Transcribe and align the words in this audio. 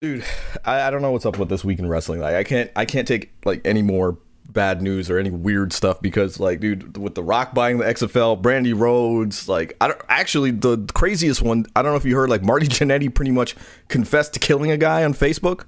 Dude, 0.00 0.24
I, 0.64 0.82
I 0.82 0.90
don't 0.90 1.02
know 1.02 1.10
what's 1.10 1.26
up 1.26 1.38
with 1.38 1.48
this 1.48 1.64
week 1.64 1.78
in 1.80 1.88
wrestling. 1.88 2.20
Like, 2.20 2.34
I 2.36 2.44
can't, 2.44 2.70
I 2.76 2.84
can't 2.84 3.06
take 3.08 3.32
like 3.44 3.60
any 3.64 3.82
more 3.82 4.16
bad 4.50 4.80
news 4.80 5.10
or 5.10 5.18
any 5.18 5.30
weird 5.30 5.72
stuff 5.72 6.00
because, 6.00 6.38
like, 6.38 6.60
dude, 6.60 6.96
with 6.96 7.14
the 7.16 7.22
Rock 7.22 7.52
buying 7.52 7.78
the 7.78 7.84
XFL, 7.84 8.40
Brandi 8.40 8.78
Rhodes, 8.78 9.48
like, 9.48 9.76
I 9.80 9.88
don't 9.88 10.00
actually 10.08 10.52
the 10.52 10.78
craziest 10.94 11.42
one. 11.42 11.66
I 11.74 11.82
don't 11.82 11.92
know 11.92 11.96
if 11.96 12.04
you 12.04 12.14
heard, 12.14 12.30
like, 12.30 12.42
Marty 12.42 12.66
Jannetty 12.68 13.12
pretty 13.12 13.32
much 13.32 13.56
confessed 13.88 14.34
to 14.34 14.38
killing 14.40 14.70
a 14.70 14.76
guy 14.76 15.02
on 15.04 15.14
Facebook. 15.14 15.64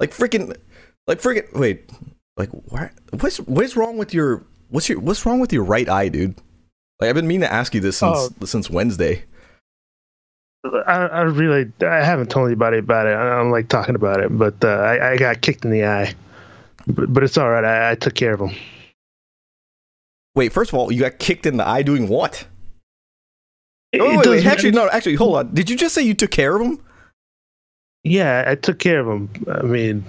Like, 0.00 0.10
freaking, 0.10 0.56
like, 1.06 1.20
freaking, 1.20 1.52
wait, 1.56 1.88
like, 2.36 2.50
what? 2.50 2.90
What's 3.20 3.36
what's 3.40 3.76
wrong 3.76 3.96
with 3.96 4.12
your 4.12 4.44
what's 4.70 4.88
your 4.88 4.98
what's 4.98 5.24
wrong 5.24 5.38
with 5.38 5.52
your 5.52 5.62
right 5.64 5.88
eye, 5.88 6.08
dude? 6.08 6.34
Like, 7.00 7.10
I've 7.10 7.14
been 7.14 7.28
meaning 7.28 7.42
to 7.48 7.52
ask 7.52 7.74
you 7.74 7.80
this 7.80 7.98
since 7.98 8.30
Oh. 8.40 8.44
since 8.44 8.68
Wednesday. 8.68 9.24
I, 10.64 11.06
I 11.06 11.22
really, 11.22 11.70
I 11.82 12.04
haven't 12.04 12.30
told 12.30 12.46
anybody 12.46 12.78
about 12.78 13.06
it. 13.06 13.14
I 13.16 13.36
don't 13.36 13.50
like 13.50 13.68
talking 13.68 13.94
about 13.96 14.20
it, 14.20 14.36
but 14.36 14.62
uh, 14.64 14.68
I, 14.68 15.12
I 15.12 15.16
got 15.16 15.40
kicked 15.40 15.64
in 15.64 15.70
the 15.72 15.84
eye. 15.84 16.14
But, 16.86 17.12
but 17.12 17.22
it's 17.24 17.36
all 17.36 17.50
right. 17.50 17.64
I, 17.64 17.90
I 17.92 17.94
took 17.96 18.14
care 18.14 18.34
of 18.34 18.40
him. 18.40 18.56
Wait, 20.34 20.52
first 20.52 20.70
of 20.72 20.78
all, 20.78 20.92
you 20.92 21.00
got 21.00 21.18
kicked 21.18 21.46
in 21.46 21.56
the 21.56 21.66
eye 21.66 21.82
doing 21.82 22.08
what? 22.08 22.46
It- 23.92 24.00
Oh, 24.00 24.18
wait, 24.18 24.26
wait, 24.26 24.46
actually, 24.46 24.70
no, 24.70 24.88
actually, 24.88 25.16
hold 25.16 25.36
on. 25.36 25.52
Did 25.52 25.68
you 25.68 25.76
just 25.76 25.94
say 25.94 26.02
you 26.02 26.14
took 26.14 26.30
care 26.30 26.56
of 26.56 26.62
him? 26.62 26.80
Yeah, 28.04 28.44
I 28.46 28.54
took 28.54 28.78
care 28.78 29.00
of 29.00 29.06
him. 29.06 29.30
I 29.52 29.62
mean, 29.62 30.04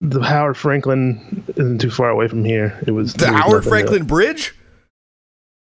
the 0.00 0.20
Howard 0.22 0.56
Franklin 0.56 1.44
isn't 1.56 1.78
too 1.80 1.90
far 1.90 2.10
away 2.10 2.26
from 2.26 2.44
here. 2.44 2.78
It 2.86 2.90
was 2.90 3.14
The 3.14 3.26
was 3.26 3.34
Howard 3.34 3.64
Franklin 3.64 4.04
Bridge? 4.04 4.54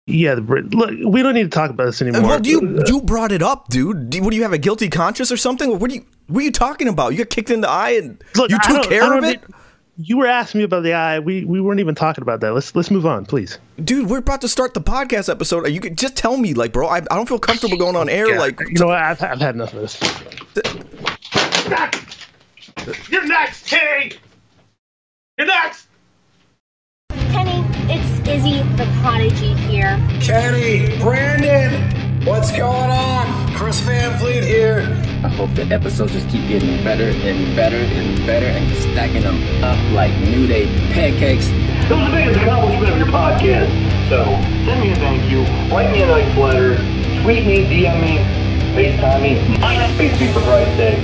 Yeah, 0.07 0.35
the 0.35 0.41
Brit. 0.43 0.75
Look, 0.75 0.91
we 1.05 1.23
don't 1.23 1.35
need 1.35 1.45
to 1.45 1.49
talk 1.49 1.71
about 1.71 1.87
this 1.87 2.01
uh, 2.03 2.07
anymore. 2.07 2.29
Well, 2.31 2.47
you 2.47 2.79
uh, 2.81 2.85
you 2.87 3.01
brought 3.03 3.33
it 3.33 3.43
up, 3.43 3.69
dude. 3.69 4.11
Do, 4.11 4.23
what 4.23 4.31
do 4.31 4.37
you 4.37 4.43
have 4.43 4.53
a 4.53 4.59
guilty 4.59 4.89
conscience 4.89 5.31
or 5.31 5.37
something? 5.37 5.79
What 5.79 5.91
do 5.91 5.97
you 5.97 6.05
what 6.29 6.41
are 6.41 6.45
you 6.45 6.53
talking 6.53 6.89
about? 6.89 7.13
You 7.13 7.19
got 7.19 7.31
kicked 7.31 7.51
in 7.51 7.61
the 7.61 7.69
eye 7.69 7.91
and 7.91 8.23
Look, 8.37 8.51
you 8.51 8.59
took 8.67 8.85
care 8.89 9.17
of 9.17 9.25
it, 9.25 9.41
need- 9.43 9.55
You 9.97 10.17
were 10.19 10.27
asking 10.27 10.61
me 10.61 10.65
about 10.65 10.83
the 10.83 10.95
eye. 10.95 11.19
We 11.21 11.45
we 11.45 11.61
weren't 11.61 11.81
even 11.81 11.95
talking 11.95 12.23
about 12.23 12.41
that. 12.41 12.53
Let's 12.55 12.75
let's 12.75 12.91
move 12.91 13.05
on, 13.07 13.27
please. 13.27 13.59
dude. 13.85 14.09
We're 14.09 14.19
about 14.19 14.41
to 14.41 14.49
start 14.49 14.75
the 14.75 14.81
podcast 14.81 15.29
episode. 15.31 15.69
You 15.69 15.81
could 15.81 15.99
just 15.99 16.17
tell 16.17 16.37
me, 16.37 16.55
like, 16.55 16.73
bro. 16.73 16.89
I, 16.89 16.97
I 16.99 17.01
don't 17.01 17.29
feel 17.29 17.39
comfortable 17.39 17.77
going 17.77 17.97
on 17.97 18.09
air. 18.09 18.29
Yeah, 18.31 18.39
Like, 18.39 18.59
you 18.61 18.79
know 18.79 18.87
what? 18.87 18.97
I've, 18.99 19.23
I've 19.23 19.41
had 19.41 19.55
enough 19.55 19.75
of 19.75 19.81
this. 19.83 20.01
You're 23.11 23.27
next, 23.27 23.67
Kenny. 23.69 24.13
You're 25.37 25.47
next. 25.47 25.87
Kenny, 28.31 28.59
it's 28.59 28.69
Izzy 28.69 28.77
the 28.77 29.01
Prodigy 29.01 29.55
here. 29.55 29.99
Kenny, 30.21 30.97
Brandon, 30.99 32.25
what's 32.25 32.53
going 32.53 32.91
on? 32.91 33.55
Chris 33.57 33.81
Van 33.81 34.17
Vliet 34.21 34.45
here. 34.45 34.83
I 35.25 35.29
hope 35.29 35.53
the 35.55 35.65
episodes 35.65 36.13
just 36.13 36.29
keep 36.29 36.47
getting 36.49 36.83
better 36.85 37.11
and 37.11 37.57
better 37.57 37.77
and 37.77 38.27
better 38.27 38.47
and 38.47 38.77
stacking 38.77 39.23
them 39.23 39.43
up 39.65 39.79
like 39.93 40.13
New 40.21 40.47
Day 40.47 40.67
pancakes. 40.93 41.49
It 41.49 41.91
was 41.91 42.07
the 42.07 42.17
biggest 42.17 42.41
accomplishment 42.41 42.93
of 42.93 42.99
your 42.99 43.09
podcast. 43.09 43.69
So 44.09 44.25
send 44.65 44.81
me 44.81 44.93
a 44.93 44.97
thank 44.97 45.29
you, 45.31 45.43
write 45.75 45.91
me 45.91 46.03
a 46.03 46.07
nice 46.07 46.37
letter, 46.39 46.77
tweet 47.23 47.45
me, 47.45 47.65
DM 47.65 48.01
me, 48.01 48.19
FaceTime 48.77 49.23
me, 49.23 49.57
MySpace 49.57 50.21
me 50.21 50.33
for 50.33 50.41
Christ's 50.43 50.77
sake. 50.77 50.99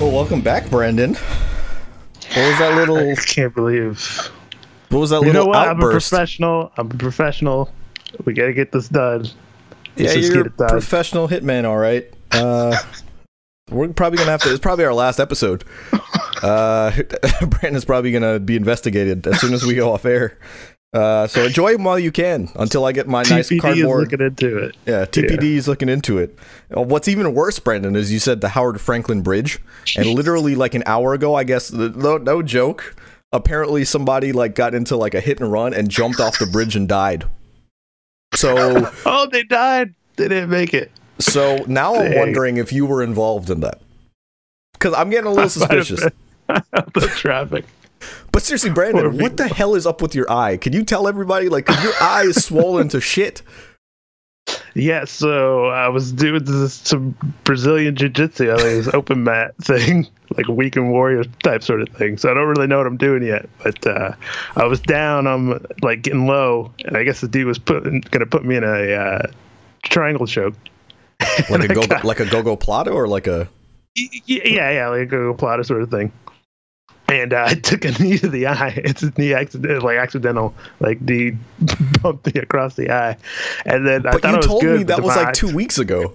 well, 0.00 0.10
welcome 0.10 0.40
back, 0.40 0.68
Brandon. 0.68 1.16
What 2.34 2.48
was 2.48 2.58
that 2.58 2.74
little? 2.74 2.96
I 2.96 3.14
can't 3.14 3.54
believe. 3.54 4.30
What 4.88 4.98
was 4.98 5.10
that 5.10 5.20
You 5.20 5.26
little 5.26 5.44
know 5.44 5.48
what? 5.48 5.68
I'm 5.68 5.80
a 5.80 5.90
professional. 5.90 6.72
I'm 6.76 6.90
a 6.90 6.94
professional. 6.94 7.72
We 8.24 8.32
gotta 8.32 8.52
get 8.52 8.72
this 8.72 8.88
done. 8.88 9.26
Yeah, 9.96 10.06
Let's 10.06 10.14
just 10.14 10.32
you're 10.32 10.44
get 10.44 10.52
a 10.58 10.66
professional 10.66 11.28
hitman, 11.28 11.64
all 11.64 11.76
right. 11.76 12.12
Uh, 12.32 12.76
we're 13.70 13.88
probably 13.88 14.18
gonna 14.18 14.32
have 14.32 14.42
to. 14.42 14.50
It's 14.50 14.58
probably 14.58 14.84
our 14.84 14.94
last 14.94 15.20
episode. 15.20 15.64
Uh, 16.42 16.90
Brandon's 17.46 17.86
probably 17.86 18.12
gonna 18.12 18.38
be 18.38 18.54
investigated 18.54 19.26
as 19.26 19.40
soon 19.40 19.54
as 19.54 19.64
we 19.64 19.74
go 19.74 19.94
off 19.94 20.04
air. 20.04 20.38
Uh, 20.94 21.26
so 21.26 21.42
enjoy 21.42 21.74
him 21.74 21.82
while 21.82 21.98
you 21.98 22.12
can 22.12 22.48
until 22.54 22.84
I 22.84 22.92
get 22.92 23.08
my 23.08 23.22
nice 23.28 23.48
TPD 23.50 23.54
is 23.56 23.60
cardboard. 23.60 24.00
looking 24.12 24.24
into 24.26 24.58
it. 24.58 24.76
yeah, 24.86 25.04
TPD 25.04 25.42
is 25.56 25.66
looking 25.66 25.88
into 25.88 26.18
it. 26.18 26.38
Uh, 26.74 26.82
What's 26.82 27.08
even 27.08 27.34
worse, 27.34 27.58
Brandon, 27.58 27.96
is 27.96 28.12
you 28.12 28.20
said 28.20 28.40
the 28.40 28.48
Howard 28.50 28.80
Franklin 28.80 29.20
Bridge, 29.20 29.58
and 29.96 30.06
literally 30.14 30.54
like 30.54 30.74
an 30.74 30.84
hour 30.86 31.12
ago, 31.12 31.34
I 31.34 31.42
guess, 31.42 31.72
no, 31.72 32.16
no 32.18 32.42
joke. 32.42 32.94
Apparently, 33.32 33.84
somebody 33.84 34.30
like 34.32 34.54
got 34.54 34.72
into 34.72 34.96
like 34.96 35.14
a 35.14 35.20
hit 35.20 35.40
and 35.40 35.50
run 35.50 35.74
and 35.74 35.90
jumped 35.90 36.20
off 36.20 36.38
the 36.38 36.46
bridge 36.46 36.76
and 36.76 36.88
died. 36.88 37.24
So. 38.34 38.92
Oh, 39.06 39.26
they 39.26 39.42
died. 39.42 39.94
They 40.16 40.28
didn't 40.28 40.50
make 40.50 40.74
it. 40.74 40.92
So 41.18 41.64
now 41.66 41.94
I'm 41.96 42.14
wondering 42.16 42.56
if 42.58 42.72
you 42.72 42.86
were 42.86 43.02
involved 43.02 43.50
in 43.50 43.60
that. 43.60 43.80
Because 44.74 44.94
I'm 44.94 45.10
getting 45.10 45.26
a 45.26 45.32
little 45.32 45.48
suspicious. 45.50 46.00
the 46.46 47.12
traffic. 47.16 47.64
But 48.32 48.42
seriously, 48.42 48.70
Brandon, 48.70 49.18
what 49.18 49.36
the 49.36 49.46
hell 49.48 49.74
is 49.74 49.86
up 49.86 50.02
with 50.02 50.14
your 50.14 50.30
eye? 50.30 50.56
Can 50.56 50.72
you 50.72 50.84
tell 50.84 51.06
everybody? 51.06 51.48
Like, 51.48 51.68
your 51.68 51.92
eye 52.00 52.24
is 52.26 52.44
swollen 52.44 52.88
to 52.88 53.00
shit. 53.00 53.42
Yeah, 54.76 55.04
so 55.04 55.66
I 55.66 55.88
was 55.88 56.10
doing 56.12 56.44
this 56.44 56.74
some 56.74 57.16
Brazilian 57.44 57.94
jiu-jitsu, 57.94 58.52
I 58.52 58.56
think 58.56 58.68
it 58.68 58.76
was 58.76 58.88
open 58.88 59.22
mat 59.22 59.54
thing, 59.62 60.06
like 60.36 60.48
a 60.48 60.52
weekend 60.52 60.90
warrior 60.90 61.22
type 61.44 61.62
sort 61.62 61.80
of 61.80 61.88
thing. 61.90 62.18
So 62.18 62.28
I 62.30 62.34
don't 62.34 62.48
really 62.48 62.66
know 62.66 62.78
what 62.78 62.86
I'm 62.88 62.96
doing 62.96 63.22
yet, 63.22 63.48
but 63.62 63.86
uh, 63.86 64.12
I 64.56 64.64
was 64.64 64.80
down, 64.80 65.26
I'm 65.28 65.64
like 65.80 66.02
getting 66.02 66.26
low, 66.26 66.72
and 66.84 66.96
I 66.96 67.04
guess 67.04 67.20
the 67.20 67.28
dude 67.28 67.46
was 67.46 67.58
putting 67.58 68.00
gonna 68.10 68.26
put 68.26 68.44
me 68.44 68.56
in 68.56 68.64
a 68.64 68.92
uh, 68.94 69.26
triangle 69.84 70.26
choke. 70.26 70.54
Like 71.48 71.60
a 71.60 71.64
I 71.64 71.66
go, 71.68 71.86
got- 71.86 72.04
like 72.04 72.20
a 72.20 72.24
gogoplata 72.26 72.92
or 72.92 73.06
like 73.06 73.28
a 73.28 73.48
yeah, 73.94 74.70
yeah, 74.70 74.88
like 74.88 75.02
a 75.02 75.14
gogoplata 75.14 75.64
sort 75.64 75.82
of 75.82 75.90
thing. 75.90 76.12
And 77.08 77.32
uh, 77.32 77.44
I 77.48 77.54
took 77.54 77.84
a 77.84 77.90
knee 78.02 78.18
to 78.18 78.28
the 78.28 78.46
eye. 78.46 78.74
It's 78.84 79.02
a 79.02 79.12
knee 79.18 79.34
accident, 79.34 79.82
like 79.82 79.96
accidental, 79.98 80.54
like 80.80 81.00
knee 81.00 81.32
bumped 82.02 82.34
me 82.34 82.40
across 82.40 82.74
the 82.76 82.90
eye. 82.90 83.16
And 83.66 83.86
then 83.86 84.06
I 84.06 84.12
But 84.12 84.22
thought 84.22 84.28
you 84.30 84.34
it 84.34 84.38
was 84.38 84.46
told 84.46 84.62
good, 84.62 84.78
me 84.78 84.84
that 84.84 85.02
was 85.02 85.16
like 85.16 85.34
two 85.34 85.54
weeks 85.54 85.78
ago. 85.78 86.14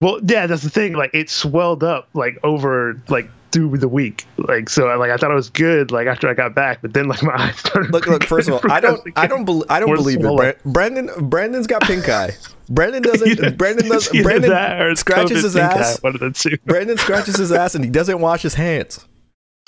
Well, 0.00 0.18
yeah, 0.24 0.46
that's 0.46 0.62
the 0.62 0.70
thing. 0.70 0.94
Like 0.94 1.10
it 1.12 1.28
swelled 1.28 1.84
up 1.84 2.08
like 2.14 2.38
over 2.42 3.00
like 3.08 3.28
through 3.52 3.76
the 3.76 3.88
week. 3.88 4.24
Like 4.38 4.70
so, 4.70 4.88
I, 4.88 4.94
like 4.94 5.10
I 5.10 5.18
thought 5.18 5.30
it 5.30 5.34
was 5.34 5.50
good. 5.50 5.90
Like 5.90 6.06
after 6.06 6.26
I 6.28 6.32
got 6.34 6.54
back, 6.54 6.80
but 6.80 6.94
then 6.94 7.06
like 7.08 7.22
my 7.22 7.34
eyes 7.34 7.56
started. 7.56 7.92
Look, 7.92 8.06
look. 8.06 8.24
First 8.24 8.48
of 8.48 8.54
all, 8.54 8.72
I 8.72 8.80
don't, 8.80 9.02
I 9.16 9.26
don't, 9.26 9.44
bel 9.44 9.64
I 9.68 9.78
don't 9.80 9.94
believe 9.94 10.20
it. 10.20 10.22
swollen. 10.22 10.54
Bra- 10.62 10.72
Brandon, 10.72 11.28
Brandon's 11.28 11.66
got 11.66 11.82
pink 11.82 12.08
eye. 12.08 12.30
Brandon 12.70 13.02
doesn't. 13.02 13.58
Brandon 13.58 13.88
does. 13.88 14.08
Brandon 14.08 14.48
that 14.50 14.80
or 14.80 14.90
it's 14.90 15.00
scratches 15.00 15.42
his 15.42 15.56
ass. 15.56 15.96
eye, 15.96 15.98
One 16.00 16.14
of 16.14 16.20
the 16.20 16.30
two. 16.30 16.56
Brandon 16.64 16.96
scratches 16.96 17.36
his 17.36 17.52
ass 17.52 17.74
and 17.74 17.84
he 17.84 17.90
doesn't 17.90 18.20
wash 18.20 18.40
his 18.40 18.54
hands. 18.54 19.04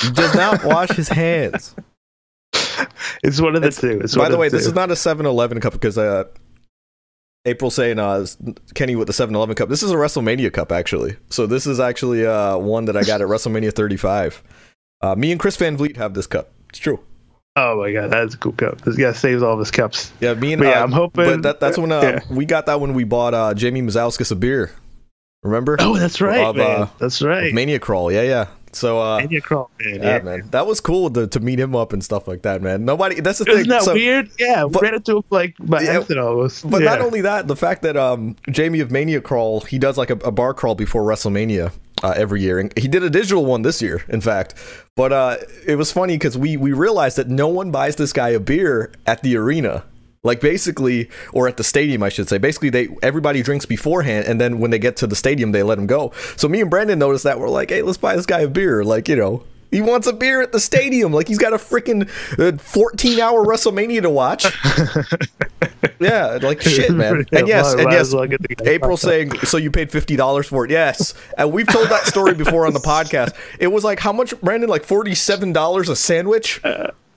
He 0.03 0.11
does 0.11 0.35
not 0.35 0.65
wash 0.65 0.91
his 0.91 1.09
hands. 1.09 1.75
It's 3.25 3.41
one 3.41 3.55
of 3.55 3.63
the 3.63 3.69
It's- 3.69 3.81
two. 3.81 4.01
It's 4.03 4.17
By 4.17 4.29
the 4.29 4.37
way, 4.37 4.49
this 4.49 4.65
two. 4.65 4.71
is 4.71 4.75
not 4.75 4.91
a 4.91 4.95
7-Eleven 4.95 5.61
cup 5.61 5.73
because 5.75 5.97
uh, 5.97 6.25
April 7.45 7.71
saying 7.71 7.99
uh, 7.99 8.27
Kenny 8.75 8.97
with 8.97 9.07
the 9.07 9.13
7-Eleven 9.13 9.55
cup. 9.55 9.69
This 9.69 9.83
is 9.83 9.91
a 9.93 9.95
WrestleMania 9.95 10.53
cup 10.53 10.73
actually. 10.73 11.17
So 11.31 11.47
this 11.47 11.67
is 11.67 11.79
actually 11.79 12.27
uh, 12.27 12.57
one 12.59 12.87
that 12.87 12.97
I 12.97 13.03
got 13.05 13.21
at 13.21 13.29
WrestleMania 13.29 13.73
35. 13.73 14.43
Uh, 15.01 15.15
me 15.15 15.31
and 15.31 15.41
Chris 15.41 15.57
Van 15.57 15.77
Vliet 15.77 15.97
have 15.97 16.15
this 16.15 16.27
cup. 16.27 16.51
It's 16.71 16.79
true. 16.79 16.99
Oh 17.55 17.79
my 17.81 17.93
god, 17.93 18.11
that's 18.11 18.35
a 18.35 18.39
cool 18.39 18.53
cup. 18.53 18.81
This 18.81 18.97
guy 18.97 19.13
saves 19.13 19.43
all 19.43 19.53
of 19.53 19.59
his 19.59 19.71
cups. 19.71 20.11
Yeah, 20.21 20.35
me 20.35 20.55
and 20.55 20.61
But 20.61 20.69
yeah, 20.69 20.81
uh, 20.81 20.85
I'm 20.85 20.93
hoping- 20.93 21.25
But 21.27 21.43
that, 21.43 21.61
that's 21.61 21.79
when 21.79 21.93
uh, 21.93 22.01
yeah. 22.01 22.21
we 22.31 22.45
got 22.47 22.67
that 22.67 22.81
when 22.81 22.95
we 22.95 23.05
bought 23.05 23.35
uh, 23.35 23.55
Jamie 23.55 23.83
Mazowskis 23.83 24.33
a 24.33 24.35
beer. 24.37 24.73
Remember? 25.45 25.77
Oh, 25.81 25.97
that's 25.99 26.21
right, 26.21 26.41
Of, 26.45 26.57
man. 26.57 26.83
uh, 26.83 26.89
that's 26.99 27.21
right. 27.23 27.53
Mania 27.53 27.79
Crawl. 27.79 28.11
Yeah, 28.11 28.23
yeah. 28.23 28.47
So 28.73 29.01
uh, 29.01 29.19
And 29.19 29.31
you 29.31 29.43
crawl, 29.43 29.71
man. 29.81 29.95
yeah, 30.03 30.17
Yeah, 30.17 30.23
man, 30.23 30.49
that 30.51 30.67
was 30.67 30.81
cool 30.81 31.11
to, 31.11 31.27
to 31.27 31.41
meet 31.41 31.61
him 31.61 31.77
up 31.77 31.93
and 31.93 32.03
stuff 32.03 32.27
like 32.27 32.43
that, 32.43 32.63
man. 32.63 32.85
Nobody. 32.85 33.21
That's 33.21 33.39
the 33.39 33.45
thing. 33.45 33.59
Isn't 33.59 33.69
that 33.69 33.83
so- 33.83 33.95
weird? 33.95 34.31
Yeah, 34.39 34.65
but- 34.71 34.83
ran 34.83 34.95
into 34.95 35.23
like 35.31 35.55
by 35.61 35.83
Yeah, 35.83 35.99
accident 35.99 36.21
almost. 36.27 36.69
But 36.71 36.83
yeah. 36.83 36.91
not 36.91 37.01
only 37.01 37.21
that, 37.23 37.49
the 37.49 37.57
fact 37.57 37.83
that 37.83 37.97
um, 37.97 38.37
Jamie 38.51 38.81
of 38.81 38.91
Mania 38.91 39.21
Crawl, 39.21 39.61
he 39.61 39.79
does 39.79 39.99
like 39.99 40.11
a, 40.11 40.15
a 40.25 40.31
bar 40.33 40.55
crawl 40.55 40.75
before 40.75 41.03
WrestleMania 41.03 41.73
uh, 42.03 42.15
every 42.17 42.41
year, 42.41 42.59
and 42.59 42.73
he 42.79 42.89
did 42.89 43.03
a 43.03 43.11
digital 43.11 43.45
one 43.45 43.63
this 43.63 43.81
year, 43.83 44.03
in 44.09 44.21
fact. 44.21 44.55
But 44.97 45.13
uh, 45.13 45.37
it 45.67 45.77
was 45.77 45.93
funny 45.93 46.15
because 46.15 46.37
we 46.39 46.57
we 46.57 46.73
realized 46.73 47.17
that 47.19 47.29
no 47.29 47.49
one 47.49 47.71
buys 47.71 47.97
this 47.97 48.13
guy 48.13 48.31
a 48.31 48.41
beer 48.41 48.91
at 49.07 49.23
the 49.23 49.37
arena. 49.37 49.85
Like 50.25 50.41
basically, 50.41 51.11
or 51.33 51.49
at 51.49 51.57
the 51.57 51.65
stadium, 51.65 52.01
I 52.01 52.09
should 52.09 52.29
say. 52.29 52.39
Basically, 52.39 52.71
they 52.71 52.89
everybody 53.03 53.43
drinks 53.43 53.67
beforehand, 53.67 54.25
and 54.29 54.41
then 54.41 54.61
when 54.61 54.71
they 54.71 54.79
get 54.79 54.97
to 54.99 55.09
the 55.09 55.17
stadium, 55.17 55.51
they 55.51 55.65
let 55.65 55.79
him 55.79 55.89
go. 55.89 56.13
So 56.37 56.47
me 56.47 56.61
and 56.61 56.71
Brandon 56.71 56.97
noticed 56.97 57.25
that 57.25 57.41
we're 57.41 57.49
like, 57.49 57.71
hey, 57.71 57.83
let's 57.83 57.99
buy 57.99 58.15
this 58.15 58.25
guy 58.25 58.41
a 58.41 58.49
beer. 58.49 58.85
Like 58.85 59.09
you 59.09 59.17
know, 59.17 59.43
he 59.73 59.81
wants 59.81 60.07
a 60.07 60.13
beer 60.13 60.41
at 60.41 60.53
the 60.53 60.61
stadium. 60.61 61.13
Like 61.13 61.27
he's 61.27 61.39
got 61.39 61.53
a 61.55 61.57
freaking 61.57 62.09
uh, 62.39 62.57
14 62.57 63.19
hour 63.19 63.45
WrestleMania 63.45 64.03
to 64.03 64.11
watch. 64.11 64.45
yeah, 66.01 66.39
like 66.41 66.63
shit, 66.63 66.93
man. 66.93 67.27
And 67.33 67.49
yes, 67.49 67.73
and 67.75 67.91
yes, 67.91 68.03
as 68.03 68.15
well 68.15 68.27
get 68.29 68.43
the 68.43 68.55
guy 68.55 68.71
April 68.71 68.97
saying, 68.97 69.33
so 69.41 69.57
you 69.57 69.73
paid 69.73 69.91
fifty 69.91 70.15
dollars 70.15 70.47
for 70.47 70.65
it? 70.65 70.71
Yes, 70.71 71.15
and 71.37 71.53
we've 71.53 71.67
told 71.67 71.89
that 71.89 72.07
story 72.07 72.35
before 72.35 72.65
on 72.69 72.75
the 72.75 72.81
podcast. 72.95 73.35
It 73.59 73.73
was 73.73 73.83
like 73.83 73.99
how 73.99 74.13
much, 74.13 74.41
Brandon? 74.41 74.71
Like 74.71 74.85
forty-seven 74.85 75.53
dollars 75.53 75.89
a 75.89 75.97
sandwich. 75.97 76.61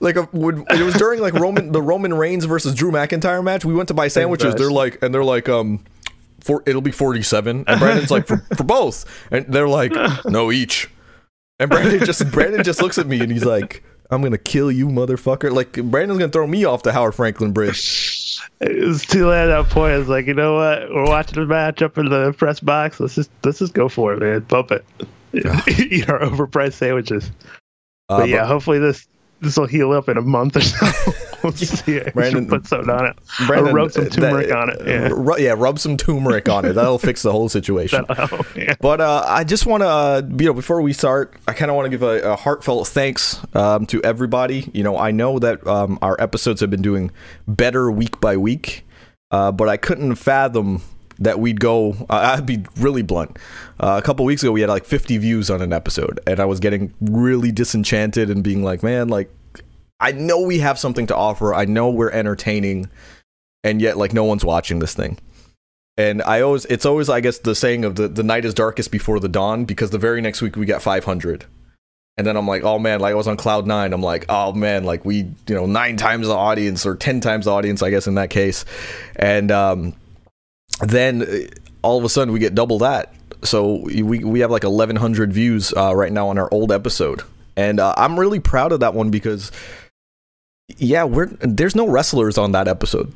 Like 0.00 0.16
a, 0.16 0.28
would, 0.32 0.64
it 0.70 0.82
was 0.82 0.94
during 0.94 1.20
like 1.20 1.34
Roman 1.34 1.72
the 1.72 1.80
Roman 1.80 2.12
Reigns 2.14 2.44
versus 2.44 2.74
Drew 2.74 2.90
McIntyre 2.90 3.42
match. 3.42 3.64
We 3.64 3.74
went 3.74 3.88
to 3.88 3.94
buy 3.94 4.08
sandwiches. 4.08 4.54
They're 4.54 4.70
like, 4.70 5.02
and 5.02 5.14
they're 5.14 5.24
like, 5.24 5.48
um, 5.48 5.84
for 6.40 6.62
it'll 6.64 6.80
be 6.82 6.92
47 6.92 7.64
and 7.66 7.80
brandon's 7.80 8.12
like 8.12 8.28
for, 8.28 8.36
for 8.56 8.62
both 8.62 9.04
and 9.32 9.46
they're 9.46 9.66
like 9.66 9.90
no 10.26 10.52
each 10.52 10.88
and 11.58 11.68
brandon 11.68 12.04
just 12.04 12.30
brandon 12.30 12.62
just 12.62 12.80
looks 12.80 12.98
at 12.98 13.08
me 13.08 13.18
and 13.18 13.32
he's 13.32 13.44
like 13.44 13.82
i'm 14.12 14.22
gonna 14.22 14.38
kill 14.38 14.70
you 14.70 14.86
motherfucker 14.86 15.50
like 15.50 15.72
brandon's 15.72 16.20
gonna 16.20 16.30
throw 16.30 16.46
me 16.46 16.64
off 16.64 16.84
the 16.84 16.92
howard 16.92 17.16
franklin 17.16 17.50
bridge 17.50 18.38
It 18.60 18.86
was 18.86 19.04
too 19.04 19.28
late 19.28 19.44
at 19.44 19.46
that 19.48 19.70
point. 19.70 19.92
I 19.92 19.98
was 19.98 20.08
like, 20.08 20.26
you 20.26 20.34
know 20.34 20.54
what? 20.54 20.88
We're 20.88 21.04
watching 21.04 21.40
the 21.40 21.46
match 21.46 21.82
up 21.82 21.98
in 21.98 22.08
the 22.08 22.32
press 22.32 22.58
box. 22.58 22.98
Let's 22.98 23.14
just 23.14 23.30
let's 23.44 23.58
just 23.58 23.74
go 23.74 23.88
for 23.88 24.14
it, 24.14 24.20
man. 24.20 24.40
Bump 24.40 24.70
it. 24.72 24.84
Eat 25.34 26.08
our 26.08 26.20
overpriced 26.20 26.74
sandwiches. 26.74 27.30
Uh, 28.08 28.20
but 28.20 28.28
yeah, 28.28 28.46
hopefully 28.46 28.78
this 28.78 29.06
this 29.40 29.56
will 29.56 29.66
heal 29.66 29.92
up 29.92 30.08
in 30.08 30.16
a 30.16 30.22
month 30.22 30.56
or 30.56 30.60
so. 30.62 30.86
we'll 31.42 31.52
see. 31.52 32.00
I 32.00 32.10
Brandon- 32.10 32.48
put 32.48 32.66
something 32.66 32.90
on 32.90 33.06
it. 33.06 33.16
Brandon, 33.46 33.72
or 33.72 33.74
rub 33.74 33.92
some 33.92 34.06
uh, 34.06 34.08
turmeric 34.08 34.48
that- 34.48 34.56
on 34.58 34.70
it. 34.70 34.80
Yeah. 34.86 35.08
ru- 35.12 35.38
yeah 35.38 35.54
rub 35.56 35.78
some 35.78 35.96
turmeric 35.96 36.48
on 36.48 36.64
it 36.64 36.72
that'll 36.72 36.98
fix 36.98 37.22
the 37.22 37.32
whole 37.32 37.48
situation 37.48 38.04
help. 38.16 38.56
Yeah. 38.56 38.74
But 38.80 39.00
uh, 39.00 39.24
I 39.26 39.44
just 39.44 39.66
want 39.66 39.82
to, 39.82 39.88
uh, 39.88 40.22
you 40.38 40.46
know, 40.46 40.54
before 40.54 40.80
we 40.82 40.92
start, 40.92 41.34
I 41.46 41.52
kind 41.52 41.70
of 41.70 41.76
want 41.76 41.86
to 41.86 41.90
give 41.90 42.02
a, 42.02 42.32
a 42.32 42.36
heartfelt 42.36 42.88
thanks 42.88 43.38
um, 43.54 43.86
to 43.86 44.02
everybody. 44.02 44.70
You 44.72 44.82
know, 44.82 44.96
I 44.96 45.10
know 45.10 45.38
that 45.38 45.66
um, 45.66 45.98
our 46.02 46.20
episodes 46.20 46.60
have 46.60 46.70
been 46.70 46.82
doing 46.82 47.10
better 47.46 47.90
week 47.90 48.20
by 48.20 48.36
week, 48.36 48.86
uh, 49.30 49.52
but 49.52 49.68
I 49.68 49.76
couldn't 49.76 50.14
fathom 50.16 50.80
that 51.18 51.40
we'd 51.40 51.60
go. 51.60 51.92
Uh, 52.08 52.36
I'd 52.36 52.46
be 52.46 52.64
really 52.78 53.02
blunt. 53.02 53.38
Uh, 53.80 54.00
a 54.02 54.04
couple 54.04 54.24
weeks 54.24 54.42
ago, 54.42 54.52
we 54.52 54.60
had 54.60 54.70
like 54.70 54.84
50 54.84 55.18
views 55.18 55.50
on 55.50 55.62
an 55.62 55.72
episode, 55.72 56.20
and 56.26 56.40
I 56.40 56.44
was 56.44 56.60
getting 56.60 56.92
really 57.00 57.52
disenchanted 57.52 58.30
and 58.30 58.42
being 58.42 58.62
like, 58.62 58.82
man, 58.82 59.08
like, 59.08 59.30
I 60.00 60.12
know 60.12 60.40
we 60.40 60.58
have 60.58 60.78
something 60.78 61.06
to 61.06 61.16
offer. 61.16 61.54
I 61.54 61.64
know 61.64 61.90
we're 61.90 62.10
entertaining, 62.10 62.90
and 63.64 63.80
yet, 63.80 63.96
like, 63.96 64.12
no 64.12 64.24
one's 64.24 64.44
watching 64.44 64.78
this 64.78 64.94
thing. 64.94 65.18
And 65.98 66.22
I 66.22 66.42
always, 66.42 66.66
it's 66.66 66.84
always, 66.84 67.08
I 67.08 67.20
guess, 67.20 67.38
the 67.38 67.54
saying 67.54 67.86
of 67.86 67.94
the, 67.94 68.06
the 68.06 68.22
night 68.22 68.44
is 68.44 68.52
darkest 68.52 68.90
before 68.90 69.18
the 69.18 69.28
dawn, 69.28 69.64
because 69.64 69.90
the 69.90 69.98
very 69.98 70.20
next 70.20 70.42
week 70.42 70.56
we 70.56 70.66
got 70.66 70.82
500. 70.82 71.46
And 72.18 72.26
then 72.26 72.36
I'm 72.36 72.46
like, 72.46 72.64
oh 72.64 72.78
man, 72.78 73.00
like 73.00 73.12
I 73.12 73.14
was 73.14 73.28
on 73.28 73.36
cloud 73.36 73.66
nine. 73.66 73.92
I'm 73.92 74.02
like, 74.02 74.24
oh 74.30 74.52
man, 74.52 74.84
like 74.84 75.04
we, 75.04 75.16
you 75.16 75.54
know, 75.54 75.66
nine 75.66 75.98
times 75.98 76.26
the 76.26 76.34
audience 76.34 76.86
or 76.86 76.96
10 76.96 77.20
times 77.20 77.44
the 77.44 77.52
audience, 77.52 77.82
I 77.82 77.90
guess, 77.90 78.06
in 78.06 78.14
that 78.14 78.30
case. 78.30 78.64
And 79.16 79.50
um, 79.50 79.94
then 80.80 81.22
uh, 81.22 81.26
all 81.82 81.98
of 81.98 82.04
a 82.04 82.08
sudden 82.08 82.32
we 82.32 82.40
get 82.40 82.54
double 82.54 82.78
that. 82.80 83.14
So 83.42 83.82
we, 83.82 84.02
we 84.02 84.40
have 84.40 84.50
like 84.50 84.64
1,100 84.64 85.32
views 85.32 85.72
uh, 85.76 85.94
right 85.94 86.12
now 86.12 86.28
on 86.28 86.38
our 86.38 86.48
old 86.52 86.72
episode. 86.72 87.22
And 87.56 87.80
uh, 87.80 87.94
I'm 87.96 88.18
really 88.18 88.40
proud 88.40 88.72
of 88.72 88.80
that 88.80 88.94
one 88.94 89.10
because, 89.10 89.52
yeah, 90.78 91.04
we're 91.04 91.26
there's 91.40 91.74
no 91.74 91.88
wrestlers 91.88 92.38
on 92.38 92.52
that 92.52 92.68
episode, 92.68 93.12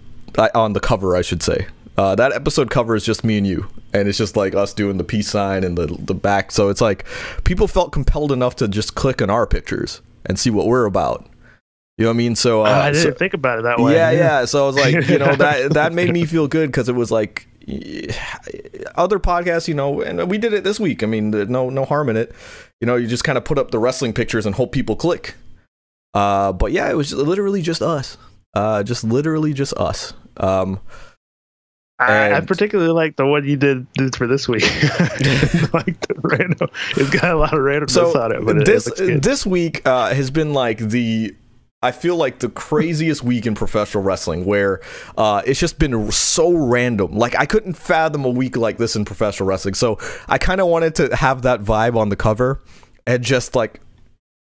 on 0.55 0.73
the 0.73 0.81
cover, 0.81 1.17
I 1.17 1.23
should 1.23 1.43
say. 1.43 1.67
Uh, 1.97 2.15
that 2.15 2.33
episode 2.33 2.71
cover 2.71 2.95
is 2.95 3.05
just 3.05 3.25
me 3.25 3.37
and 3.37 3.47
you, 3.47 3.69
and 3.93 4.09
it's 4.09 4.17
just 4.17 4.37
like 4.37 4.55
us 4.55 4.73
doing 4.73 4.97
the 4.97 5.05
peace 5.05 5.29
sign 5.29 5.65
and 5.65 5.77
the 5.77 5.87
the 5.99 6.15
back. 6.15 6.53
So 6.53 6.71
it's 6.71 6.81
like 6.81 7.05
people 7.45 7.69
felt 7.69 7.93
compelled 7.93 8.33
enough 8.33 8.57
to 8.57 8.69
just 8.69 8.95
click 8.95 9.21
on 9.21 9.29
our 9.29 9.47
pictures 9.47 10.01
and 10.25 10.39
see 10.39 10.49
what 10.49 10.67
we're 10.67 10.87
about. 10.87 11.29
You 11.99 12.05
know 12.05 12.11
what 12.11 12.15
I 12.15 12.17
mean? 12.17 12.37
So 12.37 12.65
uh, 12.65 12.71
I 12.71 12.93
didn't 12.93 13.13
so- 13.13 13.19
think 13.19 13.35
about 13.35 13.59
it 13.59 13.63
that 13.63 13.79
way. 13.79 13.95
yeah, 13.95 14.11
yeah. 14.13 14.45
So 14.47 14.65
I 14.65 14.67
was 14.67 14.77
like, 14.77 15.09
you 15.09 15.19
know, 15.19 15.35
that 15.37 15.75
that 15.75 15.93
made 15.93 16.11
me 16.11 16.25
feel 16.25 16.49
good 16.49 16.69
because 16.71 16.89
it 16.89 16.95
was 16.95 17.11
like 17.11 17.47
other 18.95 19.19
podcasts, 19.19 19.69
you 19.69 19.75
know, 19.75 20.01
and 20.01 20.31
we 20.31 20.39
did 20.39 20.53
it 20.53 20.65
this 20.65 20.81
week. 20.81 21.03
I 21.03 21.07
mean, 21.07 21.31
no 21.31 21.71
no 21.71 21.85
harm 21.85 22.09
in 22.09 22.17
it. 22.17 22.33
You 22.81 22.87
know, 22.87 22.97
you 22.97 23.07
just 23.07 23.25
kind 23.25 23.39
of 23.39 23.45
put 23.45 23.59
up 23.59 23.71
the 23.71 23.79
wrestling 23.79 24.13
pictures 24.13 24.47
and 24.47 24.55
hope 24.55 24.73
people 24.73 24.97
click. 24.97 25.35
Uh, 26.15 26.53
but 26.53 26.73
yeah, 26.73 26.91
it 26.91 26.97
was 26.97 27.13
literally 27.13 27.63
just 27.63 27.83
us. 27.83 28.17
Uh, 28.55 28.83
just 28.83 29.05
literally 29.05 29.53
just 29.53 29.75
us. 29.75 30.13
Um, 30.37 30.81
I, 32.01 32.33
I 32.33 32.41
particularly 32.41 32.93
like 32.93 33.17
the 33.17 33.27
one 33.27 33.47
you 33.47 33.57
did, 33.57 33.87
did 33.93 34.17
for 34.17 34.27
this 34.27 34.49
week. 34.49 34.63
like 35.73 36.01
the 36.01 36.15
random, 36.23 36.69
it's 36.97 37.11
got 37.11 37.35
a 37.35 37.37
lot 37.37 37.53
of 37.53 37.61
randomness 37.61 37.91
so 37.91 38.19
on 38.19 38.33
it, 38.35 38.45
but 38.45 38.65
this 38.65 38.87
it 38.99 39.23
this 39.23 39.45
week 39.45 39.87
uh, 39.87 40.15
has 40.15 40.31
been 40.31 40.55
like 40.55 40.79
the 40.79 41.35
I 41.83 41.93
feel 41.93 42.17
like 42.17 42.41
the 42.41 42.51
craziest 42.51 43.23
week 43.25 43.47
in 43.47 43.55
professional 43.55 44.05
wrestling 44.05 44.45
where 44.45 44.83
uh, 45.17 45.41
it's 45.47 45.59
just 45.59 45.79
been 45.79 46.11
so 46.13 46.53
random. 46.53 47.13
Like 47.13 47.35
I 47.35 47.47
couldn't 47.47 47.73
fathom 47.73 48.27
a 48.27 48.31
week 48.31 48.57
like 48.57 48.77
this 48.77 48.97
in 48.97 49.07
professional 49.07 49.49
wrestling. 49.49 49.73
So 49.73 49.99
I 50.29 50.37
kind 50.37 50.61
of 50.61 50.67
wanted 50.67 50.95
to 50.97 51.17
have 51.17 51.43
that 51.43 51.63
vibe 51.63 51.97
on 51.97 52.11
the 52.11 52.17
cover 52.17 52.61
and 53.07 53.25
just 53.25 53.55
like 53.55 53.81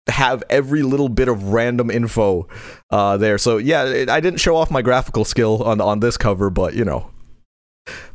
have 0.07 0.43
every 0.49 0.83
little 0.83 1.07
bit 1.07 1.29
of 1.29 1.53
random 1.53 1.89
info 1.89 2.49
uh, 2.89 3.15
there. 3.15 3.37
So 3.37 3.57
yeah, 3.57 3.85
it, 3.85 4.09
I 4.09 4.19
didn't 4.19 4.41
show 4.41 4.57
off 4.57 4.69
my 4.69 4.81
graphical 4.81 5.23
skill 5.23 5.63
on 5.63 5.79
on 5.79 6.01
this 6.01 6.17
cover, 6.17 6.49
but 6.49 6.73
you 6.73 6.83
know. 6.83 7.10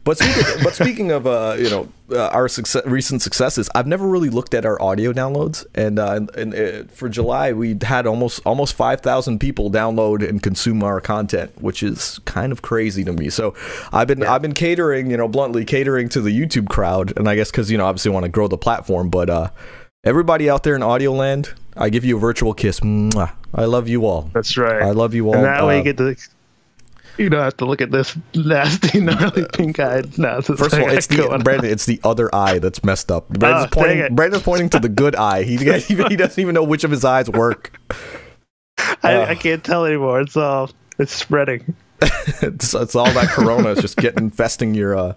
But 0.04 0.18
speaking, 0.18 0.62
but 0.62 0.74
speaking 0.74 1.10
of 1.10 1.26
uh, 1.26 1.56
you 1.58 1.68
know 1.68 1.88
uh, 2.12 2.28
our 2.28 2.46
success, 2.46 2.86
recent 2.86 3.22
successes, 3.22 3.68
I've 3.74 3.88
never 3.88 4.06
really 4.06 4.30
looked 4.30 4.54
at 4.54 4.64
our 4.64 4.80
audio 4.80 5.12
downloads, 5.12 5.66
and 5.74 5.98
uh, 5.98 6.12
and, 6.12 6.30
and 6.36 6.54
uh, 6.54 6.84
for 6.92 7.08
July 7.08 7.52
we 7.52 7.76
had 7.82 8.06
almost 8.06 8.40
almost 8.46 8.74
five 8.74 9.00
thousand 9.00 9.40
people 9.40 9.68
download 9.68 10.26
and 10.26 10.40
consume 10.40 10.84
our 10.84 11.00
content, 11.00 11.50
which 11.60 11.82
is 11.82 12.20
kind 12.24 12.52
of 12.52 12.62
crazy 12.62 13.02
to 13.02 13.12
me. 13.12 13.28
So 13.30 13.54
I've 13.92 14.06
been 14.06 14.22
I've 14.22 14.42
been 14.42 14.54
catering, 14.54 15.10
you 15.10 15.16
know, 15.16 15.26
bluntly 15.26 15.64
catering 15.64 16.08
to 16.10 16.20
the 16.20 16.30
YouTube 16.30 16.68
crowd, 16.68 17.12
and 17.18 17.28
I 17.28 17.34
guess 17.34 17.50
because 17.50 17.68
you 17.68 17.76
know 17.76 17.86
obviously 17.86 18.12
want 18.12 18.22
to 18.24 18.30
grow 18.30 18.46
the 18.46 18.58
platform, 18.58 19.10
but 19.10 19.28
uh, 19.28 19.50
everybody 20.04 20.48
out 20.48 20.62
there 20.62 20.76
in 20.76 20.84
audio 20.84 21.12
land, 21.12 21.52
I 21.76 21.90
give 21.90 22.04
you 22.04 22.16
a 22.16 22.20
virtual 22.20 22.54
kiss. 22.54 22.78
Mwah. 22.78 23.32
I 23.52 23.64
love 23.64 23.88
you 23.88 24.06
all. 24.06 24.30
That's 24.32 24.56
right. 24.56 24.82
I 24.82 24.92
love 24.92 25.14
you 25.14 25.26
all. 25.26 25.34
and 25.34 25.44
that 25.44 25.66
way 25.66 25.76
Uh, 25.76 25.78
you 25.78 25.84
get 25.92 25.96
to. 25.96 26.14
You 27.18 27.30
don't 27.30 27.42
have 27.42 27.56
to 27.58 27.64
look 27.64 27.80
at 27.80 27.90
this 27.90 28.16
nasty, 28.34 29.00
gnarly 29.02 29.44
uh, 29.44 29.48
pink-eyed 29.52 30.18
nonsense. 30.18 30.58
First 30.58 30.74
of 30.74 30.82
all, 30.82 30.90
it's 30.90 31.06
the. 31.06 31.40
Brandon. 31.42 31.70
It's 31.70 31.86
the 31.86 32.00
other 32.04 32.34
eye 32.34 32.58
that's 32.58 32.84
messed 32.84 33.10
up. 33.10 33.26
Ah, 33.30 33.38
Brandon's 33.38 33.66
Oh, 33.66 33.68
pointing. 33.70 34.14
Brandon's 34.14 34.42
pointing 34.42 34.68
to 34.70 34.78
the 34.78 34.88
good 34.88 35.16
eye. 35.16 35.42
He 35.42 35.56
he 35.78 36.16
doesn't 36.16 36.38
even 36.38 36.54
know 36.54 36.64
which 36.64 36.84
of 36.84 36.90
his 36.90 37.04
eyes 37.04 37.30
work. 37.30 37.78
I, 39.02 39.12
I 39.12 39.32
ah. 39.32 39.34
can't 39.34 39.64
tell 39.64 39.86
anymore. 39.86 40.20
It's 40.20 40.36
all 40.36 40.70
it's 40.98 41.12
spreading. 41.12 41.74
It's, 42.42 42.74
it's 42.74 42.94
all 42.94 43.10
that 43.12 43.28
corona 43.28 43.70
is 43.70 43.80
just 43.80 43.96
getting 43.96 44.24
infesting 44.24 44.74
your 44.74 44.96
uh 44.96 45.14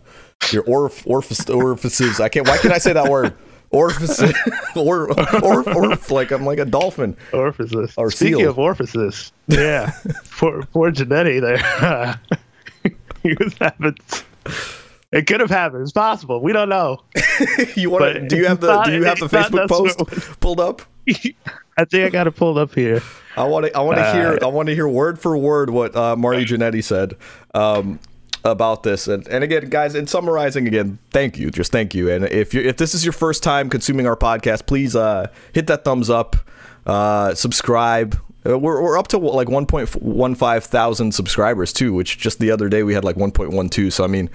your 0.54 0.64
orif- 0.64 1.06
orifice 1.06 1.50
orifices. 1.50 2.22
I 2.22 2.30
can't. 2.30 2.48
Why 2.48 2.58
can't 2.58 2.74
I 2.74 2.78
say 2.78 2.94
that 2.94 3.10
word? 3.10 3.34
Orifices. 3.72 4.34
or 4.76 5.10
or 5.44 5.70
or 5.70 5.96
like 6.10 6.32
I'm 6.32 6.46
like 6.46 6.60
a 6.60 6.66
dolphin. 6.66 7.16
Orifices. 7.34 7.94
Or 7.98 8.10
Speaking 8.12 8.40
seal. 8.40 8.50
of 8.50 8.58
orifices, 8.60 9.32
yeah, 9.48 9.92
poor 10.32 10.64
poor 10.74 10.92
Jannetty 10.92 11.40
there. 11.42 12.20
he 13.24 13.34
was 13.36 13.54
having. 13.60 13.96
It 15.12 15.26
could 15.26 15.40
have 15.40 15.50
happened. 15.50 15.82
It's 15.84 15.92
possible. 15.92 16.40
We 16.42 16.54
don't 16.54 16.70
know. 16.70 17.02
You 17.76 17.90
want? 17.90 18.14
to 18.16 18.28
Do 18.28 18.38
you 18.38 18.46
have 18.46 18.60
the 18.62 18.68
not- 18.68 18.86
Do 18.86 18.94
you 18.94 19.04
have 19.06 19.20
the 19.20 19.28
Facebook 19.28 19.68
post 19.68 20.40
pulled 20.40 20.60
up? 20.60 20.82
I 21.78 21.86
think 21.86 22.06
I 22.06 22.10
got 22.10 22.28
it 22.28 22.36
pulled 22.36 22.58
up 22.60 22.76
here. 22.76 23.02
I 23.36 23.44
want 23.46 23.66
to. 23.66 23.76
I 23.76 23.82
want 23.82 23.98
to 23.98 24.04
Uh, 24.04 24.14
hear. 24.14 24.40
I 24.42 24.46
want 24.48 24.68
to 24.68 24.76
hear 24.76 24.88
word 24.88 25.20
for 25.20 25.36
word 25.38 25.70
what 25.72 25.96
uh, 25.96 26.16
Marty 26.16 26.46
Jannetty 26.46 26.84
said 26.84 27.16
um, 27.56 28.00
about 28.44 28.84
this. 28.84 29.08
And, 29.08 29.28
and 29.28 29.44
again, 29.44 29.70
guys, 29.70 29.96
in 29.96 30.08
summarizing 30.08 30.68
again, 30.68 31.00
thank 31.12 31.38
you, 31.38 31.50
just 31.52 31.72
thank 31.72 31.94
you. 31.94 32.10
And 32.10 32.26
if 32.26 32.54
you 32.54 32.62
if 32.62 32.78
this 32.78 32.94
is 32.96 33.04
your 33.06 33.14
first 33.14 33.44
time 33.44 33.70
consuming 33.70 34.08
our 34.08 34.16
podcast, 34.16 34.66
please 34.66 34.96
uh, 34.96 35.28
hit 35.54 35.68
that 35.68 35.84
thumbs 35.84 36.10
up, 36.10 36.36
uh, 36.86 37.34
subscribe. 37.36 38.20
Uh, 38.46 38.58
we're, 38.58 38.82
we're 38.82 38.98
up 38.98 39.10
to 39.10 39.18
like 39.18 39.50
1.15 39.50 40.64
thousand 40.64 41.14
subscribers 41.14 41.74
too, 41.74 41.94
which 41.94 42.18
just 42.18 42.40
the 42.40 42.52
other 42.52 42.70
day 42.70 42.84
we 42.84 42.94
had 42.94 43.04
like 43.04 43.18
1.12. 43.18 43.92
So 43.92 44.04
I 44.04 44.08
mean, 44.08 44.30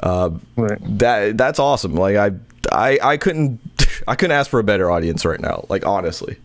uh, 0.00 0.30
Right. 0.56 0.78
that 0.98 1.38
that's 1.38 1.58
awesome. 1.60 1.94
Like 1.94 2.16
I 2.16 2.32
I 2.72 2.98
I 3.02 3.16
couldn't 3.16 3.60
I 4.08 4.16
couldn't 4.16 4.36
ask 4.36 4.50
for 4.50 4.58
a 4.58 4.64
better 4.64 4.90
audience 4.90 5.24
right 5.24 5.40
now. 5.40 5.64
Like 5.68 5.86
honestly. 5.86 6.36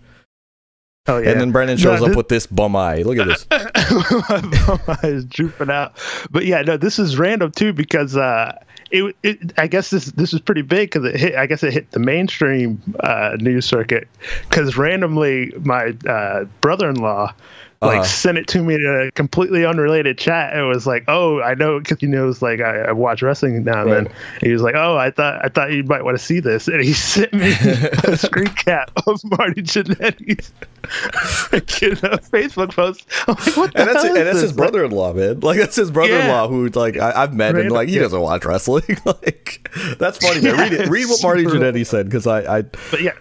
Oh 1.09 1.17
yeah. 1.17 1.31
And 1.31 1.41
then 1.41 1.51
Brendan 1.51 1.77
shows 1.77 2.01
No, 2.01 2.07
up 2.07 2.15
with 2.15 2.27
this 2.27 2.45
bum 2.45 2.75
eye. 2.75 3.01
Look 3.01 3.17
at 3.17 3.27
this. 3.27 3.47
my 3.49 4.41
bum 4.67 4.79
eye 4.87 5.07
is 5.07 5.25
drooping 5.25 5.71
out. 5.71 5.93
But 6.29 6.45
yeah, 6.45 6.61
no, 6.61 6.77
this 6.77 6.99
is 6.99 7.17
random 7.17 7.51
too 7.51 7.73
because 7.73 8.15
uh, 8.15 8.57
it, 8.91 9.15
it 9.23 9.53
I 9.57 9.65
guess 9.65 9.89
this 9.89 10.05
this 10.05 10.33
is 10.33 10.39
pretty 10.39 10.61
big 10.61 10.91
because 10.91 11.05
it 11.05 11.19
hit. 11.19 11.35
I 11.35 11.47
guess 11.47 11.63
it 11.63 11.73
hit 11.73 11.89
the 11.91 11.99
mainstream 11.99 12.81
uh, 12.99 13.37
news 13.39 13.65
circuit 13.65 14.07
because 14.47 14.77
randomly 14.77 15.51
my 15.63 15.95
uh, 16.07 16.45
brother-in-law. 16.61 17.33
Like 17.81 17.99
Uh-huh. 17.99 18.03
sent 18.03 18.37
it 18.37 18.45
to 18.49 18.61
me 18.61 18.75
in 18.75 18.85
a 18.85 19.09
completely 19.13 19.63
unrelated 19.65 20.17
chat. 20.17 20.53
It 20.53 20.63
was 20.63 20.85
like, 20.85 21.05
"Oh, 21.07 21.39
I 21.41 21.53
know," 21.55 21.79
because 21.79 21.97
he 22.01 22.07
knows 22.07 22.41
like 22.41 22.59
I, 22.59 22.79
I 22.81 22.91
watch 22.91 23.21
wrestling 23.21 23.63
now 23.63 23.83
and 23.83 23.89
Right. 23.89 24.03
then. 24.03 24.13
He 24.41 24.51
was 24.51 24.61
like, 24.61 24.75
"Oh, 24.75 24.97
I 24.97 25.11
thought 25.11 25.39
I 25.45 25.47
thought 25.47 25.71
you 25.71 25.83
might 25.85 26.03
want 26.03 26.17
to 26.17 26.23
see 26.23 26.41
this," 26.41 26.67
and 26.67 26.83
he 26.83 26.91
sent 27.13 27.31
me 27.31 27.53
a 28.03 28.17
screen 28.17 28.47
cap 28.47 28.91
of 29.07 29.21
Marty 29.23 29.61
Jannetty's 29.61 30.51
you 31.81 31.89
know, 31.91 32.17
Facebook 32.17 32.73
post. 32.75 33.05
I'm 33.29 33.35
like, 33.35 33.55
what 33.57 33.71
the 33.73 33.79
And 33.79 33.87
that's 33.89 34.03
hell 34.03 34.17
and 34.17 34.27
that's 34.27 34.41
his 34.41 34.51
brother-in-law, 34.51 35.13
man. 35.13 35.39
Like 35.39 35.57
that's 35.59 35.77
his 35.77 35.89
brother-in-law 35.89 36.49
who 36.49 36.67
like 36.69 36.97
I, 36.97 37.13
I've 37.23 37.33
met 37.33 37.55
and 37.55 37.71
like 37.71 37.87
he 37.87 37.95
yeah. 37.95 38.01
doesn't 38.01 38.19
watch 38.19 38.43
wrestling. 38.43 38.83
like 39.05 39.69
that's 39.97 40.17
funny, 40.17 40.41
man. 40.41 40.57
Read 40.57 40.73
it. 40.73 40.89
Read 40.89 41.05
what 41.07 41.23
Marty 41.23 41.45
Jannetty 41.45 41.85
said 41.85 42.07
because 42.07 42.27
I, 42.27 42.57
I 42.57 42.61
But 42.91 43.01
yeah, 43.01 43.13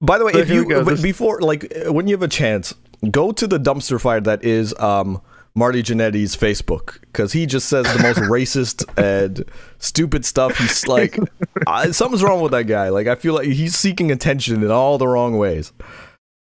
By 0.00 0.18
the 0.18 0.24
way, 0.24 0.34
So 0.34 0.38
if 0.38 0.50
you 0.50 0.66
before 1.02 1.40
like 1.40 1.72
uh, 1.86 1.92
when 1.92 2.06
you 2.06 2.14
have 2.14 2.22
a 2.22 2.28
chance, 2.28 2.74
go 3.10 3.32
to 3.32 3.46
the 3.46 3.58
dumpster 3.58 4.00
fire 4.00 4.20
that 4.20 4.44
is 4.44 4.74
um 4.78 5.20
Marty 5.54 5.82
Jannetty's 5.82 6.34
Facebook 6.34 6.98
because 7.00 7.32
he 7.32 7.44
just 7.44 7.68
says 7.68 7.84
the 7.94 8.02
most 8.02 8.18
racist 8.30 8.84
and 8.96 9.44
stupid 9.78 10.24
stuff. 10.24 10.56
He's 10.56 10.86
like, 10.88 11.18
I, 11.66 11.90
something's 11.90 12.22
wrong 12.22 12.40
with 12.40 12.52
that 12.52 12.64
guy. 12.64 12.88
Like, 12.88 13.06
I 13.06 13.16
feel 13.16 13.34
like 13.34 13.46
he's 13.48 13.76
seeking 13.76 14.10
attention 14.10 14.62
in 14.62 14.70
all 14.70 14.96
the 14.96 15.06
wrong 15.06 15.36
ways. 15.36 15.72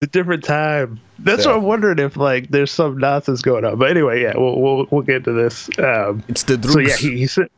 a 0.02 0.08
different 0.08 0.44
time. 0.44 1.00
That's 1.20 1.46
Yeah. 1.46 1.52
what 1.52 1.58
I'm 1.60 1.64
wondering 1.64 2.00
if 2.00 2.18
like 2.18 2.50
there's 2.50 2.70
some 2.72 2.98
nonsense 2.98 3.42
going 3.42 3.64
on. 3.64 3.78
But 3.80 3.92
anyway, 3.92 4.22
yeah, 4.24 4.34
we'll 4.36 4.60
we'll, 4.60 4.88
we'll 4.92 5.02
get 5.04 5.24
to 5.24 5.32
this. 5.32 5.70
Um, 5.80 6.22
It's 6.28 6.44
the 6.44 6.62
so 6.68 6.80
yeah, 6.80 6.96
he, 6.98 7.18
he 7.18 7.28
sent 7.28 7.50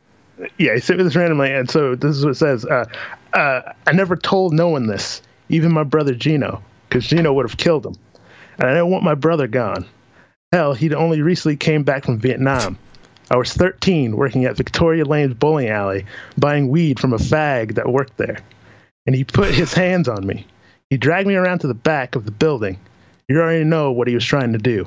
yeah 0.56 0.74
he 0.74 0.80
sent 0.80 0.98
me 0.98 1.04
this 1.04 1.16
randomly, 1.16 1.52
and 1.52 1.68
so 1.68 1.96
this 1.96 2.16
is 2.16 2.24
what 2.24 2.30
it 2.30 2.36
says. 2.36 2.64
Uh, 2.64 2.84
uh, 3.34 3.72
I 3.88 3.92
never 3.92 4.14
told 4.14 4.52
no 4.54 4.68
one 4.68 4.86
this, 4.86 5.20
even 5.48 5.72
my 5.72 5.82
brother 5.82 6.14
Gino, 6.14 6.62
because 6.88 7.08
Gino 7.08 7.32
would 7.32 7.44
have 7.50 7.56
killed 7.58 7.84
him, 7.86 7.94
and 8.60 8.68
I 8.68 8.74
didn't 8.74 8.90
want 8.90 9.04
my 9.04 9.14
brother 9.14 9.48
gone. 9.48 9.86
Hell, 10.52 10.74
he'd 10.74 10.92
only 10.92 11.22
recently 11.22 11.56
came 11.56 11.82
back 11.82 12.04
from 12.04 12.18
Vietnam. 12.18 12.78
I 13.30 13.36
was 13.36 13.52
13, 13.52 14.16
working 14.16 14.44
at 14.44 14.56
Victoria 14.56 15.04
Lane's 15.04 15.34
bowling 15.34 15.68
alley, 15.68 16.04
buying 16.36 16.68
weed 16.68 17.00
from 17.00 17.12
a 17.12 17.18
fag 17.18 17.76
that 17.76 17.88
worked 17.88 18.16
there, 18.16 18.40
and 19.06 19.14
he 19.16 19.24
put 19.24 19.54
his 19.54 19.72
hands 19.72 20.08
on 20.08 20.26
me. 20.26 20.46
He 20.90 20.96
dragged 20.96 21.28
me 21.28 21.36
around 21.36 21.60
to 21.60 21.68
the 21.68 21.74
back 21.74 22.16
of 22.16 22.24
the 22.24 22.32
building. 22.32 22.78
You 23.28 23.40
already 23.40 23.64
know 23.64 23.92
what 23.92 24.08
he 24.08 24.14
was 24.14 24.24
trying 24.24 24.52
to 24.52 24.58
do. 24.58 24.86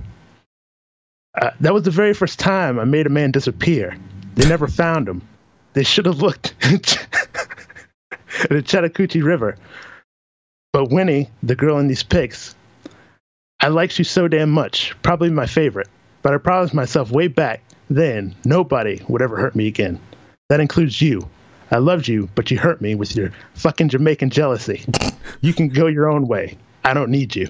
Uh, 1.41 1.51
that 1.61 1.73
was 1.73 1.83
the 1.83 1.91
very 1.91 2.13
first 2.13 2.37
time 2.37 2.77
I 2.77 2.83
made 2.83 3.07
a 3.07 3.09
man 3.09 3.31
disappear. 3.31 3.97
They 4.35 4.47
never 4.47 4.67
found 4.67 5.07
him. 5.07 5.21
They 5.71 5.83
should 5.83 6.05
have 6.05 6.21
looked 6.21 6.53
at 6.61 8.49
the 8.49 8.61
Chattahoochee 8.61 9.21
River. 9.21 9.57
But 10.73 10.91
Winnie, 10.91 11.29
the 11.41 11.55
girl 11.55 11.79
in 11.79 11.87
these 11.87 12.03
pics, 12.03 12.55
I 13.63 13.69
liked 13.69 13.97
you 13.97 14.03
so 14.03 14.27
damn 14.27 14.49
much. 14.49 14.93
Probably 15.03 15.29
my 15.29 15.45
favorite. 15.45 15.87
But 16.21 16.33
I 16.33 16.37
promised 16.37 16.73
myself 16.73 17.11
way 17.11 17.27
back 17.29 17.63
then 17.89 18.35
nobody 18.43 19.01
would 19.07 19.21
ever 19.21 19.37
hurt 19.37 19.55
me 19.55 19.67
again. 19.67 20.01
That 20.49 20.59
includes 20.59 21.01
you. 21.01 21.29
I 21.71 21.77
loved 21.77 22.09
you, 22.09 22.27
but 22.35 22.51
you 22.51 22.57
hurt 22.57 22.81
me 22.81 22.93
with 22.93 23.15
your 23.15 23.31
fucking 23.53 23.87
Jamaican 23.87 24.31
jealousy. 24.31 24.83
You 25.39 25.53
can 25.53 25.69
go 25.69 25.87
your 25.87 26.09
own 26.09 26.27
way. 26.27 26.57
I 26.83 26.93
don't 26.93 27.09
need 27.09 27.37
you. 27.37 27.47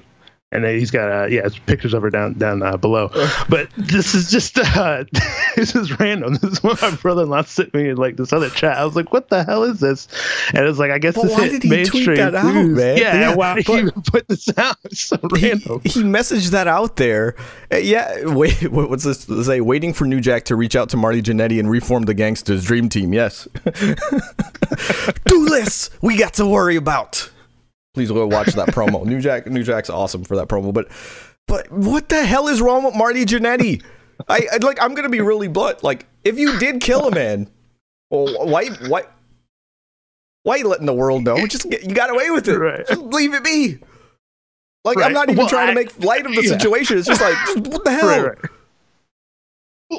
And 0.54 0.64
he's 0.66 0.92
got 0.92 1.12
uh, 1.12 1.26
yeah, 1.26 1.42
it's 1.46 1.58
pictures 1.58 1.94
of 1.96 2.04
her 2.04 2.10
down 2.12 2.34
down 2.34 2.62
uh, 2.62 2.78
below. 2.78 3.10
But 3.50 3.70
this 3.76 4.14
is 4.14 4.30
just 4.30 4.58
uh, 4.60 5.04
this 5.56 5.76
is 5.76 6.00
random. 6.00 6.36
This 6.36 6.54
is 6.54 6.64
what 6.64 6.80
my 6.82 6.92
brother-in-law 6.92 7.42
sent 7.44 7.74
me 7.74 7.90
in 7.90 7.98
like 7.98 8.18
this 8.18 8.32
other 8.32 8.50
chat. 8.52 8.78
I 8.78 8.86
was 8.86 8.96
like, 8.96 9.12
what 9.12 9.30
the 9.30 9.44
hell 9.44 9.64
is 9.64 9.80
this? 9.80 10.08
And 10.54 10.66
it's 10.66 10.78
like, 10.80 10.92
I 10.92 11.00
guess 11.00 11.16
But 11.16 11.24
this 11.24 11.32
why 11.34 11.48
hit 11.48 11.62
did 11.62 11.64
he 11.64 11.70
tweet 11.70 12.06
mainstream 12.08 12.16
that 12.18 12.36
out, 12.36 12.54
news. 12.54 12.78
man? 12.78 12.98
Yeah, 12.98 13.20
Yeah, 13.20 13.36
why 13.36 13.56
did 13.56 13.66
he 13.68 13.74
even 13.80 14.02
put 14.04 14.28
this 14.28 14.48
out? 14.58 14.78
It's 14.86 15.02
so 15.02 15.18
he, 15.36 15.50
random. 15.50 15.82
he 15.84 16.04
messaged 16.04 16.52
that 16.52 16.68
out 16.68 16.98
there. 16.98 17.36
Uh, 17.72 17.78
yeah, 17.78 18.24
wait, 18.26 18.72
what's 18.72 19.04
this 19.04 19.26
say? 19.46 19.60
Waiting 19.60 19.92
for 19.94 20.06
New 20.06 20.22
Jack 20.22 20.46
to 20.46 20.56
reach 20.56 20.76
out 20.76 20.90
to 20.90 20.98
Marty 20.98 21.22
Jannetty 21.22 21.60
and 21.60 21.70
reform 21.70 22.04
the 22.04 22.14
Gangsters 22.14 22.64
Dream 22.64 22.90
Team. 22.90 23.12
Yes. 23.14 23.48
Do 25.26 25.46
this. 25.46 25.90
we 26.02 26.18
got 26.18 26.34
to 26.36 26.46
worry 26.46 26.76
about. 26.76 27.30
Please 27.94 28.10
go 28.10 28.26
watch 28.28 28.54
that 28.54 28.70
promo. 28.70 29.06
New 29.06 29.22
Jack, 29.22 29.46
New 29.48 29.64
Jack's 29.64 29.90
awesome 29.90 30.24
for 30.24 30.36
that 30.36 30.48
promo. 30.48 30.74
But, 30.74 30.90
but 31.48 31.72
what 31.72 32.10
the 32.10 32.26
hell 32.26 32.48
is 32.48 32.62
wrong 32.62 32.84
with 32.84 32.96
Marty 32.96 33.26
Jannetty? 33.26 33.84
I, 34.28 34.48
I 34.54 34.58
like. 34.58 34.82
I'm 34.82 34.94
gonna 34.96 35.10
be 35.10 35.22
really 35.22 35.48
blunt. 35.48 35.84
Like, 35.84 36.06
if 36.24 36.38
you 36.38 36.58
did 36.60 36.82
kill 36.82 37.08
a 37.08 37.12
man, 37.12 37.50
well, 38.10 38.48
why, 38.48 38.70
why, 38.88 39.04
why 40.44 40.56
you 40.58 40.68
letting 40.68 40.86
the 40.86 40.94
world 40.94 41.24
know? 41.24 41.46
Just 41.48 41.70
get, 41.70 41.84
you 41.84 41.94
got 41.96 42.10
away 42.10 42.30
with 42.30 42.48
it. 42.48 42.58
Right. 42.58 42.86
Just 42.88 43.02
leave 43.02 43.34
it 43.34 43.44
be. 43.44 43.80
Like 44.86 44.98
I'm 45.02 45.14
not 45.14 45.30
even 45.30 45.38
Well, 45.38 45.48
trying 45.50 45.68
to 45.68 45.74
make 45.76 46.04
light 46.04 46.26
of 46.26 46.36
the 46.36 46.42
yeah. 46.44 46.50
situation. 46.50 46.98
It's 46.98 47.08
just 47.08 47.22
like 47.22 47.36
just, 47.46 47.60
what 47.68 47.84
the 47.86 47.92
hell? 47.92 48.08
Right, 48.08 48.26
right. 48.28 48.38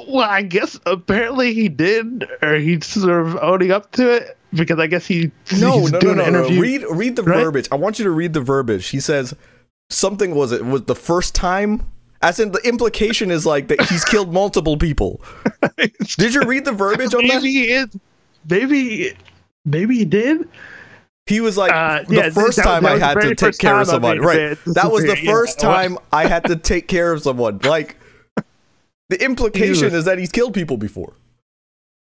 Well, 0.07 0.29
I 0.29 0.41
guess 0.41 0.79
apparently 0.85 1.53
he 1.53 1.69
did, 1.69 2.27
or 2.41 2.55
he's 2.55 2.85
sort 2.85 3.25
of 3.25 3.37
owning 3.37 3.71
up 3.71 3.91
to 3.93 4.11
it 4.11 4.37
because 4.55 4.79
I 4.79 4.87
guess 4.87 5.05
he 5.05 5.31
No, 5.59 5.79
he's 5.81 5.91
no, 5.91 5.99
no, 5.99 6.13
no, 6.13 6.29
no. 6.29 6.47
Read 6.49 6.83
read 6.89 7.15
the 7.15 7.23
right? 7.23 7.43
verbiage. 7.43 7.67
I 7.71 7.75
want 7.75 7.99
you 7.99 8.05
to 8.05 8.11
read 8.11 8.33
the 8.33 8.41
verbiage. 8.41 8.87
He 8.87 8.99
says 8.99 9.33
something 9.89 10.33
was 10.35 10.51
it 10.51 10.65
was 10.65 10.83
the 10.83 10.95
first 10.95 11.35
time. 11.35 11.85
As 12.21 12.39
in, 12.39 12.51
the 12.51 12.61
implication 12.67 13.29
is 13.29 13.45
like 13.45 13.67
that 13.67 13.81
he's 13.83 14.03
killed 14.05 14.33
multiple 14.33 14.77
people. 14.77 15.21
Did 16.17 16.33
you 16.33 16.41
read 16.43 16.65
the 16.65 16.71
verbiage 16.71 17.13
on 17.13 17.21
maybe 17.27 17.33
that? 17.33 17.41
he 17.43 17.63
is. 17.71 17.87
Maybe, 18.49 19.15
maybe 19.65 19.97
he 19.97 20.05
did. 20.05 20.47
He 21.27 21.41
was 21.41 21.57
like, 21.57 21.71
Uh, 21.71 22.03
the 22.07 22.15
yeah, 22.15 22.29
first 22.29 22.57
that- 22.57 22.63
time 22.63 22.83
that 22.83 22.93
I 22.93 22.97
had 22.99 23.21
to 23.21 23.35
take 23.35 23.57
care 23.57 23.79
of 23.79 23.87
someone. 23.87 24.19
Right. 24.21 24.57
That 24.67 24.91
was 24.91 25.03
the 25.05 25.15
first 25.17 25.59
time 25.59 25.97
I 26.13 26.27
had 26.27 26.45
to 26.45 26.55
take 26.55 26.87
care 26.87 27.11
of 27.11 27.21
someone. 27.21 27.59
Like, 27.63 27.97
the 29.09 29.23
implication 29.23 29.93
is 29.93 30.05
that 30.05 30.17
he's 30.17 30.31
killed 30.31 30.53
people 30.53 30.77
before. 30.77 31.13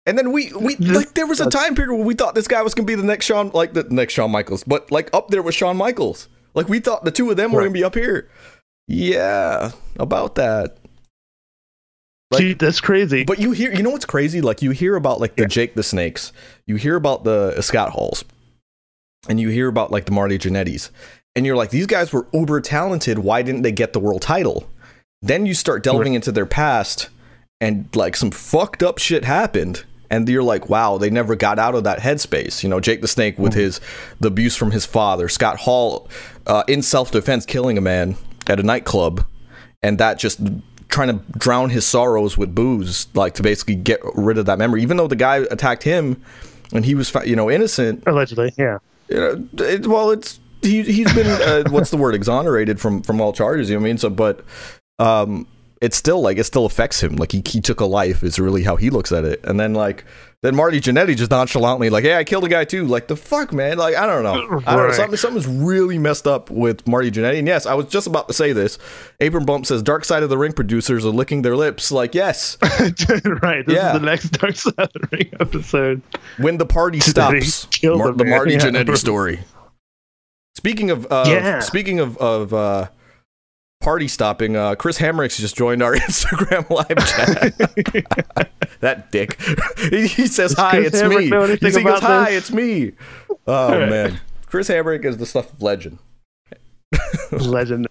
And 0.08 0.16
then 0.16 0.32
we, 0.32 0.50
we 0.54 0.74
like, 0.76 1.12
there 1.12 1.26
was 1.26 1.38
a 1.38 1.50
time 1.50 1.74
period 1.74 1.94
where 1.94 2.04
we 2.06 2.14
thought 2.14 2.34
this 2.34 2.48
guy 2.48 2.62
was 2.62 2.72
going 2.74 2.86
to 2.86 2.90
be 2.90 2.94
the 2.94 3.06
next 3.06 3.26
Shawn, 3.26 3.50
like 3.52 3.74
the 3.74 3.82
next 3.90 4.14
Shawn 4.14 4.30
Michaels, 4.30 4.64
but 4.64 4.90
like 4.90 5.10
up 5.12 5.28
there 5.28 5.42
with 5.42 5.54
Shawn 5.54 5.76
Michaels. 5.76 6.28
Like, 6.54 6.66
we 6.68 6.80
thought 6.80 7.04
the 7.04 7.10
two 7.10 7.30
of 7.30 7.36
them 7.36 7.52
were 7.52 7.60
going 7.60 7.72
to 7.72 7.78
be 7.78 7.84
up 7.84 7.94
here. 7.94 8.28
Yeah, 8.86 9.72
about 9.98 10.36
that. 10.36 10.78
Like- 12.30 12.40
Gee, 12.40 12.52
that's 12.54 12.80
crazy. 12.80 13.24
But 13.24 13.38
you 13.38 13.52
hear, 13.52 13.70
you 13.72 13.82
know 13.82 13.90
what's 13.90 14.06
crazy? 14.06 14.40
Like 14.40 14.62
you 14.62 14.70
hear 14.70 14.96
about 14.96 15.20
like 15.20 15.36
the 15.36 15.46
Jake 15.46 15.74
the 15.74 15.82
Snakes, 15.82 16.32
you 16.66 16.76
hear 16.76 16.96
about 16.96 17.24
the 17.24 17.60
Scott 17.60 17.90
Halls, 17.90 18.24
and 19.28 19.38
you 19.38 19.50
hear 19.50 19.68
about 19.68 19.90
like 19.90 20.06
the 20.06 20.12
Marty 20.12 20.38
Jannetty's, 20.38 20.90
and 21.36 21.44
you're 21.46 21.56
like, 21.56 21.70
these 21.70 21.86
guys 21.86 22.12
were 22.12 22.26
uber 22.32 22.60
talented. 22.60 23.18
Why 23.20 23.42
didn't 23.42 23.62
they 23.62 23.72
get 23.72 23.92
the 23.92 24.00
world 24.00 24.22
title? 24.22 24.68
Then 25.22 25.46
you 25.46 25.54
start 25.54 25.82
delving 25.82 26.14
into 26.14 26.32
their 26.32 26.46
past, 26.46 27.08
and 27.60 27.88
like 27.94 28.16
some 28.16 28.30
fucked 28.30 28.82
up 28.82 28.98
shit 28.98 29.24
happened. 29.24 29.84
And 30.10 30.28
you're 30.28 30.42
like, 30.42 30.68
wow, 30.68 30.96
they 30.96 31.10
never 31.10 31.36
got 31.36 31.58
out 31.58 31.74
of 31.74 31.84
that 31.84 31.98
headspace. 31.98 32.62
You 32.62 32.68
know, 32.68 32.80
Jake 32.80 33.00
the 33.00 33.08
Snake 33.08 33.38
with 33.38 33.54
his 33.54 33.80
the 34.20 34.28
abuse 34.28 34.56
from 34.56 34.70
his 34.70 34.86
father, 34.86 35.28
Scott 35.28 35.58
Hall 35.58 36.08
uh, 36.46 36.64
in 36.66 36.82
self 36.82 37.10
defense 37.10 37.44
killing 37.44 37.76
a 37.76 37.82
man 37.82 38.16
at 38.46 38.58
a 38.58 38.62
nightclub, 38.62 39.24
and 39.82 39.98
that 39.98 40.18
just 40.18 40.40
trying 40.88 41.08
to 41.08 41.38
drown 41.38 41.70
his 41.70 41.84
sorrows 41.84 42.38
with 42.38 42.54
booze, 42.54 43.06
like 43.14 43.34
to 43.34 43.42
basically 43.42 43.74
get 43.74 44.00
rid 44.14 44.38
of 44.38 44.46
that 44.46 44.58
memory. 44.58 44.82
Even 44.82 44.96
though 44.96 45.06
the 45.06 45.16
guy 45.16 45.36
attacked 45.50 45.82
him 45.82 46.22
and 46.72 46.84
he 46.84 46.94
was, 46.94 47.14
you 47.24 47.36
know, 47.36 47.50
innocent. 47.50 48.02
Allegedly, 48.06 48.52
yeah. 48.56 48.78
You 49.08 49.16
know, 49.16 49.48
it, 49.64 49.86
well, 49.86 50.10
it's 50.10 50.40
he 50.62 50.82
he's 50.82 51.12
been 51.14 51.26
uh, 51.26 51.64
what's 51.70 51.90
the 51.90 51.96
word 51.96 52.14
exonerated 52.14 52.80
from 52.80 53.02
from 53.02 53.20
all 53.20 53.32
charges. 53.32 53.68
You 53.68 53.76
know 53.76 53.80
what 53.80 53.86
I 53.86 53.90
mean? 53.90 53.98
So, 53.98 54.10
but 54.10 54.44
um, 54.98 55.46
it's 55.80 55.96
still 55.96 56.20
like 56.20 56.38
it 56.38 56.44
still 56.44 56.66
affects 56.66 57.02
him. 57.02 57.16
Like 57.16 57.32
he 57.32 57.42
he 57.46 57.60
took 57.60 57.80
a 57.80 57.84
life 57.86 58.22
is 58.22 58.38
really 58.38 58.62
how 58.64 58.76
he 58.76 58.90
looks 58.90 59.12
at 59.12 59.24
it. 59.24 59.40
And 59.44 59.58
then 59.60 59.74
like 59.74 60.04
then 60.40 60.54
Marty 60.54 60.80
Jannetty 60.80 61.16
just 61.16 61.30
nonchalantly 61.32 61.90
like, 61.90 62.04
hey, 62.04 62.14
I 62.16 62.22
killed 62.24 62.44
a 62.44 62.48
guy 62.48 62.64
too. 62.64 62.84
Like 62.86 63.08
the 63.08 63.16
fuck, 63.16 63.52
man. 63.52 63.76
Like 63.78 63.96
I 63.96 64.06
don't 64.06 64.22
know. 64.22 64.62
I 64.66 64.76
don't 64.76 64.88
know. 64.88 64.92
Something 64.92 65.16
something's 65.16 65.46
really 65.46 65.98
messed 65.98 66.26
up 66.26 66.50
with 66.50 66.86
Marty 66.86 67.10
Jannetty. 67.10 67.38
And 67.38 67.46
yes, 67.48 67.66
I 67.66 67.74
was 67.74 67.86
just 67.86 68.06
about 68.06 68.28
to 68.28 68.34
say 68.34 68.52
this. 68.52 68.78
Abram 69.20 69.44
Bump 69.46 69.66
says 69.66 69.82
Dark 69.82 70.04
Side 70.04 70.22
of 70.22 70.30
the 70.30 70.38
Ring 70.38 70.52
producers 70.52 71.04
are 71.06 71.10
licking 71.10 71.42
their 71.42 71.56
lips. 71.56 71.90
Like 71.92 72.14
yes, 72.14 72.56
right. 72.62 73.64
This 73.66 73.74
Yeah. 73.74 73.94
is 73.94 74.00
the 74.00 74.06
next 74.06 74.28
Dark 74.30 74.56
Side 74.56 74.74
of 74.78 74.92
the 74.92 75.08
Ring 75.12 75.30
episode. 75.40 76.02
when 76.38 76.58
the 76.58 76.66
party 76.66 77.00
stops, 77.00 77.66
Mar- 77.84 78.12
the. 78.12 78.24
Marty 78.24 78.52
Yeah. 78.52 78.58
Jannetty 78.60 78.96
story. 78.96 79.40
Speaking 80.56 80.90
of 80.90 81.06
uh, 81.10 81.24
Yeah. 81.28 81.60
speaking 81.60 82.00
of 82.00 82.16
of 82.18 82.52
uh, 82.52 82.88
party 83.80 84.08
stopping, 84.08 84.56
uh, 84.56 84.74
Chris 84.74 84.98
Hamricks 84.98 85.38
just 85.38 85.56
joined 85.56 85.82
our 85.82 85.94
Instagram 85.96 86.68
live 86.70 86.98
chat. 87.06 88.50
that 88.80 89.10
dick. 89.10 89.40
he, 89.90 90.06
he 90.06 90.26
says 90.26 90.52
hi, 90.52 90.72
Chris 90.72 90.88
it's 90.88 91.02
Hamrick 91.02 91.48
me. 91.48 91.56
He, 91.56 91.58
goes 91.60 91.76
about 91.76 92.02
hi, 92.02 92.30
it's 92.30 92.52
me. 92.52 92.92
Oh 93.46 93.70
man, 93.70 94.20
Chris 94.46 94.68
Hamrick 94.68 95.04
is 95.04 95.16
the 95.16 95.26
stuff 95.26 95.52
of 95.52 95.62
legend. 95.62 95.98
Legend. 97.32 97.86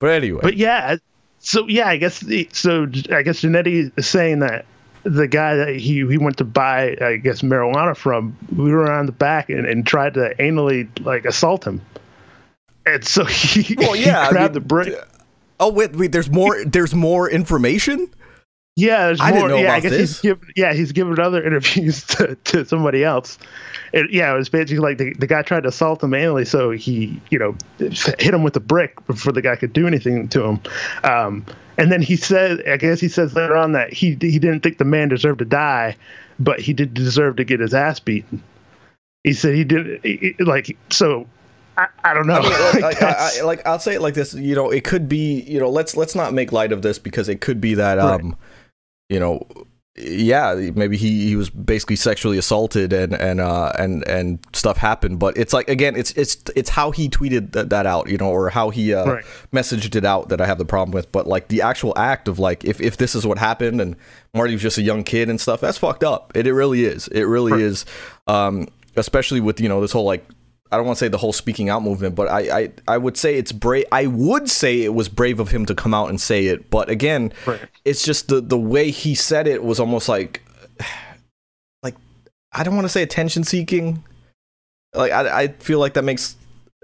But 0.00 0.10
anyway, 0.10 0.40
But 0.42 0.56
yeah, 0.56 0.96
so 1.38 1.68
yeah, 1.68 1.88
I 1.88 1.96
guess 1.96 2.20
the, 2.20 2.48
so. 2.52 2.84
I 3.12 3.22
guess 3.22 3.42
Jannetty 3.42 3.96
is 3.96 4.06
saying 4.08 4.40
that 4.40 4.66
the 5.04 5.28
guy 5.28 5.54
that 5.54 5.76
he 5.76 6.06
he 6.06 6.18
went 6.18 6.36
to 6.38 6.44
buy, 6.44 6.96
I 7.00 7.16
guess 7.16 7.42
marijuana 7.42 7.96
from, 7.96 8.36
we 8.56 8.72
were 8.72 8.80
around 8.80 9.06
the 9.06 9.12
back 9.12 9.48
and, 9.48 9.66
and 9.66 9.86
tried 9.86 10.14
to 10.14 10.34
anally 10.38 10.88
like 11.04 11.24
assault 11.24 11.64
him. 11.64 11.80
And 12.86 13.04
so 13.04 13.24
he, 13.24 13.74
well, 13.76 13.92
he 13.92 14.06
yeah, 14.06 14.22
I 14.22 14.30
grabbed 14.30 14.54
mean, 14.54 14.62
the 14.62 14.68
brick. 14.68 14.94
Oh 15.60 15.70
wait, 15.70 15.94
wait. 15.94 16.10
There's 16.10 16.30
more. 16.30 16.64
There's 16.64 16.94
more 16.94 17.30
information. 17.30 18.12
Yeah, 18.76 19.06
there's 19.06 19.20
I 19.20 19.30
more. 19.30 19.40
didn't 19.40 19.50
know 19.50 19.56
yeah, 19.58 19.74
I 19.74 19.80
guess 19.80 19.90
this. 19.90 20.00
he's 20.00 20.20
given. 20.20 20.48
Yeah, 20.56 20.72
he's 20.72 20.92
given 20.92 21.20
other 21.20 21.42
interviews 21.46 22.04
to, 22.06 22.34
to 22.34 22.64
somebody 22.64 23.04
else. 23.04 23.38
It, 23.92 24.10
yeah, 24.10 24.32
it 24.32 24.36
was 24.36 24.48
basically 24.48 24.78
like 24.78 24.98
the, 24.98 25.12
the 25.18 25.26
guy 25.26 25.42
tried 25.42 25.64
to 25.64 25.68
assault 25.68 26.02
him 26.02 26.10
manually, 26.10 26.46
so 26.46 26.70
he, 26.70 27.20
you 27.30 27.38
know, 27.38 27.56
hit 27.78 28.32
him 28.32 28.42
with 28.42 28.56
a 28.56 28.60
brick 28.60 29.04
before 29.06 29.32
the 29.32 29.42
guy 29.42 29.56
could 29.56 29.72
do 29.72 29.86
anything 29.86 30.28
to 30.28 30.44
him. 30.44 30.60
Um, 31.04 31.44
and 31.76 31.92
then 31.92 32.00
he 32.00 32.16
said, 32.16 32.66
I 32.66 32.76
guess 32.78 33.00
he 33.00 33.08
says 33.08 33.34
later 33.34 33.56
on 33.56 33.72
that 33.72 33.92
he 33.92 34.16
he 34.20 34.38
didn't 34.38 34.60
think 34.60 34.78
the 34.78 34.84
man 34.84 35.08
deserved 35.08 35.40
to 35.40 35.44
die, 35.44 35.96
but 36.38 36.60
he 36.60 36.72
did 36.72 36.94
deserve 36.94 37.36
to 37.36 37.44
get 37.44 37.60
his 37.60 37.74
ass 37.74 38.00
beaten. 38.00 38.42
He 39.24 39.34
said 39.34 39.54
he 39.54 39.64
did 39.64 40.40
like 40.40 40.76
so. 40.88 41.26
I, 41.80 42.10
I 42.10 42.14
don't 42.14 42.26
know. 42.26 42.34
I 42.34 42.42
mean, 42.42 42.82
like, 42.82 42.84
I, 42.84 42.88
I, 42.88 42.94
that's- 42.94 43.40
I- 43.40 43.44
like 43.50 43.66
I'll 43.66 43.78
say 43.78 43.94
it 43.94 44.02
like 44.02 44.14
this. 44.14 44.34
You 44.34 44.54
know, 44.54 44.70
it 44.70 44.84
could 44.84 45.08
be. 45.08 45.40
You 45.42 45.60
know, 45.60 45.70
let's 45.70 45.96
let's 45.96 46.14
not 46.14 46.32
make 46.34 46.52
light 46.52 46.72
of 46.72 46.82
this 46.82 46.98
because 46.98 47.28
it 47.28 47.40
could 47.40 47.60
be 47.60 47.74
that 47.74 47.98
um, 47.98 48.36
you 49.08 49.18
know, 49.20 49.46
yeah, 49.96 50.54
maybe 50.74 50.96
he, 50.96 51.26
he 51.28 51.36
was 51.36 51.50
basically 51.50 51.96
sexually 51.96 52.38
assaulted 52.38 52.92
and 52.92 53.12
and 53.14 53.40
uh 53.40 53.72
and 53.78 54.06
and 54.08 54.38
stuff 54.54 54.76
happened, 54.76 55.18
but 55.18 55.36
it's 55.36 55.52
like 55.52 55.68
again, 55.68 55.96
it's 55.96 56.12
it's 56.12 56.36
it's 56.56 56.70
how 56.70 56.90
he 56.90 57.08
tweeted 57.08 57.52
that, 57.52 57.70
that 57.70 57.86
out, 57.86 58.08
you 58.08 58.16
know, 58.16 58.30
or 58.30 58.48
how 58.50 58.70
he 58.70 58.94
uh, 58.94 59.04
Right. 59.04 59.24
messaged 59.52 59.96
it 59.96 60.04
out 60.04 60.28
that 60.30 60.40
I 60.40 60.46
have 60.46 60.58
the 60.58 60.64
problem 60.64 60.92
with. 60.94 61.10
But 61.12 61.26
like 61.26 61.48
the 61.48 61.62
actual 61.62 61.92
act 61.98 62.28
of 62.28 62.38
like 62.38 62.64
if 62.64 62.80
if 62.80 62.96
this 62.98 63.14
is 63.14 63.26
what 63.26 63.36
happened 63.38 63.80
and 63.80 63.96
Marty 64.32 64.52
was 64.54 64.62
just 64.62 64.78
a 64.78 64.82
young 64.82 65.02
kid 65.02 65.28
and 65.28 65.40
stuff, 65.40 65.60
that's 65.60 65.78
fucked 65.78 66.04
up. 66.04 66.32
It 66.36 66.46
it 66.46 66.54
really 66.54 66.84
is. 66.84 67.08
It 67.08 67.24
really 67.24 67.52
Right. 67.52 67.60
is. 67.62 67.84
Um, 68.26 68.68
especially 68.96 69.40
with 69.40 69.60
you 69.60 69.68
know 69.68 69.80
this 69.80 69.92
whole 69.92 70.04
like 70.04 70.24
I 70.72 70.76
don't 70.76 70.86
want 70.86 70.98
to 70.98 71.04
say 71.04 71.08
the 71.08 71.18
whole 71.18 71.32
speaking 71.32 71.68
out 71.68 71.82
movement, 71.82 72.14
but 72.14 72.28
I 72.28 72.58
I, 72.60 72.72
I 72.86 72.98
would 72.98 73.16
say 73.16 73.36
it's 73.36 73.52
brave. 73.52 73.86
I 73.90 74.06
would 74.06 74.48
say 74.48 74.82
it 74.82 74.94
was 74.94 75.08
brave 75.08 75.40
of 75.40 75.48
him 75.50 75.66
to 75.66 75.74
come 75.74 75.92
out 75.94 76.08
and 76.10 76.20
say 76.20 76.46
it, 76.46 76.70
but 76.70 76.88
again, 76.88 77.32
Right. 77.46 77.60
it's 77.84 78.04
just 78.04 78.28
the 78.28 78.40
the 78.40 78.58
way 78.58 78.90
he 78.90 79.14
said 79.14 79.46
it 79.48 79.62
was 79.64 79.80
almost 79.80 80.08
like 80.08 80.42
like 81.82 81.96
I 82.52 82.62
don't 82.62 82.74
want 82.76 82.84
to 82.84 82.90
say 82.90 83.02
attention 83.02 83.44
seeking. 83.44 84.04
Like 84.94 85.12
I 85.12 85.42
I 85.42 85.48
feel 85.48 85.78
like 85.78 85.94
that 85.94 86.04
makes 86.04 86.36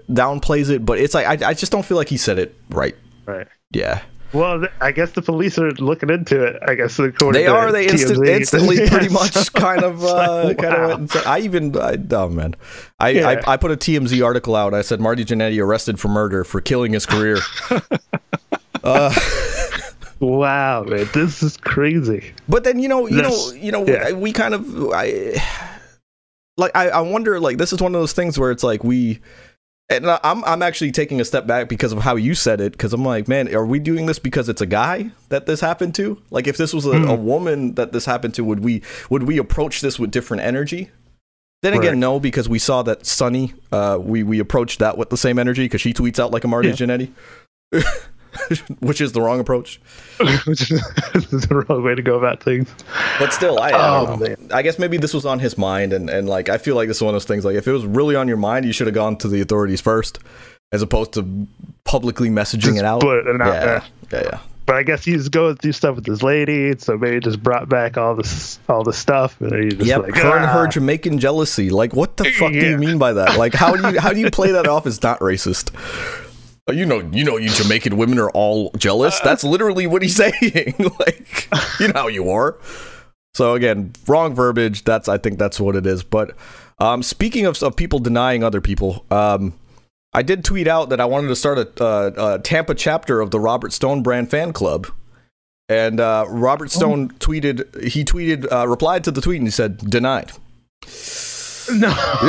downplays 0.09 0.69
it, 0.69 0.85
but 0.85 0.97
it's 0.99 1.13
like 1.13 1.25
I 1.43 1.49
I 1.49 1.53
just 1.53 1.71
don't 1.71 1.85
feel 1.85 1.97
like 1.97 2.09
he 2.09 2.17
said 2.17 2.39
it 2.39 2.55
right. 2.69 2.95
Right. 3.25 3.47
Yeah, 3.71 4.01
Well, 4.33 4.65
I 4.81 4.91
guess 4.91 5.11
the 5.11 5.21
police 5.21 5.57
are 5.57 5.71
looking 5.73 6.09
into 6.09 6.43
it. 6.43 6.61
I 6.67 6.75
guess 6.75 6.99
according 6.99 7.41
they 7.41 7.47
are. 7.47 7.71
They 7.71 7.87
instant, 7.87 8.19
TMZ. 8.19 8.27
instantly 8.39 8.87
pretty 8.89 9.09
much 9.09 9.31
So- 9.31 9.51
kind 9.53 9.83
of 9.83 10.03
uh, 10.05 10.53
kind 10.55 10.73
of 10.75 10.79
wow. 10.81 10.87
went 10.87 10.99
and 10.99 11.11
said, 11.11 11.25
I 11.25 11.39
even 11.39 11.77
I, 11.77 11.97
oh 12.11 12.29
man, 12.29 12.55
I, 12.99 13.09
Yeah. 13.09 13.29
I 13.45 13.53
I 13.53 13.57
put 13.57 13.71
a 13.71 13.77
TMZ 13.77 14.23
article 14.25 14.55
out. 14.55 14.73
I 14.73 14.81
said 14.81 14.99
Marty 14.99 15.23
Jannetty 15.23 15.61
arrested 15.63 15.99
for 15.99 16.09
murder 16.09 16.43
for 16.43 16.59
killing 16.61 16.93
his 16.93 17.05
career. 17.05 17.37
uh, 18.83 19.13
Wow, 20.19 20.83
man, 20.83 21.07
this 21.13 21.43
is 21.43 21.57
crazy. 21.57 22.33
But 22.49 22.63
then 22.63 22.79
you 22.79 22.89
know, 22.89 23.07
you 23.07 23.21
know, 23.21 23.51
you 23.53 23.71
know, 23.71 23.85
yeah. 23.85 24.13
we 24.13 24.33
kind 24.33 24.55
of, 24.55 24.91
I 24.91 25.35
like, 26.57 26.71
I, 26.75 26.89
I 26.89 27.01
wonder, 27.01 27.39
like, 27.39 27.57
this 27.59 27.71
is 27.71 27.79
one 27.79 27.93
of 27.93 28.01
those 28.01 28.13
things 28.13 28.39
where 28.39 28.49
it's 28.49 28.63
like 28.63 28.83
we, 28.83 29.19
and 29.89 30.05
I'm, 30.09 30.43
I'm 30.45 30.61
actually 30.61 30.91
taking 30.91 31.21
a 31.21 31.25
step 31.25 31.47
back 31.47 31.69
because 31.69 31.91
of 31.93 31.99
how 31.99 32.15
you 32.15 32.35
said 32.35 32.59
it, 32.61 32.73
because 32.73 32.93
I'm 32.93 33.05
like, 33.05 33.27
man, 33.27 33.53
are 33.55 33.65
we 33.65 33.79
doing 33.79 34.05
this 34.05 34.19
because 34.19 34.49
it's 34.49 34.61
a 34.61 34.65
guy 34.65 35.11
that 35.29 35.45
this 35.45 35.61
happened 35.61 35.95
to? 35.95 36.21
Like, 36.29 36.47
if 36.47 36.57
this 36.57 36.73
was 36.73 36.85
a, 36.85 36.97
Hmm. 36.99 37.09
a 37.09 37.15
woman 37.15 37.75
that 37.75 37.91
this 37.93 38.05
happened 38.05 38.33
to, 38.35 38.43
would 38.43 38.59
we, 38.61 38.81
would 39.09 39.23
we 39.23 39.37
approach 39.37 39.81
this 39.81 39.97
with 39.97 40.11
different 40.11 40.43
energy? 40.43 40.89
Then 41.63 41.73
again, 41.73 41.99
no, 41.99 42.19
because 42.19 42.47
we 42.47 42.59
saw 42.59 42.83
that 42.83 43.05
Sunny, 43.05 43.53
uh, 43.71 43.97
we 43.99 44.21
we 44.21 44.37
approached 44.39 44.77
that 44.77 44.95
with 44.95 45.09
the 45.09 45.17
same 45.17 45.39
energy 45.39 45.65
because 45.65 45.81
she 45.81 45.91
tweets 45.91 46.19
out 46.19 46.29
like 46.31 46.43
a 46.43 46.47
Marty 46.47 46.67
Yeah. 46.69 46.75
Jannetty, 46.75 47.11
which 48.79 49.01
is 49.01 49.11
the 49.11 49.21
wrong 49.21 49.39
approach. 49.39 49.79
Which 50.45 50.71
is 50.71 50.79
the 51.13 51.65
wrong 51.67 51.83
way 51.83 51.95
to 51.95 52.01
go 52.01 52.17
about 52.17 52.41
things. 52.43 52.69
But 53.19 53.33
still, 53.33 53.59
I, 53.59 53.69
I 53.69 53.99
Oh, 53.99 54.17
don't. 54.17 54.53
I 54.53 54.61
guess 54.61 54.77
maybe 54.79 54.97
this 54.97 55.13
was 55.13 55.25
on 55.25 55.39
his 55.39 55.57
mind, 55.57 55.93
and, 55.93 56.09
and 56.09 56.27
like 56.27 56.49
I 56.49 56.57
feel 56.57 56.75
like 56.75 56.87
this 56.87 56.97
is 56.97 57.03
one 57.03 57.09
of 57.09 57.15
those 57.15 57.25
things. 57.25 57.45
Like 57.45 57.55
if 57.55 57.67
it 57.67 57.71
was 57.71 57.85
really 57.85 58.15
on 58.15 58.27
your 58.27 58.37
mind, 58.37 58.65
you 58.65 58.73
should 58.73 58.87
have 58.87 58.93
gone 58.95 59.17
to 59.17 59.27
the 59.27 59.41
authorities 59.41 59.81
first, 59.81 60.19
as 60.71 60.81
opposed 60.81 61.13
to 61.13 61.47
publicly 61.83 62.29
messaging 62.29 62.61
Just 62.73 62.77
it 62.79 62.85
out. 62.85 63.01
put 63.01 63.25
it 63.27 63.41
out 63.41 63.47
yeah, 63.47 63.59
there. 63.65 63.83
yeah, 64.11 64.21
yeah. 64.33 64.39
But 64.65 64.75
I 64.75 64.83
guess 64.83 65.05
he's 65.05 65.29
going 65.29 65.55
through 65.55 65.71
stuff 65.71 65.95
with 65.95 66.05
his 66.05 66.21
lady, 66.21 66.77
so 66.77 66.97
maybe 66.97 67.21
just 67.21 67.41
brought 67.41 67.69
back 67.69 67.95
all 67.97 68.15
this 68.15 68.59
all 68.67 68.83
the 68.83 68.91
stuff. 68.91 69.39
And 69.39 69.63
he's 69.63 69.75
just 69.75 69.85
Yep, 69.87 70.01
like, 70.01 70.15
her 70.17 70.35
and 70.35 70.45
her 70.45 70.67
"Ah." 70.67 70.69
Jamaican 70.69 71.19
jealousy. 71.19 71.69
Like, 71.69 71.93
what 71.93 72.17
the 72.17 72.25
fuck 72.25 72.51
do 72.51 72.59
you 72.59 72.77
mean 72.77 72.97
by 72.97 73.13
that? 73.13 73.37
Like, 73.37 73.53
how 73.53 73.77
do 73.77 73.89
you 73.93 73.97
how 74.01 74.11
do 74.11 74.19
you 74.19 74.29
play 74.31 74.51
that 74.51 74.67
off 74.67 74.85
as 74.85 75.01
not 75.01 75.21
racist? 75.21 75.71
Oh, 76.67 76.73
You 76.73 76.85
know, 76.85 76.99
you 76.99 77.23
know, 77.23 77.37
you 77.37 77.49
Jamaican 77.49 77.97
women 77.97 78.19
are 78.19 78.29
all 78.31 78.71
jealous. 78.77 79.19
That's 79.21 79.43
literally 79.43 79.87
what 79.87 80.01
he's 80.01 80.15
saying. 80.23 80.75
like, 80.99 81.47
you 81.79 81.87
know 81.87 81.93
how 82.01 82.07
you 82.07 82.29
are. 82.29 82.57
So 83.33 83.53
again, 83.53 83.93
wrong 84.07 84.33
verbiage. 84.33 84.83
That's 84.83 85.07
I 85.07 85.17
think 85.17 85.37
that's 85.37 85.59
what 85.59 85.75
it 85.75 85.85
is. 85.85 86.03
But 86.03 86.35
um, 86.79 87.03
speaking 87.03 87.45
of, 87.45 87.61
of 87.63 87.75
people 87.75 87.99
denying 87.99 88.43
other 88.43 88.61
people, 88.61 89.05
um, 89.11 89.53
I 90.13 90.23
did 90.23 90.43
tweet 90.43 90.67
out 90.67 90.89
that 90.89 90.99
I 90.99 91.05
wanted 91.05 91.27
to 91.27 91.35
start 91.35 91.59
a, 91.59 91.83
uh, 91.83 92.35
a 92.37 92.39
Tampa 92.39 92.73
chapter 92.73 93.21
of 93.21 93.31
the 93.31 93.39
Robert 93.39 93.73
Stone 93.73 94.03
brand 94.03 94.29
fan 94.29 94.53
club. 94.53 94.87
And 95.69 95.99
uh, 95.99 96.25
Robert 96.29 96.71
Stone 96.71 97.09
tweeted, 97.19 97.83
he 97.83 98.03
tweeted, 98.05 98.51
uh, 98.51 98.67
replied 98.67 99.03
to 99.03 99.11
the 99.11 99.21
tweet 99.21 99.37
and 99.37 99.47
he 99.47 99.51
said, 99.51 99.77
denied. 99.77 100.31
No, 101.79 101.89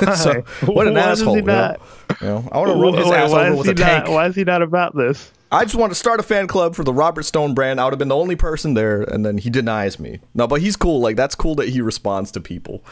why? 0.00 0.14
So, 0.14 0.42
what 0.66 0.86
an 0.86 0.94
Why 0.94 1.00
asshole. 1.00 1.36
You 1.36 1.42
know? 1.42 1.54
not? 1.54 1.80
You 2.20 2.26
know, 2.26 2.48
I 2.52 2.58
want 2.58 2.70
to 2.72 2.76
run 2.82 2.94
his 2.94 3.06
Wait, 3.06 3.16
ass 3.16 3.30
why 3.30 3.42
over 3.46 3.52
is 3.52 3.58
with 3.58 3.66
he 3.66 3.72
a 3.72 3.74
tank. 3.74 4.04
not? 4.06 4.12
Why 4.12 4.26
is 4.26 4.34
he 4.36 4.44
not 4.44 4.62
about 4.62 4.96
this? 4.96 5.32
I 5.52 5.64
just 5.64 5.76
want 5.76 5.92
to 5.92 5.94
start 5.98 6.18
a 6.20 6.22
fan 6.22 6.46
club 6.48 6.74
for 6.74 6.82
the 6.84 6.92
Robert 6.92 7.22
Stone 7.24 7.54
brand. 7.54 7.80
I 7.80 7.84
would 7.84 7.92
have 7.92 7.98
been 7.98 8.08
the 8.08 8.16
only 8.16 8.36
person 8.36 8.74
there, 8.74 9.02
and 9.02 9.24
then 9.24 9.38
he 9.38 9.48
denies 9.50 9.98
me. 10.00 10.18
No, 10.34 10.46
but 10.46 10.60
he's 10.60 10.76
cool. 10.76 11.00
Like 11.00 11.16
that's 11.16 11.34
cool 11.34 11.54
that 11.56 11.68
he 11.68 11.80
responds 11.80 12.30
to 12.32 12.40
people. 12.40 12.84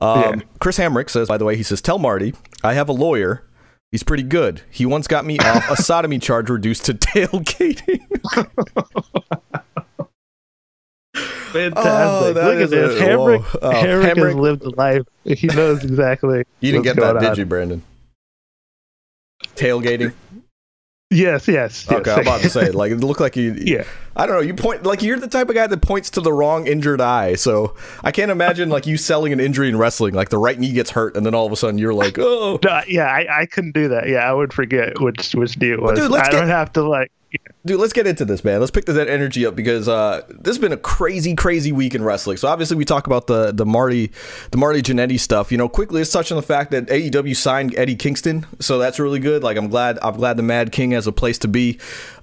Um, 0.00 0.20
Yeah. 0.20 0.34
Chris 0.60 0.78
Hamrick 0.78 1.10
says, 1.10 1.28
by 1.28 1.38
the 1.38 1.44
way, 1.44 1.56
he 1.56 1.62
says, 1.62 1.80
"Tell 1.80 1.98
Marty 1.98 2.34
I 2.64 2.74
have 2.74 2.88
a 2.88 2.92
lawyer. 2.92 3.44
He's 3.92 4.02
pretty 4.02 4.22
good. 4.24 4.62
He 4.70 4.84
once 4.86 5.06
got 5.06 5.24
me 5.24 5.38
off 5.38 5.70
a 5.70 5.76
sodomy 5.82 6.18
charge 6.18 6.50
reduced 6.50 6.86
to 6.86 6.94
tailgating." 6.94 8.00
Fantastic. 11.52 12.36
Oh, 12.36 12.46
Look 12.46 12.60
at 12.62 12.70
this. 12.70 13.00
a- 13.00 13.04
Hamrick. 13.04 13.58
Oh, 13.62 13.70
Hamrick, 13.70 14.26
has 14.26 14.34
lived 14.34 14.62
a 14.64 14.70
life. 14.70 15.02
He 15.24 15.46
knows 15.48 15.84
exactly. 15.84 16.38
you 16.60 16.72
didn't 16.72 16.86
what's 16.86 16.96
get 16.96 17.02
that, 17.02 17.12
going 17.12 17.24
did 17.24 17.38
you, 17.38 17.46
Brandon? 17.46 17.82
Tailgating. 19.56 20.12
Yes, 21.10 21.46
yes. 21.46 21.86
yes. 21.90 21.92
Okay, 21.92 22.10
I'm 22.10 22.20
about 22.20 22.40
to 22.40 22.48
say, 22.48 22.70
like, 22.70 22.90
it 22.90 22.96
looked 23.00 23.20
like 23.20 23.36
you. 23.36 23.52
Yeah. 23.60 23.84
I 24.14 24.26
don't 24.26 24.36
know. 24.36 24.42
You 24.42 24.52
point 24.54 24.82
like 24.84 25.02
you're 25.02 25.18
the 25.18 25.26
type 25.26 25.48
of 25.48 25.54
guy 25.54 25.66
that 25.66 25.80
points 25.80 26.10
to 26.10 26.20
the 26.20 26.32
wrong 26.32 26.66
injured 26.66 27.00
eye. 27.00 27.34
So 27.34 27.74
I 28.04 28.12
can't 28.12 28.30
imagine 28.30 28.68
like 28.68 28.86
you 28.86 28.98
selling 28.98 29.32
an 29.32 29.40
injury 29.40 29.70
in 29.70 29.76
wrestling. 29.78 30.12
Like 30.12 30.28
the 30.28 30.36
right 30.36 30.58
knee 30.58 30.72
gets 30.72 30.90
hurt, 30.90 31.16
and 31.16 31.24
then 31.24 31.34
all 31.34 31.46
of 31.46 31.52
a 31.52 31.56
sudden 31.56 31.78
you're 31.78 31.94
like, 31.94 32.18
oh, 32.18 32.58
No, 32.62 32.82
yeah, 32.86 33.06
I, 33.06 33.40
I 33.40 33.46
couldn't 33.46 33.72
do 33.72 33.88
that. 33.88 34.08
Yeah, 34.08 34.28
I 34.28 34.34
would 34.34 34.52
forget 34.52 35.00
which 35.00 35.34
which 35.34 35.58
knee 35.58 35.70
it 35.72 35.80
was. 35.80 35.98
dude, 35.98 36.10
let's 36.10 36.28
I 36.28 36.32
get- 36.32 36.38
don't 36.40 36.48
have 36.48 36.72
to 36.74 36.82
like. 36.82 37.10
Dude. 37.64 37.80
Let's 37.80 37.92
get 37.92 38.06
into 38.06 38.24
this, 38.24 38.44
man. 38.44 38.60
Let's 38.60 38.70
pick 38.70 38.84
that 38.86 39.08
energy 39.08 39.46
up 39.46 39.54
because 39.54 39.88
uh, 39.88 40.22
this 40.28 40.56
has 40.56 40.58
been 40.58 40.72
a 40.72 40.76
crazy, 40.76 41.34
crazy 41.34 41.72
week 41.72 41.94
in 41.94 42.02
wrestling. 42.02 42.36
So 42.36 42.48
obviously 42.48 42.76
we 42.76 42.84
talk 42.84 43.06
about 43.06 43.26
the 43.26 43.52
the 43.52 43.66
Marty, 43.66 44.12
the 44.50 44.58
Marty 44.58 44.82
Jannetty 44.82 45.18
stuff. 45.18 45.52
You 45.52 45.58
know, 45.58 45.68
quickly 45.68 46.00
let's 46.00 46.10
touch 46.10 46.30
on 46.30 46.36
the 46.36 46.42
fact 46.42 46.70
that 46.72 46.86
AEW 46.86 47.36
signed 47.36 47.74
Eddie 47.76 47.96
Kingston. 47.96 48.46
So 48.60 48.78
that's 48.78 48.98
really 48.98 49.20
good. 49.20 49.42
Like 49.42 49.56
I'm 49.56 49.68
glad 49.68 49.98
I'm 50.02 50.16
glad 50.16 50.36
the 50.36 50.42
Mad 50.42 50.72
King 50.72 50.92
has 50.92 51.06
a 51.06 51.12
place 51.12 51.38
to 51.38 51.48
be. 51.48 51.78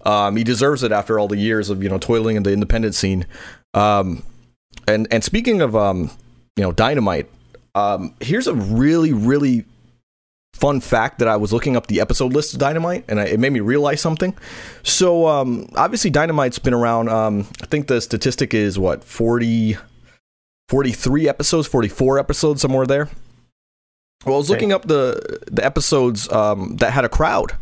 Um, 0.05 0.35
he 0.35 0.43
deserves 0.43 0.83
it 0.83 0.91
after 0.91 1.19
all 1.19 1.27
the 1.27 1.37
years 1.37 1.69
of 1.69 1.83
you 1.83 1.89
know 1.89 1.97
toiling 1.97 2.35
in 2.35 2.43
the 2.43 2.53
independent 2.53 2.95
scene. 2.95 3.25
Um, 3.73 4.23
and 4.87 5.07
and 5.11 5.23
speaking 5.23 5.61
of 5.61 5.75
um, 5.75 6.11
you 6.55 6.63
know 6.63 6.71
dynamite, 6.71 7.29
um, 7.75 8.13
here's 8.19 8.47
a 8.47 8.53
really 8.53 9.13
really 9.13 9.65
fun 10.59 10.81
fact 10.81 11.19
that 11.19 11.27
I 11.27 11.37
was 11.37 11.53
looking 11.53 11.75
up 11.75 11.87
the 11.87 12.01
episode 12.01 12.33
list 12.33 12.53
of 12.53 12.59
Dynamite, 12.59 13.05
and 13.07 13.19
I, 13.19 13.25
it 13.25 13.39
made 13.39 13.53
me 13.53 13.61
realize 13.61 14.01
something. 14.01 14.35
So 14.83 15.27
um, 15.27 15.69
obviously 15.75 16.11
Dynamite's 16.11 16.59
been 16.59 16.73
around. 16.73 17.09
Um, 17.09 17.47
I 17.61 17.65
think 17.65 17.87
the 17.87 18.01
statistic 18.01 18.53
is 18.53 18.77
what 18.77 19.03
40, 19.03 19.77
43 20.67 21.29
episodes, 21.29 21.67
forty 21.67 21.87
four 21.87 22.19
episodes, 22.19 22.61
somewhere 22.61 22.85
there. 22.85 23.09
Well, 24.25 24.35
I 24.35 24.37
was 24.37 24.49
looking 24.49 24.73
up 24.73 24.85
the 24.85 25.39
the 25.49 25.63
episodes 25.63 26.29
um, 26.31 26.75
that 26.77 26.91
had 26.91 27.05
a 27.05 27.09
crowd, 27.09 27.53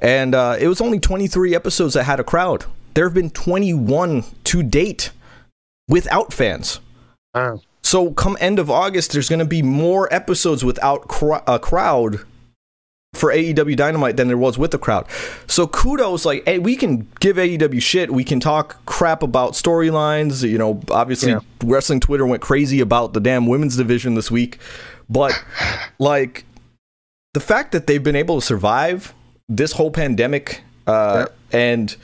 and 0.00 0.32
uh, 0.32 0.56
it 0.58 0.68
was 0.68 0.80
only 0.80 1.00
23 1.00 1.56
episodes 1.56 1.94
that 1.94 2.04
had 2.04 2.20
a 2.20 2.24
crowd. 2.24 2.66
There 2.94 3.04
have 3.04 3.14
been 3.14 3.30
21 3.30 4.22
to 4.44 4.62
date 4.62 5.10
without 5.88 6.32
fans. 6.32 6.78
Wow. 7.34 7.62
So 7.88 8.10
come 8.10 8.36
end 8.38 8.58
of 8.58 8.68
August, 8.68 9.12
there's 9.12 9.30
going 9.30 9.38
to 9.38 9.46
be 9.46 9.62
more 9.62 10.12
episodes 10.12 10.62
without 10.62 11.08
cr- 11.08 11.40
a 11.46 11.58
crowd 11.58 12.20
for 13.14 13.32
AEW 13.32 13.74
Dynamite 13.78 14.18
than 14.18 14.28
there 14.28 14.36
was 14.36 14.58
with 14.58 14.72
the 14.72 14.78
crowd. 14.78 15.06
So 15.46 15.66
kudos, 15.66 16.26
like, 16.26 16.44
hey, 16.44 16.58
we 16.58 16.76
can 16.76 17.08
give 17.20 17.36
AEW 17.38 17.80
shit. 17.80 18.12
We 18.12 18.24
can 18.24 18.40
talk 18.40 18.84
crap 18.84 19.22
about 19.22 19.52
storylines. 19.52 20.46
You 20.46 20.58
know, 20.58 20.82
obviously, 20.90 21.32
Yeah. 21.32 21.40
wrestling 21.64 22.00
Twitter 22.00 22.26
went 22.26 22.42
crazy 22.42 22.80
about 22.80 23.14
the 23.14 23.20
damn 23.20 23.46
women's 23.46 23.78
division 23.78 24.16
this 24.16 24.30
week, 24.30 24.58
but 25.08 25.32
like 25.98 26.44
the 27.32 27.40
fact 27.40 27.72
that 27.72 27.86
they've 27.86 28.04
been 28.04 28.16
able 28.16 28.38
to 28.38 28.46
survive 28.46 29.14
this 29.48 29.72
whole 29.72 29.90
pandemic 29.90 30.60
uh, 30.86 31.24
and 31.52 31.96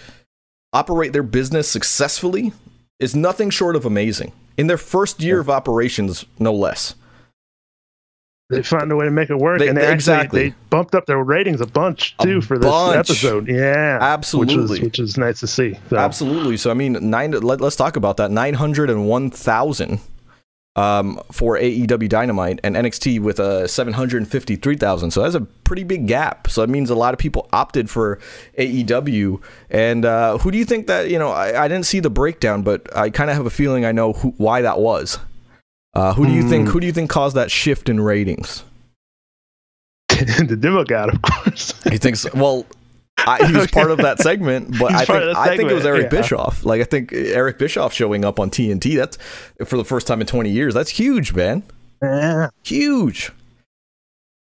operate 0.73 1.13
their 1.13 1.23
business 1.23 1.69
successfully 1.69 2.55
is 2.99 3.15
nothing 3.15 3.51
short 3.51 3.77
of 3.77 3.85
amazing. 3.85 4.33
In 4.57 4.67
their 4.69 4.79
first 4.79 5.21
year 5.23 5.41
of 5.41 5.51
operations, 5.51 6.25
no 6.39 6.53
less. 6.53 6.95
They 8.51 8.63
found 8.63 8.93
a 8.93 8.97
way 8.97 9.07
to 9.07 9.11
make 9.11 9.31
it 9.31 9.39
work, 9.39 9.59
They- 9.59 9.69
and 9.69 9.77
they 9.77 9.81
they- 9.81 9.87
actually 9.87 9.95
exactly. 10.15 10.49
they 10.51 10.55
bumped 10.71 10.95
up 10.95 11.07
their 11.07 11.23
ratings 11.23 11.61
a 11.63 11.67
bunch 11.67 12.15
A 12.19 12.25
too 12.25 12.41
for 12.43 12.59
this 12.59 12.71
bunch. 12.71 12.97
episode. 13.11 13.49
Yeah, 13.49 13.99
Absolutely. 14.01 14.57
which 14.57 14.71
is, 14.71 14.81
which 14.83 14.99
is 14.99 15.17
nice 15.19 15.41
to 15.41 15.47
see. 15.47 15.77
So, 15.89 15.97
Absolutely. 15.97 16.57
So 16.59 16.71
I 16.71 16.75
mean, 16.75 16.99
nine. 17.11 17.31
Let, 17.33 17.63
us 17.63 17.75
talk 17.75 17.97
about 17.97 18.19
that. 18.19 18.31
Nine 18.31 18.55
hundred 18.55 18.91
and 18.91 19.09
one 19.09 19.31
thousand 19.31 19.99
um, 20.77 21.21
for 21.31 21.57
AEW 21.57 22.09
Dynamite 22.09 22.61
and 22.65 22.75
NXT 22.75 23.21
with 23.21 23.39
a 23.39 23.69
753,000. 23.69 25.11
So 25.11 25.23
that's 25.23 25.35
a 25.35 25.41
pretty 25.41 25.85
big 25.85 26.07
gap. 26.07 26.51
So 26.51 26.61
that 26.63 26.69
means 26.69 26.91
a 26.91 26.95
lot 26.95 27.15
of 27.15 27.19
people 27.19 27.49
opted 27.53 27.89
for 27.89 28.19
AEW. 28.59 29.41
And 29.71 30.05
uh, 30.05 30.39
who 30.39 30.51
do 30.51 30.59
you 30.59 30.65
think 30.65 30.87
that, 30.89 31.11
you 31.11 31.19
know, 31.19 31.31
I, 31.31 31.65
I 31.65 31.69
didn't 31.69 31.87
see 31.87 32.01
the 32.01 32.11
breakdown, 32.11 32.63
but 32.63 32.95
I 32.97 33.11
kind 33.11 33.31
of 33.31 33.37
have 33.37 33.47
a 33.47 33.51
feeling 33.51 33.85
I 33.85 33.93
know 33.93 34.13
who, 34.13 34.31
why 34.37 34.63
that 34.63 34.81
was. 34.81 35.19
Uh, 35.95 36.13
who 36.13 36.27
do 36.27 36.33
you 36.33 36.49
think? 36.49 36.67
Hmm. 36.67 36.73
Who 36.73 36.81
do 36.81 36.87
you 36.87 36.93
think 36.93 37.09
caused 37.09 37.37
that 37.37 37.53
shift 37.53 37.89
in 37.89 38.01
ratings? 38.01 38.65
the 40.09 40.57
demo 40.59 40.85
god, 40.85 41.15
of 41.15 41.23
course. 41.23 41.73
He 41.85 41.99
thinks. 41.99 42.27
Well, 42.35 42.67
I, 43.19 43.47
he 43.47 43.57
was 43.57 43.71
part 43.73 43.91
of 43.91 43.99
that 43.99 44.19
segment, 44.21 44.79
but 44.79 44.93
I 44.93 45.05
think 45.05 45.23
of 45.23 45.37
I 45.37 45.57
think 45.57 45.71
it 45.71 45.75
was 45.75 45.87
Eric 45.87 46.05
yeah. 46.05 46.21
Bischoff. 46.21 46.65
Like 46.65 46.81
I 46.81 46.85
think 46.85 47.13
Eric 47.13 47.59
Bischoff 47.59 47.93
showing 47.93 48.25
up 48.25 48.39
on 48.41 48.51
TNT. 48.51 48.97
That's 48.97 49.19
for 49.65 49.77
the 49.77 49.85
first 49.85 50.07
time 50.07 50.21
in 50.21 50.27
20 50.27 50.51
years. 50.51 50.75
That's 50.75 50.91
huge, 50.91 51.35
man. 51.35 51.63
Yeah. 52.03 52.51
Huge. 52.63 53.33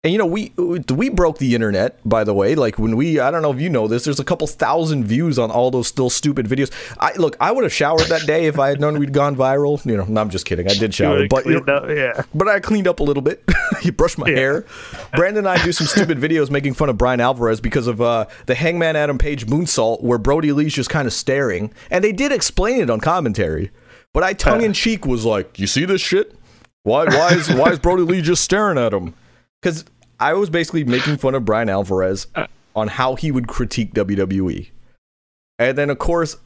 And 0.05 0.11
you 0.11 0.19
know, 0.19 0.27
we 0.27 0.53
we 0.55 1.09
broke 1.09 1.39
the 1.39 1.55
internet, 1.55 1.97
by 2.07 2.23
the 2.23 2.31
way. 2.35 2.53
Like 2.53 2.77
when 2.77 2.95
we, 2.95 3.19
I 3.19 3.31
don't 3.31 3.41
know 3.41 3.51
if 3.51 3.59
you 3.59 3.71
know 3.71 3.87
this. 3.87 4.03
There's 4.03 4.19
a 4.19 4.23
couple 4.23 4.45
thousand 4.45 5.05
views 5.05 5.39
on 5.39 5.49
all 5.49 5.71
those 5.71 5.87
still 5.87 6.11
stupid 6.11 6.45
videos. 6.45 6.71
I 6.99 7.13
look, 7.17 7.35
I 7.41 7.51
would 7.51 7.63
have 7.63 7.73
showered 7.73 8.05
that 8.09 8.27
day 8.27 8.45
if 8.45 8.59
I 8.59 8.67
had 8.69 8.79
known 8.79 8.99
we'd 8.99 9.13
gone 9.13 9.35
viral. 9.35 9.83
You 9.83 9.97
know, 9.97 10.05
no, 10.05 10.21
I'm 10.21 10.29
just 10.29 10.45
kidding. 10.45 10.69
I 10.69 10.75
did 10.75 10.93
shower, 10.93 11.27
but 11.27 11.47
you 11.47 11.59
know, 11.65 11.87
yeah. 11.89 12.21
but 12.35 12.47
I 12.47 12.59
cleaned 12.59 12.87
up 12.87 12.99
a 12.99 13.03
little 13.03 13.23
bit. 13.23 13.43
you 13.81 13.91
brushed 13.93 14.19
my 14.19 14.29
Yeah. 14.29 14.35
hair. 14.35 14.65
Brandon 15.15 15.39
and 15.39 15.47
I 15.49 15.63
do 15.65 15.71
some 15.71 15.87
stupid 15.87 16.19
videos 16.19 16.51
making 16.51 16.75
fun 16.75 16.89
of 16.89 16.99
Brian 16.99 17.19
Alvarez 17.19 17.59
because 17.59 17.87
of 17.87 17.99
uh, 17.99 18.27
the 18.45 18.53
Hangman 18.53 18.95
Adam 18.95 19.17
Page 19.17 19.47
moonsault, 19.47 20.03
where 20.03 20.19
Brodie 20.19 20.51
Lee's 20.51 20.75
just 20.75 20.91
kind 20.91 21.07
of 21.07 21.13
staring, 21.13 21.73
and 21.89 22.03
they 22.03 22.11
did 22.11 22.31
explain 22.31 22.79
it 22.79 22.91
on 22.91 22.99
commentary. 22.99 23.71
But 24.13 24.21
I 24.21 24.33
tongue 24.33 24.61
in 24.61 24.73
cheek 24.83 25.07
was 25.07 25.25
like, 25.25 25.57
"You 25.57 25.65
see 25.65 25.85
this 25.85 26.01
shit? 26.01 26.35
Why? 26.83 27.05
Why 27.05 27.29
is 27.33 27.49
why 27.51 27.71
is 27.71 27.79
Brodie 27.79 28.03
Lee 28.03 28.21
just 28.21 28.43
staring 28.43 28.77
at 28.77 28.93
him?" 28.93 29.15
Because 29.61 29.83
I 30.19 30.33
was 30.33 30.49
basically 30.49 30.83
making 30.83 31.17
fun 31.17 31.35
of 31.35 31.45
Brian 31.45 31.69
Alvarez 31.69 32.27
on 32.75 32.87
how 32.87 33.15
he 33.15 33.31
would 33.31 33.47
critique 33.47 33.93
WWE, 33.93 34.69
and 35.59 35.77
then 35.77 35.89
of 35.89 35.99
course. 35.99 36.37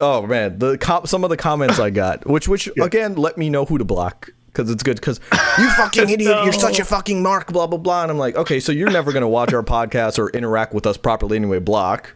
Oh 0.00 0.24
man, 0.28 0.60
the 0.60 0.78
com- 0.78 1.06
some 1.06 1.24
of 1.24 1.30
the 1.30 1.36
comments 1.36 1.80
I 1.80 1.90
got, 1.90 2.24
which 2.24 2.46
which 2.46 2.68
again 2.80 3.16
let 3.16 3.36
me 3.36 3.50
know 3.50 3.64
who 3.64 3.78
to 3.78 3.84
block 3.84 4.30
because 4.46 4.70
it's 4.70 4.82
good. 4.82 4.96
Because 4.96 5.20
you 5.58 5.70
fucking 5.76 6.08
idiot, 6.08 6.44
you're 6.44 6.52
such 6.52 6.78
a 6.78 6.84
fucking 6.84 7.22
mark, 7.22 7.52
blah 7.52 7.66
blah 7.66 7.78
blah. 7.78 8.02
And 8.02 8.10
I'm 8.10 8.18
like, 8.18 8.36
okay, 8.36 8.60
so 8.60 8.72
you're 8.72 8.90
never 8.90 9.12
gonna 9.12 9.28
watch 9.28 9.52
our 9.52 9.62
podcast 9.62 10.18
or 10.18 10.30
interact 10.30 10.74
with 10.74 10.86
us 10.86 10.96
properly 10.96 11.36
anyway. 11.36 11.58
Block. 11.58 12.14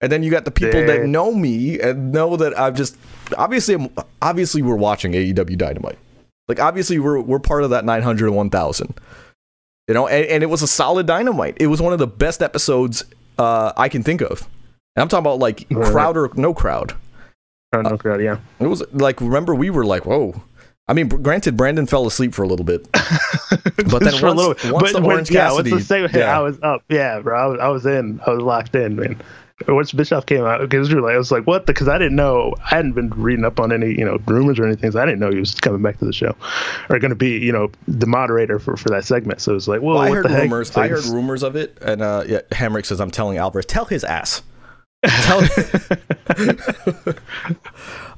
And 0.00 0.10
then 0.10 0.24
you 0.24 0.32
got 0.32 0.44
the 0.44 0.50
people 0.50 0.84
that 0.84 1.06
know 1.06 1.32
me 1.32 1.78
and 1.78 2.10
know 2.10 2.36
that 2.36 2.58
I've 2.58 2.74
just 2.74 2.96
obviously 3.38 3.74
I'm, 3.74 3.88
obviously 4.20 4.60
we're 4.60 4.74
watching 4.74 5.12
AEW 5.12 5.56
Dynamite. 5.56 5.98
Like 6.48 6.58
obviously 6.58 6.98
we're 6.98 7.20
we're 7.20 7.38
part 7.38 7.62
of 7.62 7.70
that 7.70 7.84
900 7.84 8.26
and 8.26 8.36
1000. 8.36 8.94
You 9.88 9.94
know, 9.94 10.06
and, 10.06 10.24
and 10.26 10.42
it 10.42 10.46
was 10.46 10.62
a 10.62 10.66
solid 10.68 11.06
Dynamite. 11.06 11.56
It 11.58 11.66
was 11.66 11.82
one 11.82 11.92
of 11.92 11.98
the 11.98 12.06
best 12.06 12.42
episodes 12.42 13.04
uh, 13.38 13.72
I 13.76 13.88
can 13.88 14.02
think 14.02 14.20
of. 14.20 14.42
And 14.94 15.02
I'm 15.02 15.08
talking 15.08 15.22
about 15.24 15.38
like 15.38 15.66
Right. 15.70 15.90
crowd 15.90 16.16
or 16.16 16.30
no 16.34 16.54
crowd. 16.54 16.94
Oh, 17.74 17.80
no 17.80 17.96
crowd, 17.96 18.20
yeah. 18.22 18.38
It 18.60 18.66
was 18.66 18.82
like 18.92 19.20
remember 19.20 19.54
we 19.54 19.70
were 19.70 19.84
like 19.84 20.04
whoa. 20.06 20.42
I 20.88 20.94
mean, 20.94 21.08
granted, 21.08 21.56
Brandon 21.56 21.86
fell 21.86 22.06
asleep 22.06 22.34
for 22.34 22.42
a 22.42 22.46
little 22.46 22.64
bit, 22.66 22.90
but 22.92 24.00
then 24.02 24.12
once, 24.22 24.22
once 24.22 24.62
but 24.64 24.92
the 24.92 25.00
when- 25.00 25.04
Orange 25.12 25.30
yeah, 25.30 25.48
Cassidy, 25.48 25.70
once 25.70 25.82
the 25.84 25.86
segment 25.86 26.14
yeah. 26.14 26.36
I 26.38 26.40
was 26.42 26.58
up. 26.62 26.82
Yeah, 26.88 27.20
bro. 27.20 27.38
I 27.40 27.46
was, 27.46 27.60
I 27.60 27.68
was 27.68 27.86
in. 27.86 28.20
I 28.26 28.30
was 28.30 28.42
locked 28.42 28.74
in, 28.74 28.96
man. 28.96 29.20
Once 29.68 29.92
Bischoff 29.92 30.26
came 30.26 30.44
out, 30.44 30.60
because 30.60 30.92
we 30.92 31.00
like, 31.00 31.14
I 31.14 31.18
was 31.18 31.30
like, 31.32 31.46
what? 31.46 31.66
Because 31.66 31.88
I 31.88 31.98
didn't 31.98 32.16
know. 32.16 32.54
I 32.64 32.76
hadn't 32.76 32.92
been 32.92 33.10
reading 33.10 33.44
up 33.44 33.60
on 33.60 33.72
any, 33.72 33.90
you 33.90 34.04
know, 34.04 34.18
rumors 34.26 34.58
or 34.58 34.66
anything. 34.66 34.90
So 34.90 35.00
I 35.00 35.04
didn't 35.04 35.20
know 35.20 35.30
he 35.30 35.38
was 35.38 35.54
coming 35.54 35.82
back 35.82 35.98
to 35.98 36.04
the 36.04 36.12
show, 36.12 36.34
or 36.88 36.98
going 36.98 37.10
to 37.10 37.14
be, 37.16 37.38
you 37.38 37.52
know, 37.52 37.70
the 37.88 38.06
moderator 38.06 38.58
for, 38.58 38.76
for 38.76 38.88
that 38.90 39.04
segment. 39.04 39.40
So 39.40 39.52
it 39.52 39.54
was 39.54 39.68
like, 39.68 39.80
well, 39.82 39.96
Well, 39.96 40.04
I 40.04 40.08
what 40.10 40.16
heard 40.16 40.24
the 40.26 40.30
heck? 40.30 40.42
rumors. 40.42 40.76
I 40.76 40.88
heard 40.88 41.04
rumors 41.06 41.42
of 41.42 41.56
it, 41.56 41.76
and 41.82 42.02
uh, 42.02 42.24
yeah, 42.26 42.40
Hamrick 42.52 42.86
says 42.86 43.00
I'm 43.00 43.10
telling 43.10 43.38
Alvarez, 43.38 43.66
tell 43.66 43.84
his 43.84 44.04
ass. 44.04 44.42
Tell. 45.04 45.40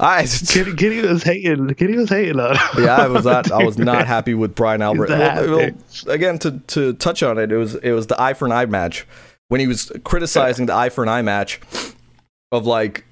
I 0.00 0.26
Kitty, 0.26 0.74
Kitty 0.74 1.00
was 1.02 1.22
hating. 1.22 1.72
Kitty 1.74 1.96
was 1.96 2.10
hating 2.10 2.38
on. 2.40 2.56
yeah, 2.78 2.96
I 2.96 3.06
was 3.06 3.24
not. 3.24 3.50
I 3.50 3.64
was 3.64 3.78
not 3.92 4.06
happy 4.06 4.34
with 4.34 4.54
Brian 4.54 4.82
Albert. 4.82 5.08
Well, 5.08 5.56
well, 5.58 5.70
again, 6.08 6.38
to 6.40 6.58
to 6.58 6.92
touch 6.94 7.22
on 7.22 7.38
it, 7.38 7.52
it 7.52 7.56
was 7.56 7.76
it 7.76 7.92
was 7.92 8.08
the 8.08 8.20
eye 8.20 8.34
for 8.34 8.44
an 8.46 8.52
eye 8.52 8.66
match 8.66 9.06
when 9.48 9.60
he 9.60 9.66
was 9.66 9.92
criticizing 10.04 10.66
the 10.66 10.74
eye 10.74 10.88
for 10.88 11.02
an 11.02 11.08
eye 11.08 11.22
match 11.22 11.60
of 12.52 12.66
like, 12.66 13.04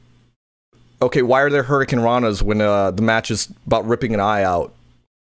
okay, 1.00 1.22
why 1.22 1.40
are 1.42 1.50
there 1.50 1.62
Hurricane 1.62 2.00
Ranas 2.00 2.42
when 2.42 2.60
uh, 2.60 2.90
the 2.90 3.02
match 3.02 3.30
is 3.30 3.52
about 3.66 3.86
ripping 3.86 4.14
an 4.14 4.20
eye 4.20 4.42
out? 4.42 4.72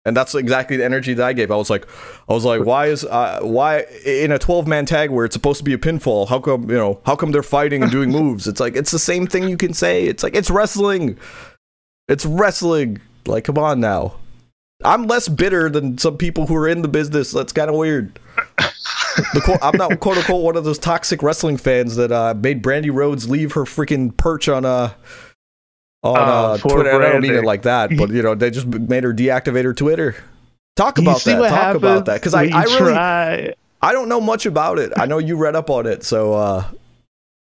And 0.06 0.18
that's 0.18 0.36
exactly 0.36 0.76
the 0.76 0.84
energy 0.84 1.14
that 1.14 1.26
I 1.26 1.32
gave. 1.32 1.50
I 1.50 1.56
was 1.56 1.70
like, 1.70 1.88
I 2.28 2.34
was 2.34 2.44
like, 2.44 2.66
why 2.66 2.88
is 2.88 3.06
uh, 3.06 3.40
why 3.42 3.86
in 4.06 4.34
a 4.34 4.40
twelve 4.40 4.68
man 4.68 4.86
tag 4.86 5.10
where 5.10 5.24
it's 5.24 5.34
supposed 5.34 5.60
to 5.60 5.64
be 5.64 5.72
a 5.72 5.78
pinfall? 5.78 6.28
How 6.28 6.40
come 6.40 6.70
you 6.70 6.76
know? 6.76 7.00
How 7.06 7.16
come 7.16 7.32
they're 7.32 7.42
fighting 7.42 7.84
and 7.84 7.92
doing 7.92 8.10
moves? 8.12 8.46
It's 8.46 8.60
like 8.60 8.76
it's 8.76 8.92
the 8.92 9.00
same 9.00 9.28
thing 9.28 9.48
you 9.48 9.56
can 9.56 9.74
say. 9.74 10.04
It's 10.04 10.22
like 10.22 10.36
it's 10.36 10.50
wrestling. 10.50 11.18
It's 12.10 12.26
wrestling. 12.26 13.00
Like, 13.26 13.46
come 13.46 13.58
on 13.58 13.80
now. 13.80 14.16
I'm 14.84 15.08
less 15.08 15.30
bitter 15.30 15.70
than 15.70 15.98
some 15.98 16.18
people 16.18 16.48
who 16.48 16.56
are 16.56 16.68
in 16.68 16.82
the 16.82 16.90
business. 16.90 17.32
That's 17.32 17.54
kind 17.54 17.70
of 17.70 17.78
weird. 17.78 18.20
The 19.34 19.42
quote, 19.44 19.60
I'm 19.62 19.78
not 19.78 20.00
quote 20.00 20.18
unquote 20.18 20.44
one 20.44 20.56
of 20.56 20.64
those 20.64 20.80
toxic 20.80 21.22
wrestling 21.22 21.58
fans 21.58 21.96
that 21.96 22.12
uh, 22.12 22.34
made 22.36 22.64
Brandi 22.64 22.94
Rhodes 22.94 23.30
leave 23.30 23.54
her 23.54 23.64
freaking 23.64 24.16
perch 24.16 24.50
on 24.50 24.66
uh 24.66 24.94
on 26.04 26.18
uh, 26.18 26.58
poor 26.60 26.76
Twitter. 26.76 27.02
I 27.02 27.12
don't 27.12 27.22
mean 27.22 27.36
it 27.36 27.44
like 27.44 27.64
that, 27.64 27.96
but 27.98 28.10
you 28.10 28.22
know 28.22 28.36
they 28.36 28.52
just 28.52 28.68
made 28.68 29.04
her 29.04 29.14
deactivate 29.14 29.64
her 29.64 29.74
Twitter. 29.74 30.16
Talk 30.76 30.98
about 30.98 31.24
that. 31.24 31.50
Talk 31.50 31.76
about 31.76 32.06
that 32.06 32.16
because 32.16 32.34
I, 32.34 32.46
I 32.46 32.64
really 32.64 32.78
try- 32.94 33.54
I 33.82 33.92
don't 33.92 34.10
know 34.10 34.22
much 34.22 34.46
about 34.46 34.80
it. 34.80 34.92
I 34.98 35.06
know 35.06 35.18
you 35.18 35.36
read 35.36 35.56
up 35.56 35.70
on 35.70 35.86
it, 35.86 36.04
so 36.04 36.34
uh, 36.34 36.66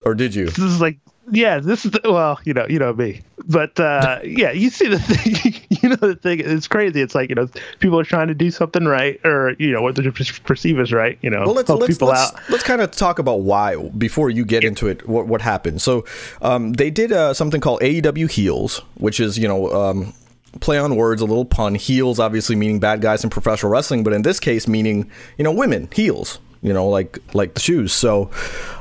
or 0.03 0.15
did 0.15 0.33
you? 0.35 0.45
this 0.45 0.59
is 0.59 0.81
like 0.81 0.97
yeah 1.31 1.59
this 1.59 1.85
is 1.85 1.91
the, 1.91 2.01
well 2.05 2.39
you 2.43 2.53
know 2.53 2.65
you 2.67 2.79
know 2.79 2.93
me 2.93 3.21
but 3.47 3.79
uh 3.79 4.19
yeah 4.23 4.51
you 4.51 4.69
see 4.69 4.87
the 4.87 4.99
thing 4.99 5.58
you 5.89 5.97
know 5.97 6.07
the 6.07 6.15
thing 6.15 6.39
it's 6.39 6.67
crazy 6.67 7.01
it's 7.01 7.15
like 7.15 7.29
you 7.29 7.35
know 7.35 7.47
people 7.79 7.99
are 7.99 8.03
trying 8.03 8.27
to 8.27 8.33
do 8.33 8.51
something 8.51 8.85
right 8.85 9.19
or 9.25 9.55
you 9.59 9.71
know 9.71 9.81
what 9.81 9.95
they 9.95 10.09
perceive 10.09 10.79
as 10.79 10.91
right 10.93 11.17
you 11.21 11.29
know 11.29 11.43
Well, 11.45 11.55
let's 11.55 11.67
help 11.67 11.81
let's 11.81 11.93
people 11.93 12.09
let's, 12.09 12.33
out 12.33 12.49
let's 12.49 12.63
kind 12.63 12.81
of 12.81 12.91
talk 12.91 13.19
about 13.19 13.41
why 13.41 13.75
before 13.97 14.29
you 14.29 14.45
get 14.45 14.63
into 14.63 14.87
it. 14.87 15.07
What 15.07 15.27
what 15.27 15.41
happened? 15.41 15.81
So, 15.81 16.05
um, 16.41 16.73
they 16.73 16.89
did 16.89 17.11
uh, 17.11 17.33
something 17.33 17.61
called 17.61 17.81
AEW 17.81 18.29
Heels, 18.29 18.81
which 18.95 19.19
is 19.19 19.37
you 19.37 19.47
know 19.47 19.71
um, 19.71 20.13
play 20.59 20.77
on 20.77 20.95
words, 20.95 21.21
a 21.21 21.25
little 21.25 21.45
pun. 21.45 21.75
Heels, 21.75 22.19
obviously 22.19 22.55
meaning 22.55 22.79
bad 22.79 23.01
guys 23.01 23.23
in 23.23 23.29
professional 23.29 23.71
wrestling, 23.71 24.03
but 24.03 24.13
in 24.13 24.21
this 24.21 24.39
case, 24.39 24.67
meaning 24.67 25.09
you 25.37 25.43
know 25.43 25.51
women 25.51 25.87
heels. 25.93 26.39
You 26.61 26.73
know, 26.73 26.89
like 26.89 27.19
like 27.33 27.53
the 27.53 27.61
shoes. 27.61 27.93
So, 27.93 28.31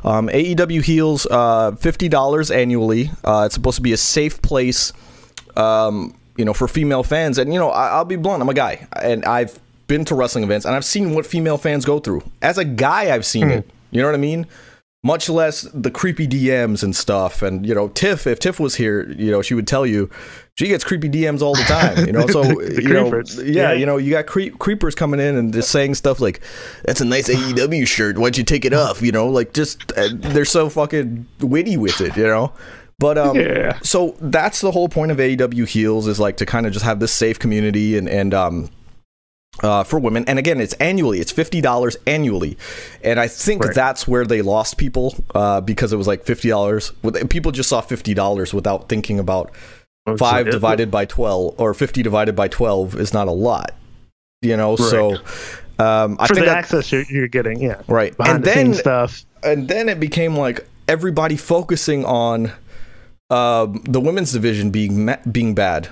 um, 0.03 0.29
AEW 0.29 0.83
Heels, 0.83 1.27
uh, 1.31 1.77
fifty 1.77 2.09
dollars 2.09 2.51
annually. 2.51 3.11
Uh, 3.23 3.45
it's 3.47 3.55
supposed 3.55 3.77
to 3.77 3.83
be 3.83 3.93
a 3.93 3.97
safe 3.97 4.43
place 4.43 4.93
um, 5.57 6.15
you 6.39 6.45
know, 6.47 6.55
for 6.55 6.67
female 6.69 7.03
fans. 7.03 7.37
And 7.37 7.53
you 7.53 7.59
know, 7.59 7.69
I, 7.71 7.89
I'll 7.89 8.05
be 8.07 8.17
blunt. 8.17 8.41
I'm 8.41 8.49
a 8.49 8.55
guy, 8.55 8.87
and 9.03 9.25
I've 9.27 9.59
been 9.89 10.05
to 10.07 10.15
wrestling 10.15 10.45
events, 10.45 10.65
and 10.65 10.75
I've 10.75 10.85
seen 10.85 11.15
what 11.15 11.27
female 11.27 11.59
fans 11.59 11.85
go 11.85 11.99
through. 11.99 12.23
As 12.41 12.57
a 12.57 12.65
guy, 12.65 13.15
I've 13.15 13.27
seen 13.27 13.51
it. 13.51 13.69
You 13.91 14.01
know 14.01 14.09
what 14.09 14.15
I 14.15 14.19
mean? 14.19 14.47
Much 15.05 15.29
less 15.29 15.63
the 15.73 15.91
creepy 15.91 16.27
DMs 16.27 16.83
and 16.83 16.95
stuff. 16.95 17.41
And 17.43 17.65
you 17.65 17.75
know, 17.75 17.89
Tiff, 17.89 18.27
if 18.27 18.39
Tiff 18.41 18.59
was 18.59 18.75
here, 18.75 19.09
you 19.13 19.31
know, 19.31 19.43
she 19.43 19.55
would 19.55 19.67
tell 19.67 19.87
you 19.87 20.11
she 20.59 20.67
gets 20.67 20.83
creepy 20.83 21.09
DMs 21.09 21.41
all 21.41 21.55
the 21.55 21.63
time. 21.63 22.05
You 22.05 22.13
know, 22.13 22.27
so 22.29 22.43
you 22.61 22.89
know, 22.93 23.23
yeah, 23.37 23.45
Yeah. 23.45 23.73
you 23.75 23.87
know, 23.87 23.97
you 23.97 24.11
got 24.11 24.27
creep, 24.27 24.59
creepers 24.59 24.97
coming 24.97 25.21
in 25.21 25.37
and 25.37 25.53
just 25.53 25.71
saying 25.71 25.95
stuff 25.95 26.19
like, 26.21 26.41
"That's 26.85 27.01
a 27.01 27.05
nice 27.05 27.29
AEW 27.29 27.87
shirt. 27.87 28.19
Why'd 28.19 28.37
you 28.37 28.45
take 28.45 28.65
it 28.65 28.73
off?" 28.75 29.01
You 29.01 29.13
know, 29.13 29.29
like 29.29 29.53
just 29.55 29.93
uh, 29.97 30.09
they're 30.13 30.45
so 30.45 30.69
fucking 30.69 31.27
witty 31.41 31.77
with 31.77 32.01
it. 32.01 32.17
You 32.17 32.27
know. 32.27 32.53
But 32.99 33.17
um, 33.17 33.37
Yeah. 33.37 33.79
so 33.83 34.17
that's 34.21 34.61
the 34.61 34.71
whole 34.73 34.89
point 34.89 35.13
of 35.13 35.19
AEW 35.19 35.67
Heels 35.67 36.09
is 36.09 36.19
like 36.19 36.37
to 36.39 36.47
kind 36.47 36.67
of 36.67 36.73
just 36.73 36.85
have 36.85 36.99
this 37.01 37.13
safe 37.13 37.39
community 37.39 37.97
and 37.97 38.09
and 38.09 38.35
um 38.35 38.71
uh, 39.63 39.83
for 39.83 39.99
women. 39.99 40.25
And 40.29 40.39
again, 40.39 40.61
it's 40.61 40.75
annually. 40.75 41.19
It's 41.21 41.33
fifty 41.33 41.61
dollars 41.61 41.97
annually, 42.07 42.57
and 43.03 43.19
I 43.19 43.27
think 43.29 43.65
Right. 43.65 43.75
that's 43.75 44.07
where 44.07 44.25
they 44.25 44.41
lost 44.43 44.77
people 44.79 45.17
uh, 45.35 45.61
because 45.61 45.93
it 45.93 45.97
was 45.97 46.07
like 46.07 46.25
fifty 46.25 46.49
dollars. 46.49 46.93
People 47.29 47.51
just 47.53 47.69
saw 47.69 47.81
fifty 47.81 48.15
dollars 48.15 48.53
without 48.55 48.89
thinking 48.89 49.19
about 49.19 49.51
five 50.17 50.47
It- 50.49 50.53
divided 50.53 50.91
by 50.93 51.07
twelve 51.07 51.55
or 51.59 51.75
fifty 51.75 52.03
divided 52.05 52.37
by 52.37 52.47
twelve 52.49 52.95
is 53.01 53.13
not 53.13 53.27
a 53.27 53.33
lot. 53.33 53.75
You 54.43 54.57
know, 54.57 54.77
so 54.77 55.15
um, 55.81 56.17
I 56.21 56.27
for 56.29 56.35
think 56.35 56.47
the 56.47 56.51
that, 56.53 56.59
access 56.59 56.93
you're, 56.93 57.03
you're 57.11 57.27
getting 57.29 57.61
yeah 57.61 57.81
right. 57.89 58.15
and 58.21 58.45
the 58.45 58.51
then 58.51 58.75
stuff 58.75 59.25
and 59.43 59.67
then 59.69 59.89
it 59.89 59.99
became 59.99 60.37
like 60.37 60.65
everybody 60.87 61.37
focusing 61.37 62.05
on 62.05 62.53
um, 63.31 63.83
the 63.85 64.01
women's 64.01 64.33
division 64.33 64.71
being 64.71 65.05
ma- 65.05 65.17
being 65.31 65.55
bad. 65.55 65.89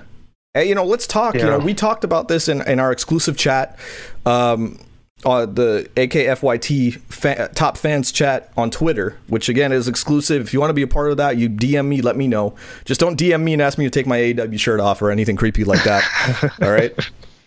Hey, 0.54 0.68
you 0.68 0.74
know, 0.74 0.84
let's 0.84 1.06
talk. 1.06 1.34
You 1.34 1.42
know, 1.42 1.58
we 1.58 1.74
talked 1.74 2.02
about 2.04 2.28
this 2.28 2.48
in, 2.48 2.62
in 2.62 2.80
our 2.80 2.90
exclusive 2.90 3.36
chat. 3.36 3.78
Um, 4.24 4.78
uh, 5.24 5.46
the 5.46 5.88
AKFYT 5.96 7.54
top 7.54 7.76
fans 7.76 8.12
chat 8.12 8.52
on 8.56 8.70
Twitter, 8.70 9.16
which 9.28 9.48
again 9.48 9.72
is 9.72 9.88
exclusive. 9.88 10.42
If 10.42 10.52
you 10.52 10.60
want 10.60 10.70
to 10.70 10.74
be 10.74 10.82
a 10.82 10.86
part 10.86 11.10
of 11.10 11.16
that, 11.18 11.36
you 11.36 11.48
DM 11.48 11.86
me, 11.88 12.00
let 12.02 12.16
me 12.16 12.26
know. 12.28 12.54
Just 12.84 13.00
don't 13.00 13.18
DM 13.18 13.42
me 13.42 13.52
and 13.54 13.62
ask 13.62 13.76
me 13.78 13.84
to 13.84 13.90
take 13.90 14.06
my 14.06 14.18
AEW 14.18 14.58
shirt 14.58 14.80
off 14.80 15.02
or 15.02 15.10
anything 15.10 15.36
creepy 15.36 15.64
like 15.64 15.82
that. 15.84 16.52
all 16.62 16.70
right, 16.70 16.94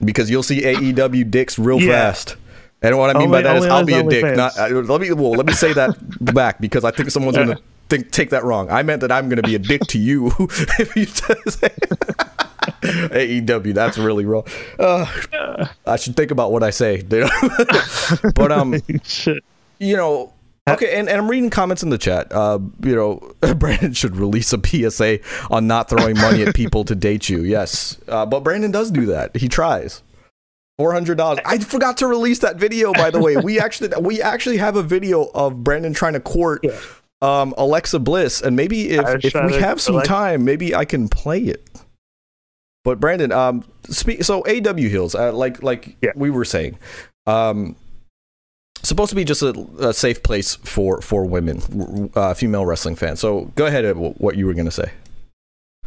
because 0.04 0.30
you'll 0.30 0.44
see 0.44 0.62
AEW 0.62 1.30
dicks 1.30 1.58
real 1.60 1.80
Yeah. 1.80 1.92
fast. 2.12 2.36
And 2.82 2.98
what 2.98 3.10
I 3.10 3.14
mean 3.20 3.24
Only- 3.28 3.38
by 3.40 3.42
that 3.44 3.58
is 3.58 3.66
I'll 3.66 3.86
be 3.86 3.94
a 3.94 4.04
dick. 4.04 4.24
OnlyFans. 4.24 4.36
Not 4.38 4.58
uh, 4.58 4.68
let 4.94 5.02
me. 5.02 5.12
Well, 5.14 5.32
let 5.32 5.46
me 5.46 5.54
say 5.54 5.74
that 5.74 5.96
back 6.34 6.60
because 6.62 6.84
I 6.86 6.92
think 6.92 7.12
someone's 7.12 7.38
gonna 7.38 7.60
think 7.90 8.12
take 8.12 8.30
that 8.30 8.44
wrong. 8.44 8.70
I 8.70 8.84
meant 8.84 9.02
that 9.02 9.12
I'm 9.12 9.30
gonna 9.30 9.42
be 9.42 9.56
a 9.56 9.60
dick 9.60 9.82
to 9.88 10.00
you 10.00 10.28
if 10.40 10.96
you 10.96 11.06
say 11.06 11.70
AEW. 12.82 13.74
That's 13.74 13.98
really 13.98 14.26
wrong. 14.26 14.44
Uh, 14.78 15.06
I 15.86 15.96
should 15.96 16.16
think 16.16 16.32
about 16.32 16.52
what 16.52 16.64
I 16.64 16.70
say. 16.70 17.02
but 18.36 18.52
um, 18.52 18.76
you 19.80 19.98
know. 19.98 20.34
Okay, 20.68 21.00
and, 21.00 21.10
and 21.10 21.18
I'm 21.20 21.28
reading 21.28 21.50
comments 21.50 21.82
in 21.82 21.90
the 21.90 21.98
chat. 21.98 22.32
Uh, 22.32 22.60
you 22.84 22.96
know, 22.96 23.34
Brandon 23.56 23.92
should 23.92 24.16
release 24.16 24.54
a 24.54 24.60
PSA 24.64 25.20
on 25.50 25.66
not 25.66 25.90
throwing 25.90 26.16
money 26.16 26.44
at 26.44 26.54
people 26.54 26.86
to 26.86 26.94
date 26.94 27.28
you. 27.28 27.42
Yes, 27.42 27.98
uh, 28.08 28.28
but 28.28 28.42
Brandon 28.42 28.70
does 28.70 28.92
do 28.92 29.08
that. 29.08 29.36
He 29.36 29.50
tries. 29.50 30.04
Four 30.78 30.94
hundred 30.94 31.18
dollars. 31.18 31.40
I 31.44 31.58
forgot 31.58 31.98
to 31.98 32.08
release 32.08 32.40
that 32.40 32.58
video. 32.58 32.94
By 32.94 33.10
the 33.10 33.20
way, 33.20 33.36
we 33.36 33.60
actually 33.60 33.90
we 34.00 34.22
actually 34.22 34.58
have 34.58 34.76
a 34.76 34.84
video 34.84 35.30
of 35.34 35.62
Brandon 35.64 35.94
trying 35.94 36.14
to 36.14 36.20
court 36.22 36.64
um, 37.22 37.54
Alexa 37.58 38.00
Bliss, 38.00 38.42
and 38.42 38.56
maybe 38.56 38.90
if, 38.92 39.26
if 39.26 39.34
we 39.34 39.54
have 39.60 39.82
some 39.82 39.94
select- 39.94 40.08
time, 40.08 40.46
maybe 40.46 40.74
I 40.74 40.86
can 40.86 41.10
play 41.10 41.40
it. 41.42 41.68
But 42.86 43.00
Brandon, 43.00 43.32
um, 43.32 43.64
speak. 43.90 44.24
So 44.24 44.42
AEW 44.44 44.90
Heels, 44.90 45.14
uh, 45.16 45.34
like 45.34 45.62
like 45.62 45.98
Yeah. 46.02 46.12
we 46.16 46.30
were 46.30 46.46
saying, 46.46 46.80
um, 47.28 47.76
supposed 48.82 49.10
to 49.10 49.16
be 49.16 49.26
just 49.26 49.42
a, 49.42 49.50
a 49.80 49.94
safe 49.94 50.24
place 50.24 50.56
for 50.56 51.02
for 51.02 51.26
women, 51.26 52.10
uh, 52.16 52.34
female 52.34 52.66
wrestling 52.66 52.96
fans. 52.96 53.20
So 53.20 53.52
go 53.56 53.66
ahead, 53.66 53.96
what 53.98 54.38
you 54.38 54.46
were 54.48 54.54
gonna 54.54 54.72
say. 54.72 54.92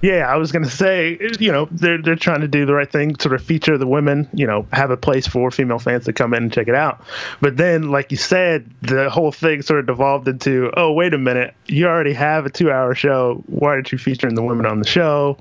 Yeah, 0.03 0.27
I 0.29 0.37
was 0.37 0.51
gonna 0.51 0.69
say, 0.69 1.17
you 1.39 1.53
know, 1.53 1.69
they're 1.71 2.03
they're 2.03 2.17
trying 2.17 2.41
to 2.41 2.49
do 2.49 2.67
the 2.67 2.75
right 2.75 2.91
thing, 2.91 3.17
sort 3.21 3.37
of 3.37 3.43
feature 3.43 3.79
the 3.79 3.87
women, 3.87 4.29
you 4.35 4.49
know, 4.49 4.67
have 4.73 4.91
a 4.91 4.97
place 4.97 5.29
for 5.29 5.49
female 5.53 5.79
fans 5.79 6.07
to 6.07 6.13
come 6.13 6.35
in 6.35 6.43
and 6.43 6.53
check 6.53 6.67
it 6.67 6.75
out. 6.75 7.01
But 7.41 7.57
then, 7.57 7.91
like 7.91 8.11
you 8.11 8.17
said, 8.17 8.69
the 8.83 9.09
whole 9.11 9.31
thing 9.31 9.63
sort 9.63 9.79
of 9.79 9.87
devolved 9.87 10.27
into, 10.27 10.73
oh, 10.77 10.93
wait 10.93 11.15
a 11.15 11.19
minute, 11.19 11.55
you 11.67 11.87
already 11.87 12.15
have 12.15 12.47
a 12.47 12.51
two-hour 12.51 12.97
show. 12.97 13.45
Why 13.47 13.71
aren't 13.71 13.93
you 13.93 13.99
featuring 13.99 14.35
the 14.35 14.43
women 14.43 14.67
on 14.67 14.81
the 14.81 14.89
show? 14.89 15.39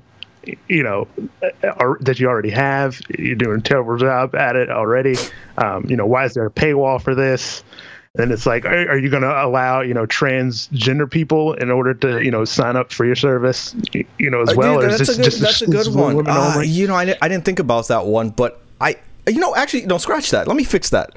You 0.68 0.84
know, 0.84 1.08
or, 1.80 1.98
that 2.00 2.20
you 2.20 2.28
already 2.28 2.50
have. 2.50 3.00
You're 3.18 3.34
doing 3.34 3.58
a 3.58 3.62
terrible 3.62 3.96
job 3.96 4.36
at 4.36 4.54
it 4.54 4.70
already. 4.70 5.16
Um, 5.58 5.86
you 5.88 5.96
know, 5.96 6.06
why 6.06 6.24
is 6.24 6.34
there 6.34 6.46
a 6.46 6.50
paywall 6.50 7.02
for 7.02 7.16
this? 7.16 7.64
And 8.18 8.30
it's 8.30 8.44
like, 8.44 8.66
are, 8.66 8.90
are 8.90 8.98
you 8.98 9.08
going 9.08 9.22
to 9.22 9.44
allow, 9.44 9.80
you 9.80 9.94
know, 9.94 10.04
transgender 10.06 11.10
people 11.10 11.54
in 11.54 11.70
order 11.70 11.94
to, 11.94 12.22
you 12.22 12.30
know, 12.30 12.44
sign 12.44 12.76
up 12.76 12.92
for 12.92 13.06
your 13.06 13.14
service, 13.14 13.74
you 14.18 14.30
know, 14.30 14.42
as 14.42 14.54
well? 14.54 14.80
dude, 14.80 14.84
or 14.84 14.88
is 14.88 14.98
that's 14.98 15.08
this 15.08 15.16
a 15.16 15.22
good, 15.22 15.24
just 15.24 15.40
that's 15.40 15.62
a 15.62 15.66
good 15.66 15.94
one. 15.94 16.28
Uh, 16.28 16.60
you 16.62 16.86
know, 16.86 16.94
I, 16.94 17.16
I 17.22 17.28
didn't 17.28 17.46
think 17.46 17.58
about 17.58 17.88
that 17.88 18.04
one, 18.04 18.28
but 18.28 18.60
I, 18.82 18.96
you 19.26 19.40
know, 19.40 19.56
actually, 19.56 19.86
no, 19.86 19.96
scratch 19.96 20.30
that. 20.30 20.46
Let 20.46 20.58
me 20.58 20.64
fix 20.64 20.90
that 20.90 21.14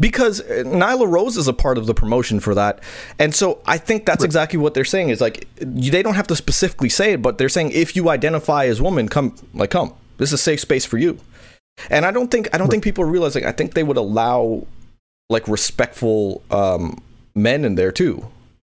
because 0.00 0.40
uh, 0.40 0.62
Nyla 0.64 1.06
Rose 1.06 1.36
is 1.36 1.48
a 1.48 1.52
part 1.52 1.76
of 1.76 1.84
the 1.84 1.92
promotion 1.92 2.40
for 2.40 2.54
that, 2.54 2.80
and 3.18 3.34
so 3.34 3.60
I 3.66 3.76
think 3.76 4.06
that's 4.06 4.24
exactly 4.24 4.58
what 4.58 4.72
they're 4.72 4.84
saying. 4.84 5.10
Is 5.10 5.20
like 5.20 5.48
they 5.56 6.02
don't 6.02 6.14
have 6.14 6.28
to 6.28 6.36
specifically 6.36 6.88
say 6.88 7.14
it, 7.14 7.20
but 7.20 7.36
they're 7.36 7.48
saying 7.48 7.72
if 7.72 7.94
you 7.96 8.08
identify 8.08 8.66
as 8.66 8.80
woman, 8.80 9.08
come, 9.08 9.34
like, 9.52 9.70
come. 9.70 9.92
This 10.16 10.30
is 10.30 10.34
a 10.34 10.38
safe 10.38 10.60
space 10.60 10.84
for 10.84 10.98
you. 10.98 11.18
And 11.90 12.06
I 12.06 12.10
don't 12.10 12.30
think 12.30 12.48
I 12.54 12.58
don't 12.58 12.68
think 12.68 12.84
people 12.84 13.04
are 13.04 13.08
realizing. 13.08 13.44
I 13.44 13.52
think 13.52 13.74
they 13.74 13.82
would 13.82 13.96
allow 13.96 14.66
like 15.28 15.46
respectful 15.48 16.42
um, 16.50 17.02
men 17.34 17.64
in 17.64 17.74
there 17.74 17.92
too. 17.92 18.24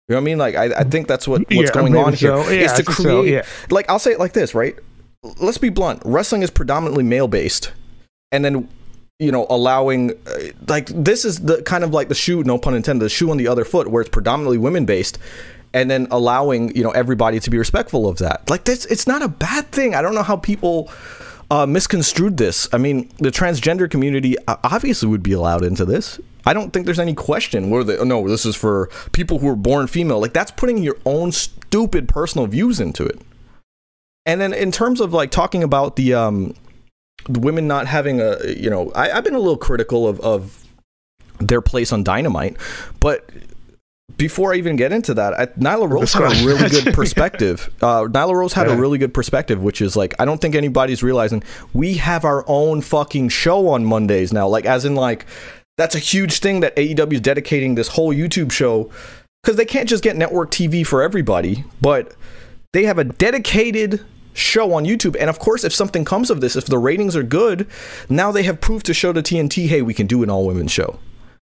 You 0.08 0.16
know 0.16 0.16
what 0.16 0.22
I 0.22 0.24
mean? 0.24 0.38
Like 0.38 0.54
I, 0.56 0.64
I 0.80 0.84
think 0.84 1.06
that's 1.06 1.28
what 1.28 1.40
what's 1.42 1.52
Yeah, 1.52 1.70
going 1.72 1.96
on 1.96 2.14
here. 2.14 2.36
Yeah, 2.36 2.64
is 2.64 2.72
to 2.74 2.82
create. 2.84 3.04
so, 3.04 3.22
yeah. 3.22 3.44
Like 3.70 3.88
I'll 3.88 3.98
say 4.00 4.12
it 4.12 4.18
like 4.18 4.32
this, 4.32 4.54
right? 4.54 4.74
Let's 5.38 5.58
be 5.58 5.68
blunt. 5.68 6.02
Wrestling 6.04 6.42
is 6.42 6.50
predominantly 6.50 7.04
male 7.04 7.28
based, 7.28 7.72
and 8.32 8.44
then 8.44 8.68
you 9.20 9.30
know 9.30 9.46
allowing 9.48 10.12
uh, 10.26 10.38
like 10.66 10.86
this 10.86 11.24
is 11.24 11.40
the 11.40 11.62
kind 11.62 11.84
of 11.84 11.92
like 11.92 12.08
the 12.08 12.14
shoe, 12.14 12.42
no 12.42 12.58
pun 12.58 12.74
intended, 12.74 13.04
the 13.04 13.08
shoe 13.08 13.30
on 13.30 13.36
the 13.36 13.46
other 13.46 13.64
foot, 13.64 13.88
where 13.88 14.00
it's 14.00 14.10
predominantly 14.10 14.58
women 14.58 14.84
based. 14.84 15.18
And 15.72 15.88
then 15.88 16.08
allowing 16.10 16.74
you 16.74 16.82
know 16.82 16.90
everybody 16.90 17.38
to 17.38 17.48
be 17.48 17.56
respectful 17.56 18.08
of 18.08 18.18
that, 18.18 18.50
like 18.50 18.64
this, 18.64 18.86
it's 18.86 19.06
not 19.06 19.22
a 19.22 19.28
bad 19.28 19.70
thing. 19.70 19.94
I 19.94 20.02
don't 20.02 20.16
know 20.16 20.24
how 20.24 20.34
people 20.34 20.90
uh, 21.50 21.66
misconstrued 21.66 22.36
this. 22.36 22.68
I 22.72 22.78
mean, 22.78 23.10
the 23.18 23.30
transgender 23.30 23.90
community 23.90 24.36
obviously 24.46 25.08
would 25.08 25.22
be 25.22 25.32
allowed 25.32 25.64
into 25.64 25.84
this. 25.84 26.20
I 26.46 26.52
don't 26.54 26.72
think 26.72 26.86
there's 26.86 27.00
any 27.00 27.14
question 27.14 27.70
where 27.70 27.84
they, 27.84 27.98
oh, 27.98 28.04
no, 28.04 28.26
this 28.28 28.46
is 28.46 28.56
for 28.56 28.88
people 29.12 29.40
who 29.40 29.48
are 29.48 29.56
born 29.56 29.86
female. 29.86 30.20
Like 30.20 30.32
that's 30.32 30.50
putting 30.50 30.78
your 30.78 30.96
own 31.04 31.32
stupid 31.32 32.08
personal 32.08 32.46
views 32.46 32.80
into 32.80 33.04
it. 33.04 33.20
And 34.26 34.40
then 34.40 34.52
in 34.52 34.70
terms 34.70 35.00
of 35.00 35.12
like 35.12 35.30
talking 35.30 35.62
about 35.62 35.96
the 35.96 36.14
um 36.14 36.54
the 37.28 37.40
women 37.40 37.66
not 37.66 37.86
having 37.86 38.20
a 38.20 38.36
you 38.46 38.70
know, 38.70 38.90
I, 38.92 39.10
I've 39.10 39.24
been 39.24 39.34
a 39.34 39.40
little 39.40 39.56
critical 39.56 40.06
of 40.06 40.20
of 40.20 40.64
their 41.38 41.60
place 41.60 41.92
on 41.92 42.04
Dynamite, 42.04 42.56
but 43.00 43.28
before 44.16 44.52
I 44.52 44.56
even 44.56 44.76
get 44.76 44.92
into 44.92 45.14
that, 45.14 45.34
I, 45.34 45.46
Nyla 45.46 45.90
Rose 45.90 46.12
had 46.12 46.24
a 46.24 46.46
really 46.46 46.68
good 46.68 46.94
perspective. 46.94 47.70
Uh, 47.80 48.04
Nyla 48.04 48.34
Rose 48.34 48.52
had 48.52 48.68
a 48.68 48.76
really 48.76 48.98
good 48.98 49.14
perspective, 49.14 49.62
which 49.62 49.80
is 49.80 49.96
like 49.96 50.14
I 50.18 50.24
don't 50.24 50.40
think 50.40 50.54
anybody's 50.54 51.02
realizing 51.02 51.42
we 51.72 51.94
have 51.94 52.24
our 52.24 52.44
own 52.46 52.80
fucking 52.80 53.28
show 53.28 53.68
on 53.68 53.84
Mondays 53.84 54.32
now. 54.32 54.48
Like 54.48 54.66
as 54.66 54.84
in 54.84 54.94
like 54.94 55.26
that's 55.76 55.94
a 55.94 55.98
huge 55.98 56.40
thing 56.40 56.60
that 56.60 56.76
AEW 56.76 57.14
is 57.14 57.20
dedicating 57.20 57.74
this 57.74 57.88
whole 57.88 58.14
YouTube 58.14 58.52
show 58.52 58.90
because 59.42 59.56
they 59.56 59.64
can't 59.64 59.88
just 59.88 60.02
get 60.02 60.16
network 60.16 60.50
TV 60.50 60.86
for 60.86 61.02
everybody, 61.02 61.64
but 61.80 62.14
they 62.72 62.84
have 62.84 62.98
a 62.98 63.04
dedicated 63.04 64.04
show 64.32 64.72
on 64.74 64.84
YouTube. 64.84 65.16
And 65.18 65.30
of 65.30 65.38
course, 65.38 65.64
if 65.64 65.74
something 65.74 66.04
comes 66.04 66.30
of 66.30 66.40
this, 66.40 66.56
if 66.56 66.66
the 66.66 66.78
ratings 66.78 67.16
are 67.16 67.22
good, 67.22 67.66
now 68.08 68.30
they 68.30 68.42
have 68.44 68.60
proof 68.60 68.82
to 68.84 68.94
show 68.94 69.12
to 69.12 69.22
TNT, 69.22 69.68
hey, 69.68 69.82
we 69.82 69.94
can 69.94 70.06
do 70.06 70.22
an 70.22 70.30
all 70.30 70.46
women 70.46 70.68
show. 70.68 70.98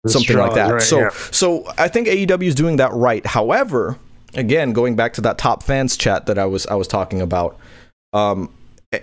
Something 0.06 0.38
like 0.38 0.54
that. 0.54 0.72
right, 0.72 0.82
so 0.82 1.00
yeah. 1.00 1.10
so 1.30 1.70
I 1.76 1.88
think 1.88 2.08
AEW 2.08 2.46
is 2.46 2.54
doing 2.54 2.76
that 2.76 2.92
right. 2.92 3.24
However, 3.26 3.98
again, 4.34 4.72
going 4.72 4.96
back 4.96 5.12
to 5.14 5.20
that 5.22 5.36
top 5.36 5.62
fans 5.62 5.96
chat 5.96 6.26
that 6.26 6.38
I 6.38 6.46
was 6.46 6.66
I 6.66 6.74
was 6.74 6.88
talking 6.88 7.20
about, 7.20 7.58
um, 8.14 8.52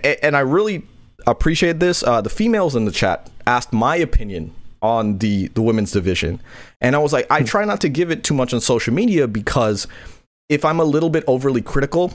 and 0.02 0.36
I 0.36 0.40
really 0.40 0.82
appreciate 1.26 1.78
this. 1.78 2.02
Uh, 2.02 2.20
the 2.20 2.30
females 2.30 2.74
in 2.74 2.84
the 2.84 2.90
chat 2.90 3.30
asked 3.46 3.72
my 3.72 3.94
opinion 3.94 4.52
on 4.82 5.18
the 5.18 5.48
the 5.48 5.62
women's 5.62 5.92
division, 5.92 6.40
and 6.80 6.96
I 6.96 6.98
was 6.98 7.12
like, 7.12 7.30
I 7.30 7.44
try 7.44 7.64
not 7.64 7.80
to 7.82 7.88
give 7.88 8.10
it 8.10 8.24
too 8.24 8.34
much 8.34 8.52
on 8.52 8.60
social 8.60 8.92
media 8.92 9.28
because 9.28 9.86
if 10.48 10.64
I'm 10.64 10.80
a 10.80 10.84
little 10.84 11.10
bit 11.10 11.22
overly 11.28 11.62
critical, 11.62 12.12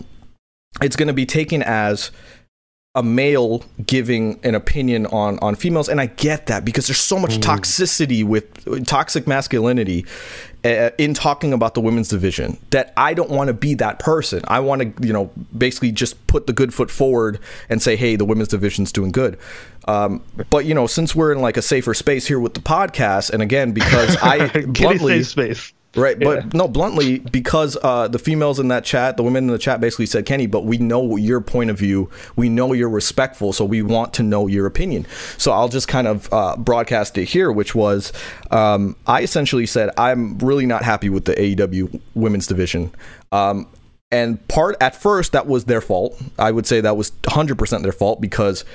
it's 0.82 0.98
going 0.98 1.08
to 1.08 1.14
be 1.14 1.26
taken 1.26 1.64
as 1.64 2.12
a 2.96 3.02
male 3.02 3.64
giving 3.88 4.40
an 4.44 4.54
opinion 4.54 5.08
on 5.08 5.40
on 5.40 5.56
females 5.56 5.90
and 5.90 6.00
i 6.00 6.06
get 6.06 6.46
that 6.46 6.64
because 6.64 6.86
there's 6.86 7.00
so 7.00 7.18
much 7.18 7.38
toxicity 7.40 8.24
with 8.24 8.86
toxic 8.86 9.26
masculinity 9.26 10.06
uh, 10.64 10.92
in 11.00 11.14
talking 11.16 11.54
about 11.54 11.74
the 11.74 11.82
women's 11.82 12.08
division 12.08 12.56
that 12.70 12.94
i 12.96 13.16
don't 13.16 13.32
want 13.32 13.48
to 13.48 13.54
be 13.54 13.74
that 13.76 14.00
person. 14.00 14.42
I 14.48 14.60
want 14.60 14.82
to 14.82 15.08
you 15.08 15.14
know 15.14 15.32
basically 15.58 15.92
just 15.92 16.28
put 16.28 16.48
the 16.48 16.54
good 16.54 16.74
foot 16.74 16.92
forward 16.92 17.40
and 17.70 17.82
say 17.82 17.96
hey 17.96 18.16
the 18.16 18.26
women's 18.26 18.50
division's 18.50 18.92
doing 18.92 19.12
good. 19.12 19.38
Um, 19.88 20.22
but 20.50 20.66
you 20.66 20.74
know 20.74 20.88
since 20.88 21.16
we're 21.16 21.32
in 21.32 21.40
like 21.40 21.58
a 21.58 21.62
safer 21.62 21.94
space 21.94 22.28
here 22.28 22.40
with 22.40 22.54
the 22.54 22.60
podcast 22.60 23.30
and 23.30 23.42
again 23.42 23.72
because 23.72 24.18
i 24.22 24.50
bluntly 24.66 25.24
space. 25.24 25.74
Right, 25.96 26.20
but 26.20 26.56
no, 26.56 26.68
bluntly, 26.68 27.20
because 27.20 27.78
uh, 27.84 28.08
the 28.08 28.18
females 28.18 28.60
in 28.60 28.70
that 28.70 28.84
chat, 28.84 29.16
the 29.16 29.22
women 29.22 29.44
in 29.44 29.52
the 29.52 29.60
chat 29.60 29.80
basically 29.80 30.08
said, 30.08 30.26
Kenny, 30.26 30.48
but 30.48 30.66
we 30.66 30.80
know 30.80 31.18
your 31.18 31.40
point 31.40 31.70
of 31.70 31.78
view. 31.78 32.10
We 32.36 32.50
know 32.50 32.74
you're 32.74 32.90
respectful, 32.90 33.54
so 33.54 33.64
we 33.64 33.84
want 33.84 34.12
to 34.16 34.24
know 34.24 34.48
your 34.48 34.66
opinion. 34.66 35.06
So 35.38 35.52
I'll 35.52 35.70
just 35.70 35.88
kind 35.88 36.08
of 36.08 36.34
uh, 36.34 36.56
broadcast 36.58 37.18
it 37.20 37.26
here, 37.26 37.52
which 37.52 37.76
was 37.76 38.12
um, 38.50 38.96
I 39.06 39.22
essentially 39.22 39.68
said, 39.68 39.92
I'm 39.96 40.40
really 40.40 40.66
not 40.66 40.84
happy 40.84 41.10
with 41.10 41.26
the 41.26 41.36
AEW 41.36 42.02
women's 42.16 42.48
division. 42.48 42.92
Um, 43.32 43.68
and 44.12 44.48
part 44.48 44.76
at 44.82 44.96
first 44.96 45.32
that 45.32 45.48
was 45.48 45.66
their 45.66 45.82
fault. 45.82 46.20
I 46.40 46.52
would 46.52 46.66
say 46.66 46.82
that 46.82 46.98
was 46.98 47.12
100% 47.24 47.84
their 47.84 47.92
fault 47.92 48.20
because 48.20 48.66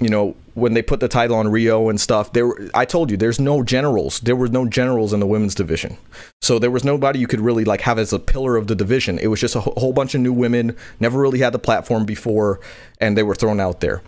you 0.00 0.08
know 0.08 0.36
when 0.54 0.74
they 0.74 0.82
put 0.82 1.00
the 1.00 1.08
title 1.08 1.36
on 1.36 1.46
Riho 1.46 1.90
and 1.90 2.00
stuff 2.00 2.32
there 2.32 2.52
I 2.74 2.84
told 2.84 3.10
you 3.10 3.16
there's 3.16 3.40
no 3.40 3.62
generals. 3.62 4.20
There 4.20 4.36
were 4.36 4.48
no 4.48 4.66
generals 4.68 5.12
in 5.12 5.20
the 5.20 5.26
women's 5.26 5.54
division. 5.54 5.96
So 6.42 6.58
there 6.58 6.70
was 6.70 6.84
nobody 6.84 7.18
you 7.18 7.26
could 7.26 7.40
really 7.40 7.64
like 7.64 7.80
have 7.82 7.98
as 7.98 8.12
a 8.12 8.18
pillar 8.18 8.56
of 8.56 8.66
the 8.66 8.74
division. 8.74 9.18
It 9.18 9.28
was 9.28 9.40
just 9.40 9.56
a 9.56 9.60
whole 9.60 9.92
bunch 9.92 10.14
of 10.14 10.20
new 10.20 10.32
women 10.32 10.76
never 11.00 11.20
really 11.20 11.40
had 11.40 11.52
the 11.52 11.58
platform 11.58 12.04
before 12.04 12.60
and 13.00 13.16
they 13.16 13.22
were 13.22 13.34
thrown 13.34 13.60
out 13.60 13.80
there. 13.80 14.02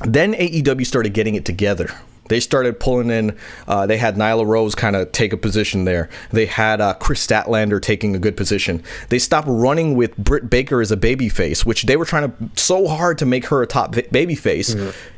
Then 0.00 0.34
AEW 0.34 0.86
started 0.86 1.14
getting 1.14 1.34
it 1.34 1.44
together 1.44 1.90
They 2.28 2.40
started 2.40 2.80
pulling 2.80 3.10
in. 3.10 3.36
Uh, 3.68 3.86
they 3.86 3.98
had 3.98 4.16
Nyla 4.16 4.46
Rose 4.46 4.74
kind 4.74 4.96
of 4.96 5.12
take 5.12 5.32
a 5.32 5.36
position 5.36 5.84
there. 5.84 6.08
They 6.30 6.46
had 6.46 6.80
uh, 6.80 6.94
Kris 6.94 7.24
Statlander 7.26 7.80
taking 7.80 8.16
a 8.16 8.18
good 8.18 8.36
position. 8.36 8.82
They 9.10 9.18
stopped 9.18 9.48
running 9.50 9.94
with 9.94 10.16
Britt 10.16 10.48
Baker 10.48 10.80
as 10.80 10.90
a 10.90 10.96
baby 10.96 11.28
face, 11.28 11.66
which 11.66 11.82
they 11.82 11.96
were 11.96 12.06
trying 12.06 12.30
to 12.30 12.50
so 12.60 12.88
hard 12.88 13.18
to 13.18 13.26
make 13.26 13.46
her 13.46 13.62
a 13.62 13.66
top 13.66 13.94
baby 14.10 14.34
face, 14.34 14.74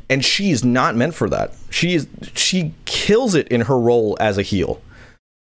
and 0.09 0.23
she 0.23 0.51
is 0.51 0.63
not 0.63 0.95
meant 0.95 1.13
for 1.13 1.29
that. 1.29 1.53
She 1.69 1.95
is 1.95 2.07
she 2.33 2.73
kills 2.85 3.35
it 3.35 3.47
in 3.47 3.61
her 3.61 3.79
role 3.79 4.17
as 4.19 4.37
a 4.37 4.43
heel. 4.43 4.81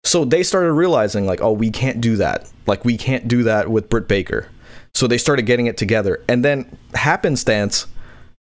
So 0.03 0.23
they 0.23 0.43
started 0.43 0.71
realizing 0.73 1.25
like, 1.25 1.41
oh, 1.41 1.51
we 1.51 1.69
can't 1.69 1.99
do 1.99 2.15
that. 2.17 2.49
Like 2.65 2.85
we 2.85 2.97
can't 2.97 3.27
do 3.27 3.43
that 3.43 3.69
with 3.69 3.89
Britt 3.89 4.07
Baker. 4.07 4.47
So 4.93 5.07
they 5.07 5.17
started 5.17 5.45
getting 5.45 5.67
it 5.67 5.77
together, 5.77 6.23
and 6.27 6.45
then 6.45 6.77
happenstance, 6.93 7.87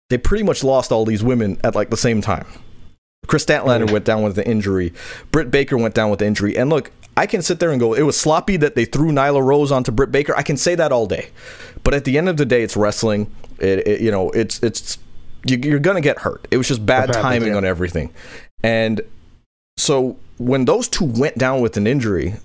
they 0.10 0.18
pretty 0.18 0.44
much 0.44 0.64
lost 0.64 0.92
all 0.92 1.06
these 1.06 1.24
women 1.24 1.60
at 1.64 1.76
like 1.76 1.90
the 1.90 1.98
same 1.98 2.22
time. 2.22 2.46
Kris 3.28 3.46
Statlander 3.46 3.90
went 3.92 4.06
down 4.06 4.24
with 4.24 4.36
the 4.36 4.48
injury. 4.48 4.94
Britt 5.32 5.52
Baker 5.52 5.78
went 5.78 5.94
down 5.96 6.10
with 6.10 6.20
the 6.20 6.26
injury. 6.26 6.58
And 6.58 6.70
look, 6.70 6.92
I 7.18 7.26
can 7.26 7.42
sit 7.42 7.60
there 7.60 7.72
and 7.72 7.80
go, 7.80 7.94
it 7.94 8.04
was 8.04 8.20
sloppy 8.20 8.58
that 8.58 8.76
they 8.76 8.86
threw 8.86 9.12
Nyla 9.12 9.44
Rose 9.44 9.72
onto 9.72 9.92
Britt 9.92 10.12
Baker. 10.12 10.36
I 10.36 10.44
can 10.44 10.58
say 10.58 10.76
that 10.76 10.92
all 10.92 11.06
day, 11.06 11.30
but 11.84 11.94
at 11.94 12.06
the 12.06 12.18
end 12.18 12.30
of 12.30 12.38
the 12.38 12.46
day, 12.46 12.64
it's 12.64 12.78
wrestling. 12.78 13.30
It, 13.60 13.88
it 13.88 14.02
you 14.02 14.12
know, 14.12 14.30
it's 14.32 14.62
it's 14.64 14.98
you, 15.46 15.58
you're 15.58 15.80
gonna 15.80 16.02
get 16.02 16.20
hurt. 16.20 16.48
It 16.52 16.58
was 16.58 16.68
just 16.68 16.86
bad 16.86 17.10
happens, 17.10 17.22
timing 17.22 17.56
on 17.56 17.66
everything, 17.66 18.14
and 18.64 19.02
so 19.78 20.18
when 20.38 20.66
those 20.66 20.88
two 20.88 21.06
went 21.06 21.38
down 21.38 21.62
with 21.62 21.76
an 21.78 21.86
injury, 21.86 22.36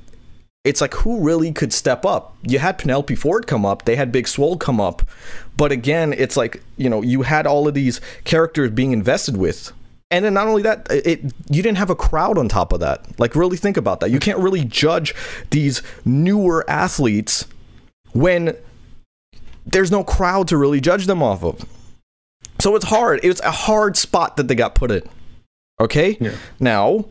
it's 0.64 0.80
like 0.80 0.94
who 0.94 1.20
really 1.20 1.52
could 1.52 1.72
step 1.72 2.04
up? 2.04 2.36
You 2.42 2.58
had 2.58 2.78
Penelope 2.78 3.14
Ford 3.14 3.46
come 3.46 3.64
up, 3.64 3.84
they 3.84 3.96
had 3.96 4.10
Big 4.10 4.26
Swole 4.26 4.56
come 4.56 4.80
up, 4.80 5.02
but 5.56 5.70
again, 5.70 6.12
it's 6.12 6.36
like 6.36 6.62
you 6.76 6.90
know 6.90 7.02
you 7.02 7.22
had 7.22 7.46
all 7.46 7.68
of 7.68 7.74
these 7.74 8.00
characters 8.24 8.72
being 8.72 8.92
invested 8.92 9.36
with, 9.36 9.72
and 10.10 10.24
then 10.24 10.34
not 10.34 10.46
only 10.46 10.62
that, 10.62 10.86
it 10.90 11.22
you 11.50 11.62
didn't 11.62 11.78
have 11.78 11.90
a 11.90 11.96
crowd 11.96 12.38
on 12.38 12.48
top 12.48 12.72
of 12.72 12.80
that. 12.80 13.18
Like 13.18 13.34
really 13.34 13.56
think 13.56 13.76
about 13.76 14.00
that. 14.00 14.10
You 14.10 14.18
can't 14.18 14.38
really 14.38 14.64
judge 14.64 15.14
these 15.50 15.82
newer 16.04 16.68
athletes 16.68 17.46
when 18.12 18.56
there's 19.64 19.90
no 19.90 20.04
crowd 20.04 20.48
to 20.48 20.56
really 20.56 20.80
judge 20.80 21.06
them 21.06 21.22
off 21.22 21.42
of. 21.42 21.64
So 22.60 22.76
it's 22.76 22.86
hard. 22.86 23.20
It's 23.22 23.40
a 23.40 23.50
hard 23.50 23.96
spot 23.96 24.36
that 24.36 24.48
they 24.48 24.54
got 24.54 24.74
put 24.74 24.90
in. 24.90 25.02
Okay? 25.80 26.16
Yeah. 26.20 26.36
Now, 26.60 27.06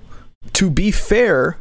to 0.53 0.69
be 0.69 0.89
fair, 0.91 1.57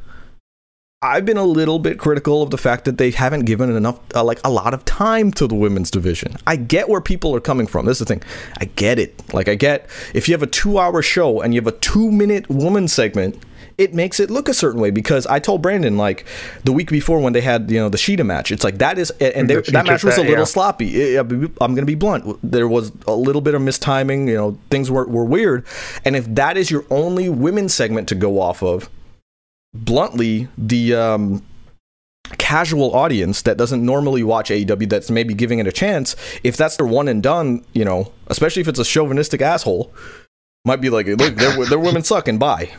I've 1.04 1.26
been 1.26 1.36
a 1.36 1.44
little 1.44 1.78
bit 1.78 1.98
critical 1.98 2.42
of 2.42 2.48
the 2.48 2.56
fact 2.56 2.86
that 2.86 2.96
they 2.96 3.10
haven't 3.10 3.44
given 3.44 3.68
enough, 3.76 4.00
uh, 4.14 4.24
like 4.24 4.40
a 4.42 4.50
lot 4.50 4.72
of 4.72 4.86
time 4.86 5.32
to 5.32 5.46
the 5.46 5.54
women's 5.54 5.90
division. 5.90 6.34
I 6.46 6.56
get 6.56 6.88
where 6.88 7.02
people 7.02 7.36
are 7.36 7.40
coming 7.40 7.66
from. 7.66 7.84
This 7.84 8.00
is 8.00 8.06
the 8.06 8.14
thing. 8.14 8.22
I 8.58 8.64
get 8.64 8.98
it. 8.98 9.22
Like, 9.34 9.46
I 9.46 9.54
get 9.54 9.86
if 10.14 10.28
you 10.28 10.32
have 10.34 10.42
a 10.42 10.46
two 10.46 10.78
hour 10.78 11.02
show 11.02 11.42
and 11.42 11.52
you 11.52 11.60
have 11.60 11.66
a 11.66 11.76
two 11.76 12.10
minute 12.10 12.48
woman 12.48 12.88
segment, 12.88 13.36
it 13.76 13.92
makes 13.92 14.18
it 14.18 14.30
look 14.30 14.48
a 14.48 14.54
certain 14.54 14.80
way 14.80 14.90
because 14.90 15.26
I 15.26 15.40
told 15.40 15.60
Brandon, 15.60 15.98
like, 15.98 16.24
the 16.64 16.72
week 16.72 16.88
before 16.90 17.20
when 17.20 17.34
they 17.34 17.42
had, 17.42 17.70
you 17.70 17.80
know, 17.80 17.90
the 17.90 17.98
Shida 17.98 18.24
match, 18.24 18.50
it's 18.50 18.64
like 18.64 18.78
that 18.78 18.96
is, 18.96 19.10
and 19.10 19.50
they, 19.50 19.56
that 19.56 19.84
match 19.84 20.04
was 20.04 20.16
a 20.16 20.22
little 20.22 20.38
yeah. 20.38 20.44
sloppy. 20.44 21.16
I'm 21.18 21.28
going 21.28 21.76
to 21.76 21.84
be 21.84 21.96
blunt. 21.96 22.38
There 22.42 22.66
was 22.66 22.92
a 23.06 23.14
little 23.14 23.42
bit 23.42 23.54
of 23.54 23.60
mistiming, 23.60 24.26
you 24.26 24.36
know, 24.36 24.58
things 24.70 24.90
were, 24.90 25.04
were 25.04 25.26
weird. 25.26 25.66
And 26.06 26.16
if 26.16 26.24
that 26.34 26.56
is 26.56 26.70
your 26.70 26.86
only 26.88 27.28
women's 27.28 27.74
segment 27.74 28.08
to 28.08 28.14
go 28.14 28.40
off 28.40 28.62
of, 28.62 28.88
bluntly, 29.74 30.48
the 30.56 30.94
um, 30.94 31.42
casual 32.38 32.94
audience 32.94 33.42
that 33.42 33.56
doesn't 33.56 33.84
normally 33.84 34.22
watch 34.22 34.50
AEW, 34.50 34.88
that's 34.88 35.10
maybe 35.10 35.34
giving 35.34 35.58
it 35.58 35.66
a 35.66 35.72
chance, 35.72 36.16
if 36.42 36.56
that's 36.56 36.76
their 36.76 36.86
one 36.86 37.08
and 37.08 37.22
done, 37.22 37.64
you 37.72 37.84
know, 37.84 38.12
especially 38.28 38.60
if 38.62 38.68
it's 38.68 38.78
a 38.78 38.84
chauvinistic 38.84 39.42
asshole, 39.42 39.92
might 40.64 40.80
be 40.80 40.90
like, 40.90 41.06
look, 41.06 41.34
their, 41.36 41.66
their 41.66 41.78
women 41.78 42.02
suck 42.02 42.28
and 42.28 42.38
bye. 42.40 42.70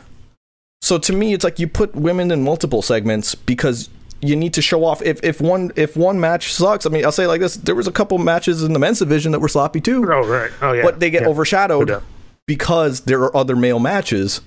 So 0.82 0.98
to 0.98 1.14
me, 1.14 1.34
it's 1.34 1.44
like 1.44 1.60
you 1.60 1.68
put 1.68 1.96
women 1.96 2.32
in 2.32 2.44
multiple 2.44 2.82
segments 2.82 3.34
because 3.36 3.90
you 4.22 4.36
need 4.36 4.54
to 4.54 4.62
show 4.62 4.84
off. 4.86 5.02
If, 5.02 5.24
if 5.24 5.42
one 5.42 5.72
if 5.76 5.98
one 5.98 6.20
match 6.20 6.54
sucks, 6.54 6.86
I 6.86 6.90
mean, 6.90 7.04
I'll 7.06 7.12
say 7.12 7.26
like 7.28 7.42
this: 7.42 7.56
there 7.56 7.76
was 7.76 7.88
a 7.88 7.92
couple 7.92 8.18
matches 8.20 8.64
in 8.64 8.74
the 8.74 8.80
men's 8.80 9.00
division 9.00 9.32
that 9.32 9.40
were 9.40 9.48
sloppy 9.48 9.82
too 9.82 10.04
Oh 10.12 10.26
right. 10.28 10.52
Oh 10.62 10.74
yeah. 10.74 10.84
but 10.84 11.00
they 11.00 11.10
get 11.10 11.24
Yeah. 11.24 11.28
overshadowed 11.30 12.02
because 12.48 13.02
there 13.02 13.20
are 13.22 13.36
other 13.36 13.56
male 13.56 13.80
matches. 13.80 14.42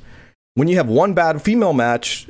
When 0.54 0.68
you 0.68 0.76
have 0.76 0.88
one 0.88 1.12
bad 1.14 1.42
female 1.42 1.72
match, 1.72 2.28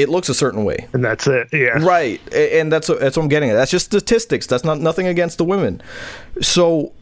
it 0.00 0.08
looks 0.08 0.30
a 0.30 0.34
certain 0.34 0.64
way, 0.64 0.88
And 0.94 1.04
that's 1.04 1.26
it. 1.26 1.48
Yeah. 1.52 1.78
right? 1.84 2.20
And 2.34 2.72
that's 2.72 2.88
that's 2.88 3.16
what 3.16 3.22
I'm 3.22 3.28
getting 3.28 3.50
at. 3.50 3.54
That's 3.54 3.70
just 3.70 3.86
statistics. 3.86 4.46
That's 4.46 4.64
not 4.64 4.80
nothing 4.80 5.06
against 5.06 5.36
the 5.36 5.44
women. 5.44 5.82
So 6.40 6.92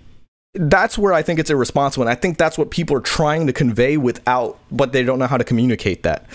that's 0.55 0.99
where 0.99 1.13
I 1.13 1.23
think 1.23 1.39
it's 1.39 1.51
irresponsible, 1.51 2.03
and 2.03 2.11
I 2.11 2.17
think 2.17 2.39
that's 2.39 2.59
what 2.59 2.71
people 2.71 2.97
are 2.97 3.01
trying 3.01 3.47
to 3.47 3.53
convey 3.53 3.97
without, 3.97 4.59
but 4.73 4.93
they 4.93 5.05
don't 5.05 5.21
know 5.21 5.27
how 5.29 5.37
to 5.37 5.45
communicate 5.45 6.03
that. 6.03 6.27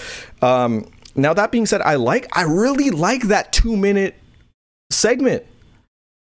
Um, 0.42 0.90
now 1.16 1.34
that 1.34 1.52
being 1.52 1.66
said, 1.66 1.82
I 1.82 1.96
like, 1.96 2.28
I 2.36 2.44
really 2.44 2.90
like 2.90 3.24
that 3.24 3.52
two 3.52 3.76
minute 3.76 4.16
segment. 4.90 5.44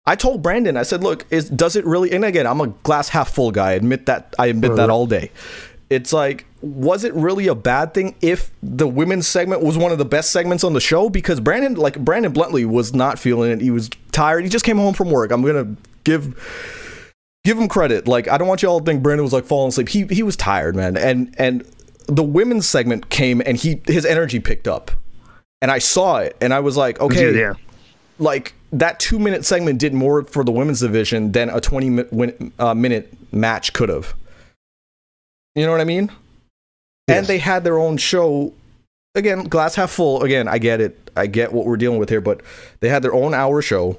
I 0.06 0.16
told 0.16 0.42
Brandon, 0.42 0.76
I 0.76 0.82
said, 0.82 1.02
look, 1.02 1.26
is 1.30 1.50
does 1.50 1.76
it 1.76 1.84
really? 1.84 2.12
And 2.12 2.24
again, 2.24 2.46
I'm 2.46 2.60
a 2.60 2.68
glass 2.68 3.08
half 3.08 3.34
full 3.34 3.50
guy. 3.50 3.70
I 3.70 3.72
admit 3.72 4.06
that. 4.06 4.34
I 4.38 4.46
admit 4.46 4.76
that 4.76 4.90
all 4.90 5.06
day. 5.06 5.30
It's 5.90 6.12
like, 6.12 6.46
was 6.62 7.02
it 7.02 7.12
really 7.14 7.48
a 7.48 7.54
bad 7.54 7.92
thing 7.94 8.14
if 8.22 8.52
the 8.62 8.86
women's 8.86 9.26
segment 9.26 9.60
was 9.62 9.76
one 9.76 9.90
of 9.90 9.98
the 9.98 10.04
best 10.04 10.30
segments 10.30 10.62
on 10.62 10.72
the 10.72 10.80
show? 10.80 11.10
Because 11.10 11.40
Brandon, 11.40 11.74
like 11.74 11.98
Brandon 11.98 12.32
Bluntly, 12.32 12.64
was 12.64 12.94
not 12.94 13.18
feeling 13.18 13.50
it. 13.50 13.60
He 13.60 13.72
was 13.72 13.90
tired. 14.12 14.44
He 14.44 14.48
just 14.50 14.64
came 14.64 14.76
home 14.78 14.94
from 14.94 15.10
work. 15.10 15.32
I'm 15.32 15.42
gonna 15.42 15.74
give 16.04 16.36
give 17.44 17.58
him 17.58 17.66
credit. 17.68 18.06
Like 18.06 18.28
I 18.28 18.38
don't 18.38 18.46
want 18.46 18.62
y'all 18.62 18.78
to 18.78 18.84
think 18.84 19.02
Brandon 19.02 19.24
was 19.24 19.32
like 19.32 19.44
falling 19.46 19.70
asleep. 19.70 19.88
He 19.88 20.04
he 20.06 20.22
was 20.22 20.36
tired, 20.36 20.76
man. 20.76 20.96
And 20.96 21.34
and 21.38 21.64
the 22.06 22.22
women's 22.22 22.66
segment 22.68 23.08
came 23.10 23.42
and 23.44 23.56
he 23.56 23.80
his 23.86 24.06
energy 24.06 24.38
picked 24.38 24.68
up. 24.68 24.92
And 25.60 25.70
I 25.72 25.78
saw 25.78 26.18
it 26.18 26.36
and 26.40 26.54
I 26.54 26.60
was 26.60 26.76
like, 26.76 27.00
okay, 27.00 27.36
Yeah. 27.36 27.54
like 28.20 28.54
that 28.72 29.00
two 29.00 29.18
minute 29.18 29.44
segment 29.44 29.80
did 29.80 29.92
more 29.92 30.22
for 30.22 30.44
the 30.44 30.52
women's 30.52 30.80
division 30.80 31.32
than 31.32 31.50
a 31.50 31.60
20 31.60 31.90
mi- 31.90 32.04
win, 32.12 32.52
uh, 32.60 32.74
minute 32.74 33.12
match 33.32 33.72
could 33.72 33.88
have. 33.88 34.14
You 35.54 35.66
know 35.66 35.72
what 35.72 35.80
I 35.80 35.84
mean? 35.84 36.10
And 37.08 37.26
they 37.26 37.38
had 37.38 37.64
their 37.64 37.78
own 37.78 37.96
show. 37.96 38.52
Again, 39.16 39.44
glass 39.44 39.74
half 39.74 39.90
full. 39.90 40.22
Again, 40.22 40.46
I 40.46 40.58
get 40.58 40.80
it. 40.80 41.10
I 41.16 41.26
get 41.26 41.52
what 41.52 41.66
we're 41.66 41.76
dealing 41.76 41.98
with 41.98 42.08
here, 42.08 42.20
but 42.20 42.40
they 42.78 42.88
had 42.88 43.02
their 43.02 43.12
own 43.14 43.34
hour 43.34 43.60
show. 43.60 43.98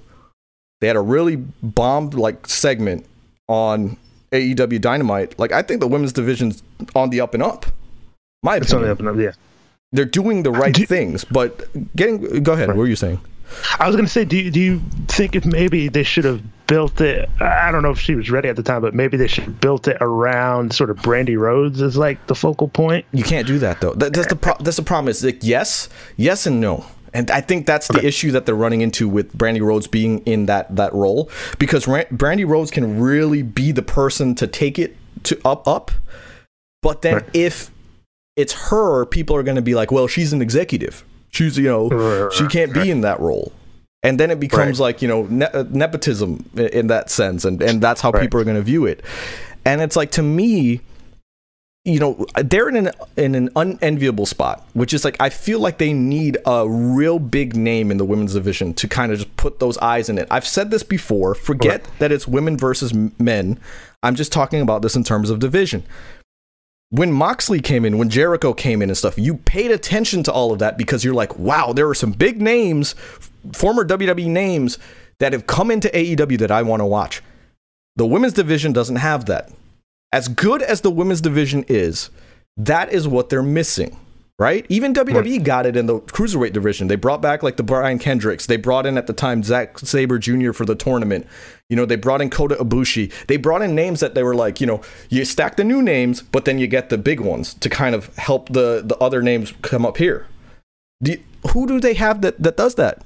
They 0.79 0.87
had 0.87 0.95
a 0.95 1.01
really 1.01 1.35
bombed 1.35 2.13
like 2.13 2.47
segment 2.47 3.05
on 3.49 3.97
AEW 4.31 4.79
Dynamite. 4.79 5.37
Like 5.37 5.51
I 5.51 5.61
think 5.61 5.81
the 5.81 5.87
women's 5.87 6.13
division's 6.13 6.63
on 6.95 7.09
the 7.09 7.19
up 7.19 7.33
and 7.33 7.43
up. 7.43 7.65
My 8.43 8.55
It's 8.55 8.73
only 8.73 8.87
opinion. 8.89 9.09
up 9.09 9.17
and 9.17 9.29
up. 9.29 9.35
Yeah. 9.35 9.41
They're 9.91 10.05
doing 10.05 10.43
the 10.43 10.51
uh, 10.51 10.57
right 10.57 10.73
Do- 10.73 10.85
things, 10.85 11.25
but 11.25 11.67
getting. 11.97 12.41
Go 12.43 12.53
ahead. 12.53 12.69
What 12.69 12.77
were 12.77 12.87
you 12.87 12.95
saying? 12.95 13.19
I 13.77 13.85
was 13.87 13.97
gonna 13.97 14.07
say, 14.07 14.23
do 14.23 14.37
you, 14.37 14.49
do 14.49 14.61
you 14.61 14.81
think 15.09 15.35
if 15.35 15.45
maybe 15.45 15.89
they 15.89 16.03
should 16.03 16.23
have 16.23 16.41
built 16.71 17.01
it? 17.01 17.29
I 17.41 17.69
don't 17.69 17.83
know 17.83 17.91
if 17.91 17.99
she 17.99 18.15
was 18.15 18.31
ready 18.31 18.47
at 18.47 18.55
the 18.55 18.63
time, 18.63 18.81
but 18.81 18.93
maybe 18.93 19.17
they 19.17 19.27
should 19.27 19.43
have 19.43 19.59
built 19.59 19.89
it 19.89 19.97
around 19.99 20.73
sort 20.73 20.89
of 20.89 20.95
Brandi 20.99 21.37
Rhodes 21.37 21.81
as 21.81 21.97
like 21.97 22.25
the 22.27 22.35
focal 22.35 22.69
point. 22.69 23.05
You 23.11 23.25
can't 23.25 23.45
do 23.45 23.59
that 23.59 23.81
though. 23.81 23.93
That, 23.93 24.13
that's 24.13 24.27
the 24.29 24.37
pro- 24.37 24.55
that's 24.61 24.77
the 24.77 24.83
problem. 24.83 25.09
Is 25.09 25.21
like 25.21 25.39
yes, 25.41 25.89
yes 26.15 26.45
and 26.45 26.61
no. 26.61 26.85
And 27.13 27.29
I 27.29 27.41
think 27.41 27.65
that's 27.65 27.89
the 27.89 28.05
issue 28.05 28.31
that 28.31 28.45
they're 28.45 28.55
running 28.55 28.79
into 28.79 29.09
with 29.09 29.37
Brandi 29.37 29.59
Rhodes 29.61 29.85
being 29.85 30.19
in 30.19 30.45
that 30.45 30.73
that 30.77 30.93
role 30.93 31.29
because 31.59 31.85
Ran- 31.89 32.05
Brandi 32.05 32.47
Rhodes 32.47 32.71
can 32.71 33.01
really 33.01 33.41
be 33.43 33.73
the 33.73 33.81
person 33.81 34.33
to 34.35 34.47
take 34.47 34.79
it 34.79 34.95
to 35.23 35.37
up 35.43 35.67
up. 35.67 35.91
But 36.81 37.01
then 37.01 37.15
Right. 37.15 37.29
if 37.33 37.69
it's 38.37 38.53
her, 38.69 39.05
people 39.05 39.35
are 39.35 39.43
going 39.43 39.57
to 39.57 39.61
be 39.61 39.75
like, 39.75 39.91
well, 39.91 40.07
she's 40.07 40.31
an 40.31 40.41
executive. 40.41 41.03
She's 41.31 41.57
you 41.57 41.65
know 41.67 42.29
she 42.29 42.47
can't 42.47 42.73
be 42.73 42.89
in 42.89 43.01
that 43.01 43.19
role. 43.19 43.51
And 44.03 44.19
then 44.19 44.31
it 44.31 44.39
becomes 44.39 44.79
Right. 44.79 44.85
like 44.87 45.01
you 45.01 45.07
know 45.07 45.27
ne- 45.29 45.45
uh, 45.45 45.65
nepotism 45.69 46.49
in 46.55 46.87
that 46.87 47.09
sense, 47.09 47.45
and 47.45 47.61
and 47.61 47.81
that's 47.81 48.01
how 48.01 48.11
Right. 48.11 48.21
people 48.23 48.39
are 48.39 48.43
going 48.43 48.55
to 48.57 48.61
view 48.63 48.85
it. 48.85 49.03
And 49.63 49.79
it's 49.81 49.95
like 49.95 50.11
to 50.11 50.23
me, 50.23 50.81
you 51.85 51.99
know 51.99 52.25
they're 52.35 52.69
in 52.69 52.75
an 52.87 52.91
in 53.17 53.33
an 53.33 53.49
unenviable 53.55 54.27
spot 54.27 54.63
which 54.73 54.93
is 54.93 55.03
like 55.03 55.17
i 55.19 55.29
feel 55.29 55.59
like 55.59 55.79
they 55.79 55.93
need 55.93 56.37
a 56.45 56.69
real 56.69 57.17
big 57.17 57.55
name 57.55 57.89
in 57.89 57.97
the 57.97 58.05
women's 58.05 58.35
division 58.35 58.71
to 58.75 58.87
kind 58.87 59.11
of 59.11 59.17
just 59.17 59.35
put 59.35 59.57
those 59.57 59.79
eyes 59.79 60.07
in 60.07 60.19
it 60.19 60.27
i've 60.29 60.45
said 60.45 60.69
this 60.69 60.83
before 60.83 61.33
forget 61.33 61.83
that 61.97 62.11
it's 62.11 62.27
women 62.27 62.55
versus 62.55 62.93
men 63.17 63.57
i'm 64.03 64.13
just 64.13 64.31
talking 64.31 64.61
about 64.61 64.83
this 64.83 64.95
in 64.95 65.03
terms 65.03 65.31
of 65.31 65.39
division 65.39 65.81
when 66.91 67.11
moxley 67.11 67.59
came 67.59 67.83
in 67.83 67.97
when 67.97 68.09
jericho 68.11 68.53
came 68.53 68.83
in 68.83 68.89
and 68.91 68.97
stuff 68.97 69.17
you 69.17 69.37
paid 69.37 69.71
attention 69.71 70.21
to 70.21 70.31
all 70.31 70.53
of 70.53 70.59
that 70.59 70.77
because 70.77 71.03
you're 71.03 71.15
like 71.15 71.39
wow 71.39 71.73
there 71.73 71.89
are 71.89 71.95
some 71.95 72.11
big 72.11 72.39
names 72.39 72.93
former 73.53 73.83
wwe 73.85 74.27
names 74.27 74.77
that 75.19 75.33
have 75.33 75.47
come 75.47 75.71
into 75.71 75.87
aew 75.89 76.37
that 76.39 76.51
i 76.51 76.61
want 76.61 76.79
to 76.79 76.85
watch 76.85 77.21
the 77.95 78.05
women's 78.05 78.33
division 78.33 78.71
doesn't 78.73 78.95
have 78.97 79.25
that 79.25 79.51
as 80.13 80.27
good 80.27 80.61
as 80.61 80.81
the 80.81 80.91
women's 80.91 81.21
division 81.21 81.63
is, 81.69 82.09
that 82.57 82.91
is 82.91 83.07
what 83.07 83.29
they're 83.29 83.41
missing. 83.41 83.97
right? 84.37 84.65
Even 84.67 84.93
WWE 84.93 85.41
got 85.43 85.65
it 85.65 85.77
in 85.77 85.85
the 85.85 85.99
cruiserweight 86.01 86.51
division. 86.51 86.87
They 86.89 86.95
brought 86.97 87.21
back 87.21 87.43
like 87.43 87.55
the 87.55 87.63
Brian 87.63 87.97
Kendricks. 87.97 88.45
They 88.45 88.57
brought 88.57 88.85
in 88.85 88.97
at 88.97 89.07
the 89.07 89.13
time 89.13 89.41
Zack 89.41 89.79
Sabre 89.79 90.19
Jr. 90.19 90.51
for 90.51 90.65
the 90.65 90.75
tournament. 90.75 91.27
You 91.69 91.77
know, 91.77 91.85
they 91.85 91.95
brought 91.95 92.21
in 92.21 92.29
Kota 92.29 92.55
Ibushi. 92.55 93.13
They 93.27 93.37
brought 93.37 93.61
in 93.61 93.73
names 93.73 93.99
that 94.01 94.13
they 94.15 94.23
were 94.23 94.35
like, 94.35 94.59
you 94.59 94.67
know, 94.67 94.81
you 95.09 95.23
stack 95.25 95.55
the 95.57 95.63
new 95.63 95.81
names, 95.81 96.21
but 96.23 96.43
then 96.45 96.57
you 96.59 96.67
get 96.67 96.89
the 96.89 96.97
big 96.97 97.19
ones 97.21 97.53
to 97.53 97.69
kind 97.69 97.95
of 97.95 98.13
help 98.17 98.49
the 98.49 98.81
the 98.83 98.97
other 98.97 99.21
names 99.21 99.53
come 99.61 99.85
up 99.85 99.95
here. 99.97 100.27
Do 101.01 101.11
you- 101.11 101.23
who 101.53 101.67
do 101.67 101.79
they 101.79 101.93
have 101.93 102.21
that 102.21 102.41
that 102.43 102.57
does 102.57 102.75
that? 102.75 103.01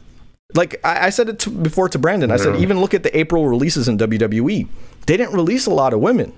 Like 0.55 0.79
I, 0.83 1.07
I 1.07 1.09
said 1.09 1.29
it 1.29 1.39
to, 1.39 1.49
before 1.49 1.89
to 1.89 1.99
Brandon. 1.99 2.31
I 2.31 2.37
said 2.37 2.55
even 2.61 2.79
look 2.79 2.93
at 2.93 3.03
the 3.03 3.15
April 3.17 3.47
releases 3.47 3.87
in 3.87 3.97
WWE. 3.97 4.67
They 5.05 5.17
didn't 5.17 5.33
release 5.33 5.65
a 5.65 5.71
lot 5.71 5.93
of 5.93 5.99
women 5.99 6.33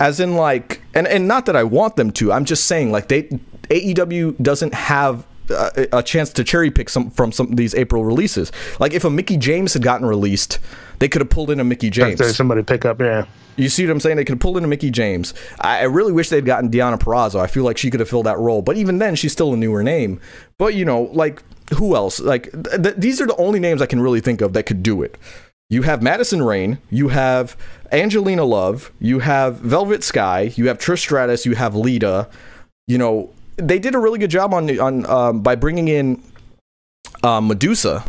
as 0.00 0.18
in 0.18 0.34
like 0.34 0.82
and 0.94 1.06
and 1.06 1.28
not 1.28 1.46
that 1.46 1.54
I 1.54 1.62
want 1.62 1.96
them 1.96 2.10
to. 2.12 2.32
I'm 2.32 2.44
just 2.44 2.64
saying 2.64 2.90
like 2.90 3.08
they 3.08 3.24
AEW 3.68 4.42
doesn't 4.42 4.74
have 4.74 5.24
uh, 5.50 5.70
a, 5.76 5.98
a 5.98 6.02
chance 6.02 6.32
to 6.32 6.42
cherry 6.42 6.70
pick 6.70 6.88
some 6.88 7.10
from 7.10 7.30
some 7.30 7.52
of 7.52 7.56
these 7.56 7.74
April 7.74 8.04
releases. 8.04 8.50
Like 8.80 8.94
if 8.94 9.04
a 9.04 9.10
Mickie 9.10 9.36
James 9.36 9.74
had 9.74 9.82
gotten 9.82 10.06
released, 10.06 10.58
they 10.98 11.08
could 11.08 11.20
have 11.20 11.30
pulled 11.30 11.50
in 11.50 11.60
a 11.60 11.64
Mickie 11.64 11.90
James. 11.90 12.18
There's 12.18 12.36
somebody 12.36 12.62
pick 12.62 12.84
up. 12.84 13.00
Yeah. 13.00 13.26
You 13.56 13.68
see 13.68 13.84
what 13.84 13.92
I'm 13.92 14.00
saying? 14.00 14.16
They 14.16 14.24
could 14.24 14.34
have 14.34 14.40
pulled 14.40 14.56
in 14.56 14.64
a 14.64 14.68
Mickie 14.68 14.90
James. 14.90 15.34
I, 15.60 15.80
I 15.80 15.82
really 15.82 16.12
wish 16.12 16.30
they'd 16.30 16.46
gotten 16.46 16.70
Deonna 16.70 16.98
Purrazzo. 16.98 17.40
I 17.40 17.46
feel 17.46 17.64
like 17.64 17.76
she 17.76 17.90
could 17.90 18.00
have 18.00 18.08
filled 18.08 18.26
that 18.26 18.38
role. 18.38 18.62
But 18.62 18.78
even 18.78 18.98
then, 18.98 19.16
she's 19.16 19.32
still 19.32 19.52
a 19.52 19.56
newer 19.56 19.82
name. 19.82 20.18
But 20.56 20.74
you 20.74 20.86
know, 20.86 21.10
like 21.12 21.42
who 21.74 21.94
else? 21.94 22.20
Like 22.20 22.50
th- 22.52 22.82
th- 22.82 22.96
these 22.96 23.20
are 23.20 23.26
the 23.26 23.36
only 23.36 23.60
names 23.60 23.82
I 23.82 23.86
can 23.86 24.00
really 24.00 24.20
think 24.20 24.40
of 24.40 24.52
that 24.52 24.64
could 24.64 24.82
do 24.82 25.02
it. 25.02 25.16
You 25.68 25.82
have 25.82 26.02
Madison 26.02 26.42
Rayne, 26.42 26.78
you 26.90 27.08
have 27.08 27.56
Angelina 27.92 28.44
Love, 28.44 28.90
you 28.98 29.20
have 29.20 29.56
Velvet 29.56 30.02
Sky, 30.02 30.52
you 30.56 30.66
have 30.68 30.78
Trish 30.78 30.98
Stratus, 30.98 31.46
you 31.46 31.54
have 31.54 31.76
Lita. 31.76 32.28
You 32.88 32.98
know, 32.98 33.30
they 33.56 33.78
did 33.78 33.94
a 33.94 33.98
really 33.98 34.18
good 34.18 34.30
job 34.30 34.52
on 34.52 34.78
on 34.80 35.06
um, 35.06 35.40
by 35.42 35.54
bringing 35.54 35.88
in 35.88 36.22
um, 37.22 37.46
Medusa 37.48 38.04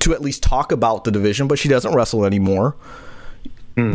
to 0.00 0.12
at 0.14 0.20
least 0.20 0.42
talk 0.42 0.72
about 0.72 1.04
the 1.04 1.10
division, 1.10 1.48
but 1.48 1.58
she 1.58 1.68
doesn't 1.68 1.94
wrestle 1.94 2.24
anymore. 2.24 2.76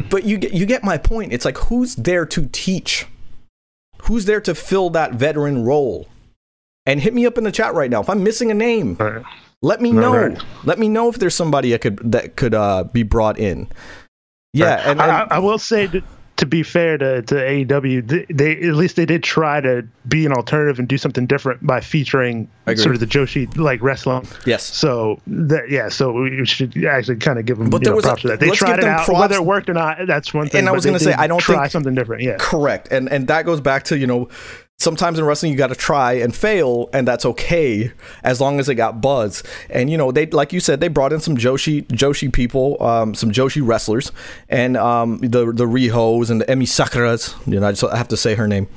But 0.09 0.23
you 0.23 0.37
get 0.37 0.53
you 0.53 0.65
get 0.65 0.83
my 0.83 0.97
point. 0.97 1.33
It's 1.33 1.45
like 1.45 1.57
who's 1.57 1.95
there 1.95 2.25
to 2.27 2.47
teach? 2.51 3.05
Who's 4.03 4.25
there 4.25 4.41
to 4.41 4.55
fill 4.55 4.89
that 4.91 5.13
veteran 5.13 5.63
role? 5.65 6.07
And 6.87 6.99
hit 6.99 7.13
me 7.13 7.25
up 7.27 7.37
in 7.37 7.43
the 7.43 7.51
chat 7.51 7.75
right 7.75 7.91
now 7.91 8.01
if 8.01 8.09
I'm 8.09 8.23
missing 8.23 8.49
a 8.49 8.55
name. 8.55 8.95
Right. 8.99 9.23
Let 9.61 9.81
me 9.81 9.91
Right, 9.91 10.01
know. 10.01 10.15
right. 10.29 10.43
Let 10.65 10.79
me 10.79 10.87
know 10.89 11.09
if 11.09 11.19
there's 11.19 11.35
somebody 11.35 11.73
I 11.75 11.77
could 11.77 11.99
that 12.11 12.35
could 12.35 12.53
uh, 12.55 12.85
be 12.85 13.03
brought 13.03 13.37
in. 13.37 13.67
Yeah, 14.53 14.89
and, 14.89 15.01
I, 15.01 15.21
and 15.23 15.31
I 15.31 15.39
will 15.39 15.57
say 15.59 15.87
to, 15.87 16.01
to 16.37 16.45
be 16.45 16.63
fair 16.63 16.97
to, 16.97 17.21
to 17.23 17.35
AEW, 17.35 18.07
they, 18.07 18.25
they 18.33 18.51
at 18.67 18.75
least 18.75 18.95
they 18.95 19.05
did 19.05 19.21
try 19.23 19.59
to 19.61 19.85
be 20.07 20.25
an 20.25 20.31
alternative 20.31 20.79
and 20.79 20.87
do 20.87 20.97
something 20.97 21.25
different 21.25 21.65
by 21.65 21.79
featuring 21.81 22.49
I 22.67 22.75
sort 22.75 22.95
of 22.95 22.99
the 23.01 23.07
Joshi 23.07 23.55
like 23.57 23.81
wrestling. 23.81 24.27
yes, 24.45 24.63
So 24.63 25.19
that 25.27 25.69
yeah, 25.69 25.89
so 25.89 26.11
we 26.13 26.45
should 26.45 26.85
actually 26.85 27.17
kind 27.17 27.37
of 27.39 27.45
give 27.45 27.57
them 27.57 27.69
But 27.69 27.83
there 27.83 27.91
know, 27.91 27.97
was 27.97 28.05
a- 28.05 28.09
props 28.09 28.21
for 28.21 28.27
that. 28.29 28.39
They 28.39 28.49
tried 28.51 28.79
it 28.79 28.85
out, 28.85 29.05
props. 29.05 29.19
whether 29.19 29.35
it 29.35 29.45
worked 29.45 29.69
or 29.69 29.73
not. 29.73 29.97
That's 30.07 30.33
one 30.33 30.47
thing. 30.47 30.59
And 30.59 30.69
I 30.69 30.71
was 30.71 30.85
gonna 30.85 30.99
say, 30.99 31.13
I 31.13 31.27
don't 31.27 31.39
try 31.41 31.61
think- 31.63 31.71
something 31.71 31.93
different. 31.95 32.23
Yeah, 32.23 32.37
correct. 32.39 32.87
And 32.91 33.09
and 33.11 33.27
that 33.27 33.45
goes 33.45 33.59
back 33.59 33.83
to 33.85 33.97
you 33.97 34.07
know 34.07 34.29
sometimes 34.79 35.17
in 35.19 35.25
wrestling 35.25 35.51
you 35.51 35.57
got 35.57 35.67
to 35.67 35.75
try 35.75 36.13
and 36.13 36.35
fail, 36.35 36.89
and 36.93 37.07
that's 37.07 37.25
okay 37.25 37.91
as 38.23 38.39
long 38.39 38.59
as 38.59 38.69
it 38.69 38.75
got 38.75 39.01
buzz. 39.01 39.43
And 39.69 39.89
you 39.89 39.97
know 39.97 40.11
they 40.11 40.25
like 40.27 40.53
you 40.53 40.59
said 40.59 40.79
they 40.79 40.87
brought 40.87 41.13
in 41.13 41.19
some 41.19 41.37
Joshi 41.37 41.83
Joshi 41.87 42.31
people, 42.31 42.81
um, 42.81 43.13
some 43.15 43.31
Joshi 43.31 43.65
wrestlers, 43.65 44.11
and 44.49 44.77
um, 44.77 45.19
the 45.19 45.51
the 45.51 45.65
Rihos 45.65 46.29
and 46.29 46.41
the 46.41 46.45
Emi 46.45 46.63
Sakuras. 46.63 47.35
You 47.51 47.59
know 47.59 47.67
I 47.67 47.71
just 47.71 47.81
have 47.93 48.07
to 48.09 48.17
say 48.17 48.35
her 48.35 48.47
name. 48.47 48.67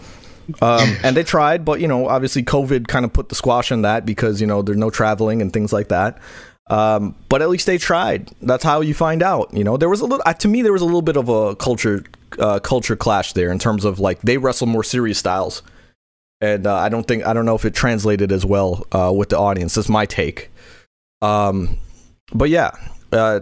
um, 0.63 0.97
and 1.05 1.17
they 1.17 1.23
tried, 1.23 1.65
but 1.65 1.81
you 1.81 1.89
know, 1.89 2.09
obviously, 2.09 2.43
COVID 2.43 2.89
kind 2.89 3.05
of 3.05 3.13
put 3.13 3.29
the 3.29 3.35
squash 3.35 3.71
on 3.71 3.83
that 3.83 4.05
because 4.07 4.41
you 4.41 4.47
know 4.47 4.63
there's 4.63 4.79
no 4.79 4.91
traveling 4.91 5.43
and 5.43 5.53
things 5.53 5.73
like 5.73 5.89
that. 5.89 6.19
Um, 6.69 7.17
but 7.29 7.43
at 7.43 7.51
least 7.51 7.67
they 7.67 7.79
tried. 7.79 8.31
That's 8.43 8.63
how 8.63 8.81
you 8.81 8.95
find 8.95 9.25
out. 9.25 9.53
You 9.53 9.65
know, 9.65 9.77
there 9.77 9.89
was 9.89 10.01
a 10.01 10.07
little 10.07 10.25
to 10.33 10.49
me 10.49 10.63
there 10.63 10.73
was 10.73 10.83
a 10.83 10.87
little 10.87 11.03
bit 11.03 11.17
of 11.17 11.29
a 11.29 11.57
culture 11.57 12.05
uh, 12.39 12.61
culture 12.61 12.97
clash 12.97 13.33
there 13.33 13.51
in 13.51 13.59
terms 13.59 13.85
of 13.85 13.99
like 13.99 14.21
they 14.23 14.39
wrestle 14.39 14.69
more 14.69 14.85
serious 14.85 15.19
styles, 15.19 15.63
and 16.41 16.67
uh, 16.67 16.75
I 16.75 16.89
don't 16.89 17.07
think 17.07 17.27
I 17.27 17.33
don't 17.33 17.45
know 17.45 17.55
if 17.55 17.65
it 17.65 17.75
translated 17.75 18.33
as 18.33 18.45
well 18.47 18.87
uh, 18.93 19.13
with 19.15 19.29
the 19.31 19.39
audience. 19.39 19.75
That's 19.75 19.89
my 19.89 20.07
take. 20.07 20.51
Um, 21.23 21.79
but 22.33 22.49
yeah. 22.49 22.71
Uh, 23.13 23.41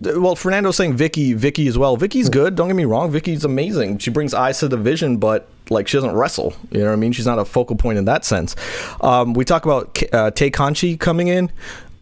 well, 0.00 0.36
Fernando's 0.36 0.76
saying 0.76 0.96
Vickie, 0.96 1.36
Vickie 1.36 1.66
as 1.66 1.76
well. 1.76 1.96
Vickie's 1.96 2.28
good. 2.28 2.54
Don't 2.54 2.68
get 2.68 2.76
me 2.76 2.84
wrong. 2.84 3.10
Vickie's 3.10 3.44
amazing. 3.44 3.98
She 3.98 4.10
brings 4.10 4.32
eyes 4.32 4.60
to 4.60 4.68
the 4.68 4.76
vision, 4.76 5.16
but 5.16 5.48
like 5.70 5.88
she 5.88 5.96
doesn't 5.96 6.14
wrestle. 6.14 6.54
You 6.70 6.80
know 6.80 6.86
what 6.86 6.92
I 6.92 6.96
mean? 6.96 7.12
She's 7.12 7.26
not 7.26 7.38
a 7.38 7.44
focal 7.44 7.76
point 7.76 7.98
in 7.98 8.04
that 8.04 8.24
sense. 8.24 8.54
Um, 9.00 9.34
we 9.34 9.44
talk 9.44 9.64
about 9.64 10.00
uh, 10.12 10.30
Tay 10.30 10.50
Conti 10.50 10.96
coming 10.96 11.28
in, 11.28 11.50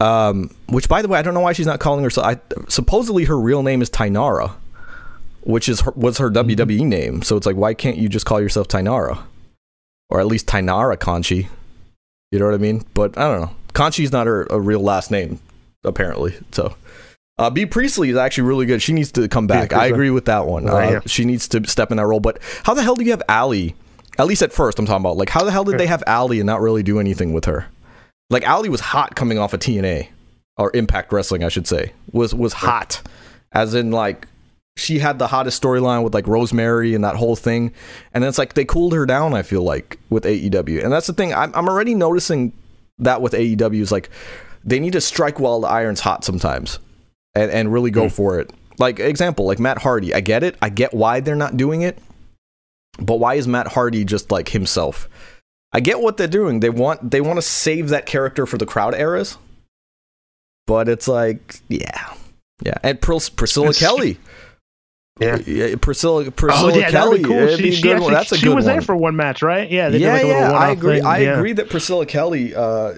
um, 0.00 0.54
which 0.68 0.88
by 0.88 1.02
the 1.02 1.08
way, 1.08 1.18
I 1.18 1.22
don't 1.22 1.34
know 1.34 1.40
why 1.40 1.52
she's 1.52 1.66
not 1.66 1.80
calling 1.80 2.04
herself. 2.04 2.26
I, 2.26 2.40
supposedly 2.68 3.24
her 3.24 3.38
real 3.38 3.62
name 3.62 3.80
is 3.82 3.88
Taynara, 3.88 4.52
which 5.42 5.68
is 5.68 5.80
her, 5.80 5.92
was 5.92 6.18
her 6.18 6.30
WWE 6.30 6.84
name. 6.84 7.22
So 7.22 7.36
it's 7.36 7.46
like, 7.46 7.56
why 7.56 7.74
can't 7.74 7.96
you 7.96 8.08
just 8.08 8.26
call 8.26 8.40
yourself 8.40 8.68
Taynara, 8.68 9.22
or 10.12 10.20
at 10.20 10.26
least 10.26 10.46
Taynara 10.46 11.00
Conti? 11.00 11.48
You 12.30 12.38
know 12.38 12.44
what 12.44 12.54
I 12.54 12.58
mean? 12.58 12.84
But 12.92 13.16
I 13.16 13.22
don't 13.22 13.40
know. 13.40 13.50
Conti's 13.72 14.12
not 14.12 14.26
her 14.26 14.46
a 14.50 14.60
real 14.60 14.80
last 14.80 15.10
name, 15.10 15.40
apparently. 15.84 16.34
So. 16.52 16.76
Uh, 17.38 17.48
Bea 17.48 17.64
Priestley 17.64 18.10
is 18.10 18.16
actually 18.16 18.44
really 18.44 18.66
good. 18.66 18.82
She 18.82 18.92
needs 18.92 19.10
to 19.12 19.26
come 19.26 19.46
back. 19.46 19.72
I 19.72 19.86
agree 19.86 20.10
with 20.10 20.26
that 20.26 20.46
one. 20.46 20.68
Uh, 20.68 20.78
yeah. 20.78 21.00
She 21.06 21.24
needs 21.24 21.48
to 21.48 21.66
step 21.66 21.90
in 21.90 21.96
that 21.96 22.06
role. 22.06 22.20
But 22.20 22.40
how 22.62 22.74
the 22.74 22.82
hell 22.82 22.94
do 22.94 23.04
you 23.04 23.10
have 23.10 23.22
Allie? 23.26 23.74
At 24.18 24.26
least 24.26 24.42
at 24.42 24.52
first, 24.52 24.78
I'm 24.78 24.84
talking 24.84 25.02
about. 25.02 25.16
Like, 25.16 25.30
how 25.30 25.42
the 25.42 25.50
hell 25.50 25.64
did 25.64 25.78
they 25.78 25.86
have 25.86 26.04
Allie 26.06 26.40
and 26.40 26.46
not 26.46 26.60
really 26.60 26.82
do 26.82 27.00
anything 27.00 27.32
with 27.32 27.46
her? 27.46 27.66
Like, 28.28 28.44
Allie 28.44 28.68
was 28.68 28.80
hot 28.80 29.16
coming 29.16 29.38
off 29.38 29.54
of 29.54 29.60
TNA 29.60 30.08
or 30.58 30.70
Impact 30.74 31.10
Wrestling, 31.10 31.42
I 31.42 31.48
should 31.48 31.66
say. 31.66 31.92
Was 32.12 32.34
was 32.34 32.52
hot, 32.52 33.00
as 33.52 33.74
in 33.74 33.90
like 33.90 34.28
she 34.76 34.98
had 34.98 35.18
the 35.18 35.26
hottest 35.26 35.62
storyline 35.62 36.02
with 36.02 36.14
like 36.14 36.26
Rosemary 36.26 36.94
and 36.94 37.04
that 37.04 37.16
whole 37.16 37.36
thing. 37.36 37.72
And 38.14 38.22
then 38.22 38.28
it's 38.28 38.38
like 38.38 38.54
they 38.54 38.64
cooled 38.64 38.94
her 38.94 39.06
down. 39.06 39.34
I 39.34 39.42
feel 39.42 39.62
like 39.62 39.98
with 40.10 40.24
AEW, 40.24 40.82
and 40.82 40.92
that's 40.92 41.06
the 41.06 41.12
thing. 41.12 41.34
I'm 41.34 41.54
I'm 41.54 41.68
already 41.68 41.94
noticing 41.94 42.52
that 42.98 43.20
with 43.20 43.32
AEW 43.32 43.80
is 43.80 43.92
like 43.92 44.10
they 44.64 44.80
need 44.80 44.92
to 44.92 45.00
strike 45.00 45.40
while 45.40 45.60
the 45.60 45.68
iron's 45.68 46.00
hot 46.00 46.24
sometimes 46.24 46.78
and, 47.34 47.50
and 47.50 47.72
really 47.72 47.90
go 47.90 48.04
hmm. 48.04 48.08
for 48.08 48.40
it. 48.40 48.52
Like 48.78 48.98
example, 49.00 49.46
like 49.46 49.58
Matt 49.58 49.78
Hardy. 49.78 50.14
I 50.14 50.20
get 50.20 50.42
it. 50.42 50.56
I 50.62 50.68
get 50.68 50.94
why 50.94 51.20
they're 51.20 51.36
not 51.36 51.56
doing 51.56 51.82
it. 51.82 51.98
But 52.98 53.16
why 53.16 53.34
is 53.34 53.48
Matt 53.48 53.68
Hardy 53.68 54.04
just 54.04 54.30
like 54.30 54.50
himself? 54.50 55.08
I 55.72 55.80
get 55.80 56.00
what 56.00 56.16
they're 56.16 56.26
doing. 56.26 56.60
They 56.60 56.70
want 56.70 57.10
they 57.10 57.20
want 57.20 57.36
to 57.36 57.42
save 57.42 57.90
that 57.90 58.06
character 58.06 58.46
for 58.46 58.58
the 58.58 58.66
crowd 58.66 58.94
eras. 58.94 59.38
But 60.66 60.88
it's 60.88 61.08
like, 61.08 61.60
yeah. 61.68 62.14
Yeah. 62.64 62.74
And 62.82 63.00
Pris- 63.00 63.28
Priscilla 63.28 63.74
Kelly. 63.74 64.18
Yeah. 65.20 65.38
Yeah, 65.46 65.74
Priscilla 65.80 66.30
Priscilla 66.30 66.72
oh 66.72 66.76
yeah, 66.76 66.90
Kelly. 66.90 66.92
that 66.92 67.08
would 67.08 67.22
be 67.22 67.24
cool. 67.24 67.38
it'd 67.38 67.56
She, 67.58 67.62
be 67.62 67.68
a 67.68 67.72
she, 67.72 67.82
good 67.82 67.92
actually, 67.92 68.04
one. 68.04 68.12
That's 68.14 68.32
a 68.32 68.36
she 68.36 68.46
good 68.46 68.54
was 68.54 68.64
one. 68.64 68.74
there 68.74 68.82
for 68.82 68.96
one 68.96 69.16
match, 69.16 69.42
right? 69.42 69.70
Yeah, 69.70 69.90
they 69.90 69.98
yeah, 69.98 70.18
did 70.18 70.26
like 70.28 70.36
a 70.36 70.40
yeah, 70.40 70.52
I 70.52 70.70
agree. 70.70 70.96
thing. 70.96 71.06
I 71.06 71.18
yeah. 71.18 71.36
agree 71.36 71.52
that 71.52 71.68
Priscilla 71.68 72.06
Kelly, 72.06 72.54
uh, 72.54 72.94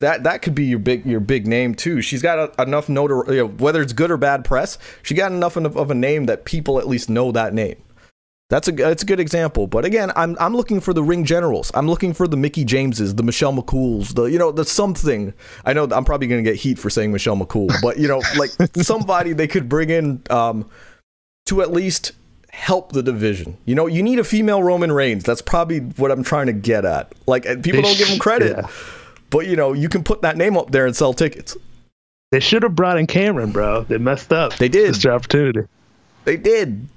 that 0.00 0.24
that 0.24 0.42
could 0.42 0.54
be 0.54 0.64
your 0.64 0.80
big 0.80 1.06
your 1.06 1.20
big 1.20 1.46
name 1.46 1.74
too. 1.74 2.02
She's 2.02 2.20
got 2.20 2.58
a, 2.58 2.62
enough 2.62 2.88
notoriety, 2.88 3.34
you 3.36 3.42
know, 3.42 3.48
whether 3.48 3.80
it's 3.80 3.92
good 3.92 4.10
or 4.10 4.16
bad 4.16 4.44
press. 4.44 4.76
She 5.02 5.14
got 5.14 5.30
enough 5.30 5.56
of, 5.56 5.76
of 5.76 5.90
a 5.90 5.94
name 5.94 6.26
that 6.26 6.44
people 6.44 6.78
at 6.80 6.88
least 6.88 7.08
know 7.08 7.30
that 7.32 7.54
name. 7.54 7.80
That's 8.50 8.68
a 8.68 8.72
that's 8.72 9.02
a 9.04 9.06
good 9.06 9.20
example. 9.20 9.66
But 9.66 9.84
again, 9.86 10.12
I'm 10.14 10.36
I'm 10.38 10.54
looking 10.54 10.80
for 10.80 10.92
the 10.92 11.02
ring 11.02 11.24
generals. 11.24 11.70
I'm 11.74 11.86
looking 11.86 12.12
for 12.12 12.28
the 12.28 12.36
Mickie 12.36 12.64
Jameses, 12.66 13.14
the 13.14 13.22
Michelle 13.22 13.54
McCools, 13.54 14.14
the 14.14 14.24
you 14.24 14.38
know 14.38 14.52
the 14.52 14.64
something. 14.64 15.32
I 15.64 15.72
know 15.72 15.84
I'm 15.84 16.04
probably 16.04 16.26
gonna 16.26 16.42
get 16.42 16.56
heat 16.56 16.78
for 16.78 16.90
saying 16.90 17.12
Michelle 17.12 17.36
McCool, 17.36 17.72
but 17.80 17.98
you 17.98 18.08
know 18.08 18.20
like 18.36 18.50
somebody 18.76 19.32
they 19.32 19.46
could 19.46 19.70
bring 19.70 19.88
in 19.88 20.22
um, 20.28 20.68
to 21.46 21.62
at 21.62 21.70
least 21.72 22.12
help 22.50 22.92
the 22.92 23.02
division. 23.02 23.56
You 23.64 23.74
know, 23.74 23.86
you 23.86 24.02
need 24.02 24.18
a 24.18 24.24
female 24.24 24.62
Roman 24.62 24.92
Reigns. 24.92 25.24
That's 25.24 25.42
probably 25.42 25.80
what 25.80 26.10
I'm 26.10 26.22
trying 26.22 26.46
to 26.46 26.52
get 26.52 26.84
at. 26.84 27.12
Like 27.26 27.44
people 27.62 27.82
don't 27.82 27.96
give 27.98 28.08
him 28.08 28.18
credit, 28.18 28.56
Yeah. 28.56 28.68
but 29.30 29.46
you 29.46 29.56
know 29.56 29.72
you 29.72 29.88
can 29.88 30.04
put 30.04 30.22
that 30.22 30.36
name 30.36 30.56
up 30.56 30.70
there 30.70 30.86
and 30.86 30.94
sell 30.94 31.12
tickets. 31.14 31.56
They 32.30 32.40
should 32.40 32.62
have 32.62 32.74
brought 32.74 32.98
in 32.98 33.06
Cameron, 33.06 33.52
bro. 33.52 33.82
They 33.82 33.98
messed 33.98 34.32
up. 34.32 34.56
They 34.56 34.68
did. 34.68 34.88
Missed 34.88 35.02
their 35.02 35.12
opportunity. 35.12 35.68
They 36.24 36.36
did. 36.36 36.88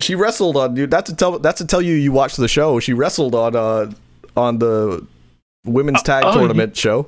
She 0.00 0.14
wrestled 0.14 0.56
on 0.56 0.74
dude. 0.74 0.90
That's 0.90 1.10
to 1.10 1.16
tell. 1.16 1.38
That's 1.38 1.58
to 1.58 1.66
tell 1.66 1.82
you 1.82 1.94
you 1.94 2.12
watched 2.12 2.36
the 2.36 2.46
show. 2.48 2.78
She 2.78 2.92
wrestled 2.92 3.34
on 3.34 3.56
uh 3.56 3.90
on 4.36 4.58
the 4.58 5.04
women's 5.72 6.02
tag 6.02 6.24
oh, 6.26 6.32
tournament 6.32 6.76
show. 6.76 7.06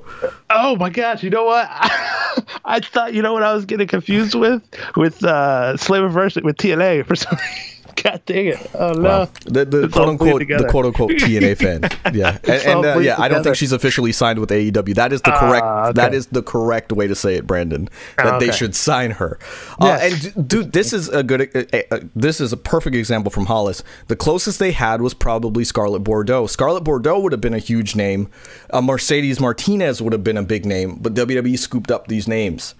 Oh 0.49 0.75
my 0.75 0.89
gosh! 0.89 1.23
You 1.23 1.29
know 1.29 1.45
what? 1.45 1.67
I 2.65 2.79
thought 2.81 3.13
you 3.13 3.21
know 3.21 3.33
what 3.33 3.43
I 3.43 3.53
was 3.53 3.65
getting 3.65 3.87
confused 3.87 4.35
with 4.35 4.61
with 4.95 5.23
uh 5.23 5.75
Slammiversary 5.77 6.43
with 6.43 6.57
TNA 6.57 7.05
for 7.05 7.15
some. 7.15 7.37
God 7.95 8.21
dang 8.25 8.47
it! 8.47 8.71
Oh 8.75 8.93
no. 8.93 9.01
Wow. 9.01 9.29
The, 9.45 9.65
the 9.65 9.87
quote 9.89 10.09
unquote 10.09 10.47
the 10.47 10.67
quote 10.69 10.85
unquote 10.85 11.11
TNA 11.11 11.57
fan. 11.57 12.13
Yeah. 12.15 12.37
And, 12.43 12.63
and 12.63 12.85
uh, 12.85 12.99
yeah, 12.99 13.15
I 13.19 13.27
don't 13.27 13.43
think 13.43 13.55
she's 13.55 13.71
officially 13.71 14.11
signed 14.11 14.39
with 14.39 14.49
AEW. 14.49 14.95
That 14.95 15.13
is 15.13 15.21
the 15.21 15.31
correct 15.31 15.63
Ah, 15.65 15.83
okay. 15.87 15.93
that 15.93 16.13
is 16.13 16.27
the 16.27 16.41
correct 16.43 16.91
way 16.91 17.07
to 17.07 17.15
say 17.15 17.35
it, 17.35 17.45
Brandon. 17.47 17.89
That 18.17 18.25
Ah, 18.25 18.39
they 18.39 18.51
should 18.51 18.75
sign 18.75 19.11
her. 19.11 19.39
Uh, 19.79 19.85
Yes. 19.99 20.13
and 20.25 20.33
d- 20.35 20.41
dude, 20.57 20.71
this 20.73 20.93
is 20.93 21.09
a 21.09 21.23
good 21.23 21.49
uh, 21.55 21.77
uh, 21.91 21.99
this 22.15 22.41
is 22.41 22.51
a 22.53 22.57
perfect 22.57 22.95
example 22.95 23.29
from 23.31 23.45
Hollis. 23.45 23.83
The 24.07 24.15
closest 24.15 24.59
they 24.59 24.71
had 24.71 25.01
was 25.01 25.13
probably 25.13 25.63
Scarlett 25.63 26.03
Bordeaux. 26.03 26.47
Scarlett 26.47 26.83
Bordeaux 26.83 27.19
would 27.19 27.31
have 27.31 27.41
been 27.41 27.53
a 27.53 27.59
huge 27.59 27.95
name. 27.95 28.29
Uh, 28.71 28.81
Mercedes 28.81 29.39
Martinez 29.39 30.01
would 30.01 30.13
have 30.13 30.23
been 30.23 30.37
a 30.37 30.43
big 30.43 30.65
name, 30.65 30.95
but 31.01 31.13
WWE 31.13 31.57
scooped 31.57 31.91
up 31.91 32.07
these 32.07 32.27
names. 32.27 32.75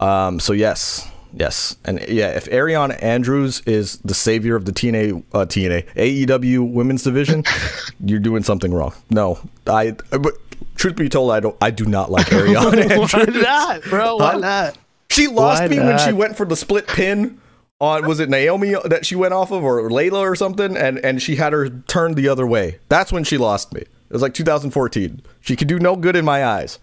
Um, 0.00 0.38
so 0.40 0.52
yes, 0.52 1.08
yes, 1.32 1.76
and 1.84 2.00
yeah, 2.08 2.28
if 2.30 2.46
Ariana 2.46 3.00
Andrews 3.02 3.60
is 3.66 3.98
the 3.98 4.14
savior 4.14 4.56
of 4.56 4.64
the 4.64 4.72
TNA, 4.72 5.22
uh, 5.32 5.38
TNA, 5.46 5.86
AEW 5.94 6.72
women's 6.72 7.02
division, 7.04 7.44
you're 8.04 8.18
doing 8.20 8.42
something 8.42 8.72
wrong. 8.72 8.92
No, 9.10 9.38
I. 9.66 9.92
But 10.10 10.34
truth 10.76 10.96
be 10.96 11.08
told, 11.08 11.30
I 11.32 11.40
don't. 11.40 11.56
I 11.60 11.70
do 11.70 11.84
not 11.86 12.10
like 12.10 12.26
Ariana 12.26 12.98
Why 13.34 13.40
not, 13.42 13.82
bro? 13.84 14.16
Why 14.16 14.32
Huh? 14.32 14.38
not? 14.38 14.78
She 15.10 15.26
lost 15.26 15.62
Why 15.62 15.68
me 15.68 15.78
when 15.78 15.98
she 15.98 16.12
went 16.12 16.36
for 16.36 16.46
the 16.46 16.56
split 16.56 16.86
pin. 16.86 17.40
On 17.80 18.08
was 18.08 18.18
it 18.18 18.28
Naomi 18.28 18.74
that 18.86 19.06
she 19.06 19.14
went 19.14 19.32
off 19.34 19.52
of 19.52 19.62
or 19.62 19.88
Layla 19.88 20.18
or 20.20 20.34
something, 20.34 20.76
and 20.76 20.98
and 20.98 21.22
she 21.22 21.36
had 21.36 21.52
her 21.52 21.68
turned 21.70 22.16
the 22.16 22.28
other 22.28 22.44
way. 22.44 22.78
That's 22.88 23.12
when 23.12 23.22
she 23.22 23.38
lost 23.38 23.72
me. 23.72 23.82
It 23.82 23.88
was 24.12 24.20
like 24.20 24.34
2014. 24.34 25.22
She 25.40 25.54
could 25.54 25.68
do 25.68 25.78
no 25.78 25.94
good 25.94 26.16
in 26.16 26.24
my 26.24 26.44
eyes. 26.44 26.80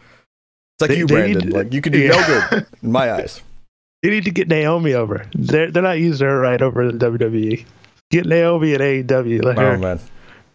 It's 0.76 0.82
like 0.82 0.90
They- 0.92 0.98
you, 1.00 1.06
Brandon. 1.08 1.50
like 1.50 1.74
you 1.74 1.82
could 1.82 1.92
do 1.92 2.00
yeah. 2.04 2.10
no 2.12 2.26
good 2.50 2.66
in 2.82 2.92
my 2.94 3.12
eyes. 3.12 3.42
You 4.06 4.12
need 4.12 4.26
to 4.26 4.32
get 4.32 4.48
Naomi 4.48 4.94
over. 4.94 5.26
They're 5.34 5.72
they're 5.72 5.82
not 5.82 5.98
using 6.00 6.28
her 6.28 6.40
right 6.40 6.62
over 6.62 6.88
in 6.88 7.00
WWE. 7.00 7.66
Get 8.12 8.26
Naomi 8.28 8.74
at 8.76 8.82
AEW. 8.82 9.44
Let 9.44 9.58
her. 9.58 9.74
Oh 9.74 9.78
man. 9.78 10.00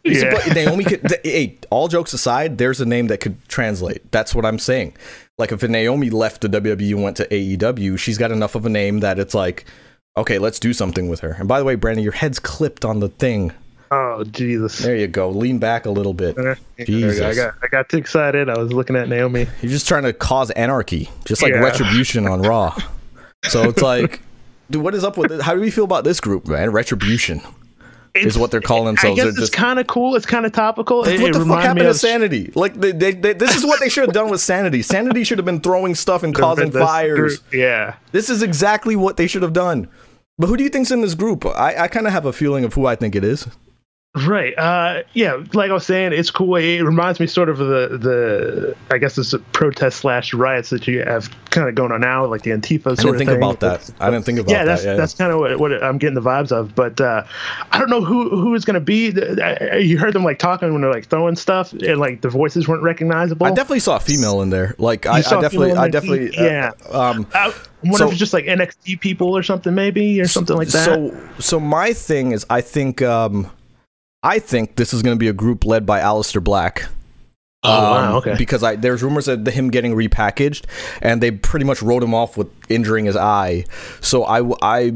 Yeah. 0.04 0.32
suppo- 0.34 0.54
Naomi 0.54 0.84
could. 0.84 1.14
Hey, 1.24 1.58
all 1.70 1.88
jokes 1.88 2.12
aside, 2.12 2.58
there's 2.58 2.80
a 2.80 2.86
name 2.86 3.08
that 3.08 3.18
could 3.20 3.36
translate. 3.48 4.10
That's 4.12 4.34
what 4.34 4.44
I'm 4.46 4.58
saying. 4.58 4.94
Like 5.36 5.50
if 5.52 5.62
Naomi 5.62 6.10
left 6.10 6.42
the 6.42 6.48
WWE 6.48 6.90
and 6.92 7.02
went 7.02 7.16
to 7.16 7.26
AEW, 7.26 7.98
she's 7.98 8.18
got 8.18 8.30
enough 8.30 8.54
of 8.54 8.66
a 8.66 8.68
name 8.70 9.00
that 9.00 9.18
it's 9.18 9.34
like, 9.34 9.64
okay, 10.16 10.38
let's 10.38 10.60
do 10.60 10.72
something 10.72 11.08
with 11.08 11.20
her. 11.20 11.32
And 11.32 11.48
by 11.48 11.58
the 11.58 11.64
way, 11.64 11.74
Brandon, 11.74 12.04
your 12.04 12.12
head's 12.12 12.38
clipped 12.38 12.84
on 12.84 13.00
the 13.00 13.08
thing. 13.08 13.52
Oh 13.90 14.22
Jesus. 14.22 14.78
There 14.78 14.94
you 14.94 15.08
go. 15.08 15.30
Lean 15.30 15.58
back 15.58 15.84
a 15.86 15.90
little 15.90 16.14
bit. 16.14 16.36
There 16.36 16.56
we 16.78 16.84
go. 16.84 16.92
Jesus. 16.92 17.20
I 17.20 17.34
got 17.34 17.54
I 17.64 17.66
got 17.66 17.88
too 17.88 17.96
excited. 17.96 18.48
I 18.48 18.56
was 18.58 18.72
looking 18.72 18.94
at 18.94 19.08
Naomi. 19.08 19.48
You're 19.60 19.72
just 19.72 19.88
trying 19.88 20.04
to 20.04 20.12
cause 20.12 20.50
anarchy, 20.52 21.10
just 21.24 21.42
like 21.42 21.52
Yeah. 21.52 21.58
retribution 21.64 22.28
on 22.28 22.42
Raw. 22.42 22.76
So 23.48 23.64
it's 23.64 23.82
like, 23.82 24.20
dude, 24.70 24.82
what 24.82 24.94
is 24.94 25.04
up 25.04 25.16
with 25.16 25.32
it? 25.32 25.40
How 25.42 25.54
do 25.54 25.60
we 25.60 25.70
feel 25.70 25.84
about 25.84 26.04
this 26.04 26.20
group, 26.20 26.46
man? 26.46 26.70
Retribution. 26.70 27.40
It's, 28.12 28.36
what 28.36 28.50
they're 28.50 28.60
calling 28.60 28.86
themselves. 28.86 29.20
I 29.20 29.24
themselves. 29.24 29.38
guess 29.38 29.52
They're 29.52 29.60
it's 29.60 29.68
kind 29.68 29.78
of 29.78 29.86
cool. 29.86 30.16
It's 30.16 30.26
kind 30.26 30.44
of 30.44 30.52
topical. 30.52 31.04
It, 31.04 31.20
what 31.20 31.30
it 31.30 31.38
the 31.38 31.46
fuck 31.46 31.60
happened 31.60 31.76
me 31.76 31.82
to 31.84 31.90
of 31.90 31.96
Sanity? 31.96 32.50
Like, 32.56 32.74
they, 32.74 32.90
they, 32.90 33.12
they, 33.12 33.34
this 33.34 33.54
is 33.54 33.64
what 33.64 33.78
they 33.78 33.88
should 33.88 34.04
have 34.04 34.12
done 34.12 34.30
with 34.30 34.40
Sanity. 34.40 34.82
Sanity 34.82 35.22
should 35.22 35.38
have 35.38 35.44
been 35.44 35.60
throwing 35.60 35.94
stuff 35.94 36.24
and 36.24 36.34
causing 36.34 36.72
fires. 36.72 37.38
group. 37.38 37.54
Yeah. 37.54 37.94
This 38.10 38.28
is 38.28 38.42
exactly 38.42 38.96
what 38.96 39.16
they 39.16 39.28
should 39.28 39.42
have 39.42 39.52
done. 39.52 39.88
But 40.38 40.48
who 40.48 40.56
do 40.56 40.64
you 40.64 40.70
think's 40.70 40.90
in 40.90 41.02
this 41.02 41.14
group? 41.14 41.46
I, 41.46 41.84
I 41.84 41.88
kind 41.88 42.06
of 42.06 42.12
have 42.12 42.26
a 42.26 42.32
feeling 42.32 42.64
of 42.64 42.74
who 42.74 42.86
I 42.86 42.96
think 42.96 43.14
it 43.14 43.22
is. 43.22 43.46
Right. 44.16 44.58
Uh, 44.58 45.04
yeah. 45.14 45.40
Like 45.54 45.70
I 45.70 45.74
was 45.74 45.86
saying, 45.86 46.12
it's 46.12 46.32
cool. 46.32 46.56
It 46.56 46.80
reminds 46.82 47.20
me 47.20 47.28
sort 47.28 47.48
of 47.48 47.60
of 47.60 47.68
the 47.68 47.96
the 47.96 48.76
I 48.92 48.98
guess 48.98 49.16
it's 49.16 49.32
a 49.32 49.38
protest 49.38 49.98
slash 50.00 50.34
riots 50.34 50.70
that 50.70 50.88
you 50.88 51.04
have 51.04 51.30
kind 51.50 51.68
of 51.68 51.76
going 51.76 51.92
on 51.92 52.00
now, 52.00 52.26
like 52.26 52.42
the 52.42 52.50
Antifa 52.50 52.82
sort 52.82 52.98
I 52.98 53.02
didn't 53.04 53.18
think 53.18 53.30
about 53.30 53.60
that. 53.60 53.88
I 54.00 54.10
didn't 54.10 54.24
think 54.24 54.40
about 54.40 54.50
yeah, 54.50 54.64
that. 54.64 54.64
that's 54.64 54.84
yeah, 54.84 54.94
that's 54.94 55.14
kind 55.14 55.30
of 55.30 55.38
what, 55.38 55.60
what 55.60 55.84
I'm 55.84 55.96
getting 55.98 56.16
the 56.16 56.20
vibes 56.22 56.50
of. 56.50 56.74
But 56.74 57.00
uh, 57.00 57.22
I 57.70 57.78
don't 57.78 57.88
know 57.88 58.02
who 58.02 58.30
who 58.30 58.52
is 58.54 58.64
going 58.64 58.74
to 58.74 58.80
be. 58.80 59.12
I- 59.40 59.76
You 59.76 59.96
heard 59.96 60.12
them 60.12 60.24
like 60.24 60.40
talking 60.40 60.72
when 60.72 60.82
they're 60.82 60.92
like 60.92 61.06
throwing 61.06 61.36
stuff, 61.36 61.72
and 61.72 62.00
like 62.00 62.22
the 62.22 62.30
voices 62.30 62.66
weren't 62.66 62.82
recognizable. 62.82 63.46
I 63.46 63.50
definitely 63.50 63.78
saw 63.78 63.94
a 63.94 64.00
female 64.00 64.42
in 64.42 64.50
there. 64.50 64.74
Like 64.78 65.06
I, 65.06 65.18
I 65.18 65.20
definitely, 65.22 65.72
I 65.72 65.88
definitely, 65.88 66.30
Yeah. 66.34 66.72
Uh, 66.92 67.00
um, 67.10 67.26
I 67.32 67.54
wonder 67.84 67.98
So- 67.98 68.04
if 68.06 68.10
it's 68.10 68.18
just 68.18 68.32
like 68.32 68.46
NXT 68.46 68.98
people 68.98 69.36
or 69.36 69.44
something, 69.44 69.72
maybe 69.72 70.20
or 70.20 70.26
something 70.26 70.56
like 70.56 70.68
that. 70.68 70.84
So, 70.84 71.28
so 71.38 71.60
my 71.60 71.92
thing 71.92 72.32
is, 72.32 72.44
I 72.50 72.60
think, 72.60 73.02
um, 73.02 73.48
I 74.22 74.38
think 74.38 74.76
this 74.76 74.92
is 74.92 75.02
going 75.02 75.16
to 75.16 75.18
be 75.18 75.28
a 75.28 75.32
group 75.32 75.64
led 75.64 75.86
by 75.86 76.00
Aleister 76.00 76.42
Black. 76.42 76.86
Oh, 77.62 77.70
wow, 77.70 78.08
Um, 78.10 78.14
okay. 78.16 78.34
Because 78.38 78.62
I, 78.62 78.76
there's 78.76 79.02
rumors 79.02 79.28
of 79.28 79.46
him 79.46 79.70
getting 79.70 79.92
repackaged, 79.94 80.64
and 81.02 81.22
they 81.22 81.30
pretty 81.30 81.64
much 81.66 81.82
wrote 81.82 82.02
him 82.02 82.14
off 82.14 82.36
with 82.36 82.48
injuring 82.70 83.04
his 83.04 83.16
eye. 83.16 83.64
So 84.00 84.24
I, 84.24 84.50
I, 84.62 84.94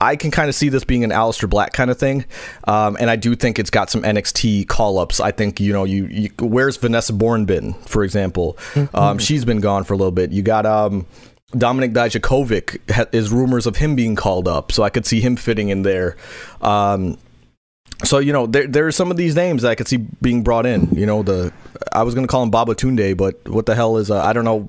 I 0.00 0.16
can 0.16 0.30
kind 0.30 0.48
of 0.50 0.54
see 0.54 0.68
this 0.68 0.84
being 0.84 1.04
an 1.04 1.10
Aleister 1.10 1.48
Black 1.48 1.72
kind 1.72 1.90
of 1.90 1.98
thing, 1.98 2.24
um, 2.64 2.96
and 3.00 3.08
I 3.10 3.16
do 3.16 3.34
think 3.34 3.58
it's 3.58 3.70
got 3.70 3.88
some 3.90 4.02
NXT 4.02 4.68
call 4.68 4.98
ups. 4.98 5.20
I 5.20 5.30
think 5.32 5.58
you 5.60 5.72
know, 5.72 5.84
you, 5.84 6.06
you 6.06 6.30
where's 6.38 6.76
Vanessa 6.76 7.12
Borne 7.14 7.44
been, 7.46 7.74
for 7.74 8.04
example? 8.04 8.58
Um, 8.94 9.18
she's 9.18 9.44
been 9.46 9.60
gone 9.60 9.84
for 9.84 9.94
a 9.94 9.96
little 9.96 10.12
bit. 10.12 10.32
You 10.32 10.42
got 10.42 10.66
um, 10.66 11.06
Dominik 11.52 11.92
Dijakovic 11.94 12.90
ha- 12.90 13.06
is 13.12 13.30
rumors 13.32 13.66
of 13.66 13.76
him 13.76 13.94
being 13.96 14.16
called 14.16 14.48
up, 14.48 14.70
so 14.72 14.82
I 14.82 14.90
could 14.90 15.06
see 15.06 15.20
him 15.20 15.36
fitting 15.36 15.68
in 15.70 15.82
there. 15.82 16.16
Um, 16.60 17.16
so 18.04 18.18
you 18.18 18.32
know, 18.32 18.46
there 18.46 18.66
there 18.66 18.86
are 18.86 18.92
some 18.92 19.10
of 19.10 19.16
these 19.16 19.34
names 19.36 19.62
that 19.62 19.70
I 19.70 19.74
could 19.74 19.88
see 19.88 19.98
being 19.98 20.42
brought 20.42 20.66
in. 20.66 20.88
You 20.94 21.06
know, 21.06 21.22
the 21.22 21.52
I 21.92 22.02
was 22.02 22.14
gonna 22.14 22.26
call 22.26 22.42
him 22.42 22.50
Babatunde, 22.50 23.16
but 23.16 23.48
what 23.48 23.66
the 23.66 23.74
hell 23.74 23.96
is 23.98 24.10
uh, 24.10 24.22
I 24.22 24.32
don't 24.32 24.44
know. 24.44 24.68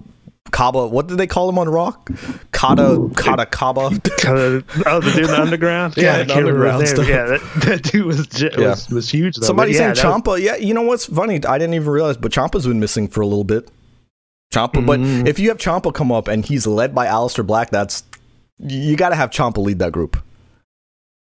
Kaba, 0.51 0.85
what 0.87 1.07
did 1.07 1.17
they 1.17 1.25
call 1.25 1.49
him 1.49 1.57
on 1.57 1.67
Rock? 1.67 2.11
Kata, 2.51 3.09
Kata 3.15 3.47
Kaba. 3.47 3.89
Kinda- 4.17 4.63
oh, 4.85 4.99
the 4.99 5.11
dude 5.11 5.21
in 5.21 5.31
the 5.31 5.41
underground. 5.41 5.95
Yeah, 5.97 6.13
I 6.15 6.17
the 6.19 6.25
can't 6.33 6.45
remember 6.45 6.79
his 6.79 6.91
underground 6.91 7.09
name. 7.09 7.09
Yeah, 7.09 7.25
that, 7.55 7.61
that 7.81 7.91
dude 7.91 8.05
was 8.05 8.27
j- 8.27 8.51
Yeah. 8.55 8.69
was, 8.69 8.87
was 8.89 9.09
huge. 9.09 9.37
Though. 9.37 9.47
Somebody 9.47 9.71
But 9.71 9.73
yeah, 9.79 9.93
saying 9.93 10.11
was- 10.11 10.23
Ciampa. 10.23 10.39
Yeah, 10.39 10.55
you 10.57 10.75
know 10.75 10.83
what's 10.83 11.05
funny? 11.07 11.43
I 11.43 11.57
didn't 11.57 11.73
even 11.73 11.89
realize, 11.89 12.17
but 12.17 12.31
Ciampa's 12.31 12.67
been 12.67 12.79
missing 12.79 13.07
for 13.07 13.21
a 13.21 13.25
little 13.25 13.45
bit. 13.45 13.67
Ciampa, 14.53 14.85
but 14.85 14.99
Mm. 14.99 15.27
if 15.27 15.39
you 15.39 15.49
have 15.49 15.57
Ciampa 15.57 15.91
come 15.91 16.11
up 16.11 16.27
and 16.27 16.45
he's 16.45 16.67
led 16.67 16.93
by 16.93 17.07
Aleister 17.07 17.47
Black, 17.47 17.71
that's 17.71 18.03
you 18.59 18.95
got 18.95 19.09
to 19.09 19.15
have 19.15 19.31
Ciampa 19.31 19.57
lead 19.57 19.79
that 19.79 19.91
group. 19.91 20.17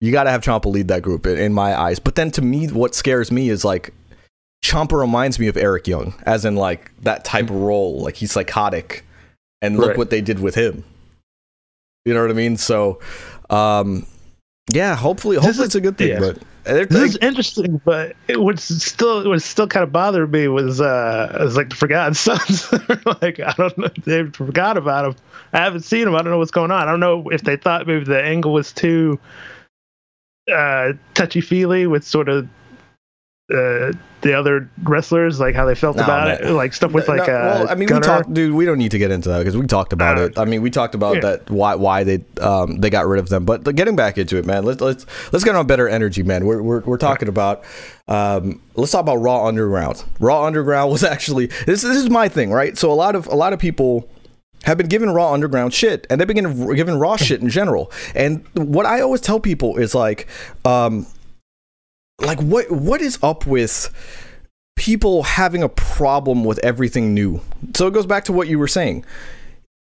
You 0.01 0.11
got 0.11 0.23
to 0.23 0.31
have 0.31 0.41
Ciampa 0.41 0.65
lead 0.65 0.87
that 0.87 1.01
group 1.01 1.27
in, 1.27 1.37
in 1.37 1.53
my 1.53 1.77
eyes. 1.77 1.99
But 1.99 2.15
then 2.15 2.31
to 2.31 2.41
me, 2.41 2.67
what 2.67 2.95
scares 2.95 3.31
me 3.31 3.49
is 3.49 3.65
like 3.65 3.93
Ciampa 4.63 4.97
reminds 4.99 5.39
me 5.39 5.47
of 5.47 5.57
Eric 5.57 5.87
Young, 5.87 6.13
as 6.25 6.45
in 6.45 6.55
like 6.55 6.91
that 7.03 7.25
type 7.25 7.49
of 7.49 7.55
role. 7.57 8.01
Like 8.01 8.15
he's 8.15 8.31
psychotic, 8.31 9.05
and 9.61 9.77
look 9.77 9.89
Right. 9.89 9.97
what 9.97 10.09
they 10.09 10.21
did 10.21 10.39
with 10.39 10.55
him. 10.55 10.83
You 12.05 12.13
know 12.13 12.21
what 12.21 12.29
I 12.31 12.33
mean? 12.33 12.55
So, 12.57 12.99
um, 13.49 14.05
yeah. 14.71 14.95
Hopefully, 14.95 15.35
hopefully 15.37 15.65
it's 15.65 15.75
a 15.75 15.81
good 15.81 15.97
thing. 15.97 16.09
yeah. 16.09 16.19
But 16.19 16.37
they're- 16.63 16.85
This 16.85 17.11
is 17.11 17.17
interesting, 17.17 17.81
but 17.83 18.15
it 18.29 18.39
would 18.41 18.59
still 18.59 19.19
it 19.21 19.27
would 19.27 19.41
still 19.41 19.67
kind 19.67 19.83
of 19.83 19.91
bother 19.91 20.27
me 20.27 20.47
was 20.47 20.79
uh 20.79 21.35
was 21.41 21.57
like 21.57 21.69
the 21.69 21.75
Forgotten 21.75 22.13
Sons. 22.13 22.71
like 23.21 23.39
I 23.41 23.53
don't 23.57 23.77
know, 23.77 23.89
they 24.05 24.23
forgot 24.27 24.77
about 24.77 25.05
him. 25.05 25.15
I 25.51 25.57
haven't 25.59 25.81
seen 25.81 26.07
him. 26.07 26.15
I 26.15 26.21
don't 26.21 26.31
know 26.31 26.37
what's 26.37 26.51
going 26.51 26.71
on. 26.71 26.87
I 26.87 26.91
don't 26.91 26.99
know 27.01 27.27
if 27.29 27.41
they 27.41 27.57
thought 27.57 27.85
maybe 27.87 28.05
the 28.05 28.21
angle 28.23 28.53
was 28.53 28.71
too 28.71 29.19
uh 30.53 30.93
touchy 31.13 31.41
feely 31.41 31.87
with 31.87 32.03
sort 32.03 32.29
of 32.29 32.47
uh 33.53 33.91
the 34.21 34.33
other 34.33 34.69
wrestlers, 34.83 35.39
like 35.39 35.55
how 35.55 35.65
they 35.65 35.75
felt 35.75 35.95
No, 35.95 36.03
about 36.03 36.27
man. 36.27 36.49
it, 36.49 36.51
like 36.53 36.73
stuff 36.73 36.91
with 36.91 37.07
No, 37.07 37.15
like 37.15 37.27
no, 37.27 37.33
uh, 37.35 37.37
well, 37.37 37.69
I 37.69 37.75
mean, 37.75 37.87
Gunner. 37.87 38.01
we 38.01 38.05
talked, 38.05 38.33
dude. 38.33 38.53
We 38.53 38.65
don't 38.65 38.77
need 38.77 38.91
to 38.91 38.97
get 38.99 39.11
into 39.11 39.29
that 39.29 39.39
because 39.39 39.55
we 39.55 39.65
talked 39.65 39.93
about 39.93 40.17
Uh, 40.17 40.21
it. 40.23 40.37
I 40.37 40.43
mean, 40.43 40.61
we 40.61 40.69
talked 40.69 40.93
about 40.93 41.15
yeah. 41.15 41.21
that 41.21 41.49
why 41.49 41.75
why 41.75 42.03
they 42.03 42.23
um 42.41 42.79
they 42.81 42.89
got 42.89 43.07
rid 43.07 43.19
of 43.19 43.29
them. 43.29 43.45
But 43.45 43.63
getting 43.75 43.95
back 43.95 44.17
into 44.17 44.35
it, 44.37 44.45
man. 44.45 44.65
Let's 44.65 44.81
let's 44.81 45.05
let's 45.31 45.45
get 45.45 45.55
on 45.55 45.65
better 45.67 45.87
energy, 45.87 46.21
man. 46.21 46.45
We're 46.45 46.61
we're, 46.61 46.81
we're 46.81 46.97
talking 46.97 47.29
about 47.29 47.63
um 48.09 48.61
let's 48.75 48.91
talk 48.91 49.01
about 49.01 49.15
Raw 49.17 49.47
Underground. 49.47 50.03
Raw 50.19 50.43
Underground 50.45 50.91
was 50.91 51.03
actually 51.15 51.45
this 51.65 51.81
this 51.81 51.97
is 51.97 52.09
my 52.09 52.27
thing, 52.27 52.51
right? 52.51 52.77
So 52.77 52.91
a 52.91 52.93
lot 52.93 53.15
of 53.15 53.25
a 53.27 53.35
lot 53.35 53.53
of 53.53 53.59
people 53.59 54.09
have 54.63 54.77
been 54.77 54.87
given 54.87 55.09
Raw 55.09 55.33
Underground 55.33 55.73
shit, 55.73 56.05
and 56.09 56.19
they've 56.19 56.27
been 56.27 56.35
given, 56.35 56.75
given 56.75 56.99
Raw 56.99 57.15
shit 57.17 57.41
in 57.41 57.49
general. 57.49 57.91
And 58.15 58.45
what 58.53 58.85
I 58.85 59.01
always 59.01 59.21
tell 59.21 59.39
people 59.39 59.77
is 59.77 59.95
like, 59.95 60.27
um, 60.65 61.05
like 62.19 62.39
what 62.41 62.69
what 62.69 63.01
is 63.01 63.17
up 63.23 63.45
with 63.45 63.89
people 64.75 65.23
having 65.23 65.63
a 65.63 65.69
problem 65.69 66.43
with 66.43 66.59
everything 66.59 67.13
new? 67.13 67.41
So 67.75 67.87
it 67.87 67.93
goes 67.93 68.05
back 68.05 68.25
to 68.25 68.33
what 68.33 68.47
you 68.47 68.59
were 68.59 68.67
saying. 68.67 69.05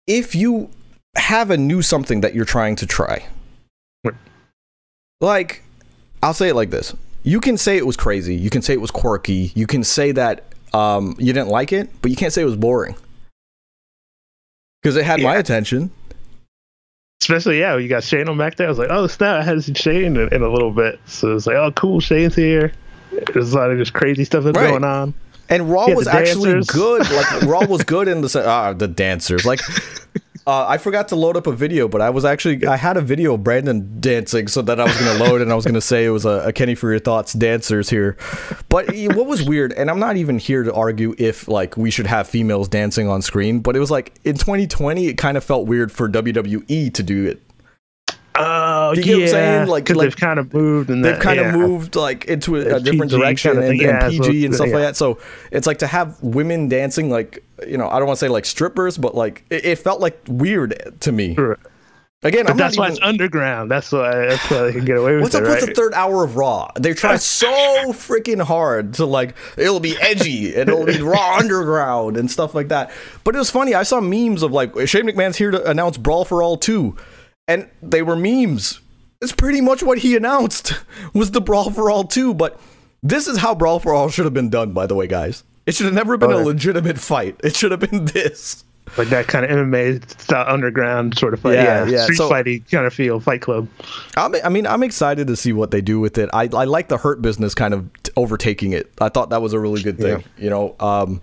If 0.06 0.34
you 0.34 0.70
have 1.16 1.50
a 1.50 1.56
new 1.56 1.80
something 1.80 2.20
that 2.22 2.34
you're 2.34 2.44
trying 2.44 2.76
to 2.76 2.86
try, 2.86 3.26
Right. 4.04 4.14
like 5.20 5.62
I'll 6.22 6.34
say 6.34 6.48
it 6.48 6.54
like 6.54 6.70
this: 6.70 6.94
you 7.22 7.40
can 7.40 7.56
say 7.56 7.76
it 7.76 7.86
was 7.86 7.96
crazy, 7.96 8.34
you 8.34 8.50
can 8.50 8.62
say 8.62 8.72
it 8.72 8.80
was 8.80 8.90
quirky, 8.90 9.52
you 9.54 9.66
can 9.68 9.84
say 9.84 10.10
that 10.12 10.44
um, 10.72 11.14
you 11.18 11.32
didn't 11.32 11.48
like 11.48 11.72
it, 11.72 11.88
but 12.02 12.10
you 12.10 12.16
can't 12.16 12.32
say 12.32 12.42
it 12.42 12.46
was 12.46 12.56
boring 12.56 12.96
because 14.84 14.96
it 14.96 15.04
had 15.06 15.22
my 15.22 15.36
attention. 15.36 15.90
Especially, 17.22 17.58
yeah, 17.58 17.78
you 17.78 17.88
got 17.88 18.04
Shane 18.04 18.28
on 18.28 18.36
back 18.36 18.56
there. 18.56 18.66
I 18.66 18.68
was 18.68 18.78
like, 18.78 18.90
oh, 18.90 19.06
snap, 19.06 19.40
I 19.40 19.42
hadn't 19.42 19.62
seen 19.62 19.74
Shane 19.74 20.16
in, 20.18 20.34
in 20.34 20.42
a 20.42 20.48
little 20.52 20.70
bit. 20.70 21.00
So 21.06 21.34
it's 21.34 21.46
like, 21.46 21.56
oh, 21.56 21.72
cool, 21.72 22.00
Shane's 22.00 22.34
here. 22.34 22.70
There's 23.32 23.54
a 23.54 23.56
lot 23.56 23.70
of 23.70 23.78
just 23.78 23.94
crazy 23.94 24.24
stuff 24.24 24.44
that's 24.44 24.54
Right. 24.58 24.68
going 24.68 24.84
on. 24.84 25.14
And 25.48 25.70
Raw 25.70 25.86
was 25.88 26.06
actually 26.06 26.52
dancers. 26.52 26.66
good. 26.76 27.10
Like 27.10 27.42
Raw 27.42 27.64
was 27.66 27.82
good 27.84 28.08
in 28.08 28.20
the 28.20 28.28
se- 28.28 28.44
ah 28.44 28.74
the 28.74 28.88
dancers. 28.88 29.46
Like 29.46 29.60
Uh, 30.46 30.66
I 30.68 30.76
forgot 30.76 31.08
to 31.08 31.16
load 31.16 31.38
up 31.38 31.46
a 31.46 31.52
video, 31.52 31.88
but 31.88 32.02
I 32.02 32.10
was 32.10 32.24
actually 32.26 32.66
I 32.66 32.76
had 32.76 32.98
a 32.98 33.00
video 33.00 33.34
of 33.34 33.42
Brandon 33.42 33.98
dancing, 34.00 34.46
so 34.46 34.60
that 34.62 34.78
I 34.78 34.84
was 34.84 34.96
going 34.96 35.18
to 35.18 35.24
load 35.24 35.40
and 35.40 35.50
I 35.50 35.54
was 35.54 35.64
going 35.64 35.74
to 35.74 35.80
say 35.80 36.04
it 36.04 36.10
was 36.10 36.26
a, 36.26 36.48
a 36.48 36.52
Kenny 36.52 36.74
for 36.74 36.90
your 36.90 36.98
thoughts 36.98 37.32
dancers 37.32 37.88
here. 37.88 38.18
But 38.68 38.88
what 38.88 39.26
was 39.26 39.42
weird, 39.42 39.72
and 39.72 39.90
I'm 39.90 39.98
not 39.98 40.16
even 40.16 40.38
here 40.38 40.62
to 40.62 40.72
argue 40.74 41.14
if 41.16 41.48
like 41.48 41.76
we 41.76 41.90
should 41.90 42.06
have 42.06 42.28
females 42.28 42.68
dancing 42.68 43.08
on 43.08 43.22
screen, 43.22 43.60
but 43.60 43.74
it 43.74 43.80
was 43.80 43.90
like 43.90 44.14
in 44.24 44.36
2020 44.36 45.06
it 45.06 45.14
kind 45.14 45.36
of 45.38 45.44
felt 45.44 45.66
weird 45.66 45.90
for 45.90 46.08
WWE 46.08 46.92
to 46.92 47.02
do 47.02 47.26
it. 47.26 47.40
Oh, 48.36 48.73
Do 48.94 49.00
you 49.00 49.06
get 49.06 49.12
what 49.12 49.16
I'm 49.16 49.20
yeah. 49.26 49.30
saying? 49.58 49.68
Like- 49.68 49.88
like, 49.90 49.98
they've 49.98 50.16
kind 50.16 50.38
of 50.38 50.52
moved 50.54 50.90
and 50.90 51.04
They've 51.04 51.14
that- 51.14 51.22
kind 51.22 51.40
yeah. 51.40 51.48
of 51.54 51.54
moved 51.60 51.96
like 51.96 52.24
into 52.26 52.56
a, 52.56 52.76
a 52.76 52.80
different 52.80 53.10
PG 53.12 53.20
direction 53.20 53.52
kinda 53.52 53.66
and, 53.68 53.80
and 53.80 53.80
yeah, 53.80 54.00
so 54.10 54.24
PG 54.24 54.46
and 54.46 54.54
stuff 54.54 54.68
like 54.72 54.82
that. 54.82 54.96
So 54.96 55.18
it's 55.52 55.66
like 55.66 55.78
to 55.78 55.86
have 55.86 56.22
women 56.22 56.68
dancing 56.68 57.10
like 57.10 57.44
you 57.66 57.78
know 57.78 57.88
I 57.88 57.98
don't 57.98 58.06
want 58.06 58.18
to 58.18 58.24
say 58.24 58.28
like 58.28 58.44
strippers, 58.44 58.98
but 58.98 59.14
like 59.14 59.44
it, 59.50 59.64
it 59.64 59.78
felt 59.78 60.00
like 60.00 60.18
weird 60.28 60.94
to 61.00 61.12
me. 61.12 61.34
Right. 61.34 61.58
Again, 62.22 62.46
that's 62.56 62.78
why 62.78 62.86
even, 62.86 62.96
it's 62.96 63.04
underground. 63.04 63.70
That's 63.70 63.92
why 63.92 64.10
that's 64.28 64.50
why 64.50 64.62
they 64.62 64.72
can 64.72 64.86
get 64.86 64.96
away 64.96 65.12
with 65.12 65.22
What's 65.24 65.34
it, 65.34 65.42
What's 65.42 65.50
up 65.50 65.56
right? 65.56 65.60
with 65.60 65.76
the 65.76 65.82
third 65.82 65.92
hour 65.92 66.24
of 66.24 66.36
Raw? 66.36 66.70
They 66.74 66.94
try 66.94 67.16
so 67.16 67.46
freaking 67.92 68.40
hard 68.40 68.94
to 68.94 69.04
like 69.04 69.36
it'll 69.58 69.78
be 69.78 69.94
edgy 70.00 70.54
and 70.54 70.70
it'll 70.70 70.86
be 70.86 71.02
Raw 71.02 71.36
Underground 71.36 72.16
and 72.16 72.30
stuff 72.30 72.54
like 72.54 72.68
that. 72.68 72.90
But 73.24 73.34
it 73.34 73.38
was 73.38 73.50
funny. 73.50 73.74
I 73.74 73.82
saw 73.82 74.00
memes 74.00 74.42
of 74.42 74.52
like 74.52 74.72
Shane 74.88 75.04
McMahon's 75.04 75.36
here 75.36 75.50
to 75.50 75.68
announce 75.70 75.98
Brawl 75.98 76.24
for 76.24 76.42
All 76.42 76.56
two, 76.56 76.96
and 77.46 77.68
they 77.82 78.00
were 78.00 78.16
memes. 78.16 78.80
It's 79.24 79.32
pretty 79.32 79.60
much 79.60 79.82
what 79.82 79.98
he 79.98 80.14
announced 80.16 80.74
was 81.14 81.32
the 81.32 81.40
Brawl 81.40 81.70
for 81.70 81.90
All 81.90 82.04
two. 82.04 82.32
But 82.34 82.60
this 83.02 83.26
is 83.26 83.38
how 83.38 83.54
Brawl 83.54 83.80
for 83.80 83.92
All 83.92 84.08
should 84.10 84.24
have 84.26 84.34
been 84.34 84.50
done. 84.50 84.72
By 84.72 84.86
the 84.86 84.94
way, 84.94 85.06
guys, 85.08 85.42
it 85.66 85.74
should 85.74 85.86
have 85.86 85.94
never 85.94 86.16
been 86.16 86.30
a 86.30 86.36
legitimate 86.36 86.98
fight. 86.98 87.40
It 87.42 87.56
should 87.56 87.70
have 87.72 87.80
been 87.80 88.04
this. 88.14 88.62
like 88.98 89.08
that 89.08 89.26
kind 89.26 89.44
of 89.46 89.50
MMA 89.50 90.20
style 90.20 90.44
underground 90.46 91.16
sort 91.18 91.32
of 91.34 91.40
fight. 91.40 91.54
Yeah, 91.54 91.84
Yeah, 91.86 91.90
yeah. 91.90 92.02
street 92.04 92.16
So- 92.16 92.30
fighty 92.30 92.70
kind 92.70 92.86
of 92.86 92.92
feel, 92.94 93.18
Fight 93.18 93.40
Club. 93.40 93.66
I'm, 94.16 94.34
I 94.44 94.50
mean, 94.50 94.66
I'm 94.66 94.82
excited 94.82 95.26
to 95.28 95.36
see 95.36 95.52
what 95.54 95.70
they 95.70 95.80
do 95.80 95.98
with 96.00 96.18
it. 96.18 96.28
I, 96.34 96.42
I 96.52 96.64
like 96.64 96.88
the 96.88 96.98
Hurt 96.98 97.22
Business 97.22 97.54
kind 97.54 97.72
of 97.74 97.88
overtaking 98.16 98.72
it. 98.72 98.92
I 99.00 99.08
thought 99.08 99.30
that 99.30 99.40
was 99.42 99.52
a 99.54 99.58
really 99.58 99.82
good 99.82 99.96
thing. 99.98 100.22
You 100.36 100.50
know. 100.50 100.76
Um. 100.78 101.22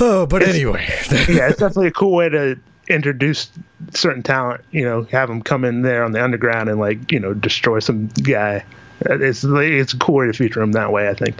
Oh, 0.00 0.24
but 0.30 0.40
It's- 0.42 0.54
anyway, 0.56 0.86
yeah, 1.28 1.48
it's 1.50 1.58
definitely 1.58 1.88
a 1.88 1.92
cool 1.92 2.14
way 2.16 2.30
to 2.30 2.58
introduce 2.90 3.50
certain 3.92 4.22
talent. 4.22 4.62
You 4.70 4.84
know, 4.84 5.02
have 5.04 5.28
them 5.28 5.42
come 5.42 5.64
in 5.64 5.82
there 5.82 6.04
on 6.04 6.12
the 6.12 6.22
underground 6.22 6.68
and 6.68 6.78
like 6.78 7.10
you 7.12 7.18
know 7.20 7.32
destroy 7.34 7.78
some 7.78 8.08
guy. 8.22 8.64
Uh, 9.08 9.18
It's 9.18 9.44
it's 9.44 9.94
a 9.94 9.98
cool 9.98 10.16
way 10.16 10.26
to 10.26 10.32
feature 10.32 10.60
them 10.60 10.72
that 10.72 10.92
way. 10.92 11.08
I 11.08 11.14
think. 11.14 11.36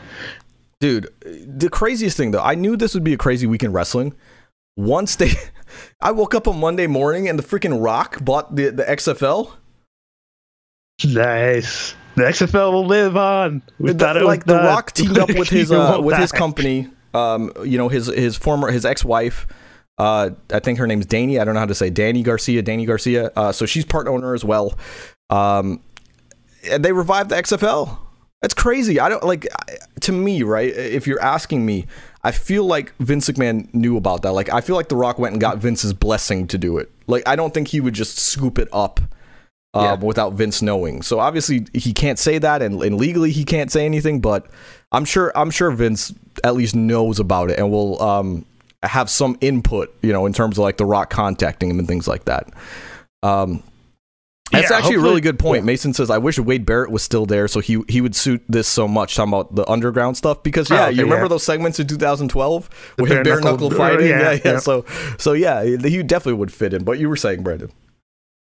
dude, 0.81 1.09
the 1.47 1.69
craziest 1.69 2.17
thing 2.17 2.31
though, 2.31 2.43
I 2.43 2.55
knew 2.55 2.77
this 2.77 2.95
would 2.95 3.05
be 3.05 3.13
a 3.13 3.19
crazy 3.19 3.47
week 3.47 3.63
in 3.63 3.73
wrestling. 3.73 4.15
Once 4.77 5.17
they, 5.17 5.33
I 6.01 6.11
woke 6.13 6.35
up 6.35 6.49
on 6.49 6.59
Monday 6.59 6.87
morning 6.87 7.29
and 7.29 7.39
the 7.39 7.43
freaking 7.43 7.83
Rock 7.85 8.25
bought 8.25 8.57
the 8.57 8.71
the 8.71 8.85
XFL. 8.85 9.53
Nice. 11.05 11.95
The 12.17 12.23
XFL 12.25 12.73
will 12.73 12.87
live 12.87 13.17
on. 13.17 13.63
We 13.79 13.93
The- 13.93 13.99
thought 13.99 14.17
it 14.17 14.21
was 14.21 14.27
like 14.27 14.45
the. 14.45 14.57
Rock 14.57 14.93
teamed 14.93 15.19
up 15.19 15.29
with 15.39 15.49
his 15.49 15.73
uh, 15.73 15.99
with 16.03 16.17
his 16.19 16.33
company. 16.33 16.89
Um, 17.15 17.53
you 17.65 17.77
know 17.79 17.89
his 17.89 18.07
his 18.07 18.37
former 18.37 18.71
his 18.71 18.85
ex 18.85 19.05
wife. 19.05 19.47
Uh, 20.01 20.31
I 20.51 20.61
think 20.61 20.79
her 20.79 20.87
name's 20.87 21.05
Dany. 21.05 21.39
I 21.39 21.45
don't 21.45 21.53
know 21.53 21.61
how 21.61 21.67
to 21.67 21.75
say 21.75 21.91
Dany 21.91 22.25
Garcia. 22.25 22.63
Dany 22.63 22.87
Garcia. 22.87 23.31
Uh, 23.37 23.53
so 23.53 23.67
she's 23.67 23.85
part 23.85 24.09
owner 24.09 24.33
as 24.33 24.43
well. 24.43 24.73
Um, 25.29 25.83
and 26.71 26.83
they 26.83 26.93
revived 26.93 27.29
the 27.29 27.37
XFL. 27.37 27.99
That's 28.41 28.55
crazy. 28.55 28.99
I 28.99 29.11
don't 29.11 29.23
like 29.23 29.47
to 30.01 30.13
me, 30.13 30.43
right? 30.43 30.73
If 30.75 31.07
you're 31.07 31.21
asking 31.21 31.67
me, 31.67 31.85
I 32.25 32.31
feel 32.31 32.65
like 32.65 32.95
Vince 32.99 33.29
McMahon 33.29 33.73
knew 33.75 33.99
about 33.99 34.23
that. 34.23 34.33
Like 34.33 34.49
I 34.49 34.63
feel 34.63 34.75
like 34.75 34.89
The 34.89 34.97
Rock 34.97 35.19
went 35.19 35.35
and 35.35 35.41
got 35.41 35.59
Vince's 35.59 35.93
blessing 35.93 36.47
to 36.47 36.57
do 36.57 36.79
it. 36.79 36.91
Like 37.07 37.23
I 37.29 37.37
don't 37.37 37.53
think 37.53 37.69
he 37.69 37.81
would 37.81 37.93
just 37.93 38.19
scoop 38.19 38.59
it 38.59 38.69
up 38.73 39.01
uh, 39.75 39.99
without 40.01 40.33
Vince 40.33 40.63
knowing. 40.63 41.03
So 41.03 41.21
obviously 41.21 41.67
he 41.75 41.93
can't 41.93 42.19
say 42.19 42.39
that, 42.39 42.63
and, 42.63 42.83
and 42.83 42.97
legally 42.97 43.33
he 43.33 43.45
can't 43.45 43.71
say 43.71 43.85
anything. 43.85 44.23
But 44.23 44.47
I'm 44.93 45.05
sure 45.05 45.31
I'm 45.37 45.51
sure 45.51 45.71
Vince 45.71 46.15
at 46.43 46.55
least 46.55 46.75
knows 46.75 47.21
about 47.21 47.51
it 47.51 47.59
and 47.59 47.71
will 47.71 48.01
um, 48.03 48.47
have 48.83 49.11
some 49.11 49.37
input, 49.41 49.95
you 50.03 50.13
know, 50.13 50.27
in 50.27 50.33
terms 50.33 50.57
of 50.59 50.63
like 50.63 50.77
The 50.79 50.87
Rock 50.87 51.11
contacting 51.11 51.71
him 51.71 51.79
and 51.79 51.87
things 51.89 52.09
like 52.09 52.25
that. 52.25 52.49
Um, 53.23 53.63
that's 54.53 54.69
Yeah, 54.71 54.79
actually 54.79 54.97
a 54.97 55.01
really 55.01 55.21
good 55.21 55.39
point. 55.39 55.65
Mason 55.65 55.95
says, 55.95 56.11
"I 56.11 56.19
wish 56.19 56.37
Wade 56.39 56.67
Barrett 56.67 56.91
was 56.91 57.03
still 57.05 57.25
there, 57.25 57.47
so 57.47 57.61
he 57.61 57.83
he 57.89 58.01
would 58.01 58.17
suit 58.17 58.43
this 58.49 58.67
so 58.67 58.89
much." 58.89 59.15
Talking 59.15 59.33
about 59.33 59.55
the 59.55 59.69
underground 59.71 60.17
stuff, 60.17 60.43
because 60.43 60.69
yeah, 60.69 60.87
Oh, 60.87 60.89
you 60.89 61.03
remember 61.05 61.27
yeah. 61.27 61.29
those 61.29 61.45
segments 61.45 61.79
in 61.79 61.87
2012 61.87 62.69
The 62.97 63.03
with 63.05 63.11
bare 63.13 63.23
bare 63.23 63.41
knuckle 63.41 63.69
knuckle- 63.71 63.71
fighting? 63.79 64.09
yeah, 64.09 64.19
Yeah, 64.19 64.33
yeah, 64.33 64.53
yeah. 64.55 64.59
So 64.59 64.85
so 65.19 65.35
yeah, 65.35 65.63
he 65.63 66.03
definitely 66.03 66.33
would 66.41 66.53
fit 66.53 66.75
in. 66.75 66.83
But 66.83 66.99
you 66.99 67.09
were 67.09 67.17
saying, 67.17 67.43
Brandon. 67.45 67.71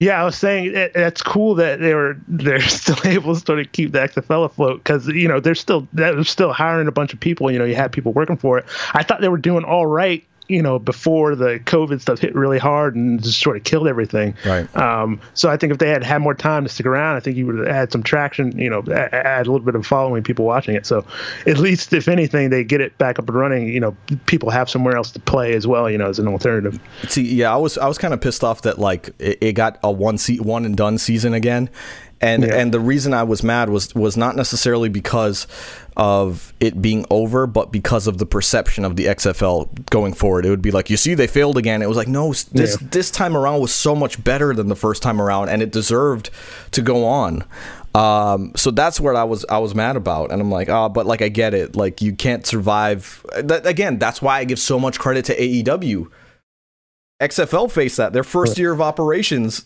Yeah, 0.04 0.22
I 0.22 0.26
was 0.26 0.36
saying 0.36 0.76
it, 0.76 0.92
it's 0.96 1.22
cool 1.22 1.56
that 1.56 1.80
they 1.80 1.94
were 1.94 2.18
they're 2.28 2.60
still 2.68 2.98
able 3.06 3.36
to 3.36 3.40
sort 3.40 3.60
of 3.60 3.72
keep 3.72 3.94
the 3.94 4.00
XFL 4.00 4.46
afloat 4.46 4.84
because 4.84 5.08
you 5.08 5.30
know 5.30 5.40
they're 5.40 5.56
still 5.56 5.88
they're 5.94 6.22
still 6.26 6.52
hiring 6.52 6.90
a 6.90 6.92
bunch 6.92 7.14
of 7.14 7.22
people. 7.22 7.50
You 7.50 7.58
know, 7.58 7.64
you 7.64 7.76
had 7.76 7.94
people 7.94 8.12
working 8.12 8.36
for 8.36 8.58
it. 8.58 8.66
I 8.94 9.04
thought 9.04 9.22
they 9.22 9.30
were 9.30 9.38
doing 9.38 9.64
all 9.64 9.86
right. 9.86 10.26
You 10.50 10.62
know, 10.62 10.78
before 10.78 11.36
the 11.36 11.60
COVID 11.66 12.02
stuff 12.02 12.20
hit 12.20 12.36
really 12.36 12.60
hard 12.60 12.96
and 12.96 13.24
just 13.24 13.40
sort 13.40 13.56
of 13.56 13.64
killed 13.64 13.88
everything. 13.88 14.36
Right. 14.46 14.76
Um, 14.76 15.22
so 15.34 15.50
I 15.50 15.56
think 15.56 15.72
if 15.72 15.80
they 15.80 15.88
had 15.90 16.04
had 16.04 16.22
more 16.22 16.34
time 16.34 16.64
to 16.64 16.70
stick 16.70 16.86
around, 16.86 17.16
I 17.16 17.22
think 17.22 17.38
you 17.38 17.46
would 17.48 17.60
have 17.60 17.68
had 17.68 17.92
some 17.94 18.04
traction. 18.04 18.58
You 18.58 18.70
know, 18.70 18.84
a- 18.88 19.16
add 19.16 19.48
a 19.48 19.52
little 19.52 19.66
bit 19.66 19.76
of 19.76 19.86
following, 19.88 20.22
people 20.22 20.44
watching 20.46 20.76
it. 20.76 20.86
So 20.86 21.06
at 21.48 21.60
least 21.60 21.94
if 21.94 22.08
anything, 22.10 22.50
they 22.50 22.64
get 22.66 22.82
it 22.82 22.98
back 22.98 23.20
up 23.20 23.30
and 23.30 23.38
running. 23.38 23.70
You 23.70 23.80
know, 23.80 23.96
people 24.26 24.50
have 24.50 24.70
somewhere 24.70 24.98
else 24.98 25.12
to 25.12 25.20
play 25.22 25.54
as 25.54 25.66
well. 25.66 25.90
You 25.90 25.98
know, 25.98 26.10
as 26.10 26.20
an 26.20 26.28
alternative. 26.28 26.78
See, 27.08 27.24
yeah, 27.36 27.54
I 27.54 27.58
was 27.58 27.78
I 27.78 27.88
was 27.88 27.98
kind 27.98 28.14
of 28.14 28.20
pissed 28.20 28.44
off 28.44 28.64
that 28.64 28.80
like 28.80 29.12
it, 29.20 29.38
it 29.42 29.54
got 29.54 29.80
a 29.82 29.92
one 29.92 30.18
se- 30.18 30.40
one 30.40 30.66
and 30.66 30.76
done 30.76 30.98
season 30.98 31.34
again, 31.34 31.70
and 32.24 32.44
Yeah. 32.44 32.56
and 32.56 32.74
the 32.74 32.80
reason 32.80 33.14
I 33.14 33.24
was 33.24 33.44
mad 33.44 33.70
was 33.70 33.94
was 33.94 34.16
not 34.18 34.36
necessarily 34.36 34.90
because 34.90 35.46
of 35.96 36.54
it 36.60 36.82
being 36.82 37.06
over, 37.12 37.46
but 37.46 37.72
because 37.72 38.08
of 38.08 38.18
the 38.18 38.26
perception 38.26 38.84
of 38.86 38.96
the 38.96 39.06
XFL 39.06 39.70
going 39.92 40.14
forward. 40.14 40.44
It 40.46 40.50
would 40.50 40.62
be 40.62 40.72
like, 40.72 40.90
you 40.90 40.98
see, 40.98 41.14
they 41.14 41.28
failed 41.28 41.58
again. 41.58 41.82
It 41.84 41.88
was 41.88 41.98
like, 41.98 42.08
no, 42.08 42.30
this 42.34 42.78
Yeah. 42.82 42.88
this 42.92 43.12
time 43.12 43.38
around 43.38 43.60
was 43.62 43.74
so 43.74 43.94
much 43.96 44.24
better 44.24 44.54
than 44.56 44.70
the 44.70 44.76
first 44.76 45.04
time 45.04 45.22
around, 45.22 45.50
and 45.50 45.62
it 45.62 45.72
deserved 45.72 46.30
to 46.72 46.82
go 46.82 47.06
on. 47.06 47.44
Um, 47.96 48.54
so 48.56 48.72
that's 48.72 49.00
what 49.00 49.16
I 49.16 49.24
was 49.24 49.46
I 49.50 49.60
was 49.60 49.76
mad 49.76 49.96
about, 49.96 50.32
and 50.32 50.42
I'm 50.42 50.50
like, 50.50 50.68
oh, 50.68 50.90
but 50.90 51.06
like 51.06 51.22
I 51.22 51.30
get 51.30 51.54
it, 51.54 51.76
like 51.76 52.02
you 52.02 52.14
can't 52.14 52.44
survive. 52.44 53.24
That, 53.38 53.68
again, 53.68 54.00
that's 54.00 54.20
why 54.20 54.40
I 54.40 54.46
give 54.46 54.58
so 54.58 54.80
much 54.80 54.98
credit 54.98 55.26
to 55.26 55.36
AEW. 55.40 56.08
XFL 57.22 57.70
faced 57.72 57.98
that 57.98 58.12
their 58.14 58.24
first 58.24 58.58
year 58.58 58.72
of 58.74 58.82
operations. 58.82 59.64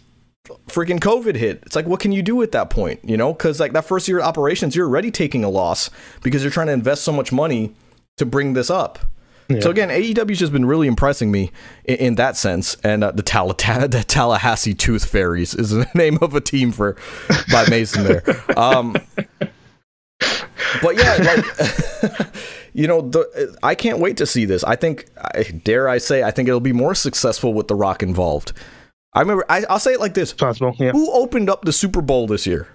Freaking 0.67 0.99
COVID 0.99 1.35
hit. 1.35 1.63
It's 1.65 1.75
like, 1.75 1.85
what 1.85 1.99
can 1.99 2.11
you 2.11 2.21
do 2.21 2.41
at 2.41 2.51
that 2.51 2.69
point? 2.69 2.99
You 3.03 3.17
know, 3.17 3.33
because 3.33 3.59
like 3.59 3.73
that 3.73 3.85
first 3.85 4.07
year 4.07 4.19
of 4.19 4.25
operations, 4.25 4.75
you're 4.75 4.87
already 4.87 5.11
taking 5.11 5.43
a 5.43 5.49
loss 5.49 5.89
because 6.23 6.43
you're 6.43 6.51
trying 6.51 6.67
to 6.67 6.73
invest 6.73 7.03
so 7.03 7.11
much 7.11 7.31
money 7.31 7.73
to 8.17 8.25
bring 8.25 8.53
this 8.53 8.69
up. 8.69 8.99
So 9.61 9.69
again, 9.69 9.87
AEW's 9.87 10.39
just 10.39 10.51
been 10.51 10.65
really 10.65 10.87
impressing 10.87 11.31
me 11.31 11.51
in, 11.85 11.95
in 11.95 12.15
that 12.15 12.35
sense. 12.35 12.75
And 12.83 13.01
uh, 13.01 13.11
the, 13.11 13.23
Talla- 13.23 13.55
the 13.91 14.03
Tallahassee 14.05 14.73
Tooth 14.73 15.05
Fairies 15.05 15.53
is 15.53 15.69
the 15.69 15.87
name 15.95 16.17
of 16.21 16.35
a 16.35 16.41
team 16.41 16.71
for 16.71 16.97
by 17.51 17.65
Mason 17.69 18.03
there. 18.03 18.23
Um, 18.57 18.95
but 20.81 20.97
yeah, 20.97 21.15
like 21.15 22.27
you 22.73 22.87
know, 22.87 23.01
the, 23.01 23.57
I 23.63 23.75
can't 23.75 23.99
wait 23.99 24.17
to 24.17 24.25
see 24.25 24.45
this. 24.45 24.63
I 24.63 24.75
think, 24.75 25.09
dare 25.63 25.87
I 25.87 25.99
say, 25.99 26.23
I 26.23 26.31
think 26.31 26.47
it'll 26.47 26.59
be 26.59 26.73
more 26.73 26.95
successful 26.95 27.53
with 27.53 27.67
The 27.67 27.75
Rock 27.75 28.03
involved. 28.03 28.51
I 29.17 29.21
remember, 29.21 29.45
I, 29.49 29.63
I'll 29.67 29.79
say 29.79 29.93
it 29.93 29.99
like 29.99 30.13
this: 30.13 30.31
Possible. 30.31 30.75
Yeah. 30.77 30.91
Who 30.91 31.11
opened 31.11 31.49
up 31.49 31.63
the 31.63 31.73
Super 31.73 32.01
Bowl 32.01 32.27
this 32.27 32.45
year? 32.45 32.67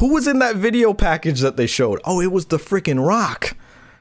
Who 0.00 0.12
was 0.12 0.26
in 0.26 0.40
that 0.40 0.56
video 0.56 0.92
package 0.92 1.38
that 1.38 1.56
they 1.56 1.68
showed? 1.68 2.00
Oh, 2.04 2.20
it 2.20 2.32
was 2.32 2.46
the 2.46 2.56
freaking 2.56 3.06
Rock. 3.06 3.56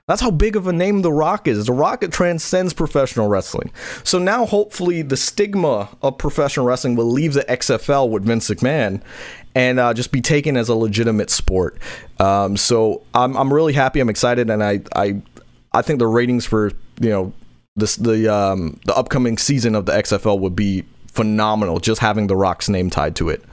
That's 0.07 0.21
how 0.21 0.31
big 0.31 0.55
of 0.55 0.65
a 0.65 0.73
name 0.73 1.03
The 1.03 1.11
Rock 1.11 1.47
is. 1.47 1.67
The 1.67 1.73
Rock 1.73 2.03
transcends 2.09 2.73
professional 2.73 3.29
wrestling. 3.29 3.71
So 4.03 4.17
now, 4.17 4.47
hopefully, 4.47 5.03
the 5.03 5.15
stigma 5.15 5.95
of 6.01 6.17
professional 6.17 6.65
wrestling 6.65 6.95
will 6.95 7.11
leave 7.11 7.33
the 7.33 7.43
XFL 7.43 8.09
with 8.09 8.25
Vince 8.25 8.49
McMahon 8.49 9.03
and 9.53 9.79
uh, 9.79 9.93
just 9.93 10.11
be 10.11 10.19
taken 10.19 10.57
as 10.57 10.67
a 10.67 10.75
legitimate 10.75 11.29
sport. 11.29 11.77
Um, 12.19 12.57
so 12.57 13.03
I'm, 13.13 13.37
I'm 13.37 13.53
really 13.53 13.73
happy. 13.73 13.99
I'm 13.99 14.09
excited, 14.09 14.49
and 14.49 14.63
I 14.63 14.81
I 14.95 15.21
I 15.73 15.83
think 15.83 15.99
the 15.99 16.07
ratings 16.07 16.47
for 16.47 16.71
you 16.99 17.09
know 17.09 17.33
this 17.75 17.97
the 17.97 18.33
um, 18.33 18.79
the 18.85 18.95
upcoming 18.97 19.37
season 19.37 19.75
of 19.75 19.85
the 19.85 19.91
XFL 19.91 20.39
would 20.39 20.55
be 20.55 20.85
phenomenal. 21.11 21.79
Just 21.79 22.01
having 22.01 22.27
The 22.27 22.35
Rock's 22.35 22.67
name 22.69 22.89
tied 22.89 23.15
to 23.17 23.29
it. 23.29 23.43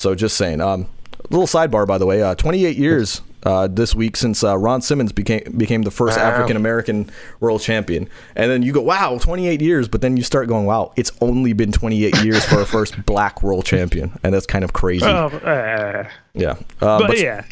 So 0.00 0.14
just 0.14 0.36
saying. 0.36 0.60
Um, 0.60 0.86
little 1.30 1.46
sidebar, 1.46 1.86
by 1.86 1.98
the 1.98 2.06
way. 2.06 2.22
Uh, 2.22 2.34
28 2.34 2.76
years 2.76 3.20
uh, 3.44 3.66
this 3.68 3.94
week 3.94 4.16
since 4.16 4.42
uh, 4.44 4.56
Ron 4.56 4.80
Simmons 4.82 5.12
became 5.12 5.42
became 5.56 5.82
the 5.82 5.90
first 5.90 6.16
Wow. 6.18 6.24
African 6.24 6.56
American 6.56 7.10
world 7.40 7.60
champion. 7.60 8.08
And 8.36 8.50
then 8.50 8.62
you 8.62 8.72
go, 8.72 8.80
wow, 8.82 9.18
28 9.18 9.60
years. 9.60 9.88
But 9.88 10.00
then 10.00 10.16
you 10.16 10.22
start 10.22 10.48
going, 10.48 10.66
wow, 10.66 10.92
it's 10.96 11.10
only 11.20 11.52
been 11.52 11.72
28 11.72 12.22
years 12.24 12.44
for 12.44 12.60
a 12.60 12.66
first 12.66 12.94
black 13.06 13.42
world 13.42 13.64
champion, 13.64 14.18
and 14.22 14.32
that's 14.34 14.46
kind 14.46 14.64
of 14.64 14.72
crazy. 14.72 15.04
Oh, 15.06 15.28
yeah. 16.34 16.50
Uh, 16.80 16.98
but, 16.98 17.08
but 17.08 17.18
yeah, 17.18 17.44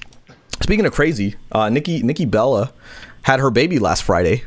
Speaking 0.62 0.86
of 0.86 0.92
crazy, 0.92 1.34
uh, 1.52 1.68
Nikki 1.68 2.02
Nikki 2.02 2.24
Bella 2.24 2.72
had 3.22 3.40
her 3.40 3.50
baby 3.50 3.78
last 3.78 4.02
Friday, 4.04 4.44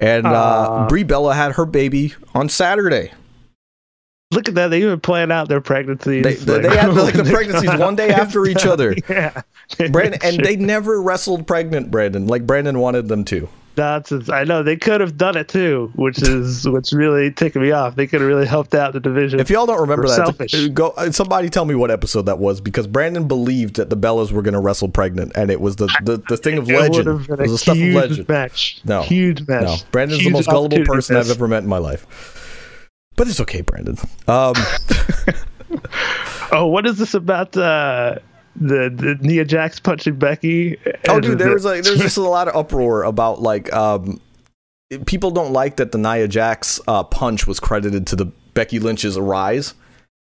and 0.00 0.26
uh. 0.26 0.86
Brie 0.88 1.02
Bella 1.02 1.34
had 1.34 1.52
her 1.52 1.66
baby 1.66 2.14
on 2.34 2.48
Saturday. 2.48 3.12
Look 4.32 4.48
at 4.48 4.54
that. 4.54 4.68
They 4.68 4.82
even 4.82 4.98
plan 5.00 5.30
out 5.30 5.48
their 5.48 5.60
pregnancies. 5.60 6.24
They, 6.24 6.34
they, 6.34 6.60
they 6.60 6.76
had 6.76 6.94
like 6.94 7.14
the 7.14 7.24
pregnancies 7.32 7.78
one 7.78 7.96
day 7.96 8.10
after 8.10 8.46
each 8.46 8.64
other. 8.64 8.94
yeah. 9.08 9.42
Brandon, 9.90 10.20
and 10.22 10.42
they 10.44 10.56
never 10.72 11.00
wrestled 11.02 11.46
pregnant 11.46 11.90
Brandon 11.90 12.26
like 12.26 12.46
Brandon 12.46 12.78
wanted 12.78 13.08
them 13.08 13.24
to. 13.26 13.48
Nonsense. 13.76 14.28
I 14.28 14.44
know 14.44 14.62
they 14.62 14.76
could 14.76 15.00
have 15.00 15.16
done 15.16 15.34
it 15.34 15.48
too, 15.48 15.90
which 15.94 16.20
is 16.20 16.68
what's 16.68 16.92
really 16.92 17.32
ticking 17.32 17.62
me 17.62 17.70
off. 17.70 17.96
They 17.96 18.06
could 18.06 18.20
have 18.20 18.28
really 18.28 18.46
helped 18.46 18.74
out 18.74 18.92
the 18.92 19.00
division. 19.00 19.40
If 19.40 19.48
y'all 19.48 19.64
don't 19.64 19.80
remember 19.80 20.08
that, 20.08 20.26
selfish. 20.26 20.68
go 20.68 20.88
uh, 20.90 21.10
somebody 21.10 21.48
tell 21.48 21.64
me 21.64 21.74
what 21.74 21.90
episode 21.90 22.26
that 22.26 22.38
was 22.38 22.60
because 22.60 22.86
Brandon 22.86 23.26
believed 23.26 23.76
that 23.76 23.88
the 23.88 23.96
Bellas 23.96 24.30
were 24.30 24.42
going 24.42 24.52
to 24.52 24.60
wrestle 24.60 24.88
pregnant, 24.88 25.32
and 25.36 25.50
it 25.50 25.60
was 25.60 25.76
the 25.76 25.86
the, 26.02 26.22
the 26.28 26.36
thing 26.36 26.58
of 26.58 26.68
it 26.68 26.78
legend. 26.78 27.08
It 27.08 27.14
was 27.14 27.28
a 27.30 27.36
the 27.36 27.58
stuff 27.58 27.72
of 27.72 27.78
huge 27.78 27.94
legend. 27.94 28.28
match. 28.28 28.80
No, 28.84 29.02
huge 29.02 29.46
match. 29.48 29.62
No, 29.62 29.76
Brandon's 29.90 30.22
the 30.22 30.30
most 30.30 30.48
gullible 30.48 30.84
person 30.84 31.16
I've 31.16 31.30
ever 31.30 31.48
met 31.48 31.62
in 31.62 31.68
my 31.68 31.78
life. 31.78 32.40
But 33.16 33.28
it's 33.28 33.40
okay, 33.40 33.60
Brandon. 33.60 33.98
Um, 34.26 34.54
Oh, 36.52 36.66
what 36.66 36.86
is 36.86 36.98
this 36.98 37.14
about 37.14 37.56
uh, 37.56 38.16
the 38.56 38.90
the 38.90 39.16
Nia 39.20 39.44
Jax 39.46 39.80
punching 39.80 40.16
Becky? 40.16 40.76
oh, 41.08 41.18
dude, 41.18 41.38
there 41.38 41.50
was 41.50 41.64
like 41.64 41.82
there's 41.82 42.00
just 42.00 42.16
a 42.18 42.22
lot 42.22 42.46
of 42.46 42.54
uproar 42.54 43.04
about 43.04 43.40
like 43.40 43.72
um, 43.72 44.20
people 45.06 45.30
don't 45.30 45.52
like 45.54 45.76
that 45.76 45.92
the 45.92 45.98
Nia 45.98 46.28
Jax 46.28 46.78
uh, 46.86 47.02
punch 47.04 47.46
was 47.46 47.58
credited 47.58 48.06
to 48.08 48.16
the 48.16 48.26
Becky 48.52 48.78
Lynch's 48.78 49.18
rise. 49.18 49.72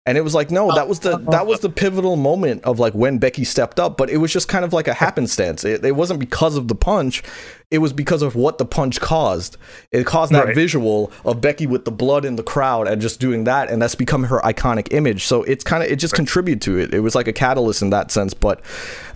And 0.06 0.18
it 0.18 0.20
was 0.20 0.34
like, 0.34 0.50
no, 0.50 0.70
that 0.74 0.86
was 0.86 0.98
the 1.00 1.16
that 1.30 1.46
was 1.46 1.60
the 1.60 1.70
pivotal 1.70 2.16
moment 2.16 2.62
of 2.64 2.78
like 2.78 2.92
when 2.92 3.16
Becky 3.16 3.42
stepped 3.42 3.80
up, 3.80 3.96
but 3.96 4.10
it 4.10 4.18
was 4.18 4.30
just 4.30 4.48
kind 4.48 4.62
of 4.62 4.74
like 4.74 4.86
a 4.86 4.92
happenstance. 4.92 5.64
It, 5.64 5.82
it 5.82 5.96
wasn't 5.96 6.20
because 6.20 6.56
of 6.56 6.68
the 6.68 6.74
punch, 6.74 7.22
it 7.70 7.78
was 7.78 7.94
because 7.94 8.20
of 8.20 8.34
what 8.34 8.58
the 8.58 8.66
punch 8.66 9.00
caused. 9.00 9.56
It 9.92 10.04
caused 10.04 10.32
that 10.32 10.44
Right. 10.44 10.54
visual 10.54 11.10
of 11.24 11.40
Becky 11.40 11.66
with 11.66 11.86
the 11.86 11.90
blood 11.90 12.26
in 12.26 12.36
the 12.36 12.42
crowd 12.42 12.86
and 12.86 13.00
just 13.00 13.18
doing 13.18 13.44
that, 13.44 13.70
and 13.70 13.80
that's 13.80 13.94
become 13.94 14.24
her 14.24 14.40
iconic 14.40 14.88
image. 14.92 15.24
So 15.24 15.42
it's 15.44 15.64
kind 15.64 15.82
of 15.82 15.90
it 15.90 15.96
just 15.96 16.12
contributed 16.14 16.60
to 16.62 16.78
it. 16.78 16.92
It 16.92 17.00
was 17.00 17.14
like 17.14 17.26
a 17.26 17.32
catalyst 17.32 17.80
in 17.80 17.88
that 17.88 18.10
sense. 18.10 18.34
But 18.34 18.60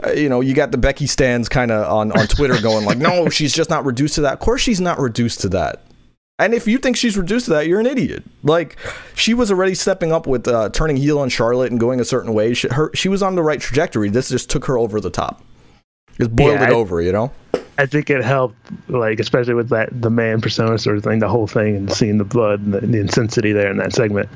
uh, 0.02 0.12
you 0.12 0.30
know, 0.30 0.40
you 0.40 0.54
got 0.54 0.70
the 0.70 0.78
Becky 0.78 1.06
stands 1.06 1.50
kind 1.50 1.70
of 1.70 1.86
on 1.92 2.12
on 2.12 2.26
Twitter 2.28 2.58
going 2.62 2.86
like, 2.86 2.96
no, 2.96 3.28
she's 3.28 3.52
just 3.52 3.68
not 3.68 3.84
reduced 3.84 4.14
to 4.14 4.22
that. 4.22 4.32
Of 4.32 4.38
course, 4.40 4.62
she's 4.62 4.80
not 4.80 4.98
reduced 4.98 5.42
to 5.42 5.50
that. 5.50 5.82
And 6.40 6.54
if 6.54 6.68
you 6.68 6.78
think 6.78 6.96
she's 6.96 7.16
reduced 7.16 7.46
to 7.46 7.52
that, 7.52 7.66
you're 7.66 7.80
an 7.80 7.86
idiot. 7.86 8.22
Like 8.44 8.76
she 9.14 9.34
was 9.34 9.50
already 9.50 9.74
stepping 9.74 10.12
up 10.12 10.26
with 10.26 10.46
uh, 10.46 10.68
turning 10.70 10.96
heel 10.96 11.18
on 11.18 11.28
Charlotte 11.28 11.70
and 11.72 11.80
going 11.80 11.98
a 12.00 12.04
certain 12.04 12.32
way. 12.34 12.54
She, 12.54 12.68
her, 12.68 12.90
she 12.94 13.08
was 13.08 13.22
on 13.22 13.34
the 13.34 13.42
right 13.42 13.60
trajectory. 13.60 14.08
This 14.08 14.28
just 14.28 14.48
took 14.48 14.64
her 14.66 14.78
over 14.78 15.00
the 15.00 15.10
top. 15.10 15.42
Just 16.16 16.34
boiled 16.34 16.54
Yeah, 16.60 16.64
it 16.68 16.70
I- 16.70 16.74
over, 16.74 17.00
you 17.02 17.12
know. 17.12 17.32
I 17.80 17.86
think 17.86 18.10
it 18.10 18.24
helped, 18.24 18.56
like 18.88 19.20
especially 19.20 19.54
with 19.54 19.68
that 19.68 19.88
the 20.02 20.10
man 20.10 20.40
persona 20.40 20.78
sort 20.78 20.96
of 20.96 21.04
thing, 21.04 21.20
the 21.20 21.28
whole 21.28 21.46
thing, 21.46 21.76
and 21.76 21.92
seeing 21.92 22.18
the 22.18 22.24
blood 22.24 22.58
and 22.60 22.74
the, 22.74 22.80
the 22.80 22.98
intensity 22.98 23.52
there 23.52 23.70
in 23.70 23.76
that 23.76 23.92
segment. 23.92 24.28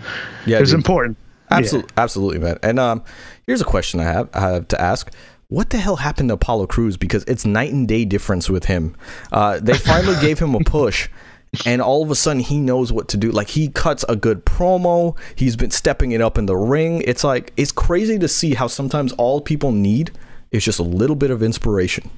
Yeah, 0.47 0.59
it 0.59 0.61
was 0.61 0.71
dude. 0.71 0.79
important. 0.79 1.17
Absolutely, 1.51 1.91
absolutely, 1.97 2.39
man. 2.39 2.59
And 2.63 2.79
um, 2.79 3.03
here's 3.49 3.61
a 3.61 3.65
question 3.65 3.99
I 3.99 4.05
have 4.05 4.29
I 4.33 4.41
have 4.53 4.69
to 4.69 4.81
ask: 4.81 5.13
What 5.49 5.71
the 5.71 5.79
hell 5.79 5.97
happened 5.97 6.29
to 6.29 6.35
Apollo 6.35 6.69
Crews? 6.69 6.97
Because 6.97 7.25
it's 7.25 7.45
night 7.45 7.73
and 7.73 7.89
day 7.89 8.05
difference 8.05 8.49
with 8.49 8.67
him. 8.67 8.95
Uh, 9.33 9.59
they 9.61 9.75
finally 9.77 10.15
gave 10.21 10.39
him 10.39 10.55
a 10.55 10.61
push, 10.61 11.09
and 11.67 11.83
all 11.83 12.03
of 12.03 12.11
a 12.11 12.15
sudden 12.15 12.41
he 12.41 12.59
knows 12.59 12.93
what 12.93 13.09
to 13.09 13.17
do. 13.17 13.31
Like 13.31 13.49
he 13.49 13.69
cuts 13.69 14.05
a 14.09 14.17
good 14.17 14.45
promo. 14.45 15.17
He's 15.37 15.57
been 15.57 15.71
stepping 15.71 16.13
it 16.13 16.21
up 16.21 16.39
in 16.39 16.47
the 16.47 16.57
ring. 16.57 17.03
It's 17.07 17.25
like 17.25 17.53
it's 17.57 17.73
crazy 17.73 18.19
to 18.19 18.29
see 18.29 18.55
how 18.55 18.67
sometimes 18.67 19.13
all 19.13 19.41
people 19.41 19.73
need 19.73 20.13
is 20.51 20.65
just 20.65 20.79
a 20.79 20.85
little 20.85 21.17
bit 21.17 21.31
of 21.31 21.43
inspiration. 21.43 22.11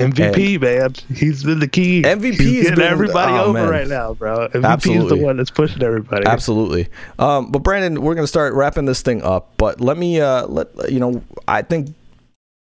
MVP, 0.00 0.60
man. 0.60 0.94
He's 1.12 1.42
been 1.42 1.58
the 1.58 1.66
key. 1.66 2.02
MVP 2.02 2.22
He's 2.22 2.38
has 2.38 2.62
getting 2.62 2.76
been- 2.76 2.92
everybody 2.92 3.32
oh, 3.32 3.46
over 3.46 3.52
man. 3.54 3.68
right 3.68 3.88
now, 3.88 4.14
bro. 4.14 4.48
MVP 4.48 5.02
is 5.02 5.08
the 5.08 5.16
one 5.16 5.36
that's 5.36 5.50
pushing 5.50 5.82
everybody. 5.82 6.24
Absolutely. 6.24 6.88
Um, 7.18 7.50
but 7.50 7.64
Brandon, 7.64 8.00
we're 8.00 8.14
gonna 8.14 8.28
start 8.28 8.54
wrapping 8.54 8.84
this 8.84 9.02
thing 9.02 9.22
up. 9.22 9.52
But 9.56 9.80
let 9.80 9.98
me 9.98 10.20
uh, 10.20 10.46
let 10.46 10.68
you 10.92 11.00
know. 11.00 11.24
I 11.48 11.62
think 11.62 11.96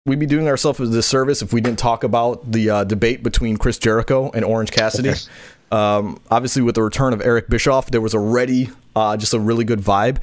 we'd 0.07 0.21
be 0.21 0.27
doing 0.27 0.47
ourselves 0.47 0.79
a 0.79 0.87
disservice 0.87 1.43
if 1.43 1.53
we 1.53 1.61
didn't 1.61 1.81
talk 1.81 2.05
about 2.05 2.53
the 2.53 2.71
uh, 2.71 2.85
debate 2.85 3.25
between 3.25 3.57
Chris 3.57 3.79
Jericho 3.79 4.31
and 4.33 4.45
Orange 4.45 4.71
Cassidy. 4.71 5.15
Um, 5.75 6.21
obviously, 6.31 6.63
with 6.63 6.77
the 6.77 6.83
return 6.83 7.13
of 7.13 7.21
Eric 7.21 7.49
Bischoff, 7.49 7.91
there 7.91 8.01
was 8.01 8.15
already 8.15 8.71
uh, 8.95 9.17
just 9.17 9.35
a 9.35 9.41
really 9.41 9.65
good 9.65 9.81
vibe. 9.81 10.19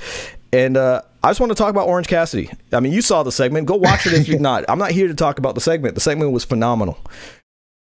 And 0.53 0.77
uh, 0.77 1.01
I 1.21 1.29
just 1.29 1.41
want 1.41 1.51
to 1.51 1.55
talk 1.55 1.69
about 1.69 1.87
Orange 1.87 2.07
Cassidy. 2.07 2.49
I 2.71 2.79
mean, 2.79 2.93
you 2.93 3.01
saw 3.01 3.23
the 3.23 3.33
segment. 3.33 3.67
Go 3.67 3.75
watch 3.75 4.07
it 4.07 4.13
if 4.13 4.29
you're 4.29 4.39
not. 4.51 4.63
I'm 4.69 4.79
not 4.79 4.91
here 4.91 5.09
to 5.09 5.13
talk 5.13 5.39
about 5.39 5.55
the 5.55 5.61
segment. 5.61 5.95
The 5.95 6.01
segment 6.01 6.31
was 6.31 6.45
phenomenal. 6.45 6.97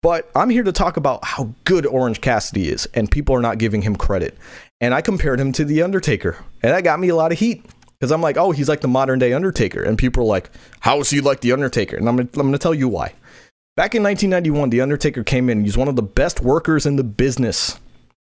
But 0.01 0.31
I'm 0.33 0.49
here 0.49 0.63
to 0.63 0.71
talk 0.71 0.95
about 0.95 1.23
how 1.25 1.53
good 1.65 1.85
Orange 1.85 2.21
Cassidy 2.21 2.69
is, 2.69 2.87
and 2.93 3.11
people 3.11 3.35
are 3.35 3.41
not 3.41 3.57
giving 3.57 3.81
him 3.81 3.97
credit. 3.97 4.37
And 4.79 4.93
I 4.93 5.01
compared 5.01 5.39
him 5.39 5.51
to 5.51 5.65
The 5.65 5.83
Undertaker, 5.83 6.37
and 6.63 6.73
that 6.73 6.83
got 6.83 6.99
me 6.99 7.09
a 7.09 7.15
lot 7.15 7.31
of 7.31 7.37
heat 7.37 7.65
because 7.99 8.11
I'm 8.11 8.21
like, 8.21 8.37
oh, 8.37 8.51
he's 8.51 8.67
like 8.67 8.81
the 8.81 8.87
modern 8.87 9.19
day 9.19 9.33
Undertaker. 9.33 9.83
And 9.83 9.97
people 9.97 10.23
are 10.23 10.27
like, 10.27 10.49
how 10.79 11.01
is 11.01 11.09
he 11.09 11.21
like 11.21 11.41
The 11.41 11.51
Undertaker? 11.51 11.97
And 11.97 12.09
I'm 12.09 12.17
I'm 12.17 12.29
gonna 12.29 12.57
tell 12.57 12.73
you 12.73 12.87
why. 12.87 13.13
Back 13.77 13.95
in 13.95 14.03
1991, 14.03 14.69
The 14.69 14.81
Undertaker 14.81 15.23
came 15.23 15.49
in. 15.49 15.63
He's 15.63 15.77
one 15.77 15.87
of 15.87 15.95
the 15.95 16.01
best 16.03 16.41
workers 16.41 16.85
in 16.85 16.97
the 16.97 17.05
business. 17.05 17.79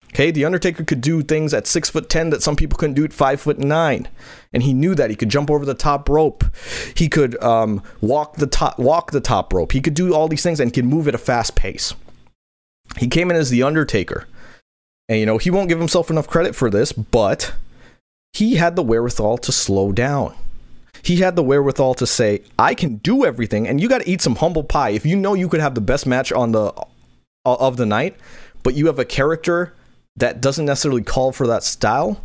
Okay, 0.08 0.32
The 0.32 0.44
Undertaker 0.44 0.82
could 0.82 1.00
do 1.00 1.22
things 1.22 1.54
at 1.54 1.68
six 1.68 1.88
foot 1.88 2.08
ten 2.08 2.30
that 2.30 2.42
some 2.42 2.56
people 2.56 2.76
couldn't 2.76 2.94
do 2.94 3.04
at 3.04 3.12
five 3.12 3.40
foot 3.40 3.58
nine, 3.58 4.08
and 4.52 4.64
he 4.64 4.74
knew 4.74 4.94
that 4.96 5.10
he 5.10 5.14
could 5.14 5.28
jump 5.28 5.48
over 5.48 5.64
the 5.64 5.74
top 5.74 6.08
rope. 6.08 6.44
He 6.96 7.08
could 7.08 7.40
um, 7.44 7.82
walk 8.00 8.36
the 8.36 8.48
top 8.48 8.78
walk 8.78 9.12
the 9.12 9.20
top 9.20 9.52
rope. 9.52 9.70
He 9.70 9.80
could 9.80 9.94
do 9.94 10.14
all 10.14 10.26
these 10.26 10.42
things 10.42 10.58
and 10.58 10.74
could 10.74 10.84
move 10.84 11.06
at 11.06 11.14
a 11.14 11.18
fast 11.18 11.54
pace. 11.54 11.94
He 12.98 13.06
came 13.06 13.30
in 13.30 13.36
as 13.36 13.50
The 13.50 13.62
Undertaker, 13.62 14.26
and 15.08 15.20
you 15.20 15.26
know 15.26 15.38
he 15.38 15.50
won't 15.50 15.68
give 15.68 15.78
himself 15.78 16.10
enough 16.10 16.26
credit 16.26 16.56
for 16.56 16.70
this, 16.70 16.92
but 16.92 17.54
he 18.32 18.56
had 18.56 18.74
the 18.74 18.82
wherewithal 18.82 19.38
to 19.38 19.52
slow 19.52 19.92
down. 19.92 20.34
He 21.06 21.18
had 21.18 21.36
the 21.36 21.42
wherewithal 21.44 21.94
to 21.94 22.06
say, 22.06 22.42
"I 22.58 22.74
can 22.74 22.96
do 22.96 23.24
everything," 23.24 23.68
and 23.68 23.80
you 23.80 23.88
got 23.88 24.02
to 24.02 24.10
eat 24.10 24.20
some 24.20 24.34
humble 24.34 24.64
pie. 24.64 24.90
If 24.90 25.06
you 25.06 25.14
know 25.14 25.34
you 25.34 25.48
could 25.48 25.60
have 25.60 25.76
the 25.76 25.80
best 25.80 26.04
match 26.04 26.32
on 26.32 26.50
the 26.50 26.74
of 27.44 27.76
the 27.76 27.86
night, 27.86 28.16
but 28.64 28.74
you 28.74 28.86
have 28.86 28.98
a 28.98 29.04
character 29.04 29.72
that 30.16 30.40
doesn't 30.40 30.64
necessarily 30.64 31.04
call 31.04 31.30
for 31.30 31.46
that 31.46 31.62
style, 31.62 32.20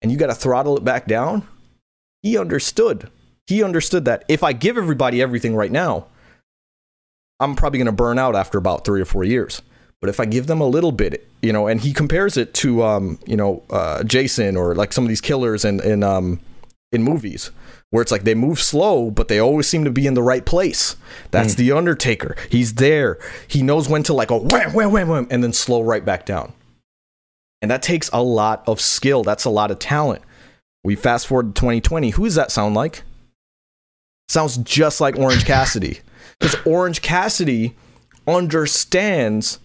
and 0.00 0.12
you 0.12 0.16
got 0.16 0.28
to 0.28 0.36
throttle 0.36 0.76
it 0.76 0.84
back 0.84 1.08
down. 1.08 1.42
He 2.22 2.38
understood. 2.38 3.10
He 3.48 3.64
understood 3.64 4.04
that 4.04 4.26
if 4.28 4.44
I 4.44 4.52
give 4.52 4.78
everybody 4.78 5.20
everything 5.20 5.56
right 5.56 5.72
now, 5.72 6.06
I'm 7.40 7.56
probably 7.56 7.80
going 7.80 7.86
to 7.86 7.92
burn 7.92 8.16
out 8.16 8.36
after 8.36 8.58
about 8.58 8.84
three 8.84 9.00
or 9.00 9.06
four 9.06 9.24
years. 9.24 9.60
But 10.00 10.08
if 10.08 10.20
I 10.20 10.24
give 10.24 10.46
them 10.46 10.60
a 10.60 10.68
little 10.68 10.92
bit, 10.92 11.28
you 11.42 11.52
know, 11.52 11.66
and 11.66 11.80
he 11.80 11.92
compares 11.92 12.36
it 12.36 12.54
to, 12.54 12.84
um, 12.84 13.18
you 13.26 13.36
know, 13.36 13.64
uh, 13.70 14.04
Jason 14.04 14.56
or 14.56 14.76
like 14.76 14.92
some 14.92 15.02
of 15.02 15.08
these 15.08 15.20
killers 15.20 15.64
in 15.64 15.80
in 15.80 16.04
um, 16.04 16.38
in 16.92 17.02
movies 17.02 17.50
where 17.90 18.02
it's 18.02 18.12
like 18.12 18.24
they 18.24 18.34
move 18.34 18.60
slow, 18.60 19.10
but 19.10 19.28
they 19.28 19.38
always 19.38 19.66
seem 19.66 19.84
to 19.84 19.90
be 19.90 20.06
in 20.06 20.14
the 20.14 20.22
right 20.22 20.44
place. 20.46 20.96
That's 21.32 21.54
mm. 21.54 21.58
the 21.58 21.72
Undertaker. 21.72 22.36
He's 22.48 22.74
there. 22.74 23.18
He 23.48 23.62
knows 23.62 23.88
when 23.88 24.04
to 24.04 24.14
like 24.14 24.28
go 24.28 24.40
wham 24.40 24.72
wham 24.72 24.92
wham 24.92 25.08
wham 25.08 25.26
and 25.30 25.42
then 25.42 25.52
slow 25.52 25.82
right 25.82 26.04
back 26.04 26.24
down. 26.24 26.52
And 27.62 27.70
that 27.70 27.82
takes 27.82 28.08
a 28.12 28.22
lot 28.22 28.62
of 28.66 28.80
skill. 28.80 29.22
That's 29.22 29.44
a 29.44 29.50
lot 29.50 29.70
of 29.70 29.78
talent. 29.78 30.22
We 30.82 30.94
fast 30.94 31.26
forward 31.26 31.54
to 31.54 31.60
2020. 31.60 32.10
Who 32.10 32.24
does 32.24 32.36
that 32.36 32.50
sound 32.50 32.74
like? 32.74 33.02
Sounds 34.28 34.56
just 34.58 35.00
like 35.00 35.18
Orange 35.18 35.44
Cassidy. 35.44 36.00
Because 36.38 36.56
Orange 36.64 37.02
Cassidy 37.02 37.76
understands 38.26 39.58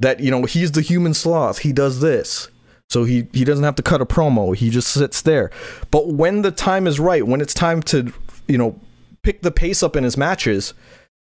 that, 0.00 0.20
you 0.20 0.30
know, 0.30 0.44
he's 0.44 0.72
the 0.72 0.82
human 0.82 1.14
sloth. 1.14 1.60
He 1.60 1.72
does 1.72 2.00
this. 2.00 2.48
So 2.92 3.04
he, 3.04 3.26
he 3.32 3.44
doesn't 3.44 3.64
have 3.64 3.76
to 3.76 3.82
cut 3.82 4.02
a 4.02 4.06
promo. 4.06 4.54
He 4.54 4.68
just 4.68 4.88
sits 4.88 5.22
there. 5.22 5.50
But 5.90 6.08
when 6.08 6.42
the 6.42 6.50
time 6.50 6.86
is 6.86 7.00
right, 7.00 7.26
when 7.26 7.40
it's 7.40 7.54
time 7.54 7.82
to, 7.84 8.12
you 8.46 8.58
know, 8.58 8.78
pick 9.22 9.40
the 9.40 9.50
pace 9.50 9.82
up 9.82 9.96
in 9.96 10.04
his 10.04 10.18
matches, 10.18 10.74